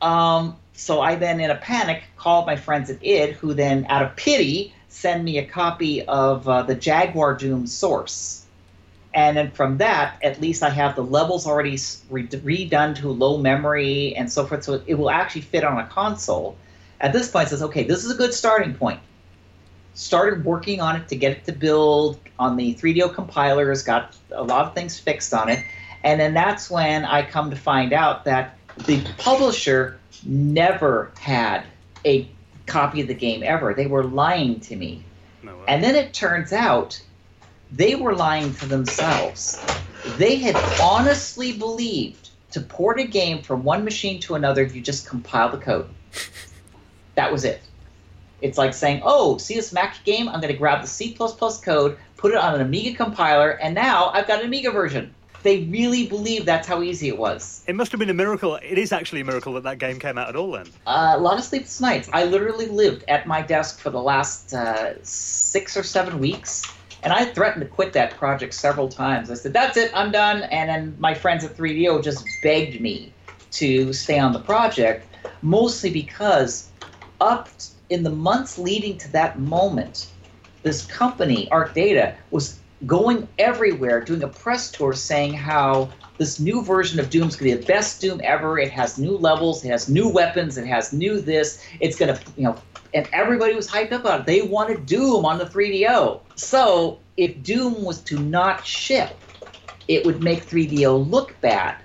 Um, 0.00 0.56
so 0.74 1.00
I 1.00 1.16
then, 1.16 1.40
in 1.40 1.50
a 1.50 1.56
panic, 1.56 2.02
called 2.16 2.46
my 2.46 2.56
friends 2.56 2.90
at 2.90 3.04
id, 3.04 3.32
who 3.32 3.54
then, 3.54 3.86
out 3.88 4.02
of 4.02 4.16
pity, 4.16 4.74
send 4.88 5.24
me 5.24 5.38
a 5.38 5.44
copy 5.44 6.04
of 6.04 6.48
uh, 6.48 6.62
the 6.62 6.74
Jaguar 6.74 7.34
Doom 7.34 7.66
source. 7.66 8.44
And 9.14 9.36
then 9.36 9.50
from 9.50 9.78
that, 9.78 10.16
at 10.22 10.40
least 10.40 10.62
I 10.62 10.70
have 10.70 10.96
the 10.96 11.04
levels 11.04 11.46
already 11.46 11.78
re- 12.08 12.26
redone 12.26 12.96
to 12.96 13.08
low 13.08 13.38
memory 13.38 14.14
and 14.16 14.30
so 14.30 14.46
forth, 14.46 14.64
so 14.64 14.82
it 14.86 14.94
will 14.94 15.10
actually 15.10 15.42
fit 15.42 15.64
on 15.64 15.78
a 15.78 15.86
console. 15.86 16.56
At 17.00 17.12
this 17.12 17.30
point, 17.30 17.46
it 17.46 17.50
says, 17.50 17.62
okay, 17.62 17.84
this 17.84 18.04
is 18.04 18.10
a 18.10 18.14
good 18.14 18.32
starting 18.32 18.74
point. 18.74 19.00
Started 19.94 20.44
working 20.44 20.80
on 20.80 20.96
it 20.96 21.08
to 21.08 21.16
get 21.16 21.32
it 21.32 21.44
to 21.44 21.52
build 21.52 22.18
on 22.38 22.56
the 22.56 22.74
3DO 22.74 23.14
compilers, 23.14 23.82
got 23.82 24.16
a 24.30 24.42
lot 24.42 24.66
of 24.66 24.74
things 24.74 24.98
fixed 24.98 25.34
on 25.34 25.50
it. 25.50 25.62
And 26.04 26.20
then 26.20 26.34
that's 26.34 26.70
when 26.70 27.04
I 27.04 27.22
come 27.22 27.50
to 27.50 27.56
find 27.56 27.92
out 27.92 28.24
that 28.24 28.56
the 28.86 29.02
publisher 29.18 29.98
never 30.24 31.12
had 31.18 31.64
a 32.04 32.28
copy 32.66 33.00
of 33.00 33.08
the 33.08 33.14
game 33.14 33.42
ever. 33.42 33.74
They 33.74 33.86
were 33.86 34.04
lying 34.04 34.60
to 34.60 34.76
me. 34.76 35.04
No 35.42 35.56
and 35.68 35.82
then 35.82 35.94
it 35.94 36.12
turns 36.12 36.52
out 36.52 37.00
they 37.70 37.94
were 37.94 38.14
lying 38.14 38.54
to 38.54 38.66
themselves. 38.66 39.64
They 40.16 40.36
had 40.36 40.56
honestly 40.80 41.52
believed 41.52 42.30
to 42.52 42.60
port 42.60 43.00
a 43.00 43.04
game 43.04 43.42
from 43.42 43.64
one 43.64 43.84
machine 43.84 44.20
to 44.20 44.34
another, 44.34 44.62
you 44.62 44.80
just 44.80 45.08
compile 45.08 45.50
the 45.50 45.58
code. 45.58 45.88
That 47.14 47.32
was 47.32 47.44
it. 47.44 47.62
It's 48.42 48.58
like 48.58 48.74
saying, 48.74 49.02
oh, 49.04 49.38
see 49.38 49.54
this 49.54 49.72
Mac 49.72 50.04
game? 50.04 50.28
I'm 50.28 50.40
going 50.40 50.52
to 50.52 50.58
grab 50.58 50.82
the 50.82 50.88
C 50.88 51.14
code, 51.14 51.96
put 52.16 52.32
it 52.32 52.36
on 52.36 52.54
an 52.54 52.60
Amiga 52.60 52.96
compiler, 52.96 53.50
and 53.50 53.74
now 53.74 54.08
I've 54.08 54.26
got 54.26 54.40
an 54.40 54.46
Amiga 54.46 54.70
version 54.70 55.14
they 55.42 55.64
really 55.64 56.06
believed 56.06 56.46
that's 56.46 56.66
how 56.66 56.82
easy 56.82 57.08
it 57.08 57.18
was. 57.18 57.62
It 57.66 57.74
must 57.74 57.92
have 57.92 57.98
been 57.98 58.10
a 58.10 58.14
miracle. 58.14 58.56
It 58.56 58.78
is 58.78 58.92
actually 58.92 59.20
a 59.20 59.24
miracle 59.24 59.52
that 59.54 59.64
that 59.64 59.78
game 59.78 59.98
came 59.98 60.18
out 60.18 60.28
at 60.28 60.36
all. 60.36 60.52
Then 60.52 60.66
uh, 60.86 61.14
a 61.16 61.20
lot 61.20 61.38
of 61.38 61.44
sleepless 61.44 61.80
nights. 61.80 62.08
I 62.12 62.24
literally 62.24 62.66
lived 62.66 63.04
at 63.08 63.26
my 63.26 63.42
desk 63.42 63.78
for 63.80 63.90
the 63.90 64.00
last 64.00 64.54
uh, 64.54 64.94
six 65.02 65.76
or 65.76 65.82
seven 65.82 66.18
weeks, 66.18 66.62
and 67.02 67.12
I 67.12 67.24
threatened 67.26 67.62
to 67.62 67.68
quit 67.68 67.92
that 67.94 68.16
project 68.16 68.54
several 68.54 68.88
times. 68.88 69.30
I 69.30 69.34
said, 69.34 69.52
"That's 69.52 69.76
it, 69.76 69.90
I'm 69.94 70.12
done." 70.12 70.44
And 70.44 70.68
then 70.68 70.96
my 70.98 71.14
friends 71.14 71.44
at 71.44 71.56
3DO 71.56 72.02
just 72.02 72.24
begged 72.42 72.80
me 72.80 73.12
to 73.52 73.92
stay 73.92 74.18
on 74.18 74.32
the 74.32 74.40
project, 74.40 75.06
mostly 75.42 75.90
because 75.90 76.70
up 77.20 77.48
in 77.90 78.02
the 78.02 78.10
months 78.10 78.58
leading 78.58 78.96
to 78.98 79.12
that 79.12 79.38
moment, 79.38 80.08
this 80.62 80.86
company, 80.86 81.50
Art 81.50 81.74
Data, 81.74 82.14
was 82.30 82.58
going 82.86 83.28
everywhere, 83.38 84.00
doing 84.00 84.22
a 84.22 84.28
press 84.28 84.70
tour 84.70 84.92
saying 84.92 85.34
how 85.34 85.92
this 86.18 86.38
new 86.38 86.62
version 86.62 87.00
of 87.00 87.10
Doom 87.10 87.28
is 87.28 87.36
going 87.36 87.50
to 87.50 87.56
be 87.56 87.60
the 87.60 87.66
best 87.66 88.00
Doom 88.00 88.20
ever. 88.22 88.58
It 88.58 88.70
has 88.70 88.98
new 88.98 89.16
levels, 89.16 89.64
it 89.64 89.68
has 89.68 89.88
new 89.88 90.08
weapons, 90.08 90.56
it 90.58 90.66
has 90.66 90.92
new 90.92 91.20
this. 91.20 91.64
It's 91.80 91.96
going 91.96 92.14
to, 92.14 92.20
you 92.36 92.44
know, 92.44 92.60
and 92.94 93.08
everybody 93.12 93.54
was 93.54 93.68
hyped 93.68 93.92
up 93.92 94.02
about 94.02 94.20
it. 94.20 94.26
They 94.26 94.42
wanted 94.42 94.86
Doom 94.86 95.24
on 95.24 95.38
the 95.38 95.46
3DO. 95.46 96.20
So 96.34 97.00
if 97.16 97.42
Doom 97.42 97.82
was 97.82 98.00
to 98.02 98.18
not 98.18 98.66
ship, 98.66 99.16
it 99.88 100.04
would 100.04 100.22
make 100.22 100.48
3DO 100.48 101.10
look 101.10 101.40
bad 101.40 101.76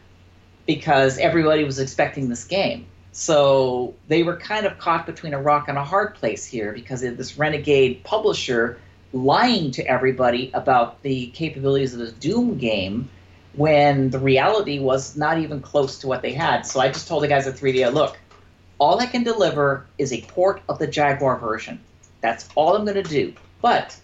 because 0.66 1.18
everybody 1.18 1.64
was 1.64 1.80
expecting 1.80 2.28
this 2.30 2.44
game. 2.44 2.88
So 3.12 3.96
they 4.08 4.22
were 4.22 4.38
kind 4.38 4.66
of 4.66 4.78
caught 4.78 5.06
between 5.06 5.34
a 5.34 5.42
rock 5.42 5.70
and 5.70 5.78
a 5.78 5.84
hard 5.84 6.14
place 6.16 6.46
here 6.46 6.74
because 6.74 7.02
this 7.02 7.38
renegade 7.38 8.04
publisher 8.04 8.80
lying 9.14 9.72
to 9.72 9.86
everybody 9.86 10.52
about 10.54 11.02
the 11.02 11.28
capabilities 11.28 11.94
of 11.94 12.00
this 12.00 12.12
Doom 12.14 12.58
game 12.58 13.10
when 13.54 14.10
the 14.10 14.20
reality 14.20 14.80
was 14.80 15.18
not 15.18 15.40
even 15.40 15.62
close 15.62 16.00
to 16.00 16.08
what 16.08 16.22
they 16.22 16.34
had. 16.34 16.66
So 16.66 16.80
I 16.80 16.90
just 16.90 17.08
told 17.08 17.24
the 17.24 17.28
guys 17.28 17.48
at 17.48 17.56
3DO, 17.56 17.94
look, 17.94 18.20
all 18.78 19.00
I 19.00 19.08
can 19.08 19.24
deliver 19.24 19.88
is 19.98 20.14
a 20.14 20.22
port 20.22 20.62
of 20.70 20.78
the 20.78 20.88
Jaguar 20.88 21.40
version. 21.40 21.80
That's 22.22 22.48
all 22.56 22.76
I'm 22.76 22.86
going 22.86 23.02
to 23.02 23.04
do. 23.04 23.34
But 23.62 23.98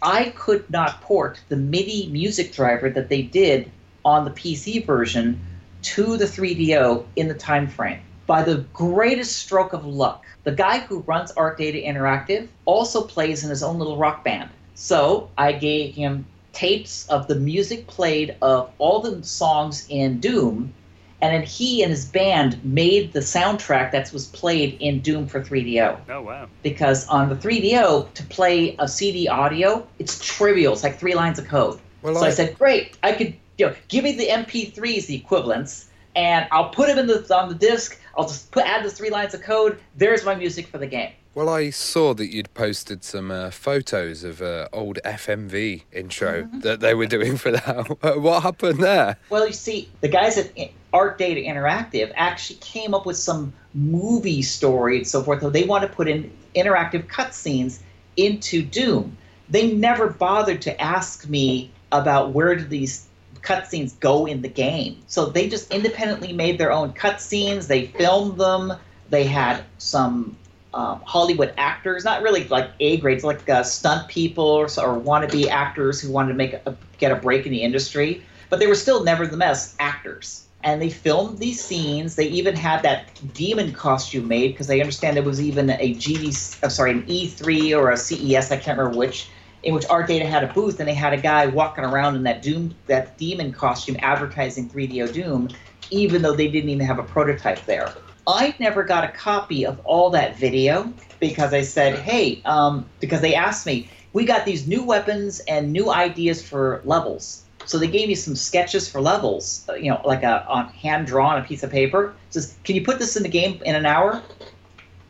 I 0.00 0.30
could 0.36 0.68
not 0.70 1.00
port 1.00 1.40
the 1.48 1.56
MIDI 1.56 2.08
music 2.12 2.52
driver 2.52 2.90
that 2.90 3.08
they 3.08 3.22
did 3.22 3.70
on 4.04 4.24
the 4.24 4.30
PC 4.30 4.84
version 4.84 5.40
to 5.82 6.16
the 6.16 6.24
3DO 6.24 7.04
in 7.16 7.28
the 7.28 7.34
time 7.34 7.68
frame. 7.68 8.00
By 8.26 8.42
the 8.42 8.64
greatest 8.72 9.38
stroke 9.38 9.72
of 9.72 9.84
luck, 9.84 10.24
the 10.44 10.52
guy 10.52 10.78
who 10.80 11.00
runs 11.00 11.32
Art 11.32 11.58
Data 11.58 11.78
Interactive 11.78 12.48
also 12.64 13.02
plays 13.02 13.44
in 13.44 13.50
his 13.50 13.62
own 13.62 13.78
little 13.78 13.96
rock 13.96 14.24
band. 14.24 14.50
So 14.74 15.30
I 15.36 15.52
gave 15.52 15.94
him 15.94 16.26
tapes 16.52 17.06
of 17.08 17.26
the 17.26 17.34
music 17.34 17.86
played 17.86 18.36
of 18.42 18.70
all 18.78 19.00
the 19.00 19.22
songs 19.24 19.86
in 19.88 20.20
Doom, 20.20 20.72
and 21.20 21.34
then 21.34 21.42
he 21.42 21.82
and 21.82 21.90
his 21.90 22.04
band 22.04 22.62
made 22.64 23.12
the 23.12 23.20
soundtrack 23.20 23.92
that 23.92 24.12
was 24.12 24.26
played 24.26 24.76
in 24.80 25.00
Doom 25.00 25.26
for 25.26 25.40
3DO. 25.40 25.98
Oh 26.08 26.22
wow! 26.22 26.48
Because 26.62 27.06
on 27.08 27.28
the 27.28 27.36
3DO 27.36 28.12
to 28.14 28.22
play 28.24 28.76
a 28.78 28.88
CD 28.88 29.28
audio, 29.28 29.86
it's 29.98 30.18
trivial. 30.24 30.72
It's 30.72 30.82
like 30.82 30.98
three 30.98 31.14
lines 31.14 31.38
of 31.38 31.46
code. 31.46 31.78
Well, 32.02 32.16
so 32.16 32.24
I, 32.24 32.28
I 32.28 32.30
said, 32.30 32.58
great, 32.58 32.98
I 33.02 33.12
could 33.12 33.34
you 33.56 33.66
know 33.66 33.74
give 33.88 34.04
me 34.04 34.16
the 34.16 34.28
MP3s, 34.28 35.06
the 35.06 35.14
equivalents, 35.14 35.88
and 36.16 36.48
I'll 36.50 36.70
put 36.70 36.88
them 36.88 36.98
in 36.98 37.06
the 37.06 37.34
on 37.34 37.48
the 37.48 37.54
disc 37.54 37.98
I'll 38.16 38.28
just 38.28 38.50
put 38.50 38.64
add 38.64 38.84
the 38.84 38.90
three 38.90 39.10
lines 39.10 39.34
of 39.34 39.42
code. 39.42 39.78
There's 39.96 40.24
my 40.24 40.34
music 40.34 40.66
for 40.66 40.78
the 40.78 40.86
game. 40.86 41.12
Well, 41.34 41.48
I 41.48 41.70
saw 41.70 42.12
that 42.14 42.30
you'd 42.30 42.52
posted 42.52 43.02
some 43.02 43.30
uh, 43.30 43.50
photos 43.50 44.22
of 44.22 44.42
uh, 44.42 44.68
old 44.70 44.98
FMV 45.02 45.84
intro 45.90 46.42
mm-hmm. 46.42 46.60
that 46.60 46.80
they 46.80 46.94
were 46.94 47.06
doing 47.06 47.38
for 47.38 47.52
that. 47.52 48.18
what 48.20 48.42
happened 48.42 48.80
there? 48.80 49.16
Well, 49.30 49.46
you 49.46 49.54
see, 49.54 49.88
the 50.02 50.08
guys 50.08 50.36
at 50.36 50.50
Art 50.92 51.16
Data 51.16 51.40
Interactive 51.40 52.12
actually 52.16 52.58
came 52.58 52.92
up 52.92 53.06
with 53.06 53.16
some 53.16 53.54
movie 53.72 54.42
story 54.42 54.98
and 54.98 55.08
so 55.08 55.22
forth. 55.22 55.40
So 55.40 55.48
they 55.48 55.64
want 55.64 55.82
to 55.82 55.88
put 55.88 56.06
in 56.06 56.30
interactive 56.54 57.06
cutscenes 57.06 57.80
into 58.18 58.62
Doom. 58.62 59.16
They 59.48 59.72
never 59.72 60.10
bothered 60.10 60.60
to 60.62 60.80
ask 60.80 61.26
me 61.28 61.70
about 61.92 62.32
where 62.32 62.56
do 62.56 62.64
these 62.64 63.06
cutscenes 63.42 63.98
go 63.98 64.26
in 64.26 64.42
the 64.42 64.48
game. 64.48 65.02
So 65.06 65.26
they 65.26 65.48
just 65.48 65.72
independently 65.72 66.32
made 66.32 66.58
their 66.58 66.72
own 66.72 66.92
cutscenes. 66.92 67.66
They 67.66 67.86
filmed 67.86 68.38
them. 68.38 68.72
They 69.10 69.24
had 69.24 69.64
some 69.78 70.36
um, 70.74 71.02
Hollywood 71.04 71.52
actors, 71.56 72.04
not 72.04 72.22
really 72.22 72.44
like 72.48 72.70
A 72.80 72.96
grades, 72.98 73.24
like 73.24 73.48
uh, 73.48 73.62
stunt 73.62 74.08
people 74.08 74.44
or, 74.44 74.64
or 74.64 75.00
wannabe 75.00 75.48
actors 75.48 76.00
who 76.00 76.10
wanted 76.10 76.28
to 76.28 76.34
make 76.34 76.54
a, 76.54 76.76
get 76.98 77.12
a 77.12 77.16
break 77.16 77.44
in 77.46 77.52
the 77.52 77.62
industry, 77.62 78.24
but 78.48 78.58
they 78.58 78.66
were 78.66 78.74
still 78.74 79.04
nevertheless 79.04 79.76
actors. 79.78 80.46
And 80.64 80.80
they 80.80 80.90
filmed 80.90 81.38
these 81.38 81.62
scenes. 81.62 82.14
They 82.14 82.28
even 82.28 82.54
had 82.54 82.82
that 82.84 83.08
demon 83.34 83.72
costume 83.72 84.28
made 84.28 84.52
because 84.52 84.68
they 84.68 84.80
understand 84.80 85.16
there 85.16 85.24
was 85.24 85.42
even 85.42 85.70
a 85.70 85.94
GD, 85.94 86.62
uh, 86.62 86.68
sorry, 86.68 86.92
an 86.92 87.02
E3 87.02 87.76
or 87.76 87.90
a 87.90 87.96
CES, 87.96 88.52
I 88.52 88.56
can't 88.56 88.78
remember 88.78 88.96
which, 88.96 89.28
in 89.62 89.74
which 89.74 89.86
Art 89.88 90.08
Data 90.08 90.26
had 90.26 90.42
a 90.42 90.52
booth 90.52 90.80
and 90.80 90.88
they 90.88 90.94
had 90.94 91.12
a 91.12 91.16
guy 91.16 91.46
walking 91.46 91.84
around 91.84 92.16
in 92.16 92.22
that 92.24 92.42
Doom, 92.42 92.74
that 92.86 93.16
demon 93.18 93.52
costume, 93.52 93.96
advertising 94.00 94.68
3DO 94.68 95.12
Doom, 95.12 95.48
even 95.90 96.22
though 96.22 96.34
they 96.34 96.48
didn't 96.48 96.70
even 96.70 96.86
have 96.86 96.98
a 96.98 97.04
prototype 97.04 97.64
there. 97.66 97.92
I 98.26 98.54
never 98.58 98.82
got 98.84 99.04
a 99.04 99.08
copy 99.08 99.66
of 99.66 99.80
all 99.84 100.10
that 100.10 100.36
video 100.36 100.92
because 101.20 101.52
I 101.52 101.62
said, 101.62 101.98
hey, 101.98 102.40
um, 102.44 102.86
because 103.00 103.20
they 103.20 103.34
asked 103.34 103.66
me, 103.66 103.88
we 104.12 104.24
got 104.24 104.44
these 104.44 104.66
new 104.66 104.84
weapons 104.84 105.40
and 105.40 105.72
new 105.72 105.90
ideas 105.90 106.46
for 106.46 106.82
levels. 106.84 107.44
So 107.64 107.78
they 107.78 107.86
gave 107.86 108.08
me 108.08 108.14
some 108.14 108.34
sketches 108.34 108.88
for 108.88 109.00
levels, 109.00 109.64
uh, 109.68 109.74
you 109.74 109.90
know, 109.90 110.00
like 110.04 110.22
a 110.22 110.46
on 110.46 110.68
hand 110.68 111.06
drawn 111.06 111.38
a 111.38 111.44
piece 111.44 111.62
of 111.62 111.70
paper. 111.70 112.14
It 112.28 112.34
says, 112.34 112.56
can 112.64 112.74
you 112.74 112.84
put 112.84 112.98
this 112.98 113.16
in 113.16 113.22
the 113.22 113.28
game 113.28 113.62
in 113.64 113.74
an 113.74 113.86
hour? 113.86 114.22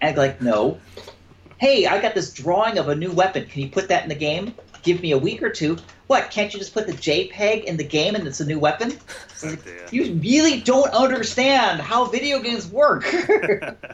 And 0.00 0.08
I'd 0.10 0.14
be 0.14 0.20
like, 0.20 0.42
no. 0.42 0.78
Hey, 1.62 1.86
I 1.86 2.02
got 2.02 2.16
this 2.16 2.32
drawing 2.32 2.76
of 2.78 2.88
a 2.88 2.94
new 2.96 3.12
weapon. 3.12 3.46
Can 3.46 3.62
you 3.62 3.68
put 3.68 3.86
that 3.86 4.02
in 4.02 4.08
the 4.08 4.16
game? 4.16 4.52
Give 4.82 5.00
me 5.00 5.12
a 5.12 5.16
week 5.16 5.44
or 5.44 5.48
two. 5.48 5.78
What? 6.08 6.28
Can't 6.28 6.52
you 6.52 6.58
just 6.58 6.74
put 6.74 6.88
the 6.88 6.92
JPEG 6.92 7.62
in 7.62 7.76
the 7.76 7.84
game 7.84 8.16
and 8.16 8.26
it's 8.26 8.40
a 8.40 8.44
new 8.44 8.58
weapon? 8.58 8.98
Oh, 9.44 9.56
you 9.90 10.14
really 10.14 10.60
don't 10.60 10.90
understand 10.90 11.80
how 11.80 12.04
video 12.04 12.38
games 12.38 12.68
work. 12.68 13.04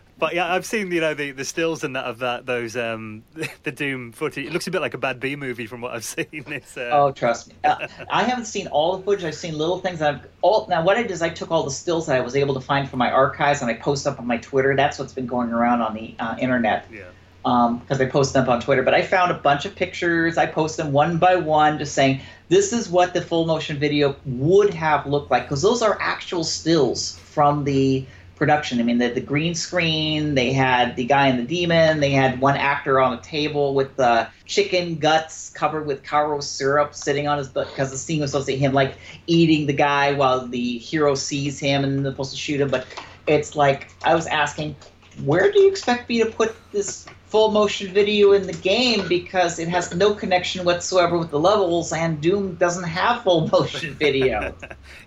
but 0.19 0.35
yeah, 0.35 0.53
I've 0.53 0.67
seen 0.67 0.93
you 0.93 1.01
know 1.01 1.15
the, 1.15 1.31
the 1.31 1.45
stills 1.47 1.85
and 1.85 1.97
that 1.97 2.05
of 2.05 2.19
that 2.19 2.45
those 2.45 2.77
um 2.77 3.25
the 3.63 3.73
Doom 3.73 4.13
footage. 4.13 4.45
It 4.45 4.53
looks 4.53 4.67
a 4.67 4.71
bit 4.71 4.83
like 4.83 4.93
a 4.93 4.99
bad 4.99 5.21
B 5.21 5.37
movie 5.37 5.67
from 5.67 5.81
what 5.81 5.95
I've 5.95 6.05
seen. 6.05 6.27
It's 6.33 6.77
uh... 6.77 6.91
oh, 6.93 7.13
trust 7.13 7.49
me. 7.49 7.55
Uh, 7.65 7.89
I 8.11 8.25
haven't 8.25 8.45
seen 8.45 8.67
all 8.67 8.99
the 8.99 9.03
footage. 9.03 9.25
I've 9.25 9.35
seen 9.35 9.57
little 9.57 9.79
things. 9.79 10.03
I've 10.03 10.21
all 10.43 10.67
now. 10.69 10.85
What 10.85 10.99
I 10.99 11.03
did 11.03 11.13
is 11.13 11.23
I 11.23 11.31
took 11.31 11.51
all 11.51 11.63
the 11.63 11.71
stills 11.71 12.09
that 12.09 12.17
I 12.17 12.21
was 12.21 12.37
able 12.37 12.53
to 12.53 12.61
find 12.61 12.87
from 12.91 12.99
my 12.99 13.11
archives 13.11 13.63
and 13.63 13.71
I 13.71 13.75
post 13.75 14.07
up 14.07 14.19
on 14.19 14.27
my 14.27 14.37
Twitter. 14.37 14.77
That's 14.77 14.99
what's 14.99 15.15
been 15.15 15.27
going 15.27 15.51
around 15.51 15.81
on 15.81 15.95
the 15.95 16.15
uh, 16.19 16.37
internet. 16.39 16.89
Yeah 16.93 17.05
because 17.43 18.01
um, 18.01 18.01
I 18.01 18.07
post 18.07 18.35
them 18.35 18.49
on 18.49 18.61
Twitter. 18.61 18.83
But 18.83 18.95
I 18.95 19.03
found 19.03 19.31
a 19.31 19.35
bunch 19.35 19.65
of 19.65 19.75
pictures. 19.75 20.37
I 20.37 20.47
post 20.47 20.77
them 20.77 20.93
one 20.93 21.19
by 21.19 21.37
one, 21.37 21.79
just 21.79 21.95
saying 21.95 22.21
this 22.49 22.73
is 22.73 22.89
what 22.89 23.15
the 23.15 23.23
full 23.23 23.47
motion 23.47 23.79
video 23.79 24.17
would 24.27 24.75
have 24.75 25.07
looked 25.07 25.31
like, 25.31 25.45
because 25.45 25.63
those 25.63 25.83
are 25.83 25.97
actual 26.01 26.45
stills 26.45 27.19
from 27.19 27.65
the 27.65 28.05
production. 28.37 28.79
I 28.79 28.85
mean, 28.85 28.99
the, 28.99 29.09
the 29.09 29.21
green 29.21 29.55
screen, 29.55 30.35
they 30.37 30.53
had 30.53 30.95
the 30.95 31.05
guy 31.05 31.27
and 31.27 31.41
the 31.41 31.45
demon, 31.45 31.99
they 31.99 32.11
had 32.11 32.41
one 32.41 32.57
actor 32.57 33.01
on 33.01 33.13
a 33.13 33.21
table 33.21 33.75
with 33.75 33.97
the 33.97 34.29
chicken 34.45 34.95
guts 34.95 35.51
covered 35.51 35.87
with 35.87 36.05
Karo 36.05 36.41
syrup 36.41 36.95
sitting 36.95 37.27
on 37.27 37.37
his 37.37 37.49
butt, 37.49 37.67
because 37.69 37.91
the 37.91 37.99
scene 37.99 38.21
was 38.21 38.31
supposed 38.31 38.47
to 38.47 38.53
be 38.53 38.59
him 38.59 38.73
like 38.73 38.95
eating 39.27 39.67
the 39.67 39.73
guy 39.73 40.13
while 40.13 40.47
the 40.47 40.79
hero 40.79 41.17
sees 41.17 41.59
him 41.59 41.83
and 41.83 42.05
they're 42.05 42.13
supposed 42.13 42.31
to 42.31 42.37
shoot 42.37 42.61
him. 42.61 42.71
But 42.71 42.87
it's 43.27 43.57
like, 43.57 43.91
I 44.05 44.15
was 44.15 44.29
asking, 44.29 44.77
where 45.25 45.51
do 45.51 45.61
you 45.61 45.69
expect 45.69 46.09
me 46.09 46.23
to 46.23 46.31
put 46.31 46.55
this 46.71 47.07
full 47.29 47.51
motion 47.51 47.93
video 47.93 48.33
in 48.33 48.47
the 48.47 48.53
game 48.55 49.07
because 49.07 49.59
it 49.59 49.69
has 49.69 49.95
no 49.95 50.15
connection 50.15 50.65
whatsoever 50.65 51.19
with 51.19 51.31
the 51.31 51.39
levels, 51.39 51.93
and 51.93 52.21
Doom 52.21 52.55
doesn't 52.55 52.85
have 52.85 53.23
full 53.23 53.49
motion 53.53 53.95
video. 53.95 54.55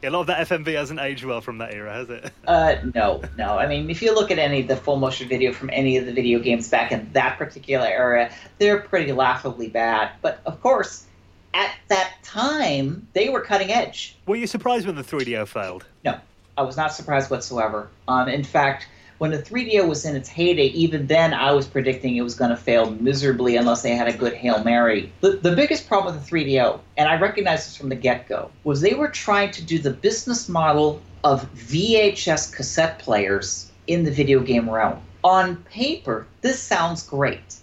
yeah, 0.02 0.10
a 0.10 0.12
lot 0.12 0.22
of 0.22 0.28
that 0.28 0.48
FMV 0.48 0.76
hasn't 0.76 1.00
aged 1.00 1.26
well 1.26 1.42
from 1.42 1.58
that 1.58 1.74
era, 1.74 1.92
has 1.94 2.10
it? 2.10 2.32
uh, 2.48 2.76
no, 2.94 3.22
no. 3.38 3.58
I 3.58 3.68
mean, 3.68 3.90
if 3.90 4.02
you 4.02 4.14
look 4.14 4.30
at 4.30 4.38
any 4.38 4.62
of 4.62 4.68
the 4.68 4.78
full 4.78 4.98
motion 4.98 5.28
video 5.28 5.52
from 5.52 5.70
any 5.74 5.98
of 5.98 6.06
the 6.06 6.14
video 6.14 6.40
games 6.40 6.70
back 6.70 6.92
in 6.92 7.12
that 7.14 7.38
particular 7.38 7.88
era, 7.88 8.32
they're 8.60 8.80
pretty 8.82 9.12
laughably 9.12 9.68
bad. 9.68 10.12
But 10.22 10.42
of 10.46 10.62
course, 10.62 11.06
at 11.54 11.72
that 11.88 12.14
time, 12.24 13.08
they 13.14 13.30
were 13.30 13.42
cutting 13.42 13.72
edge. 13.72 14.16
Were 14.28 14.36
you 14.36 14.48
surprised 14.48 14.86
when 14.86 14.96
the 14.96 15.04
3DO 15.04 15.48
failed? 15.48 15.86
No, 16.06 16.20
I 16.58 16.62
was 16.62 16.78
not 16.78 16.94
surprised 16.94 17.32
whatsoever. 17.32 17.90
Um, 18.08 18.30
in 18.30 18.44
fact, 18.44 18.88
when 19.22 19.30
the 19.30 19.38
3DO 19.38 19.88
was 19.88 20.04
in 20.04 20.16
its 20.16 20.28
heyday, 20.28 20.66
even 20.70 21.06
then 21.06 21.32
I 21.32 21.52
was 21.52 21.68
predicting 21.68 22.16
it 22.16 22.24
was 22.24 22.34
going 22.34 22.50
to 22.50 22.58
fail 22.58 22.90
miserably 22.90 23.56
unless 23.56 23.84
they 23.84 23.92
had 23.92 24.08
a 24.08 24.18
good 24.18 24.34
Hail 24.34 24.64
Mary. 24.64 25.14
The, 25.22 25.34
the 25.34 25.56
biggest 25.56 25.88
problem 25.88 26.16
with 26.16 26.28
the 26.28 26.36
3DO, 26.36 26.80
and 26.98 27.08
I 27.08 27.20
recognize 27.20 27.66
this 27.66 27.78
from 27.78 27.90
the 27.90 27.96
get 27.96 28.28
go, 28.28 28.50
was 28.64 28.82
they 28.82 28.96
were 28.96 29.10
trying 29.10 29.52
to 29.52 29.64
do 29.64 29.78
the 29.78 29.92
business 29.92 30.50
model 30.50 31.04
of 31.24 31.48
VHS 31.54 32.52
cassette 32.52 32.98
players 32.98 33.70
in 33.86 34.06
the 34.06 34.10
video 34.10 34.40
game 34.40 34.68
realm. 34.68 35.00
On 35.24 35.58
paper, 35.66 36.26
this 36.42 36.60
sounds 36.60 37.04
great. 37.04 37.58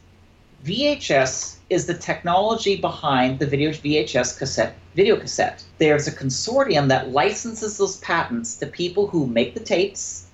VHS 0.64 1.56
is 1.70 1.86
the 1.86 1.94
technology 1.94 2.76
behind 2.76 3.40
the 3.40 3.46
video 3.46 3.70
VHS 3.70 4.38
cassette 4.38 4.76
video 4.94 5.16
cassette. 5.16 5.64
There's 5.78 6.06
a 6.06 6.12
consortium 6.12 6.86
that 6.88 7.11
licenses 7.11 7.78
those 7.78 7.96
patents 7.96 8.56
to 8.59 8.66
people 8.66 9.09
who 9.09 9.26
make 9.26 9.54
the 9.54 9.61
tapes 9.61 10.28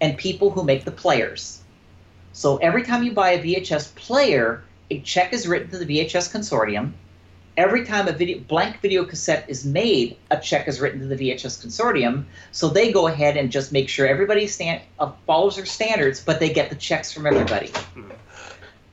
and 0.00 0.16
people 0.16 0.50
who 0.50 0.64
make 0.64 0.84
the 0.84 0.90
players. 0.90 1.60
So 2.32 2.56
every 2.58 2.82
time 2.82 3.02
you 3.02 3.12
buy 3.12 3.30
a 3.32 3.42
VHS 3.42 3.94
player, 3.94 4.62
a 4.90 5.00
check 5.00 5.32
is 5.32 5.46
written 5.46 5.70
to 5.70 5.78
the 5.78 5.86
VHS 5.86 6.32
consortium. 6.32 6.92
Every 7.56 7.84
time 7.84 8.08
a 8.08 8.12
video, 8.12 8.38
blank 8.38 8.80
video 8.80 9.04
cassette 9.04 9.44
is 9.48 9.64
made, 9.64 10.16
a 10.30 10.38
check 10.38 10.68
is 10.68 10.80
written 10.80 11.00
to 11.00 11.06
the 11.06 11.16
VHS 11.16 11.64
consortium. 11.64 12.24
So 12.52 12.68
they 12.68 12.92
go 12.92 13.08
ahead 13.08 13.36
and 13.36 13.50
just 13.50 13.72
make 13.72 13.88
sure 13.88 14.06
everybody 14.06 14.46
stand, 14.46 14.80
uh, 14.98 15.12
follows 15.26 15.56
their 15.56 15.66
standards, 15.66 16.20
but 16.20 16.40
they 16.40 16.52
get 16.52 16.70
the 16.70 16.76
checks 16.76 17.12
from 17.12 17.26
everybody. 17.26 17.70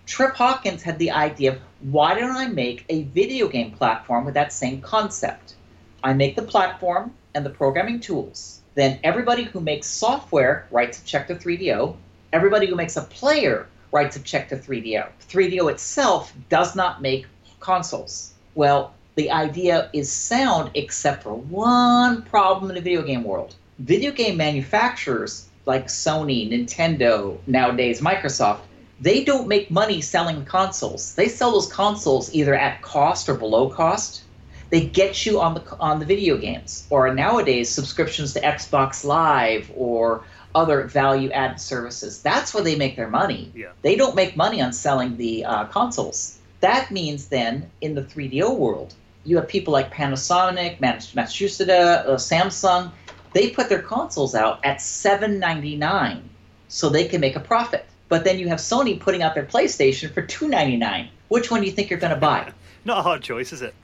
Trip 0.05 0.35
Hawkins 0.35 0.83
had 0.83 0.99
the 0.99 1.11
idea 1.11 1.53
of 1.53 1.59
why 1.81 2.17
don't 2.17 2.35
I 2.35 2.47
make 2.47 2.85
a 2.89 3.03
video 3.03 3.47
game 3.47 3.71
platform 3.71 4.25
with 4.25 4.33
that 4.33 4.51
same 4.51 4.81
concept? 4.81 5.55
I 6.03 6.13
make 6.13 6.35
the 6.35 6.41
platform 6.41 7.13
and 7.35 7.45
the 7.45 7.49
programming 7.49 7.99
tools 7.99 8.56
then 8.77 8.99
everybody 9.03 9.41
who 9.41 9.59
makes 9.59 9.87
software 9.87 10.67
writes 10.69 11.01
a 11.01 11.03
check 11.03 11.27
to 11.29 11.35
3DO. 11.35 11.95
Everybody 12.31 12.67
who 12.67 12.75
makes 12.75 12.95
a 12.95 13.01
player 13.01 13.65
writes 13.91 14.15
a 14.17 14.19
check 14.19 14.49
to 14.49 14.55
3DO. 14.55 15.07
3DO 15.27 15.71
itself 15.71 16.31
does 16.49 16.75
not 16.75 17.01
make 17.01 17.25
consoles. 17.59 18.35
Well, 18.53 18.93
the 19.15 19.31
idea 19.31 19.89
is 19.93 20.11
sound 20.11 20.69
except 20.75 21.23
for 21.23 21.33
one 21.33 22.21
problem 22.21 22.69
in 22.69 22.75
the 22.75 22.81
video 22.81 23.01
game 23.01 23.23
world. 23.23 23.55
Video 23.79 24.11
game 24.11 24.37
manufacturers 24.37 25.49
like 25.65 25.87
Sony, 25.87 26.47
Nintendo, 26.47 27.39
nowadays 27.47 27.99
Microsoft, 27.99 28.59
they 29.01 29.23
don't 29.23 29.47
make 29.47 29.71
money 29.71 30.01
selling 30.01 30.45
consoles. 30.45 31.15
They 31.15 31.29
sell 31.29 31.51
those 31.51 31.73
consoles 31.73 32.31
either 32.31 32.53
at 32.53 32.83
cost 32.83 33.27
or 33.27 33.33
below 33.33 33.69
cost 33.69 34.21
they 34.69 34.85
get 34.85 35.25
you 35.25 35.39
on 35.39 35.53
the 35.53 35.77
on 35.79 35.99
the 35.99 36.05
video 36.05 36.37
games 36.37 36.85
or 36.89 37.13
nowadays 37.13 37.69
subscriptions 37.69 38.33
to 38.33 38.41
Xbox 38.41 39.05
Live 39.05 39.71
or 39.75 40.23
other 40.55 40.83
value 40.83 41.29
added 41.31 41.59
services. 41.59 42.21
That's 42.21 42.53
where 42.53 42.63
they 42.63 42.75
make 42.75 42.95
their 42.95 43.09
money. 43.09 43.51
Yeah. 43.55 43.71
They 43.81 43.95
don't 43.95 44.15
make 44.15 44.35
money 44.35 44.61
on 44.61 44.73
selling 44.73 45.17
the 45.17 45.45
uh, 45.45 45.65
consoles. 45.65 46.39
That 46.61 46.89
means 46.89 47.27
then 47.27 47.69
in 47.81 47.93
the 47.93 48.01
3DO 48.01 48.57
world, 48.57 48.93
you 49.23 49.35
have 49.35 49.47
people 49.47 49.71
like 49.71 49.93
Panasonic, 49.93 50.79
Matsushita, 50.79 51.69
uh, 51.69 52.15
Samsung. 52.15 52.91
They 53.33 53.51
put 53.51 53.69
their 53.69 53.81
consoles 53.81 54.33
out 54.33 54.65
at 54.65 54.77
7.99 54.77 56.21
so 56.69 56.89
they 56.89 57.07
can 57.07 57.21
make 57.21 57.35
a 57.35 57.39
profit. 57.39 57.85
But 58.09 58.23
then 58.23 58.39
you 58.39 58.47
have 58.47 58.59
Sony 58.59 58.99
putting 58.99 59.21
out 59.21 59.35
their 59.35 59.45
PlayStation 59.45 60.11
for 60.11 60.21
2.99. 60.23 61.09
Which 61.27 61.51
one 61.51 61.59
do 61.59 61.67
you 61.67 61.73
think 61.73 61.89
you're 61.89 61.99
going 61.99 62.13
to 62.13 62.19
buy? 62.19 62.51
Not 62.85 62.99
a 62.99 63.01
hard 63.01 63.21
choice, 63.21 63.51
is 63.51 63.61
it? 63.61 63.75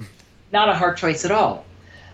Not 0.53 0.69
a 0.69 0.73
hard 0.73 0.95
choice 0.95 1.25
at 1.25 1.31
all. 1.31 1.65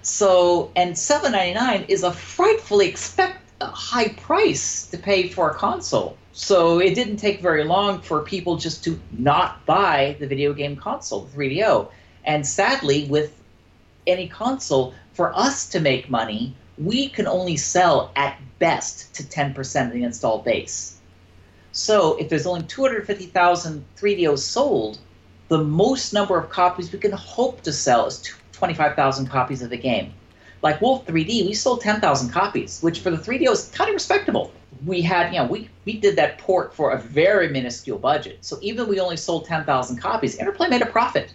So, 0.01 0.71
and 0.75 0.97
seven 0.97 1.33
ninety 1.33 1.53
nine 1.53 1.85
is 1.89 2.03
a 2.03 2.11
frightfully 2.11 2.87
expect 2.87 3.37
high 3.61 4.07
price 4.09 4.87
to 4.87 4.97
pay 4.97 5.27
for 5.27 5.51
a 5.51 5.53
console. 5.53 6.17
So 6.31 6.79
it 6.79 6.95
didn't 6.95 7.17
take 7.17 7.41
very 7.41 7.65
long 7.65 8.01
for 8.01 8.21
people 8.21 8.55
just 8.55 8.83
to 8.85 8.99
not 9.11 9.65
buy 9.65 10.15
the 10.19 10.27
video 10.27 10.53
game 10.53 10.77
console, 10.77 11.25
the 11.25 11.37
3DO. 11.37 11.89
And 12.23 12.47
sadly, 12.47 13.07
with 13.09 13.41
any 14.07 14.29
console, 14.29 14.93
for 15.13 15.35
us 15.35 15.67
to 15.69 15.81
make 15.81 16.09
money, 16.09 16.55
we 16.77 17.09
can 17.09 17.27
only 17.27 17.57
sell 17.57 18.11
at 18.15 18.39
best 18.57 19.13
to 19.15 19.23
10% 19.23 19.87
of 19.87 19.91
the 19.91 20.03
installed 20.03 20.45
base. 20.45 20.97
So 21.73 22.15
if 22.17 22.29
there's 22.29 22.47
only 22.47 22.63
250,000 22.63 23.85
3DOs 23.97 24.39
sold, 24.39 24.99
the 25.49 25.63
most 25.63 26.13
number 26.13 26.37
of 26.37 26.49
copies 26.49 26.93
we 26.93 26.99
can 26.99 27.11
hope 27.11 27.61
to 27.63 27.73
sell 27.73 28.05
is 28.05 28.31
25,000 28.53 29.27
copies 29.27 29.61
of 29.61 29.69
the 29.69 29.77
game. 29.77 30.13
Like 30.61 30.79
Wolf 30.79 31.05
3D, 31.05 31.47
we 31.47 31.53
sold 31.53 31.81
10,000 31.81 32.29
copies, 32.29 32.79
which 32.81 32.99
for 32.99 33.09
the 33.09 33.17
3DO 33.17 33.51
is 33.51 33.71
kind 33.73 33.89
of 33.89 33.95
respectable. 33.95 34.51
We 34.85 35.01
had, 35.01 35.33
you 35.33 35.39
know, 35.39 35.47
we, 35.47 35.69
we 35.85 35.97
did 35.97 36.15
that 36.17 36.37
port 36.37 36.73
for 36.75 36.91
a 36.91 36.99
very 36.99 37.49
minuscule 37.49 37.97
budget. 37.97 38.37
So 38.41 38.59
even 38.61 38.87
we 38.87 38.99
only 38.99 39.17
sold 39.17 39.45
10,000 39.45 39.97
copies, 39.97 40.35
Interplay 40.35 40.67
made 40.67 40.81
a 40.81 40.85
profit 40.85 41.33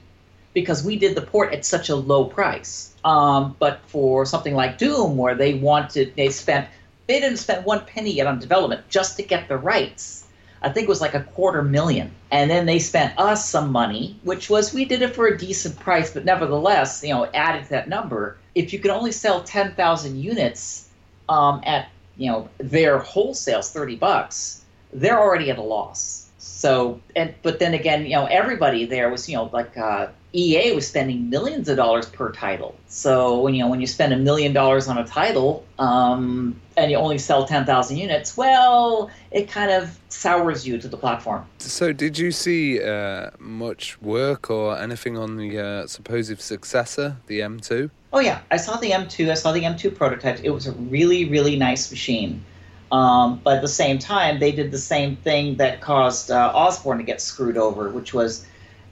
because 0.53 0.85
we 0.85 0.97
did 0.97 1.17
the 1.17 1.23
port 1.23 1.53
at 1.53 1.65
such 1.65 1.89
a 1.89 1.97
low 1.97 2.27
price. 2.27 2.95
Um, 3.05 3.57
but 3.59 3.81
for 3.87 4.25
something 4.25 4.55
like 4.55 4.79
Doom, 4.79 5.17
where 5.17 5.35
they 5.35 5.55
wanted, 5.55 6.15
they 6.15 6.29
spent, 6.29 6.69
they 7.09 7.19
didn't 7.19 7.39
spend 7.39 7.65
one 7.65 7.85
penny 7.87 8.13
yet 8.13 8.29
on 8.29 8.39
development 8.39 8.89
just 8.89 9.17
to 9.17 9.25
get 9.25 9.49
the 9.49 9.57
rights 9.57 10.24
I 10.65 10.71
think 10.71 10.87
it 10.87 10.89
was 10.89 11.03
like 11.03 11.15
a 11.15 11.23
quarter 11.23 11.63
million. 11.63 12.11
And 12.31 12.51
then 12.51 12.65
they 12.65 12.79
spent 12.79 13.19
us 13.19 13.49
some 13.49 13.71
money, 13.71 14.19
which 14.23 14.49
was 14.49 14.73
we 14.73 14.87
did 14.87 15.03
it 15.03 15.15
for 15.15 15.27
a 15.27 15.37
decent 15.37 15.79
price, 15.79 16.13
but 16.13 16.25
nevertheless, 16.25 17.03
you 17.05 17.13
know, 17.13 17.27
added 17.35 17.65
to 17.65 17.71
that 17.71 17.89
number. 17.89 18.39
If 18.55 18.73
you 18.73 18.79
could 18.79 18.91
only 18.91 19.13
sell 19.13 19.45
10,000 19.45 20.17
units 20.17 20.89
um, 21.29 21.61
at, 21.65 21.89
you 22.17 22.31
know, 22.31 22.49
their 22.59 22.99
wholesales 22.99 23.71
30 23.73 23.97
bucks, 23.97 24.65
they're 24.93 25.21
already 25.21 25.51
at 25.51 25.59
a 25.59 25.63
loss. 25.63 26.31
So, 26.39 27.01
and 27.15 27.35
but 27.43 27.59
then 27.59 27.75
again, 27.75 28.05
you 28.05 28.13
know, 28.13 28.27
everybody 28.27 28.87
there 28.87 29.11
was, 29.11 29.29
you 29.29 29.37
know, 29.37 29.51
like 29.53 29.77
uh, 29.77 30.09
EA 30.35 30.73
was 30.73 30.87
spending 30.87 31.31
millions 31.31 31.69
of 31.69 31.77
dollars 31.77 32.07
per 32.07 32.33
title. 32.33 32.75
So 32.89 33.41
when 33.41 33.55
you 33.55 33.63
know 33.63 33.71
when 33.71 33.81
you 33.81 33.87
spend 33.87 34.13
a 34.13 34.17
million 34.17 34.53
dollars 34.53 34.89
on 34.89 34.99
a 34.99 35.07
title 35.07 35.65
um, 35.79 36.61
and 36.77 36.91
you 36.91 36.97
only 36.97 37.19
sell 37.19 37.47
ten 37.47 37.65
thousand 37.65 37.99
units, 37.99 38.37
well, 38.37 39.11
it 39.31 39.49
kind 39.49 39.71
of 39.71 39.97
sours 40.09 40.67
you 40.67 40.77
to 40.79 40.89
the 40.89 40.97
platform. 40.97 41.47
So 41.59 41.93
did 41.93 42.19
you 42.19 42.33
see 42.33 42.83
uh, 42.83 43.31
much 43.39 44.01
work 44.03 44.51
or 44.51 44.77
anything 44.77 45.17
on 45.17 45.37
the 45.37 45.59
uh, 45.59 45.87
supposed 45.87 46.41
successor, 46.41 47.17
the 47.27 47.41
M2? 47.41 47.91
Oh 48.13 48.21
yeah, 48.21 48.41
I 48.51 48.57
saw 48.57 48.77
the 48.77 48.91
M2. 48.91 49.31
I 49.31 49.35
saw 49.35 49.53
the 49.53 49.63
M2 49.63 49.95
prototype. 49.95 50.41
It 50.43 50.51
was 50.51 50.67
a 50.67 50.73
really 50.73 51.29
really 51.29 51.57
nice 51.57 51.91
machine. 51.93 52.45
Um, 52.91 53.41
but 53.43 53.57
at 53.57 53.63
the 53.63 53.69
same 53.69 53.99
time, 53.99 54.39
they 54.39 54.53
did 54.53 54.71
the 54.71 54.79
same 54.79 55.17
thing 55.17 55.57
that 55.57 55.81
caused 55.81 56.31
uh, 56.31 56.53
Osborne 56.55 56.99
to 56.99 57.05
get 57.05 57.21
screwed 57.21 57.57
over, 57.57 57.91
which 57.91 58.15
was 58.15 58.47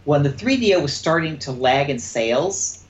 when 0.04 0.22
the 0.22 0.30
3DO 0.30 0.82
was 0.82 0.92
starting 0.92 1.38
to 1.38 1.52
lag 1.52 1.90
in 1.90 1.98
sales 1.98 2.82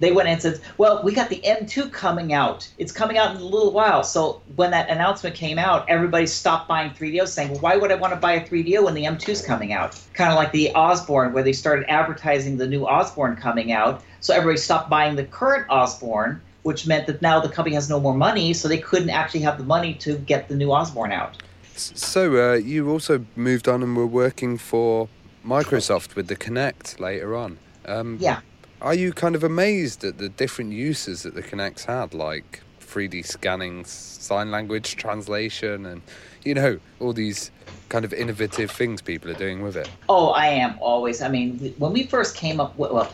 they 0.00 0.12
went 0.12 0.28
and 0.28 0.40
said, 0.40 0.60
"Well, 0.76 1.02
we 1.02 1.12
got 1.12 1.28
the 1.28 1.40
M2 1.44 1.90
coming 1.90 2.32
out. 2.32 2.68
It's 2.78 2.92
coming 2.92 3.18
out 3.18 3.34
in 3.34 3.40
a 3.40 3.44
little 3.44 3.72
while." 3.72 4.04
So 4.04 4.40
when 4.56 4.70
that 4.70 4.88
announcement 4.88 5.34
came 5.34 5.58
out, 5.58 5.84
everybody 5.88 6.26
stopped 6.26 6.68
buying 6.68 6.90
3DOs, 6.90 7.32
saying, 7.32 7.50
"Well, 7.50 7.60
why 7.60 7.76
would 7.76 7.90
I 7.90 7.96
want 7.96 8.12
to 8.12 8.20
buy 8.20 8.32
a 8.32 8.46
3DO 8.46 8.84
when 8.84 8.94
the 8.94 9.04
M2 9.04 9.30
is 9.30 9.42
coming 9.42 9.72
out?" 9.72 9.98
Kind 10.14 10.30
of 10.30 10.36
like 10.36 10.52
the 10.52 10.70
Osborne, 10.74 11.32
where 11.32 11.42
they 11.42 11.52
started 11.52 11.84
advertising 11.88 12.58
the 12.58 12.66
new 12.66 12.86
Osborne 12.86 13.36
coming 13.36 13.72
out, 13.72 14.02
so 14.20 14.34
everybody 14.34 14.58
stopped 14.58 14.88
buying 14.88 15.16
the 15.16 15.24
current 15.24 15.66
Osborne, 15.68 16.40
which 16.62 16.86
meant 16.86 17.06
that 17.06 17.20
now 17.22 17.40
the 17.40 17.48
company 17.48 17.74
has 17.74 17.88
no 17.88 17.98
more 17.98 18.14
money, 18.14 18.52
so 18.52 18.68
they 18.68 18.78
couldn't 18.78 19.10
actually 19.10 19.40
have 19.40 19.58
the 19.58 19.64
money 19.64 19.94
to 19.94 20.16
get 20.18 20.48
the 20.48 20.54
new 20.54 20.72
Osborne 20.72 21.12
out. 21.12 21.36
So 21.74 22.52
uh, 22.52 22.54
you 22.54 22.90
also 22.90 23.24
moved 23.36 23.68
on 23.68 23.82
and 23.82 23.96
were 23.96 24.06
working 24.06 24.58
for 24.58 25.08
Microsoft 25.44 26.14
with 26.14 26.28
the 26.28 26.36
Kinect 26.36 27.00
later 27.00 27.36
on. 27.36 27.58
Um, 27.86 28.18
yeah. 28.20 28.40
Are 28.80 28.94
you 28.94 29.12
kind 29.12 29.34
of 29.34 29.42
amazed 29.42 30.04
at 30.04 30.18
the 30.18 30.28
different 30.28 30.72
uses 30.72 31.24
that 31.24 31.34
the 31.34 31.42
Kinect's 31.42 31.84
had, 31.84 32.14
like 32.14 32.62
3D 32.80 33.26
scanning, 33.26 33.84
sign 33.84 34.50
language 34.50 34.96
translation, 34.96 35.84
and 35.84 36.02
you 36.44 36.54
know 36.54 36.78
all 37.00 37.12
these 37.12 37.50
kind 37.88 38.04
of 38.04 38.12
innovative 38.12 38.70
things 38.70 39.02
people 39.02 39.30
are 39.30 39.34
doing 39.34 39.62
with 39.62 39.76
it? 39.76 39.90
Oh, 40.08 40.28
I 40.28 40.46
am 40.46 40.76
always. 40.80 41.22
I 41.22 41.28
mean, 41.28 41.74
when 41.78 41.92
we 41.92 42.04
first 42.04 42.36
came 42.36 42.60
up, 42.60 42.76
well, 42.76 43.12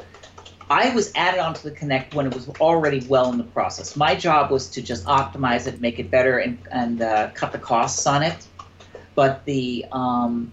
I 0.71 0.95
was 0.95 1.13
added 1.15 1.41
onto 1.41 1.63
the 1.63 1.75
Kinect 1.75 2.15
when 2.15 2.27
it 2.27 2.35
was 2.35 2.49
already 2.61 3.01
well 3.07 3.31
in 3.31 3.39
the 3.39 3.45
process. 3.45 3.97
My 3.97 4.15
job 4.15 4.51
was 4.51 4.69
to 4.71 4.83
just 4.83 5.05
optimize 5.05 5.67
it, 5.67 5.81
make 5.81 5.99
it 5.99 6.11
better, 6.11 6.39
and 6.39 6.59
and 6.71 7.03
uh, 7.03 7.31
cut 7.35 7.53
the 7.53 7.59
costs 7.59 8.07
on 8.07 8.23
it. 8.23 8.47
But 9.15 9.45
the 9.45 9.87
um, 9.93 10.53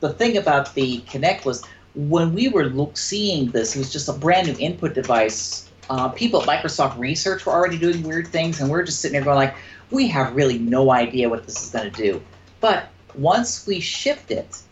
the 0.00 0.12
thing 0.12 0.36
about 0.36 0.74
the 0.74 1.00
Kinect 1.02 1.44
was 1.44 1.62
when 1.94 2.34
we 2.34 2.48
were 2.48 2.66
look, 2.66 2.96
seeing 2.96 3.50
this, 3.50 3.74
it 3.74 3.78
was 3.78 3.92
just 3.92 4.08
a 4.08 4.12
brand 4.12 4.48
new 4.48 4.56
input 4.58 4.94
device. 4.94 5.68
Uh, 5.88 6.08
people 6.08 6.42
at 6.42 6.48
Microsoft 6.48 6.98
Research 6.98 7.44
were 7.46 7.52
already 7.52 7.78
doing 7.78 8.02
weird 8.02 8.28
things, 8.28 8.60
and 8.60 8.70
we're 8.70 8.84
just 8.84 9.00
sitting 9.00 9.14
there 9.14 9.24
going 9.24 9.36
like, 9.36 9.54
we 9.90 10.06
have 10.08 10.34
really 10.36 10.58
no 10.58 10.92
idea 10.92 11.28
what 11.28 11.44
this 11.46 11.62
is 11.62 11.70
going 11.70 11.90
to 11.90 12.02
do. 12.02 12.22
But 12.60 12.88
once 13.14 13.66
we 13.66 13.80
shipped 13.80 14.30
it, 14.30 14.62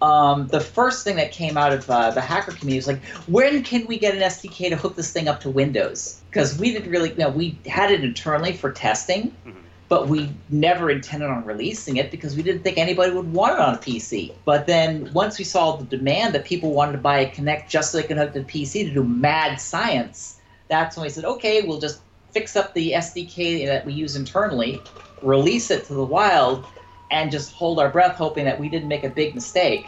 um, 0.00 0.46
the 0.48 0.60
first 0.60 1.02
thing 1.02 1.16
that 1.16 1.32
came 1.32 1.56
out 1.56 1.72
of 1.72 1.90
uh, 1.90 2.10
the 2.10 2.20
hacker 2.20 2.52
community 2.52 2.76
was 2.76 2.86
like, 2.86 3.02
when 3.26 3.64
can 3.64 3.86
we 3.86 3.98
get 3.98 4.14
an 4.14 4.20
SDK 4.20 4.68
to 4.70 4.76
hook 4.76 4.96
this 4.96 5.12
thing 5.12 5.28
up 5.28 5.40
to 5.40 5.50
Windows? 5.50 6.20
Because 6.30 6.56
we 6.58 6.72
didn't 6.72 6.90
really, 6.90 7.10
you 7.10 7.16
know, 7.16 7.30
we 7.30 7.58
had 7.66 7.90
it 7.90 8.04
internally 8.04 8.52
for 8.52 8.70
testing, 8.70 9.34
mm-hmm 9.46 9.63
but 9.94 10.08
we 10.08 10.28
never 10.50 10.90
intended 10.90 11.30
on 11.30 11.44
releasing 11.44 11.98
it 11.98 12.10
because 12.10 12.34
we 12.34 12.42
didn't 12.42 12.64
think 12.64 12.78
anybody 12.78 13.12
would 13.12 13.32
want 13.32 13.52
it 13.54 13.60
on 13.60 13.74
a 13.74 13.78
PC. 13.78 14.32
But 14.44 14.66
then 14.66 15.08
once 15.12 15.38
we 15.38 15.44
saw 15.44 15.76
the 15.76 15.84
demand 15.84 16.34
that 16.34 16.44
people 16.44 16.72
wanted 16.72 16.92
to 16.92 16.98
buy 16.98 17.20
a 17.20 17.30
Kinect 17.30 17.68
just 17.68 17.92
so 17.92 17.98
they 17.98 18.08
could 18.08 18.16
hook 18.16 18.32
the 18.32 18.40
PC 18.40 18.88
to 18.88 18.92
do 18.92 19.04
mad 19.04 19.60
science, 19.60 20.40
that's 20.66 20.96
when 20.96 21.04
we 21.04 21.10
said, 21.10 21.24
okay, 21.24 21.62
we'll 21.62 21.78
just 21.78 22.00
fix 22.32 22.56
up 22.56 22.74
the 22.74 22.90
SDK 22.90 23.66
that 23.66 23.86
we 23.86 23.92
use 23.92 24.16
internally, 24.16 24.82
release 25.22 25.70
it 25.70 25.84
to 25.84 25.94
the 25.94 26.04
wild, 26.04 26.66
and 27.12 27.30
just 27.30 27.52
hold 27.52 27.78
our 27.78 27.88
breath 27.88 28.16
hoping 28.16 28.44
that 28.46 28.58
we 28.58 28.68
didn't 28.68 28.88
make 28.88 29.04
a 29.04 29.10
big 29.10 29.32
mistake. 29.32 29.86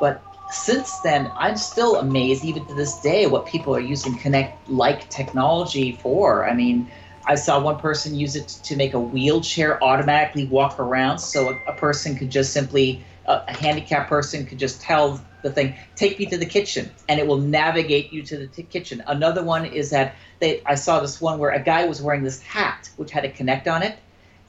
But 0.00 0.20
since 0.50 0.98
then, 0.98 1.30
I'm 1.36 1.56
still 1.56 2.00
amazed, 2.00 2.44
even 2.44 2.66
to 2.66 2.74
this 2.74 3.00
day, 3.00 3.28
what 3.28 3.46
people 3.46 3.72
are 3.72 3.80
using 3.80 4.18
Kinect 4.18 4.54
like 4.66 5.08
technology 5.10 5.92
for. 6.02 6.44
I 6.44 6.54
mean, 6.54 6.90
I 7.26 7.34
saw 7.36 7.60
one 7.60 7.78
person 7.78 8.14
use 8.14 8.36
it 8.36 8.48
to 8.64 8.76
make 8.76 8.94
a 8.94 9.00
wheelchair 9.00 9.82
automatically 9.82 10.46
walk 10.46 10.78
around, 10.78 11.18
so 11.18 11.50
a, 11.50 11.72
a 11.72 11.74
person 11.74 12.16
could 12.16 12.30
just 12.30 12.52
simply, 12.52 13.04
a, 13.26 13.42
a 13.48 13.52
handicapped 13.52 14.08
person 14.08 14.46
could 14.46 14.58
just 14.58 14.80
tell 14.80 15.24
the 15.42 15.50
thing, 15.50 15.74
"Take 15.96 16.18
me 16.18 16.26
to 16.26 16.36
the 16.36 16.46
kitchen," 16.46 16.90
and 17.08 17.20
it 17.20 17.26
will 17.26 17.38
navigate 17.38 18.12
you 18.12 18.22
to 18.22 18.36
the 18.36 18.46
t- 18.46 18.62
kitchen. 18.62 19.02
Another 19.06 19.42
one 19.42 19.64
is 19.66 19.90
that 19.90 20.16
they, 20.40 20.62
I 20.66 20.74
saw 20.74 21.00
this 21.00 21.20
one 21.20 21.38
where 21.38 21.50
a 21.50 21.62
guy 21.62 21.86
was 21.86 22.02
wearing 22.02 22.24
this 22.24 22.42
hat 22.42 22.90
which 22.96 23.10
had 23.10 23.24
a 23.24 23.30
Kinect 23.30 23.66
on 23.66 23.82
it, 23.82 23.96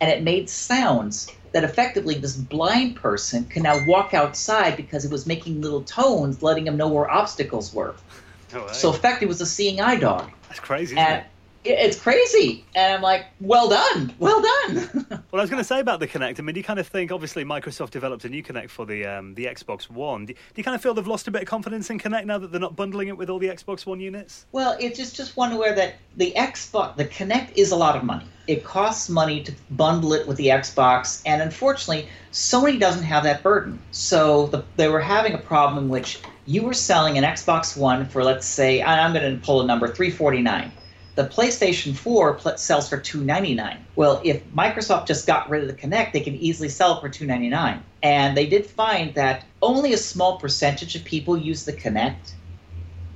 and 0.02 0.10
it 0.10 0.23
made 0.23 0.49
sounds 0.49 1.31
that 1.53 1.64
effectively 1.64 2.15
this 2.15 2.35
blind 2.35 2.97
person 2.97 3.45
can 3.45 3.64
now 3.64 3.85
walk 3.88 4.14
outside 4.14 4.76
because 4.76 5.06
it 5.06 5.11
was 5.11 5.26
making 5.26 5.61
little 5.61 5.84
tones, 5.84 6.43
letting 6.43 6.68
him 6.68 6.76
know 6.76 6.89
where 6.89 7.10
obstacles 7.10 7.73
were. 7.73 7.95
Oh, 8.53 8.68
so 8.73 8.89
effectively, 8.89 9.26
it 9.26 9.30
was 9.30 9.41
a 9.41 9.45
seeing 9.45 9.80
eye 9.80 9.95
dog. 9.95 10.30
That's 10.49 10.60
crazy. 10.60 10.97
and, 10.97 11.23
it's 11.65 11.99
crazy. 11.99 12.65
And 12.75 12.93
I'm 12.93 13.01
like, 13.01 13.25
well 13.39 13.69
done, 13.69 14.13
well 14.19 14.41
done. 14.41 14.89
well, 15.09 15.21
I 15.33 15.41
was 15.41 15.49
going 15.49 15.61
to 15.61 15.67
say 15.67 15.79
about 15.79 15.99
the 15.99 16.07
Kinect. 16.07 16.39
I 16.39 16.43
mean, 16.43 16.53
do 16.53 16.59
you 16.59 16.63
kind 16.63 16.79
of 16.79 16.87
think, 16.87 17.11
obviously, 17.11 17.43
Microsoft 17.43 17.91
developed 17.91 18.25
a 18.25 18.29
new 18.29 18.43
Kinect 18.43 18.69
for 18.69 18.85
the 18.85 19.05
um, 19.05 19.33
the 19.33 19.45
Xbox 19.45 19.89
One. 19.89 20.25
Do, 20.25 20.33
do, 20.33 20.39
you 20.55 20.63
kind 20.63 20.75
of 20.75 20.81
feel 20.81 20.93
they've 20.93 21.07
lost 21.07 21.27
a 21.27 21.31
bit 21.31 21.41
of 21.41 21.47
confidence 21.47 21.89
in 21.89 21.99
Kinect 21.99 22.25
now 22.25 22.37
that 22.37 22.51
they're 22.51 22.61
not 22.61 22.75
bundling 22.75 23.07
it 23.07 23.17
with 23.17 23.29
all 23.29 23.39
the 23.39 23.47
Xbox 23.47 23.85
One 23.85 23.99
units? 23.99 24.45
Well, 24.51 24.75
it's 24.79 24.97
just 24.97 25.15
just 25.15 25.35
one 25.35 25.57
where 25.57 25.73
that 25.75 25.95
the 26.17 26.33
Xbox, 26.35 26.95
the 26.95 27.05
Kinect 27.05 27.53
is 27.55 27.71
a 27.71 27.75
lot 27.75 27.95
of 27.95 28.03
money. 28.03 28.25
It 28.47 28.63
costs 28.63 29.09
money 29.09 29.41
to 29.43 29.53
bundle 29.71 30.13
it 30.13 30.27
with 30.27 30.37
the 30.37 30.47
Xbox, 30.47 31.21
and 31.25 31.41
unfortunately, 31.41 32.07
Sony 32.31 32.79
doesn't 32.79 33.03
have 33.03 33.23
that 33.23 33.41
burden. 33.41 33.79
So 33.91 34.47
the, 34.47 34.63
they 34.75 34.87
were 34.87 34.99
having 34.99 35.33
a 35.33 35.39
problem 35.39 35.85
in 35.85 35.89
which 35.89 36.19
you 36.45 36.61
were 36.61 36.73
selling 36.73 37.17
an 37.17 37.23
Xbox 37.23 37.75
One 37.75 38.07
for, 38.07 38.23
let's 38.23 38.45
say, 38.45 38.83
I'm 38.83 39.13
going 39.13 39.39
to 39.39 39.43
pull 39.43 39.61
a 39.61 39.65
number, 39.65 39.87
349 39.87 40.71
the 41.15 41.23
PlayStation 41.23 41.95
4 41.95 42.33
pl- 42.35 42.57
sells 42.57 42.89
for 42.89 42.97
299. 42.97 43.85
Well, 43.95 44.21
if 44.23 44.45
Microsoft 44.51 45.07
just 45.07 45.25
got 45.25 45.49
rid 45.49 45.61
of 45.63 45.67
the 45.67 45.73
Kinect, 45.73 46.11
they 46.11 46.19
can 46.19 46.35
easily 46.35 46.69
sell 46.69 46.97
it 46.97 47.01
for 47.01 47.09
299. 47.09 47.81
And 48.03 48.37
they 48.37 48.45
did 48.45 48.65
find 48.65 49.13
that 49.15 49.45
only 49.61 49.93
a 49.93 49.97
small 49.97 50.37
percentage 50.37 50.95
of 50.95 51.03
people 51.05 51.37
use 51.37 51.63
the 51.63 51.73
Kinect. 51.73 52.33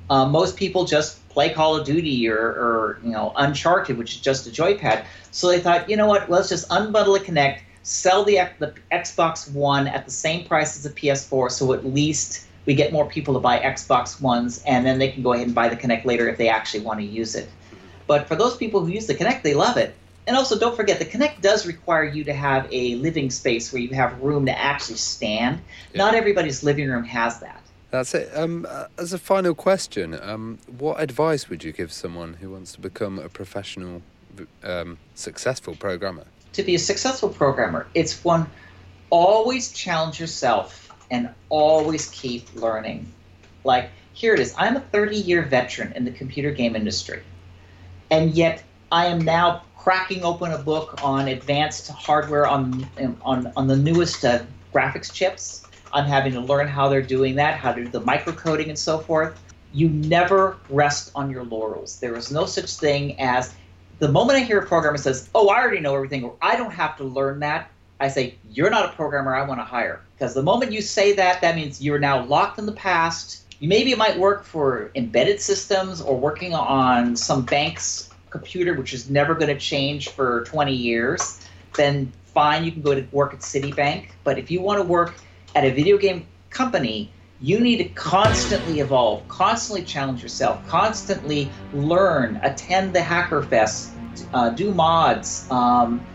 Uh, 0.09 0.27
most 0.27 0.55
people 0.55 0.85
just 0.85 1.27
play 1.29 1.49
Call 1.49 1.75
of 1.75 1.85
Duty 1.85 2.27
or, 2.27 2.37
or, 2.37 2.99
you 3.03 3.11
know 3.11 3.33
Uncharted, 3.35 3.97
which 3.97 4.15
is 4.15 4.21
just 4.21 4.47
a 4.47 4.49
joypad. 4.49 5.05
So 5.31 5.49
they 5.49 5.59
thought, 5.59 5.89
you 5.89 5.97
know 5.97 6.07
what? 6.07 6.31
Let's 6.31 6.49
just 6.49 6.67
unbundle 6.69 7.19
the 7.19 7.23
Kinect, 7.23 7.59
sell 7.83 8.23
the 8.23 8.39
the 8.59 8.73
Xbox 8.91 9.51
One 9.51 9.87
at 9.87 10.05
the 10.05 10.11
same 10.11 10.47
price 10.47 10.75
as 10.77 10.83
the 10.83 10.89
PS4, 10.89 11.51
so 11.51 11.73
at 11.73 11.85
least 11.85 12.47
we 12.65 12.73
get 12.73 12.91
more 12.91 13.05
people 13.05 13.33
to 13.35 13.39
buy 13.39 13.59
Xbox 13.59 14.19
Ones, 14.19 14.63
and 14.65 14.85
then 14.85 14.99
they 14.99 15.11
can 15.11 15.21
go 15.21 15.33
ahead 15.33 15.45
and 15.45 15.55
buy 15.55 15.69
the 15.69 15.75
Kinect 15.75 16.05
later 16.05 16.27
if 16.27 16.37
they 16.37 16.49
actually 16.49 16.81
want 16.81 16.99
to 16.99 17.05
use 17.05 17.35
it. 17.35 17.49
But 18.09 18.27
for 18.27 18.35
those 18.35 18.57
people 18.57 18.83
who 18.83 18.91
use 18.91 19.05
the 19.05 19.13
Kinect, 19.13 19.43
they 19.43 19.53
love 19.53 19.77
it. 19.77 19.93
And 20.25 20.35
also, 20.35 20.57
don't 20.57 20.75
forget, 20.75 20.97
the 20.97 21.05
Kinect 21.05 21.41
does 21.41 21.67
require 21.67 22.03
you 22.03 22.23
to 22.23 22.33
have 22.33 22.67
a 22.71 22.95
living 22.95 23.29
space 23.29 23.71
where 23.71 23.83
you 23.83 23.89
have 23.89 24.19
room 24.19 24.47
to 24.47 24.59
actually 24.59 24.97
stand. 24.97 25.61
Yeah. 25.93 25.99
Not 25.99 26.15
everybody's 26.15 26.63
living 26.63 26.89
room 26.89 27.03
has 27.03 27.39
that. 27.41 27.61
That's 27.91 28.15
it. 28.15 28.35
Um, 28.35 28.65
uh, 28.67 28.85
as 28.97 29.13
a 29.13 29.19
final 29.19 29.53
question, 29.53 30.19
um, 30.23 30.57
what 30.79 30.99
advice 30.99 31.49
would 31.49 31.63
you 31.63 31.71
give 31.71 31.93
someone 31.93 32.33
who 32.33 32.49
wants 32.49 32.71
to 32.71 32.81
become 32.81 33.19
a 33.19 33.29
professional, 33.29 34.01
um, 34.63 34.97
successful 35.13 35.75
programmer? 35.75 36.25
To 36.53 36.63
be 36.63 36.73
a 36.73 36.79
successful 36.79 37.29
programmer, 37.29 37.85
it's 37.93 38.23
one 38.23 38.49
always 39.11 39.71
challenge 39.71 40.19
yourself 40.19 40.91
and 41.11 41.29
always 41.49 42.09
keep 42.09 42.55
learning. 42.55 43.05
Like, 43.63 43.91
here 44.13 44.33
it 44.33 44.39
is 44.39 44.55
I'm 44.57 44.77
a 44.77 44.79
30 44.79 45.15
year 45.15 45.43
veteran 45.43 45.93
in 45.93 46.05
the 46.05 46.11
computer 46.11 46.49
game 46.49 46.75
industry 46.75 47.21
and 48.11 48.31
yet 48.31 48.63
I 48.91 49.05
am 49.07 49.19
now 49.19 49.63
cracking 49.77 50.23
open 50.23 50.51
a 50.51 50.57
book 50.57 50.99
on 51.03 51.27
advanced 51.27 51.89
hardware 51.89 52.47
on 52.47 52.87
on 53.23 53.51
on 53.55 53.67
the 53.67 53.75
newest 53.75 54.25
uh, 54.25 54.43
graphics 54.73 55.11
chips. 55.11 55.63
I'm 55.93 56.05
having 56.05 56.33
to 56.33 56.41
learn 56.41 56.67
how 56.67 56.89
they're 56.89 57.01
doing 57.01 57.35
that, 57.35 57.57
how 57.57 57.71
to 57.71 57.83
do 57.83 57.89
the 57.89 58.01
microcoding 58.01 58.69
and 58.69 58.77
so 58.77 58.99
forth. 58.99 59.41
You 59.73 59.89
never 59.89 60.57
rest 60.69 61.11
on 61.15 61.31
your 61.31 61.43
laurels. 61.43 61.99
There 61.99 62.15
is 62.15 62.31
no 62.31 62.45
such 62.45 62.71
thing 62.75 63.19
as 63.19 63.53
the 63.99 64.07
moment 64.07 64.37
I 64.37 64.43
hear 64.43 64.59
a 64.59 64.65
programmer 64.65 64.97
says, 64.97 65.29
"Oh, 65.35 65.49
I 65.49 65.59
already 65.59 65.79
know 65.79 65.95
everything," 65.95 66.23
or 66.23 66.35
"I 66.41 66.55
don't 66.55 66.71
have 66.71 66.97
to 66.97 67.03
learn 67.03 67.39
that." 67.39 67.69
I 67.99 68.07
say, 68.07 68.35
"You're 68.51 68.69
not 68.69 68.85
a 68.85 68.95
programmer 68.95 69.35
I 69.35 69.45
want 69.45 69.59
to 69.59 69.65
hire." 69.65 70.01
Because 70.15 70.33
the 70.33 70.43
moment 70.43 70.71
you 70.71 70.81
say 70.81 71.13
that, 71.13 71.41
that 71.41 71.55
means 71.55 71.81
you're 71.81 71.99
now 71.99 72.23
locked 72.23 72.59
in 72.59 72.65
the 72.65 72.71
past 72.71 73.43
maybe 73.61 73.91
it 73.91 73.97
might 73.97 74.17
work 74.17 74.43
for 74.43 74.91
embedded 74.95 75.41
systems 75.41 76.01
or 76.01 76.17
working 76.17 76.53
on 76.53 77.15
some 77.15 77.43
bank's 77.43 78.09
computer, 78.29 78.73
which 78.73 78.93
is 78.93 79.09
never 79.09 79.33
going 79.33 79.47
to 79.47 79.59
change 79.59 80.09
for 80.09 80.43
20 80.45 80.73
years. 80.73 81.45
Then 81.75 82.11
fine, 82.33 82.63
you 82.63 82.71
can 82.71 82.81
go 82.81 82.95
to 82.95 83.05
work 83.11 83.33
at 83.33 83.39
Citibank. 83.39 84.09
But 84.23 84.37
if 84.37 84.51
you 84.51 84.61
want 84.61 84.79
to 84.79 84.87
work 84.87 85.15
at 85.55 85.65
a 85.65 85.71
video 85.71 85.97
game 85.97 86.25
company, 86.49 87.11
you 87.41 87.59
need 87.59 87.77
to 87.77 87.85
constantly 87.85 88.81
evolve, 88.81 89.27
constantly 89.27 89.85
challenge 89.85 90.21
yourself, 90.21 90.65
constantly 90.67 91.49
learn, 91.73 92.39
attend 92.43 92.93
the 92.93 93.01
Hacker 93.01 93.41
Fest, 93.43 93.91
uh, 94.33 94.49
do 94.49 94.73
mods. 94.73 95.49
Um, 95.49 96.05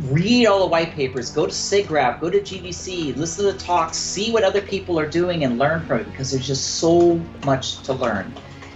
read 0.00 0.46
all 0.46 0.60
the 0.60 0.66
white 0.66 0.92
papers, 0.92 1.30
go 1.30 1.46
to 1.46 1.52
SIGGRAPH, 1.52 2.20
go 2.20 2.30
to 2.30 2.40
GDC, 2.40 3.16
listen 3.16 3.44
to 3.44 3.52
the 3.52 3.58
talks, 3.58 3.96
see 3.96 4.30
what 4.30 4.44
other 4.44 4.60
people 4.60 4.98
are 4.98 5.08
doing, 5.08 5.44
and 5.44 5.58
learn 5.58 5.84
from 5.86 6.00
it 6.00 6.10
because 6.10 6.30
there's 6.30 6.46
just 6.46 6.76
so 6.76 7.16
much 7.44 7.82
to 7.82 7.92
learn. 7.92 8.32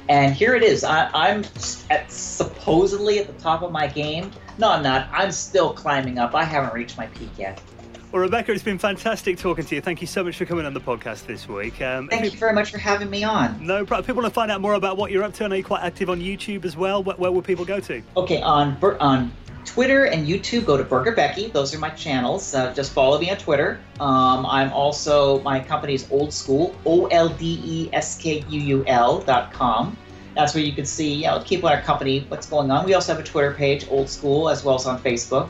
And 0.08 0.34
here 0.34 0.54
it 0.54 0.62
is. 0.62 0.84
I, 0.84 1.28
am 1.28 1.44
at 1.90 2.10
supposedly 2.10 3.18
at 3.20 3.28
the 3.28 3.40
top 3.40 3.62
of 3.62 3.70
my 3.70 3.86
game, 3.86 4.30
No, 4.58 4.70
I'm 4.70 4.82
not. 4.82 5.08
I'm 5.12 5.30
still 5.32 5.72
climbing 5.72 6.18
up. 6.18 6.34
I 6.34 6.44
haven't 6.44 6.74
reached 6.74 6.96
my 6.96 7.06
peak 7.06 7.30
yet. 7.38 7.62
Well, 8.12 8.20
Rebecca, 8.20 8.52
it's 8.52 8.62
been 8.62 8.78
fantastic 8.78 9.38
talking 9.38 9.64
to 9.64 9.74
you. 9.74 9.80
Thank 9.80 10.02
you 10.02 10.06
so 10.06 10.22
much 10.22 10.36
for 10.36 10.44
coming 10.44 10.66
on 10.66 10.74
the 10.74 10.80
podcast 10.80 11.24
this 11.24 11.48
week. 11.48 11.80
Um, 11.80 12.08
Thank 12.08 12.30
you 12.30 12.38
very 12.38 12.52
much 12.52 12.70
for 12.70 12.76
having 12.76 13.08
me 13.08 13.24
on. 13.24 13.66
No 13.66 13.86
problem. 13.86 14.04
People 14.04 14.22
want 14.22 14.30
to 14.30 14.34
find 14.34 14.50
out 14.50 14.60
more 14.60 14.74
about 14.74 14.98
what 14.98 15.10
you're 15.10 15.22
up 15.22 15.32
to. 15.34 15.44
I 15.44 15.48
know 15.48 15.54
you're 15.54 15.64
quite 15.64 15.82
active 15.82 16.10
on 16.10 16.20
YouTube 16.20 16.66
as 16.66 16.76
well. 16.76 17.02
Where, 17.02 17.16
where 17.16 17.32
will 17.32 17.40
people 17.40 17.64
go 17.64 17.80
to? 17.80 18.02
Okay, 18.18 18.42
on 18.42 18.76
on 19.00 19.32
Twitter 19.64 20.06
and 20.06 20.26
YouTube, 20.26 20.66
go 20.66 20.76
to 20.76 20.84
Burger 20.84 21.12
Becky. 21.12 21.48
Those 21.48 21.74
are 21.74 21.78
my 21.78 21.90
channels. 21.90 22.54
Uh, 22.54 22.74
just 22.74 22.92
follow 22.92 23.18
me 23.18 23.30
on 23.30 23.36
Twitter. 23.36 23.80
Um, 24.00 24.44
I'm 24.46 24.72
also 24.72 25.40
my 25.40 25.60
company 25.60 25.94
is 25.94 26.06
Olde 26.10 26.30
Sküül, 26.30 26.74
O 26.84 27.06
L 27.06 27.28
D 27.28 27.60
E 27.64 27.90
S 27.92 28.18
K 28.18 28.44
U 28.48 28.60
U 28.60 28.84
L 28.86 29.20
dot 29.20 29.52
com. 29.52 29.96
That's 30.34 30.54
where 30.54 30.64
you 30.64 30.72
can 30.72 30.86
see, 30.86 31.12
you 31.12 31.26
know, 31.26 31.42
keep 31.44 31.62
on 31.62 31.72
our 31.72 31.82
company, 31.82 32.24
what's 32.28 32.46
going 32.46 32.70
on. 32.70 32.86
We 32.86 32.94
also 32.94 33.12
have 33.12 33.22
a 33.22 33.26
Twitter 33.26 33.52
page, 33.52 33.86
Olde 33.88 34.06
Sküül, 34.06 34.50
as 34.50 34.64
well 34.64 34.76
as 34.76 34.86
on 34.86 34.98
Facebook. 35.00 35.48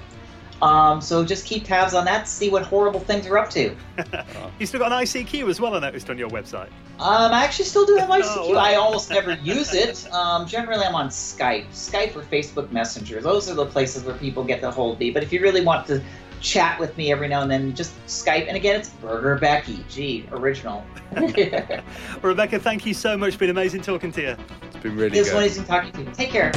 Um, 0.62 1.00
so 1.00 1.24
just 1.24 1.44
keep 1.44 1.64
tabs 1.64 1.92
on 1.92 2.04
that 2.04 2.24
to 2.24 2.30
see 2.30 2.48
what 2.48 2.62
horrible 2.62 3.00
things 3.00 3.26
are 3.26 3.36
up 3.36 3.50
to. 3.50 3.74
you 4.60 4.66
still 4.66 4.78
got 4.78 4.92
an 4.92 4.98
ICQ 5.00 5.50
as 5.50 5.60
well, 5.60 5.74
I 5.74 5.80
noticed 5.80 6.08
on 6.08 6.16
your 6.16 6.30
website. 6.30 6.68
Um, 7.00 7.32
I 7.32 7.42
actually 7.42 7.64
still 7.64 7.84
do 7.84 7.96
have 7.96 8.08
ICQ. 8.08 8.22
oh, 8.36 8.56
I 8.56 8.76
almost 8.76 9.10
never 9.10 9.34
use 9.34 9.74
it. 9.74 10.10
Um, 10.12 10.46
generally, 10.46 10.84
I'm 10.84 10.94
on 10.94 11.08
Skype, 11.08 11.66
Skype 11.70 12.14
or 12.14 12.22
Facebook 12.22 12.70
Messenger. 12.70 13.20
Those 13.20 13.50
are 13.50 13.54
the 13.54 13.66
places 13.66 14.04
where 14.04 14.14
people 14.16 14.44
get 14.44 14.60
the 14.60 14.70
hold 14.70 14.94
of 14.94 15.00
me. 15.00 15.10
But 15.10 15.24
if 15.24 15.32
you 15.32 15.40
really 15.40 15.64
want 15.64 15.84
to 15.88 16.00
chat 16.40 16.78
with 16.78 16.96
me 16.96 17.10
every 17.10 17.26
now 17.26 17.42
and 17.42 17.50
then, 17.50 17.74
just 17.74 17.94
Skype. 18.06 18.46
And 18.46 18.56
again, 18.56 18.78
it's 18.78 18.90
Burger 18.90 19.36
Becky. 19.38 19.84
Gee, 19.88 20.28
original. 20.30 20.84
Rebecca, 22.22 22.60
thank 22.60 22.86
you 22.86 22.94
so 22.94 23.16
much. 23.16 23.28
It's 23.28 23.36
been 23.36 23.50
amazing 23.50 23.82
talking 23.82 24.12
to 24.12 24.22
you. 24.22 24.36
It's 24.62 24.76
been 24.76 24.96
really 24.96 25.18
it's 25.18 25.30
good. 25.30 25.38
amazing 25.38 25.64
talking 25.64 25.90
to 25.92 26.02
you. 26.02 26.10
Take 26.14 26.30
care. 26.30 26.52